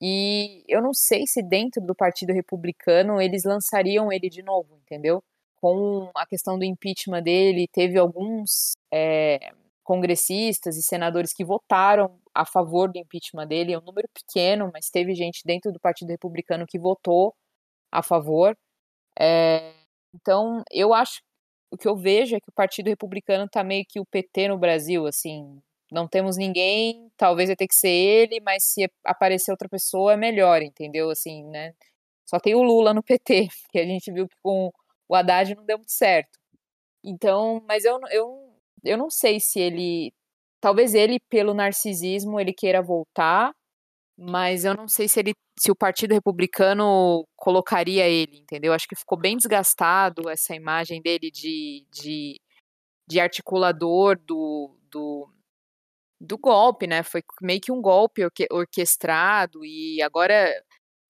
E 0.00 0.64
eu 0.66 0.82
não 0.82 0.92
sei 0.92 1.24
se 1.24 1.40
dentro 1.40 1.80
do 1.80 1.94
Partido 1.94 2.32
Republicano 2.32 3.20
eles 3.20 3.44
lançariam 3.44 4.10
ele 4.12 4.28
de 4.28 4.42
novo, 4.42 4.76
entendeu? 4.78 5.22
Com 5.60 6.10
a 6.16 6.26
questão 6.26 6.58
do 6.58 6.64
impeachment 6.64 7.22
dele, 7.22 7.68
teve 7.72 7.96
alguns 7.96 8.72
é, 8.92 9.52
congressistas 9.84 10.76
e 10.76 10.82
senadores 10.82 11.32
que 11.32 11.44
votaram 11.44 12.18
a 12.34 12.44
favor 12.44 12.90
do 12.90 12.98
impeachment 12.98 13.46
dele, 13.46 13.72
é 13.72 13.78
um 13.78 13.82
número 13.82 14.08
pequeno, 14.12 14.68
mas 14.74 14.90
teve 14.90 15.14
gente 15.14 15.42
dentro 15.44 15.70
do 15.70 15.78
Partido 15.78 16.08
Republicano 16.08 16.66
que 16.66 16.78
votou 16.78 17.36
a 17.92 18.02
favor. 18.02 18.56
É, 19.16 19.74
então, 20.12 20.64
eu 20.72 20.92
acho 20.92 21.20
o 21.72 21.76
que 21.78 21.88
eu 21.88 21.96
vejo 21.96 22.36
é 22.36 22.40
que 22.40 22.50
o 22.50 22.52
Partido 22.52 22.88
Republicano 22.88 23.48
tá 23.48 23.64
meio 23.64 23.84
que 23.88 23.98
o 23.98 24.04
PT 24.04 24.48
no 24.48 24.58
Brasil, 24.58 25.06
assim, 25.06 25.58
não 25.90 26.06
temos 26.06 26.36
ninguém, 26.36 27.10
talvez 27.16 27.48
vai 27.48 27.56
ter 27.56 27.66
que 27.66 27.74
ser 27.74 27.88
ele, 27.88 28.40
mas 28.40 28.64
se 28.64 28.90
aparecer 29.04 29.50
outra 29.50 29.68
pessoa 29.68 30.12
é 30.12 30.16
melhor, 30.16 30.60
entendeu? 30.60 31.10
Assim, 31.10 31.44
né? 31.44 31.72
Só 32.26 32.38
tem 32.38 32.54
o 32.54 32.62
Lula 32.62 32.92
no 32.92 33.02
PT, 33.02 33.48
que 33.72 33.78
a 33.78 33.86
gente 33.86 34.12
viu 34.12 34.28
que 34.28 34.36
com 34.42 34.70
o 35.08 35.14
Haddad 35.14 35.54
não 35.54 35.64
deu 35.64 35.78
muito 35.78 35.92
certo. 35.92 36.38
Então, 37.04 37.62
mas 37.66 37.84
eu, 37.84 37.98
eu, 38.10 38.54
eu 38.84 38.98
não 38.98 39.10
sei 39.10 39.40
se 39.40 39.60
ele. 39.60 40.12
Talvez 40.60 40.94
ele, 40.94 41.18
pelo 41.28 41.54
narcisismo, 41.54 42.38
ele 42.38 42.52
queira 42.52 42.82
voltar, 42.82 43.52
mas 44.16 44.64
eu 44.64 44.74
não 44.74 44.88
sei 44.88 45.08
se 45.08 45.20
ele 45.20 45.34
se 45.58 45.70
o 45.70 45.76
Partido 45.76 46.12
Republicano 46.12 47.26
colocaria 47.36 48.08
ele, 48.08 48.38
entendeu? 48.38 48.72
Acho 48.72 48.88
que 48.88 48.96
ficou 48.96 49.18
bem 49.18 49.36
desgastado 49.36 50.28
essa 50.28 50.54
imagem 50.54 51.00
dele 51.02 51.30
de, 51.30 51.86
de, 51.92 52.40
de 53.08 53.20
articulador 53.20 54.18
do, 54.18 54.76
do, 54.90 55.28
do 56.20 56.38
golpe, 56.38 56.86
né? 56.86 57.02
Foi 57.02 57.22
meio 57.42 57.60
que 57.60 57.72
um 57.72 57.82
golpe 57.82 58.22
orquestrado 58.50 59.64
e 59.64 60.00
agora 60.02 60.52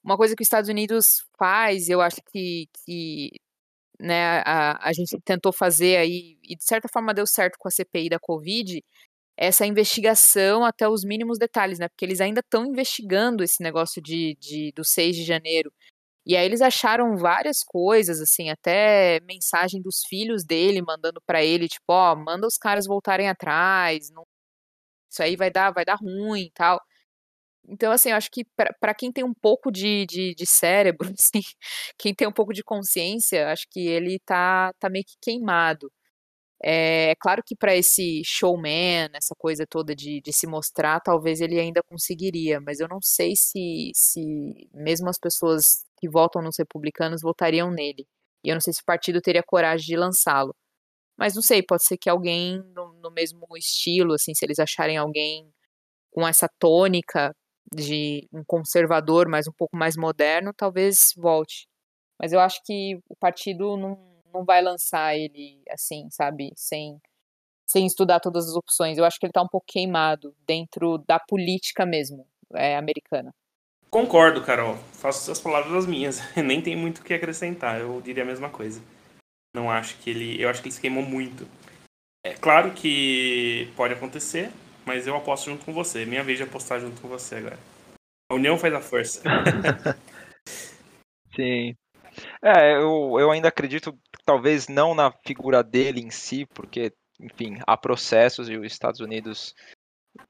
uma 0.04 0.16
coisa 0.16 0.34
que 0.34 0.42
os 0.42 0.46
Estados 0.46 0.68
Unidos 0.68 1.24
faz, 1.38 1.88
eu 1.88 2.00
acho 2.00 2.20
que, 2.32 2.68
que 2.84 3.30
né, 4.00 4.40
a, 4.44 4.88
a 4.88 4.92
gente 4.92 5.16
tentou 5.24 5.52
fazer 5.52 5.96
aí, 5.96 6.38
e 6.42 6.56
de 6.56 6.64
certa 6.64 6.88
forma 6.88 7.14
deu 7.14 7.26
certo 7.26 7.56
com 7.58 7.68
a 7.68 7.70
CPI 7.70 8.08
da 8.08 8.18
Covid, 8.18 8.82
essa 9.36 9.66
investigação 9.66 10.64
até 10.64 10.88
os 10.88 11.04
mínimos 11.04 11.38
detalhes, 11.38 11.78
né? 11.78 11.88
Porque 11.88 12.04
eles 12.04 12.20
ainda 12.20 12.40
estão 12.40 12.66
investigando 12.66 13.42
esse 13.42 13.62
negócio 13.62 14.02
de, 14.02 14.36
de, 14.40 14.72
do 14.76 14.84
6 14.84 15.16
de 15.16 15.24
janeiro. 15.24 15.72
E 16.26 16.36
aí 16.36 16.44
eles 16.46 16.62
acharam 16.62 17.16
várias 17.16 17.64
coisas, 17.64 18.20
assim, 18.20 18.50
até 18.50 19.20
mensagem 19.22 19.82
dos 19.82 20.02
filhos 20.08 20.44
dele 20.44 20.80
mandando 20.82 21.20
para 21.26 21.44
ele, 21.44 21.68
tipo, 21.68 21.84
ó, 21.88 22.14
manda 22.14 22.46
os 22.46 22.56
caras 22.56 22.86
voltarem 22.86 23.28
atrás, 23.28 24.08
não... 24.10 24.24
isso 25.10 25.22
aí 25.22 25.36
vai 25.36 25.50
dar, 25.50 25.72
vai 25.72 25.84
dar 25.84 25.96
ruim 25.96 26.50
tal. 26.54 26.80
Então, 27.68 27.92
assim, 27.92 28.10
eu 28.10 28.16
acho 28.16 28.30
que 28.30 28.44
para 28.80 28.94
quem 28.94 29.12
tem 29.12 29.24
um 29.24 29.34
pouco 29.34 29.70
de, 29.70 30.06
de, 30.06 30.34
de, 30.34 30.46
cérebro, 30.46 31.08
assim, 31.18 31.42
quem 31.98 32.14
tem 32.14 32.28
um 32.28 32.32
pouco 32.32 32.52
de 32.52 32.62
consciência, 32.64 33.50
acho 33.52 33.66
que 33.70 33.80
ele 33.88 34.18
tá, 34.20 34.72
tá 34.78 34.90
meio 34.90 35.04
que 35.04 35.16
queimado. 35.20 35.90
É, 36.64 37.10
é 37.10 37.14
claro 37.16 37.42
que 37.44 37.56
para 37.56 37.76
esse 37.76 38.22
showman, 38.24 39.10
essa 39.14 39.34
coisa 39.36 39.66
toda 39.66 39.94
de, 39.94 40.20
de, 40.20 40.32
se 40.32 40.46
mostrar, 40.46 41.00
talvez 41.00 41.40
ele 41.40 41.58
ainda 41.58 41.82
conseguiria, 41.82 42.60
mas 42.60 42.80
eu 42.80 42.88
não 42.88 43.00
sei 43.02 43.34
se, 43.36 43.90
se 43.94 44.68
mesmo 44.72 45.08
as 45.08 45.18
pessoas 45.18 45.84
que 45.98 46.08
votam 46.08 46.42
nos 46.42 46.56
republicanos 46.58 47.22
votariam 47.22 47.70
nele. 47.70 48.06
E 48.44 48.50
eu 48.50 48.54
não 48.54 48.60
sei 48.60 48.72
se 48.72 48.82
o 48.82 48.84
partido 48.84 49.20
teria 49.20 49.42
coragem 49.42 49.86
de 49.86 49.96
lançá-lo. 49.96 50.54
Mas 51.16 51.34
não 51.34 51.42
sei, 51.42 51.62
pode 51.62 51.84
ser 51.84 51.96
que 51.98 52.10
alguém 52.10 52.62
no, 52.74 52.92
no 52.94 53.10
mesmo 53.10 53.46
estilo, 53.56 54.14
assim, 54.14 54.34
se 54.34 54.44
eles 54.44 54.58
acharem 54.58 54.96
alguém 54.96 55.52
com 56.10 56.26
essa 56.26 56.48
tônica 56.58 57.34
de 57.74 58.28
um 58.32 58.44
conservador, 58.44 59.28
mas 59.28 59.46
um 59.48 59.52
pouco 59.52 59.76
mais 59.76 59.96
moderno, 59.96 60.52
talvez 60.54 61.12
volte. 61.16 61.66
Mas 62.20 62.32
eu 62.32 62.40
acho 62.40 62.60
que 62.64 62.98
o 63.08 63.16
partido 63.16 63.76
não 63.76 64.11
não 64.32 64.44
vai 64.44 64.62
lançar 64.62 65.16
ele 65.16 65.62
assim, 65.68 66.08
sabe, 66.10 66.52
sem 66.56 67.00
sem 67.66 67.86
estudar 67.86 68.20
todas 68.20 68.48
as 68.48 68.54
opções. 68.54 68.98
Eu 68.98 69.04
acho 69.04 69.18
que 69.18 69.24
ele 69.24 69.30
está 69.30 69.40
um 69.40 69.48
pouco 69.48 69.66
queimado 69.66 70.34
dentro 70.46 70.98
da 70.98 71.18
política 71.18 71.86
mesmo 71.86 72.26
é, 72.54 72.76
americana. 72.76 73.32
Concordo, 73.90 74.42
Carol. 74.42 74.76
Faço 74.92 75.30
as 75.30 75.40
palavras 75.40 75.72
as 75.72 75.86
minhas. 75.86 76.20
Nem 76.36 76.60
tem 76.60 76.76
muito 76.76 76.98
o 76.98 77.04
que 77.04 77.14
acrescentar. 77.14 77.80
Eu 77.80 78.00
diria 78.02 78.22
a 78.22 78.26
mesma 78.26 78.50
coisa. 78.50 78.82
Não 79.54 79.70
acho 79.70 79.96
que 79.98 80.10
ele. 80.10 80.40
Eu 80.40 80.48
acho 80.48 80.60
que 80.60 80.68
ele 80.68 80.74
se 80.74 80.80
queimou 80.80 81.02
muito. 81.02 81.46
É 82.24 82.34
claro 82.34 82.72
que 82.72 83.70
pode 83.76 83.94
acontecer, 83.94 84.50
mas 84.86 85.06
eu 85.06 85.16
aposto 85.16 85.50
junto 85.50 85.64
com 85.64 85.72
você. 85.72 86.06
Minha 86.06 86.22
vez 86.22 86.38
de 86.38 86.44
apostar 86.44 86.80
junto 86.80 87.00
com 87.00 87.08
você 87.08 87.36
agora. 87.36 87.58
A 88.30 88.34
união 88.34 88.58
faz 88.58 88.72
a 88.72 88.80
força. 88.80 89.22
Sim. 91.34 91.74
É, 92.42 92.74
eu, 92.76 93.16
eu 93.18 93.30
ainda 93.30 93.48
acredito 93.48 93.98
talvez 94.24 94.68
não 94.68 94.94
na 94.94 95.10
figura 95.10 95.62
dele 95.62 96.00
em 96.00 96.10
si, 96.10 96.46
porque, 96.46 96.92
enfim, 97.20 97.58
há 97.66 97.76
processos 97.76 98.48
e 98.48 98.56
os 98.56 98.66
Estados 98.66 99.00
Unidos 99.00 99.54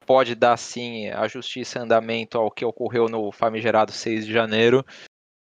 pode 0.05 0.35
dar 0.35 0.57
sim 0.57 1.09
a 1.09 1.27
justiça 1.27 1.79
andamento 1.79 2.37
ao 2.37 2.51
que 2.51 2.65
ocorreu 2.65 3.07
no 3.09 3.31
famigerado 3.31 3.91
6 3.91 4.25
de 4.25 4.31
janeiro, 4.31 4.85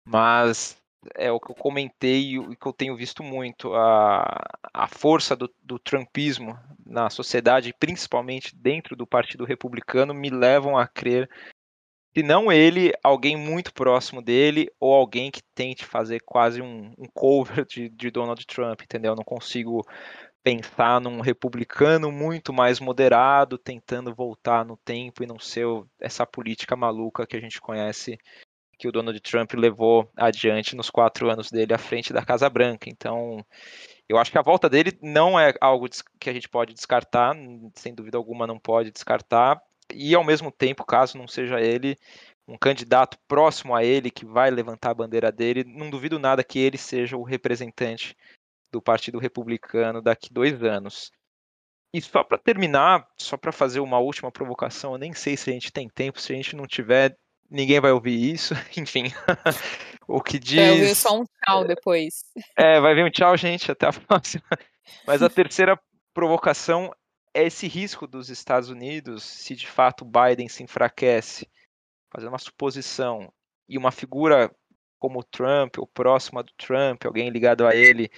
mas 0.07 0.77
é 1.15 1.31
o 1.31 1.41
que 1.41 1.51
eu 1.51 1.55
comentei 1.55 2.37
e 2.37 2.57
que 2.57 2.67
eu 2.67 2.73
tenho 2.73 2.97
visto 2.97 3.23
muito, 3.23 3.73
a, 3.75 4.45
a 4.75 4.89
força 4.89 5.35
do, 5.37 5.53
do 5.63 5.79
trumpismo 5.79 6.59
na 6.85 7.09
sociedade, 7.09 7.75
principalmente 7.79 8.55
dentro 8.55 8.97
do 8.97 9.07
Partido 9.07 9.45
Republicano, 9.45 10.13
me 10.13 10.31
levam 10.31 10.77
a 10.77 10.87
crer 10.87 11.31
se 12.17 12.23
não 12.23 12.51
ele, 12.51 12.93
alguém 13.03 13.37
muito 13.37 13.73
próximo 13.73 14.23
dele 14.23 14.69
ou 14.81 14.93
alguém 14.93 15.31
que 15.31 15.43
tente 15.55 15.85
fazer 15.85 16.21
quase 16.25 16.61
um, 16.61 16.93
um 16.99 17.07
cover 17.15 17.65
de, 17.67 17.89
de, 17.89 18.11
Donald 18.11 18.45
Trump, 18.47 18.83
entendeu? 18.83 19.13
Eu 19.13 19.17
não 19.17 19.25
consigo 19.25 19.87
pensar 20.43 21.01
num 21.01 21.21
republicano 21.21 22.11
muito 22.11 22.53
mais 22.53 22.81
moderado, 22.81 23.59
tentando 23.59 24.15
voltar 24.15 24.65
no 24.65 24.77
tempo 24.77 25.23
e 25.23 25.27
não 25.27 25.39
ser 25.39 25.67
essa 26.01 26.27
política 26.27 26.75
maluca 26.75 27.27
que 27.27 27.37
a 27.37 27.41
gente 27.41 27.61
conhece 27.61 28.19
que 28.79 28.87
o 28.89 28.93
Donald 28.93 29.21
Trump 29.21 29.53
levou 29.55 30.09
adiante 30.17 30.77
nos 30.77 30.89
quatro 30.89 31.29
anos 31.29 31.51
dele 31.51 31.75
à 31.75 31.79
frente 31.79 32.13
da 32.13 32.25
Casa 32.25 32.49
Branca. 32.49 32.89
Então, 32.89 33.45
eu 34.09 34.17
acho 34.17 34.31
que 34.31 34.39
a 34.39 34.43
volta 34.43 34.71
dele 34.71 34.97
não 35.03 35.39
é 35.39 35.53
algo 35.61 35.89
que 36.19 36.31
a 36.31 36.33
gente 36.33 36.49
pode 36.49 36.73
descartar, 36.73 37.37
sem 37.75 37.93
dúvida 37.93 38.17
alguma 38.17 38.47
não 38.47 38.59
pode 38.59 38.93
descartar, 38.93 39.61
e 39.93 40.15
ao 40.15 40.25
mesmo 40.25 40.51
tempo, 40.51 40.85
caso 40.85 41.19
não 41.19 41.27
seja 41.27 41.61
ele, 41.61 41.97
um 42.47 42.57
candidato 42.57 43.19
próximo 43.29 43.75
a 43.75 43.85
ele 43.85 44.11
que 44.11 44.25
vai 44.25 44.51
levantar 44.51 44.91
a 44.91 44.95
bandeira 44.95 45.31
dele, 45.31 45.65
não 45.65 45.91
duvido 45.91 46.19
nada 46.19 46.43
que 46.43 46.59
ele 46.59 46.79
seja 46.79 47.17
o 47.17 47.23
representante 47.23 48.17
do 48.73 48.81
Partido 48.81 49.19
Republicano 49.19 50.01
daqui 50.01 50.33
dois 50.33 50.63
anos. 50.63 51.11
E 51.93 52.01
só 52.01 52.23
para 52.23 52.39
terminar, 52.39 53.07
só 53.19 53.37
para 53.37 53.53
fazer 53.53 53.81
uma 53.81 53.99
última 53.99 54.31
provocação, 54.31 54.93
eu 54.93 54.99
nem 54.99 55.15
sei 55.15 55.37
se 55.37 55.51
a 55.51 55.53
gente 55.53 55.73
tem 55.73 55.89
tempo, 55.89 56.21
se 56.21 56.33
a 56.33 56.37
gente 56.37 56.55
não 56.55 56.67
tiver, 56.67 57.17
ninguém 57.51 57.81
vai 57.81 57.93
ouvir 57.93 58.33
isso, 58.33 58.55
enfim. 58.77 59.05
o 60.07 60.23
que 60.23 60.39
diz. 60.39 60.57
Vai 60.57 60.71
ouvir 60.71 60.95
só 60.95 61.21
um 61.21 61.25
tchau 61.25 61.65
depois. 61.67 62.25
É, 62.57 62.81
vai 62.81 62.95
vir 62.95 63.05
um 63.05 63.11
tchau, 63.11 63.37
gente, 63.37 63.71
até 63.71 63.87
a 63.87 63.93
próxima. 63.93 64.45
Mas 65.07 65.23
a 65.23 65.29
terceira 65.31 65.79
provocação 66.15 66.93
esse 67.35 67.67
risco 67.67 68.07
dos 68.07 68.31
Estados 68.31 68.69
Unidos, 68.69 69.23
se 69.23 69.55
de 69.55 69.67
fato 69.67 70.05
Biden 70.05 70.49
se 70.49 70.63
enfraquece, 70.63 71.49
fazer 72.11 72.29
uma 72.29 72.39
suposição, 72.39 73.33
e 73.69 73.77
uma 73.77 73.93
figura 73.93 74.51
como 74.99 75.23
Trump, 75.23 75.79
ou 75.79 75.87
próxima 75.87 76.43
do 76.43 76.53
Trump, 76.55 77.05
alguém 77.05 77.31
ligado 77.31 77.67
a 77.67 77.75
ele, 77.75 78.11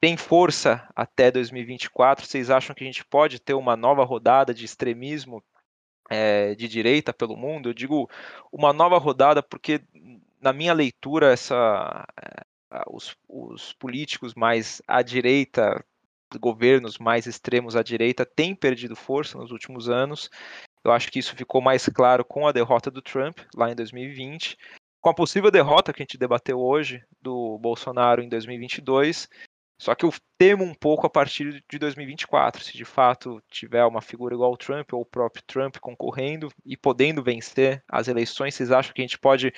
tem 0.00 0.16
força 0.16 0.86
até 0.94 1.30
2024, 1.30 2.26
vocês 2.26 2.50
acham 2.50 2.74
que 2.74 2.84
a 2.84 2.86
gente 2.86 3.04
pode 3.04 3.40
ter 3.40 3.54
uma 3.54 3.76
nova 3.76 4.04
rodada 4.04 4.52
de 4.52 4.64
extremismo 4.64 5.42
é, 6.10 6.54
de 6.54 6.68
direita 6.68 7.12
pelo 7.12 7.36
mundo? 7.36 7.70
Eu 7.70 7.74
digo 7.74 8.08
uma 8.52 8.72
nova 8.72 8.98
rodada 8.98 9.42
porque, 9.42 9.82
na 10.40 10.52
minha 10.52 10.74
leitura, 10.74 11.32
essa, 11.32 12.06
é, 12.22 12.82
os, 12.88 13.16
os 13.26 13.72
políticos 13.72 14.34
mais 14.34 14.82
à 14.86 15.02
direita 15.02 15.84
governos 16.36 16.98
mais 16.98 17.26
extremos 17.26 17.76
à 17.76 17.82
direita 17.82 18.26
têm 18.26 18.54
perdido 18.54 18.96
força 18.96 19.38
nos 19.38 19.50
últimos 19.50 19.88
anos. 19.88 20.30
Eu 20.84 20.92
acho 20.92 21.10
que 21.10 21.18
isso 21.18 21.34
ficou 21.34 21.60
mais 21.60 21.88
claro 21.88 22.24
com 22.24 22.46
a 22.46 22.52
derrota 22.52 22.90
do 22.90 23.02
Trump 23.02 23.40
lá 23.56 23.70
em 23.70 23.74
2020, 23.74 24.56
com 25.00 25.10
a 25.10 25.14
possível 25.14 25.50
derrota 25.50 25.92
que 25.92 26.02
a 26.02 26.04
gente 26.04 26.18
debateu 26.18 26.60
hoje 26.60 27.02
do 27.20 27.58
Bolsonaro 27.58 28.22
em 28.22 28.28
2022 28.28 29.28
Só 29.80 29.94
que 29.94 30.04
eu 30.04 30.12
temo 30.38 30.64
um 30.64 30.74
pouco 30.74 31.06
a 31.06 31.10
partir 31.10 31.64
de 31.68 31.78
2024, 31.78 32.62
se 32.62 32.76
de 32.76 32.84
fato 32.84 33.42
tiver 33.50 33.84
uma 33.84 34.00
figura 34.00 34.34
igual 34.34 34.50
ao 34.50 34.56
Trump 34.56 34.92
ou 34.92 35.02
o 35.02 35.06
próprio 35.06 35.44
Trump 35.46 35.76
concorrendo 35.78 36.48
e 36.64 36.76
podendo 36.76 37.22
vencer 37.22 37.82
as 37.88 38.08
eleições, 38.08 38.54
vocês 38.54 38.70
acham 38.70 38.92
que 38.94 39.00
a 39.00 39.04
gente 39.04 39.18
pode 39.18 39.52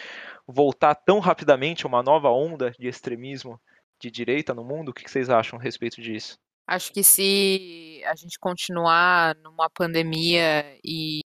voltar 0.46 0.94
tão 0.94 1.18
rapidamente 1.18 1.84
a 1.84 1.88
uma 1.88 2.02
nova 2.02 2.30
onda 2.30 2.70
de 2.78 2.88
extremismo 2.88 3.60
de 4.00 4.10
direita 4.10 4.55
no 4.55 4.64
mundo? 4.64 4.90
O 4.90 4.94
que 4.94 5.09
vocês 5.10 5.30
acham 5.30 5.59
a 5.59 5.62
respeito 5.62 6.00
disso? 6.00 6.38
Acho 6.69 6.93
que 6.93 7.03
se 7.03 8.03
a 8.05 8.15
gente 8.15 8.39
continuar 8.39 9.35
numa 9.36 9.70
pandemia 9.70 10.78
e, 10.85 11.20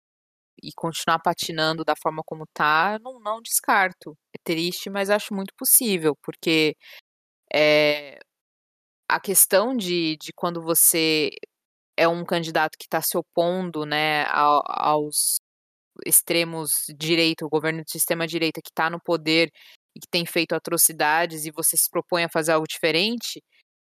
e 0.63 0.71
continuar 0.77 1.19
patinando 1.21 1.85
da 1.85 1.95
forma 1.97 2.23
como 2.27 2.45
tá, 2.53 2.99
não, 3.01 3.19
não 3.21 3.41
descarto. 3.43 4.17
É 4.37 4.39
triste, 4.45 4.91
mas 4.91 5.09
acho 5.11 5.35
muito 5.35 5.55
possível, 5.57 6.15
porque 6.23 6.77
é, 7.55 8.19
a 9.09 9.21
questão 9.21 9.77
de, 9.77 10.17
de 10.19 10.33
quando 10.35 10.63
você 10.63 11.31
é 11.97 12.09
um 12.09 12.25
candidato 12.25 12.79
que 12.79 12.87
está 12.87 13.03
se 13.03 13.17
opondo 13.19 13.87
né, 13.87 14.25
aos 14.29 15.39
extremos 16.07 16.85
direita, 16.99 17.47
o 17.47 17.49
governo 17.49 17.83
de 17.85 17.91
sistema 17.93 18.27
direita 18.27 18.61
que 18.63 18.71
está 18.71 18.91
no 18.91 19.01
poder 19.01 19.51
e 19.97 20.01
que 20.01 20.09
tem 20.11 20.27
feito 20.27 20.55
atrocidades 20.55 21.47
e 21.47 21.51
você 21.51 21.77
se 21.77 21.91
propõe 21.91 22.25
a 22.25 22.29
fazer 22.31 22.53
algo 22.53 22.67
diferente, 22.69 23.43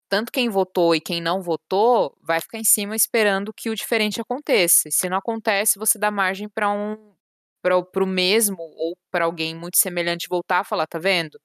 tanto 0.09 0.31
quem 0.31 0.49
votou 0.49 0.95
e 0.95 1.01
quem 1.01 1.21
não 1.21 1.41
votou 1.41 2.17
vai 2.21 2.39
ficar 2.41 2.59
em 2.59 2.63
cima 2.63 2.95
esperando 2.95 3.53
que 3.53 3.69
o 3.69 3.75
diferente 3.75 4.21
aconteça. 4.21 4.87
E 4.87 4.91
se 4.91 5.09
não 5.09 5.17
acontece, 5.17 5.79
você 5.79 5.99
dá 5.99 6.11
margem 6.11 6.49
para 6.49 6.71
um 6.71 7.15
para 7.61 8.03
o 8.03 8.07
mesmo 8.07 8.57
ou 8.59 8.97
para 9.11 9.25
alguém 9.25 9.53
muito 9.53 9.77
semelhante 9.77 10.27
voltar 10.29 10.59
a 10.59 10.63
falar, 10.63 10.87
tá 10.87 10.99
vendo? 10.99 11.37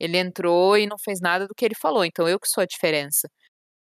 Ele 0.00 0.16
entrou 0.16 0.78
e 0.78 0.86
não 0.86 0.96
fez 0.98 1.20
nada 1.20 1.46
do 1.46 1.54
que 1.54 1.64
ele 1.64 1.74
falou, 1.74 2.04
então 2.04 2.26
eu 2.28 2.40
que 2.40 2.48
sou 2.48 2.62
a 2.62 2.66
diferença. 2.66 3.28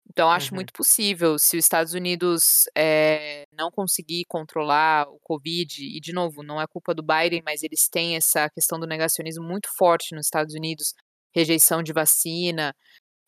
Então, 0.10 0.30
acho 0.30 0.52
uhum. 0.52 0.56
muito 0.56 0.72
possível, 0.73 1.38
se 1.38 1.57
os 1.57 1.65
Estados 1.65 1.93
Unidos 1.93 2.41
é, 2.77 3.43
não 3.52 3.72
conseguir 3.72 4.23
controlar 4.27 5.07
o 5.10 5.19
Covid, 5.22 5.84
e 5.84 5.99
de 5.99 6.14
novo, 6.14 6.43
não 6.43 6.61
é 6.61 6.68
culpa 6.68 6.93
do 6.93 7.03
Biden, 7.03 7.41
mas 7.43 7.64
eles 7.64 7.89
têm 7.89 8.15
essa 8.15 8.49
questão 8.49 8.80
do 8.80 8.88
negacionismo 8.88 9.43
muito 9.43 9.68
forte 9.77 10.15
nos 10.15 10.27
Estados 10.27 10.53
Unidos 10.53 10.93
rejeição 11.35 11.84
de 11.84 11.91
vacina, 11.91 12.73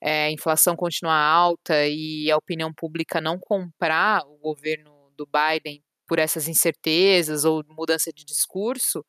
é, 0.02 0.32
inflação 0.32 0.76
continuar 0.76 1.18
alta 1.18 1.88
e 1.88 2.30
a 2.32 2.38
opinião 2.38 2.74
pública 2.74 3.22
não 3.22 3.40
comprar 3.40 4.24
o 4.26 4.38
governo 4.38 5.12
do 5.18 5.28
Biden 5.28 5.84
por 6.08 6.20
essas 6.20 6.48
incertezas 6.48 7.46
ou 7.46 7.64
mudança 7.70 8.12
de 8.14 8.24
discurso, 8.26 9.04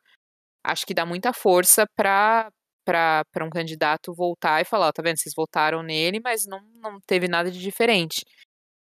acho 0.65 0.87
que 0.87 0.95
dá 0.95 1.07
muita 1.07 1.33
força 1.33 1.87
para 1.97 2.51
para 2.85 3.45
um 3.45 3.51
candidato 3.51 4.15
voltar 4.15 4.63
e 4.63 4.65
falar, 4.65 4.93
tá 4.93 5.03
vendo, 5.03 5.19
vocês 5.19 5.35
votaram 5.37 5.83
nele, 5.83 6.21
mas 6.25 6.47
não, 6.47 6.61
não 6.83 6.99
teve 7.07 7.29
nada 7.29 7.51
de 7.51 7.61
diferente. 7.61 8.25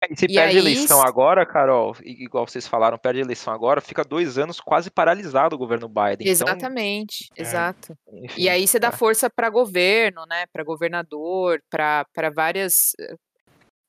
E 0.09 0.15
se 0.15 0.25
e 0.25 0.33
perde 0.33 0.57
aí... 0.57 0.57
eleição 0.57 1.01
agora, 1.01 1.45
Carol, 1.45 1.95
igual 2.03 2.47
vocês 2.47 2.67
falaram, 2.67 2.97
perde 2.97 3.19
eleição 3.19 3.53
agora, 3.53 3.81
fica 3.81 4.03
dois 4.03 4.37
anos 4.37 4.59
quase 4.59 4.89
paralisado 4.89 5.55
o 5.55 5.59
governo 5.59 5.87
Biden. 5.87 6.17
Então 6.19 6.31
Exatamente, 6.31 7.27
então... 7.31 7.45
exato. 7.45 7.97
É, 8.07 8.25
enfim, 8.25 8.41
e 8.41 8.49
aí 8.49 8.67
você 8.67 8.79
dá 8.79 8.87
é. 8.87 8.91
força 8.91 9.29
para 9.29 9.49
governo, 9.49 10.25
né, 10.27 10.45
para 10.51 10.63
governador, 10.63 11.61
para 11.69 12.29
várias 12.35 12.93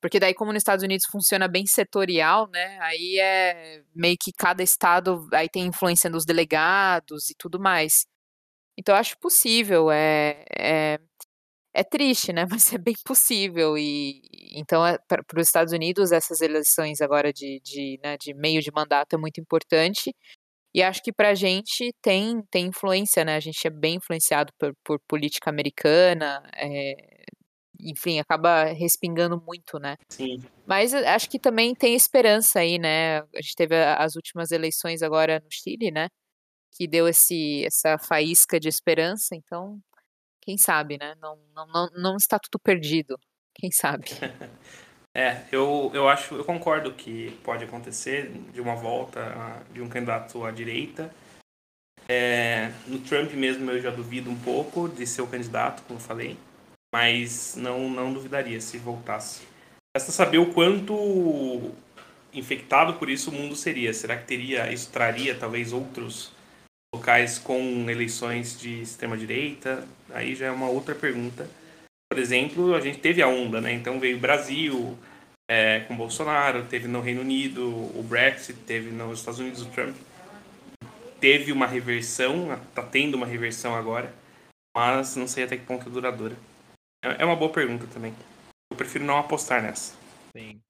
porque 0.02 0.18
daí, 0.18 0.34
como 0.34 0.52
nos 0.52 0.60
Estados 0.60 0.82
Unidos 0.82 1.06
funciona 1.08 1.46
bem 1.46 1.64
setorial, 1.64 2.48
né? 2.48 2.76
Aí 2.80 3.20
é 3.20 3.82
meio 3.94 4.16
que 4.20 4.32
cada 4.36 4.60
estado 4.60 5.28
aí 5.32 5.48
tem 5.48 5.64
influência 5.64 6.10
nos 6.10 6.24
delegados 6.24 7.30
e 7.30 7.34
tudo 7.38 7.60
mais. 7.60 8.04
Então, 8.76 8.96
eu 8.96 8.98
acho 8.98 9.16
possível. 9.18 9.92
É, 9.92 10.44
é, 10.58 10.98
é 11.74 11.82
triste, 11.82 12.32
né? 12.32 12.44
Mas 12.50 12.72
é 12.72 12.78
bem 12.78 12.94
possível. 13.04 13.76
E 13.78 14.22
então, 14.54 14.86
é, 14.86 14.98
para 15.08 15.22
os 15.36 15.46
Estados 15.46 15.72
Unidos, 15.72 16.12
essas 16.12 16.40
eleições 16.40 17.00
agora 17.00 17.32
de, 17.32 17.60
de, 17.64 17.98
né, 18.02 18.16
de 18.18 18.34
meio 18.34 18.60
de 18.60 18.70
mandato 18.72 19.14
é 19.14 19.18
muito 19.18 19.40
importante. 19.40 20.14
E 20.74 20.82
acho 20.82 21.02
que 21.02 21.12
para 21.12 21.30
a 21.30 21.34
gente 21.34 21.92
tem, 22.00 22.42
tem 22.50 22.66
influência, 22.66 23.24
né? 23.24 23.36
A 23.36 23.40
gente 23.40 23.66
é 23.66 23.70
bem 23.70 23.96
influenciado 23.96 24.52
por, 24.58 24.74
por 24.82 24.98
política 25.06 25.50
americana, 25.50 26.42
é, 26.56 26.94
enfim, 27.78 28.18
acaba 28.18 28.64
respingando 28.64 29.40
muito, 29.46 29.78
né? 29.78 29.96
Sim. 30.08 30.42
Mas 30.66 30.94
acho 30.94 31.28
que 31.28 31.38
também 31.38 31.74
tem 31.74 31.94
esperança 31.94 32.60
aí, 32.60 32.78
né? 32.78 33.18
A 33.20 33.42
gente 33.42 33.54
teve 33.54 33.76
as 33.76 34.16
últimas 34.16 34.50
eleições 34.50 35.02
agora 35.02 35.40
no 35.40 35.48
Chile, 35.50 35.90
né? 35.90 36.08
Que 36.72 36.86
deu 36.86 37.06
esse, 37.08 37.64
essa 37.66 37.98
faísca 37.98 38.58
de 38.58 38.68
esperança, 38.68 39.34
então, 39.34 39.78
quem 40.42 40.58
sabe, 40.58 40.98
né? 40.98 41.14
Não, 41.22 41.38
não, 41.54 41.66
não, 41.66 41.90
não 41.96 42.16
está 42.16 42.38
tudo 42.38 42.58
perdido. 42.58 43.18
Quem 43.54 43.70
sabe? 43.70 44.06
É, 45.14 45.42
eu, 45.52 45.90
eu 45.92 46.08
acho, 46.08 46.34
eu 46.36 46.42
concordo 46.42 46.90
que 46.90 47.38
pode 47.44 47.62
acontecer 47.62 48.30
de 48.50 48.62
uma 48.62 48.74
volta 48.74 49.62
de 49.70 49.82
um 49.82 49.86
candidato 49.86 50.42
à 50.42 50.50
direita. 50.50 51.14
É, 52.08 52.72
no 52.86 52.98
Trump 52.98 53.30
mesmo 53.34 53.70
eu 53.70 53.78
já 53.78 53.90
duvido 53.90 54.30
um 54.30 54.38
pouco 54.38 54.88
de 54.88 55.06
ser 55.06 55.20
o 55.20 55.26
candidato, 55.26 55.82
como 55.82 55.98
eu 55.98 56.02
falei 56.02 56.38
mas 56.92 57.56
não, 57.56 57.88
não 57.88 58.12
duvidaria 58.12 58.60
se 58.60 58.76
voltasse. 58.76 59.42
Resta 59.96 60.12
saber 60.12 60.38
o 60.38 60.52
quanto 60.52 61.72
infectado 62.32 62.94
por 62.94 63.08
isso 63.08 63.30
o 63.30 63.32
mundo 63.32 63.56
seria. 63.56 63.94
Será 63.94 64.16
que 64.16 64.26
teria, 64.26 64.70
isso 64.70 64.90
traria 64.90 65.34
talvez 65.34 65.72
outros 65.72 66.32
locais 66.94 67.38
com 67.38 67.88
eleições 67.88 68.58
de 68.58 68.82
extrema 68.82 69.16
direita? 69.16 69.86
Aí 70.10 70.34
já 70.34 70.46
é 70.46 70.50
uma 70.50 70.68
outra 70.68 70.94
pergunta. 70.94 71.48
Por 72.10 72.18
exemplo, 72.18 72.74
a 72.74 72.80
gente 72.80 72.98
teve 72.98 73.22
a 73.22 73.28
onda, 73.28 73.60
né? 73.60 73.72
Então 73.72 73.98
veio 73.98 74.16
o 74.16 74.20
Brasil 74.20 74.98
é, 75.50 75.80
com 75.80 75.96
Bolsonaro, 75.96 76.66
teve 76.66 76.86
no 76.86 77.00
Reino 77.00 77.22
Unido 77.22 77.66
o 77.66 78.02
Brexit, 78.02 78.58
teve 78.60 78.90
nos 78.90 79.20
Estados 79.20 79.40
Unidos 79.40 79.62
o 79.62 79.70
Trump. 79.70 79.96
Teve 81.18 81.52
uma 81.52 81.66
reversão, 81.66 82.52
está 82.52 82.82
tendo 82.82 83.14
uma 83.14 83.26
reversão 83.26 83.74
agora, 83.74 84.12
mas 84.76 85.16
não 85.16 85.26
sei 85.26 85.44
até 85.44 85.56
que 85.56 85.64
ponto 85.64 85.88
é 85.88 85.90
duradoura. 85.90 86.36
É, 87.02 87.22
é 87.22 87.24
uma 87.24 87.36
boa 87.36 87.52
pergunta 87.52 87.86
também. 87.86 88.14
Eu 88.70 88.76
prefiro 88.76 89.04
não 89.04 89.16
apostar 89.16 89.62
nessa. 89.62 89.96
Sim. 90.36 90.60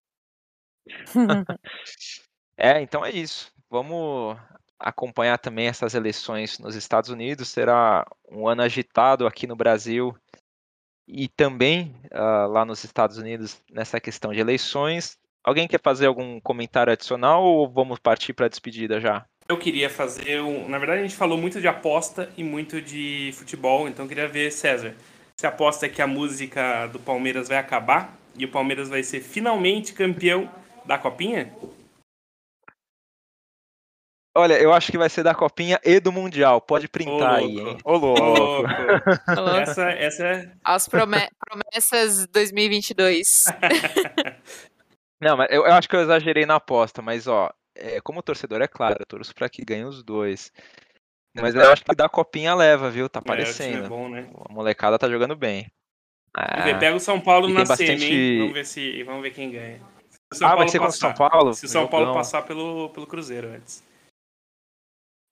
é, 2.57 2.81
então 2.83 3.05
é 3.05 3.11
isso. 3.11 3.51
Vamos 3.69 4.37
acompanhar 4.83 5.39
também 5.39 5.69
essas 5.69 5.95
eleições 5.95 6.59
nos 6.59 6.75
Estados 6.75 7.09
Unidos. 7.09 7.49
Será 7.49 8.07
um 8.31 8.49
ano 8.49 8.63
agitado 8.63 9.27
aqui 9.27 9.47
no 9.47 9.57
Brasil 9.57 10.15
e 11.07 11.29
também 11.29 11.95
uh, 12.13 12.49
lá 12.49 12.65
nos 12.65 12.85
Estados 12.85 13.17
Unidos 13.17 13.61
nessa 13.71 14.01
questão 14.01 14.33
de 14.33 14.41
eleições. 14.41 15.19
Alguém 15.45 15.67
quer 15.67 15.81
fazer 15.81 16.07
algum 16.07 16.41
comentário 16.41 16.93
adicional 16.93 17.43
ou 17.43 17.69
vamos 17.69 17.99
partir 17.99 18.33
para 18.33 18.47
a 18.47 18.49
despedida 18.49 19.01
já? 19.01 19.25
Eu 19.49 19.59
queria 19.59 19.91
fazer 19.91 20.41
um. 20.41 20.69
Na 20.69 20.79
verdade, 20.79 21.01
a 21.01 21.03
gente 21.03 21.17
falou 21.17 21.37
muito 21.37 21.61
de 21.61 21.67
aposta 21.67 22.31
e 22.37 22.45
muito 22.45 22.81
de 22.81 23.33
futebol, 23.35 23.89
então 23.89 24.05
eu 24.05 24.09
queria 24.09 24.29
ver, 24.29 24.53
César. 24.53 24.95
Você 25.37 25.47
aposta 25.47 25.89
que 25.89 26.01
a 26.01 26.07
música 26.07 26.87
do 26.87 27.01
Palmeiras 27.01 27.49
vai 27.49 27.59
acabar 27.59 28.17
e 28.37 28.45
o 28.45 28.49
Palmeiras 28.49 28.89
vai 28.89 29.03
ser 29.03 29.21
finalmente 29.21 29.93
campeão 29.93 30.49
da 30.85 30.97
Copinha? 30.97 31.53
Olha, 34.35 34.55
eu 34.55 34.73
acho 34.73 34.91
que 34.91 34.97
vai 34.97 35.11
ser 35.11 35.23
da 35.23 35.35
Copinha 35.35 35.79
e 35.85 36.01
do 36.01 36.11
Mundial. 36.11 36.61
Pode 36.61 36.89
printar 36.89 37.35
aí, 37.37 37.61
hein? 37.61 37.79
Ô, 37.85 37.97
louco. 37.97 38.67
essa, 39.61 39.91
essa 39.91 40.27
é... 40.27 40.53
As 40.65 40.89
promessas 40.89 42.27
2022. 42.29 43.45
Não, 45.21 45.37
mas 45.37 45.49
eu, 45.51 45.67
eu, 45.67 45.73
acho 45.73 45.89
que 45.89 45.95
eu 45.95 46.01
exagerei 46.01 46.47
na 46.47 46.57
aposta, 46.57 47.03
mas 47.03 47.29
ó, 47.29 47.53
é, 47.77 48.01
como 48.01 48.23
torcedor, 48.23 48.63
é 48.63 48.67
claro, 48.67 48.97
eu 48.99 49.07
torço 49.07 49.35
pra 49.35 49.49
que 49.49 49.65
ganhe 49.65 49.85
os 49.85 50.03
dois. 50.03 50.51
Mas 51.35 51.55
eu 51.55 51.71
acho 51.71 51.85
que 51.85 51.95
da 51.95 52.09
copinha 52.09 52.55
leva, 52.55 52.91
viu? 52.91 53.09
Tá 53.09 53.21
aparecendo. 53.21 53.83
É, 53.83 53.87
é 53.87 53.89
bom, 53.89 54.09
né? 54.09 54.29
A 54.49 54.53
molecada 54.53 54.99
tá 54.99 55.09
jogando 55.09 55.37
bem. 55.37 55.71
É... 56.37 56.75
Pega 56.75 56.97
o 56.97 57.01
São 57.01 57.21
Paulo 57.21 57.49
na 57.49 57.65
bastante... 57.65 57.99
semi, 57.99 58.39
vamos 58.39 58.55
ver, 58.55 58.65
se, 58.65 59.03
vamos 59.05 59.23
ver 59.23 59.31
quem 59.31 59.51
ganha. 59.51 59.81
ah, 60.33 60.39
Paulo 60.41 60.57
vai 60.57 60.69
ser 60.69 60.79
contra 60.79 60.95
o 60.95 60.99
São 60.99 61.15
Paulo? 61.15 61.55
Se 61.55 61.67
o 61.67 61.69
São 61.69 61.87
Paulo 61.87 62.15
passar 62.15 62.43
pelo, 62.43 62.89
pelo 62.91 63.07
Cruzeiro 63.07 63.49
antes. 63.49 63.83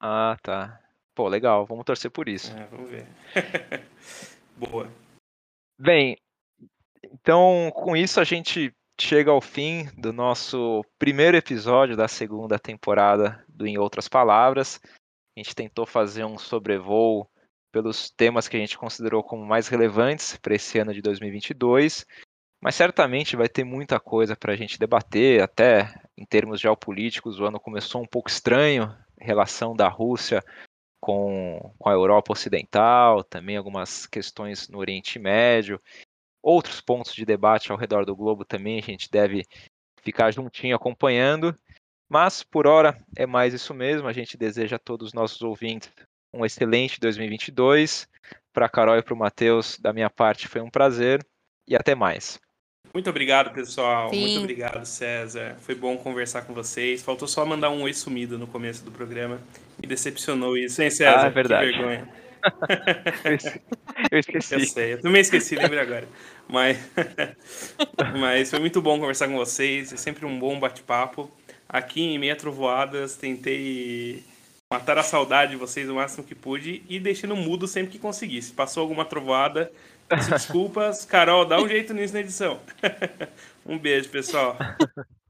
Ah, 0.00 0.36
tá. 0.42 0.80
Pô, 1.14 1.28
legal. 1.28 1.66
Vamos 1.66 1.84
torcer 1.84 2.10
por 2.10 2.28
isso. 2.28 2.56
É, 2.56 2.66
vamos 2.66 2.90
ver. 2.90 3.06
Boa. 4.56 4.90
Bem, 5.78 6.16
então 7.02 7.70
com 7.74 7.96
isso 7.96 8.20
a 8.20 8.24
gente 8.24 8.74
chega 9.00 9.30
ao 9.30 9.40
fim 9.40 9.86
do 9.96 10.12
nosso 10.12 10.84
primeiro 10.98 11.36
episódio 11.36 11.96
da 11.96 12.06
segunda 12.06 12.58
temporada 12.58 13.44
do 13.48 13.66
Em 13.66 13.78
Outras 13.78 14.08
Palavras. 14.08 14.80
A 15.36 15.40
gente 15.40 15.54
tentou 15.54 15.86
fazer 15.86 16.24
um 16.24 16.36
sobrevoo 16.36 17.28
pelos 17.72 18.10
temas 18.10 18.48
que 18.48 18.56
a 18.56 18.60
gente 18.60 18.76
considerou 18.76 19.22
como 19.22 19.44
mais 19.44 19.68
relevantes 19.68 20.36
para 20.36 20.54
esse 20.54 20.78
ano 20.78 20.92
de 20.92 21.00
2022, 21.00 22.04
mas 22.60 22.74
certamente 22.74 23.36
vai 23.36 23.48
ter 23.48 23.64
muita 23.64 23.98
coisa 23.98 24.36
para 24.36 24.52
a 24.52 24.56
gente 24.56 24.78
debater, 24.78 25.42
até 25.42 25.94
em 26.16 26.24
termos 26.26 26.60
geopolíticos, 26.60 27.38
o 27.38 27.44
ano 27.44 27.60
começou 27.60 28.02
um 28.02 28.06
pouco 28.06 28.28
estranho, 28.28 28.94
relação 29.20 29.74
da 29.74 29.88
Rússia 29.88 30.42
com, 31.00 31.74
com 31.78 31.88
a 31.88 31.92
Europa 31.92 32.32
Ocidental, 32.32 33.24
também 33.24 33.56
algumas 33.56 34.06
questões 34.06 34.68
no 34.68 34.78
Oriente 34.78 35.18
Médio, 35.18 35.80
outros 36.42 36.80
pontos 36.80 37.14
de 37.14 37.24
debate 37.24 37.72
ao 37.72 37.78
redor 37.78 38.04
do 38.04 38.16
globo 38.16 38.44
também, 38.44 38.78
a 38.78 38.82
gente 38.82 39.10
deve 39.10 39.44
ficar 40.02 40.30
juntinho 40.30 40.76
acompanhando. 40.76 41.56
Mas, 42.08 42.42
por 42.42 42.66
hora, 42.66 43.00
é 43.16 43.24
mais 43.24 43.54
isso 43.54 43.72
mesmo. 43.72 44.08
A 44.08 44.12
gente 44.12 44.36
deseja 44.36 44.76
a 44.76 44.80
todos 44.80 45.08
os 45.08 45.12
nossos 45.14 45.40
ouvintes 45.42 45.90
um 46.34 46.44
excelente 46.44 46.98
2022. 46.98 48.08
Para 48.52 48.66
a 48.66 48.68
Carol 48.68 48.96
e 48.96 49.02
para 49.02 49.14
o 49.14 49.16
Matheus, 49.16 49.78
da 49.78 49.92
minha 49.92 50.10
parte, 50.10 50.48
foi 50.48 50.60
um 50.60 50.70
prazer 50.70 51.24
e 51.68 51.76
até 51.76 51.94
mais. 51.94 52.40
Muito 52.92 53.08
obrigado, 53.08 53.52
pessoal. 53.52 54.10
Sim. 54.10 54.20
Muito 54.20 54.40
obrigado, 54.40 54.84
César. 54.84 55.56
Foi 55.60 55.74
bom 55.74 55.96
conversar 55.96 56.42
com 56.42 56.52
vocês. 56.52 57.02
Faltou 57.02 57.28
só 57.28 57.46
mandar 57.46 57.70
um 57.70 57.82
oi 57.82 57.94
sumido 57.94 58.38
no 58.38 58.46
começo 58.46 58.84
do 58.84 58.90
programa. 58.90 59.40
Me 59.80 59.86
decepcionou 59.86 60.56
isso, 60.56 60.82
hein, 60.82 60.90
César? 60.90 61.24
Ah, 61.24 61.26
é 61.26 61.30
verdade. 61.30 61.70
Que 61.70 61.78
vergonha. 61.78 62.08
Eu 64.10 64.18
esqueci. 64.18 64.54
Eu 64.54 64.60
sei, 64.60 64.92
eu 64.94 65.00
também 65.00 65.20
esqueci, 65.20 65.54
lembrei 65.54 65.80
agora. 65.80 66.08
Mas, 66.48 66.78
mas 68.18 68.50
foi 68.50 68.58
muito 68.58 68.80
bom 68.82 68.98
conversar 68.98 69.28
com 69.28 69.36
vocês. 69.36 69.92
É 69.92 69.96
sempre 69.96 70.26
um 70.26 70.38
bom 70.38 70.58
bate-papo. 70.58 71.30
Aqui 71.68 72.02
em 72.02 72.18
Meia 72.18 72.34
Trovoadas, 72.34 73.14
tentei 73.14 74.24
matar 74.72 74.98
a 74.98 75.02
saudade 75.02 75.52
de 75.52 75.56
vocês 75.56 75.88
o 75.88 75.94
máximo 75.94 76.24
que 76.24 76.34
pude 76.34 76.82
e 76.88 76.98
deixei 76.98 77.28
no 77.28 77.36
mudo 77.36 77.68
sempre 77.68 77.92
que 77.92 77.98
consegui. 77.98 78.40
Se 78.42 78.52
passou 78.52 78.80
alguma 78.80 79.04
trovoada, 79.04 79.70
desculpas. 80.28 81.04
Carol, 81.04 81.46
dá 81.46 81.60
um 81.60 81.68
jeito 81.68 81.94
nisso 81.94 82.14
na 82.14 82.20
edição. 82.20 82.60
um 83.64 83.78
beijo, 83.78 84.08
pessoal. 84.08 84.56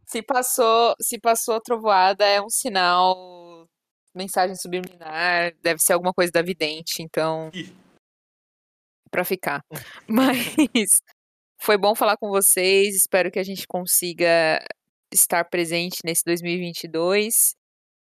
Se 0.06 0.22
passou, 0.22 0.94
se 1.00 1.18
passou 1.20 1.54
a 1.54 1.60
trovoada, 1.60 2.24
é 2.24 2.40
um 2.40 2.48
sinal, 2.48 3.66
mensagem 4.14 4.56
subliminar, 4.56 5.54
deve 5.62 5.80
ser 5.80 5.92
alguma 5.92 6.12
coisa 6.12 6.32
da 6.32 6.42
vidente, 6.42 7.02
então. 7.02 7.50
Ih. 7.54 7.72
Pra 9.10 9.24
ficar. 9.24 9.60
Mas 10.08 11.00
foi 11.60 11.76
bom 11.76 11.94
falar 11.94 12.16
com 12.16 12.28
vocês, 12.28 12.94
espero 12.94 13.30
que 13.30 13.38
a 13.38 13.44
gente 13.44 13.66
consiga 13.66 14.64
estar 15.12 15.44
presente 15.44 15.98
nesse 16.04 16.24
2022 16.24 17.54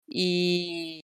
e 0.10 1.00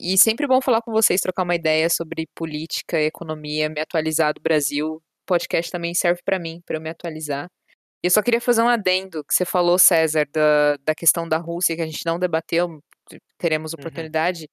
e 0.00 0.18
sempre 0.18 0.46
bom 0.46 0.60
falar 0.60 0.82
com 0.82 0.90
vocês, 0.90 1.20
trocar 1.20 1.44
uma 1.44 1.54
ideia 1.54 1.88
sobre 1.88 2.26
política, 2.34 3.00
economia, 3.00 3.68
me 3.68 3.80
atualizar 3.80 4.34
do 4.34 4.40
Brasil. 4.40 4.96
O 4.96 5.02
podcast 5.26 5.70
também 5.70 5.94
serve 5.94 6.20
para 6.24 6.38
mim, 6.38 6.60
para 6.66 6.76
eu 6.76 6.80
me 6.80 6.90
atualizar. 6.90 7.48
E 8.02 8.06
eu 8.06 8.10
só 8.10 8.22
queria 8.22 8.40
fazer 8.40 8.62
um 8.62 8.68
adendo 8.68 9.24
que 9.24 9.34
você 9.34 9.44
falou, 9.44 9.78
César, 9.78 10.26
da, 10.32 10.76
da 10.84 10.94
questão 10.94 11.28
da 11.28 11.38
Rússia, 11.38 11.76
que 11.76 11.82
a 11.82 11.86
gente 11.86 12.04
não 12.04 12.18
debateu, 12.18 12.82
teremos 13.38 13.72
oportunidade. 13.72 14.48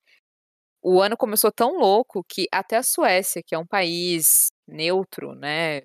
O 0.81 1.01
ano 1.01 1.17
começou 1.17 1.51
tão 1.51 1.77
louco 1.77 2.23
que 2.29 2.47
até 2.51 2.77
a 2.77 2.83
Suécia, 2.83 3.41
que 3.45 3.55
é 3.55 3.59
um 3.59 3.65
país 3.65 4.47
neutro, 4.67 5.35
né? 5.35 5.81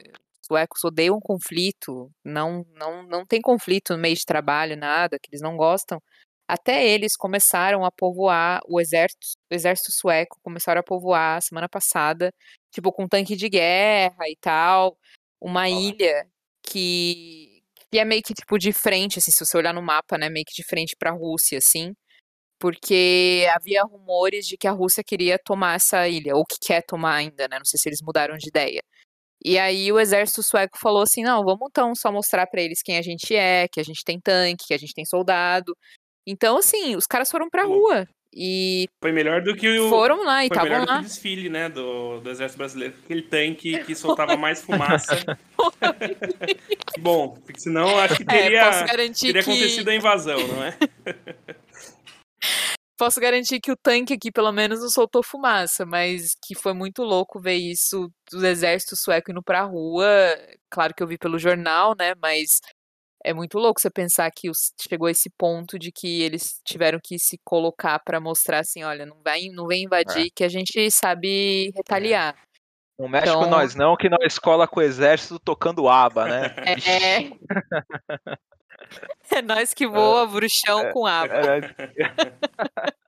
Suecos 0.47 0.85
odeiam 0.85 1.19
conflito, 1.21 2.11
não, 2.25 2.65
não, 2.75 3.03
não 3.03 3.27
tem 3.27 3.41
conflito 3.41 3.95
no 3.95 3.99
meio 3.99 4.15
de 4.15 4.25
trabalho, 4.25 4.77
nada, 4.77 5.19
que 5.21 5.29
eles 5.31 5.43
não 5.43 5.57
gostam 5.57 6.01
até 6.49 6.87
eles 6.87 7.17
começaram 7.17 7.85
a 7.85 7.91
povoar 7.91 8.61
o 8.69 8.81
exército, 8.81 9.27
o 9.51 9.55
exército 9.55 9.93
sueco 9.93 10.39
começaram 10.43 10.81
a 10.81 10.85
povoar 10.85 11.43
semana 11.43 11.69
passada, 11.69 12.33
tipo 12.71 12.93
com 12.93 13.09
tanque 13.09 13.37
de 13.37 13.49
guerra 13.49 14.29
e 14.29 14.37
tal, 14.41 14.97
uma 15.41 15.69
ilha 15.69 16.27
que, 16.63 17.63
que 17.91 17.99
é 17.99 18.05
meio 18.05 18.23
que 18.23 18.35
tipo 18.35 18.59
de 18.59 18.73
frente, 18.73 19.19
assim, 19.19 19.31
se 19.31 19.45
você 19.45 19.57
olhar 19.57 19.75
no 19.75 19.83
mapa, 19.83 20.19
né, 20.19 20.29
meio 20.29 20.45
que 20.47 20.55
de 20.55 20.67
frente 20.69 20.97
para 20.97 21.11
a 21.11 21.15
Rússia, 21.15 21.59
assim, 21.59 21.95
porque 22.59 23.47
havia 23.55 23.83
rumores 23.85 24.47
de 24.47 24.57
que 24.57 24.69
a 24.69 24.73
Rússia 24.73 25.05
queria 25.05 25.39
tomar 25.39 25.77
essa 25.77 26.09
ilha, 26.09 26.37
ou 26.37 26.45
que 26.45 26.57
quer 26.61 26.83
tomar 26.83 27.17
ainda, 27.17 27.49
né, 27.49 27.59
não 27.59 27.67
sei 27.67 27.79
se 27.79 27.89
eles 27.89 28.03
mudaram 28.03 28.37
de 28.37 28.49
ideia. 28.49 28.83
E 29.45 29.59
aí 29.59 29.93
o 29.93 30.01
exército 30.01 30.43
sueco 30.43 30.79
falou 30.79 31.03
assim, 31.03 31.23
não, 31.23 31.45
vamos 31.45 31.69
então 31.71 31.95
só 31.95 32.11
mostrar 32.13 32.47
para 32.47 32.63
eles 32.63 32.83
quem 32.83 32.99
a 32.99 33.03
gente 33.03 33.35
é, 33.35 33.69
que 33.69 33.81
a 33.81 33.83
gente 33.85 34.03
tem 34.05 34.21
tanque, 34.21 34.67
que 34.69 34.75
a 34.75 34.79
gente 34.79 34.95
tem 34.95 35.05
soldado, 35.05 35.77
então, 36.27 36.59
assim, 36.59 36.97
os 36.97 37.07
caras 37.07 37.31
foram 37.31 37.49
pra 37.49 37.65
rua. 37.65 38.09
E 38.39 38.87
Foi 39.01 39.13
melhor 39.13 39.41
do 39.41 39.57
que 39.57 39.67
o. 39.79 39.89
foram 39.89 40.23
lá 40.23 40.45
e 40.45 40.49
estavam 40.49 40.85
lá. 40.85 40.99
o 40.99 41.03
desfile, 41.03 41.49
né, 41.49 41.71
do, 41.71 42.21
do 42.21 42.31
Exército 42.31 42.59
Brasileiro. 42.59 42.95
Aquele 43.03 43.23
tanque 43.23 43.83
que 43.85 43.95
soltava 43.95 44.37
mais 44.37 44.61
fumaça. 44.61 45.25
bom, 47.01 47.31
porque 47.31 47.59
senão 47.59 47.89
eu 47.89 47.99
acho 47.99 48.17
que 48.17 48.25
É, 48.25 48.27
teria, 48.27 48.67
posso 48.67 48.85
garantir 48.85 49.27
teria 49.29 49.43
que 49.43 49.51
acontecido 49.51 49.89
a 49.89 49.95
invasão, 49.95 50.47
não 50.49 50.63
é? 50.63 50.77
posso 52.99 53.21
garantir 53.21 53.59
que 53.59 53.73
o 53.73 53.77
tanque 53.77 54.13
aqui 54.13 54.31
pelo 54.31 54.53
menos 54.53 54.81
não 54.81 54.91
soltou 54.91 55.23
fumaça, 55.23 55.87
mas 55.87 56.35
que 56.47 56.55
foi 56.55 56.75
muito 56.75 57.03
louco 57.03 57.41
ver 57.41 57.55
isso 57.55 58.11
do 58.31 58.47
exército 58.47 58.97
sueco 58.97 59.31
indo 59.31 59.43
pra 59.43 59.63
rua. 59.63 60.07
Claro 60.71 60.93
que 60.95 61.03
eu 61.03 61.07
vi 61.07 61.17
pelo 61.17 61.39
jornal, 61.39 61.95
né, 61.99 62.15
mas 62.21 62.61
é 63.25 63.33
muito 63.35 63.59
louco 63.59 63.81
você 63.81 63.91
pensar 63.91 64.31
que 64.31 64.49
os- 64.51 64.73
chegou 64.89 65.09
a 65.09 65.11
esse 65.11 65.29
ponto 65.31 65.79
de 65.79 65.91
que 65.93 66.23
eles 66.23 66.61
tiveram 66.65 66.99
que 67.03 67.19
se 67.19 67.39
colocar 67.45 67.99
pra 68.01 68.21
mostrar 68.21 68.61
assim, 68.61 68.83
olha, 68.85 69.05
não 69.07 69.17
vai, 69.25 69.49
não 69.53 69.67
vem 69.67 69.85
invadir 69.85 70.31
que 70.35 70.45
a 70.45 70.49
gente 70.49 70.91
sabe 70.91 71.71
retaliar. 71.75 72.37
Não 72.99 73.09
mexe 73.09 73.29
Então- 73.29 73.43
com 73.45 73.51
nós 73.51 73.75
não, 73.75 73.97
que 73.97 74.09
nós 74.09 74.21
escola 74.33 74.67
com 74.67 74.81
o 74.81 74.83
exército 74.83 75.39
tocando 75.39 75.89
aba, 75.89 76.27
né? 76.27 76.55
É. 76.87 77.31
É 79.31 79.43
nós 79.43 79.75
que 79.75 79.87
voa 79.87 80.27
bruxão 80.27 80.93
com 80.93 81.07
aba. 81.07 81.35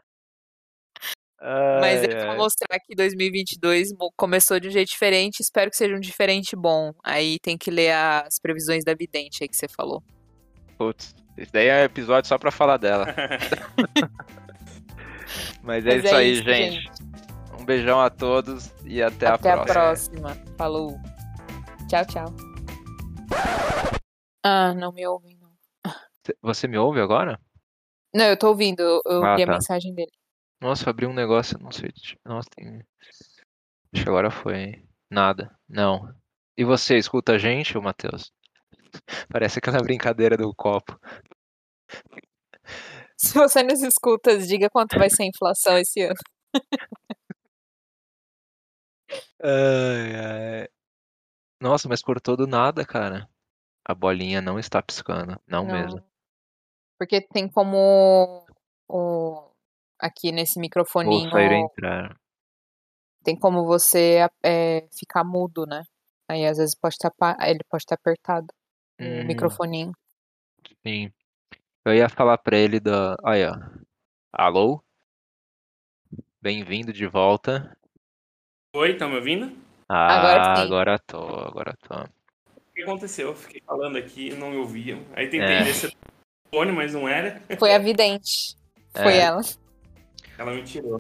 Mas 1.41 2.03
é 2.03 2.09
pra 2.09 2.35
mostrar 2.37 2.79
que 2.81 2.95
2022 2.97 3.93
mo- 3.93 4.13
começou 4.17 4.59
de 4.59 4.69
um 4.69 4.71
jeito 4.71 4.89
diferente. 4.89 5.41
Espero 5.41 5.71
que 5.71 5.77
seja 5.77 5.95
um 5.95 6.01
diferente 6.01 6.57
bom. 6.57 6.93
Aí 7.05 7.39
tem 7.41 7.57
que 7.57 7.71
ler 7.71 7.93
as 7.93 8.39
previsões 8.41 8.85
da 8.85 8.95
vidente 8.95 9.39
aí 9.43 9.49
que 9.49 9.57
você 9.57 9.69
falou. 9.69 10.03
Putz, 10.77 11.15
esse 11.37 11.53
daí 11.53 11.69
é 11.69 11.85
episódio 11.85 12.29
só 12.29 12.39
pra 12.39 12.51
falar 12.51 12.77
dela. 12.77 13.07
Mas 15.63 15.85
é 15.87 15.95
Mas 15.97 16.05
isso 16.05 16.15
aí, 16.15 16.35
gente. 16.37 16.91
Um 17.61 17.65
beijão 17.65 18.01
a 18.01 18.09
todos 18.11 18.73
e 18.85 19.03
até, 19.03 19.27
Até 19.27 19.51
a 19.51 19.55
a 19.55 19.65
próxima. 19.65 20.21
próxima. 20.33 20.57
Falou. 20.57 20.97
Tchau, 21.89 22.05
tchau. 22.07 22.35
Ah, 24.45 24.73
não 24.75 24.93
me 24.93 25.07
ouvem, 25.07 25.37
não. 25.41 25.49
Você 26.43 26.67
me 26.69 26.79
ouve 26.79 27.01
agora? 27.01 27.39
Não, 28.15 28.25
eu 28.27 28.39
tô 28.39 28.49
ouvindo. 28.49 28.81
Eu, 28.81 29.01
eu 29.07 29.25
Ah, 29.25 29.37
vi 29.37 29.43
a 29.43 29.47
tá. 29.47 29.53
mensagem 29.53 29.95
dele. 29.95 30.11
Nossa, 30.61 30.91
abri 30.91 31.07
um 31.07 31.15
negócio, 31.15 31.59
não 31.59 31.71
sei. 31.71 31.91
Nossa, 32.25 32.49
tem. 32.55 32.83
Acho 33.93 34.03
que 34.03 34.09
agora 34.09 34.31
foi. 34.31 34.85
Nada. 35.11 35.57
Não. 35.69 36.15
E 36.57 36.65
você, 36.65 36.97
escuta 36.97 37.33
a 37.33 37.39
gente, 37.39 37.79
ô 37.79 37.83
Matheus? 37.83 38.33
Parece 39.33 39.59
aquela 39.59 39.83
brincadeira 39.83 40.37
do 40.37 40.53
copo. 40.55 40.99
Se 43.17 43.35
você 43.35 43.63
nos 43.63 43.83
escuta, 43.83 44.39
diga 44.39 44.71
quanto 44.71 44.99
vai 44.99 45.11
ser 45.11 45.25
a 45.25 45.27
inflação 45.27 45.79
esse 45.79 46.03
ano. 46.03 46.15
Ai, 49.41 50.15
ai. 50.17 50.69
Nossa, 51.61 51.89
mas 51.89 52.03
cortou 52.03 52.37
do 52.37 52.47
nada, 52.47 52.85
cara. 52.85 53.29
A 53.85 53.95
bolinha 53.95 54.41
não 54.41 54.59
está 54.59 54.83
piscando. 54.83 55.41
Não, 55.47 55.65
mesmo. 55.65 56.03
Porque 56.99 57.21
tem 57.21 57.49
como 57.49 58.45
o, 58.89 59.48
aqui 59.99 60.33
nesse 60.33 60.55
Vou 60.55 60.63
microfoninho 60.63 61.31
sair 61.31 61.53
e 61.53 61.55
entrar. 61.57 62.17
tem 63.25 63.37
como 63.39 63.65
você 63.65 64.27
é, 64.43 64.87
ficar 64.93 65.25
mudo, 65.25 65.67
né? 65.67 65.83
Aí 66.29 66.47
às 66.47 66.59
vezes 66.59 66.75
pode 66.75 66.95
estar 66.95 67.13
ele 67.49 67.61
pode 67.69 67.83
estar 67.83 67.95
apertado 67.95 68.47
o 69.01 69.05
Hum. 69.05 69.25
microfoninho. 69.27 69.93
Sim. 70.87 71.11
Eu 71.85 71.95
ia 71.95 72.09
falar 72.09 72.37
pra 72.39 72.57
ele 72.57 72.79
da. 72.81 73.17
Ó. 73.23 73.81
Alô? 74.33 74.83
Bem-vindo 76.41 76.93
de 76.93 77.07
volta. 77.07 77.77
Oi, 78.75 78.93
estão 78.93 79.09
me 79.09 79.17
ouvindo? 79.17 79.57
Ah, 79.89 80.19
Agora 80.19 80.57
sim. 80.57 80.63
agora 80.63 80.99
tô, 80.99 81.19
agora 81.19 81.75
tô. 81.81 81.95
O 81.95 82.73
que 82.75 82.83
aconteceu? 82.83 83.29
Eu 83.29 83.35
fiquei 83.35 83.61
falando 83.63 83.97
aqui, 83.97 84.31
não 84.37 84.51
me 84.51 84.57
ouviam. 84.59 85.01
Aí 85.17 85.29
tentei 85.29 85.57
É. 85.57 85.65
descer 85.65 85.89
o 85.91 86.49
fone, 86.57 86.71
mas 86.73 86.93
não 86.93 87.09
era. 87.09 87.41
Foi 87.59 87.75
a 87.75 87.79
vidente. 87.79 88.55
Foi 88.93 89.15
É. 89.15 89.21
ela. 89.21 89.41
Ela 90.39 90.53
me 90.55 90.63
tirou. 90.63 90.99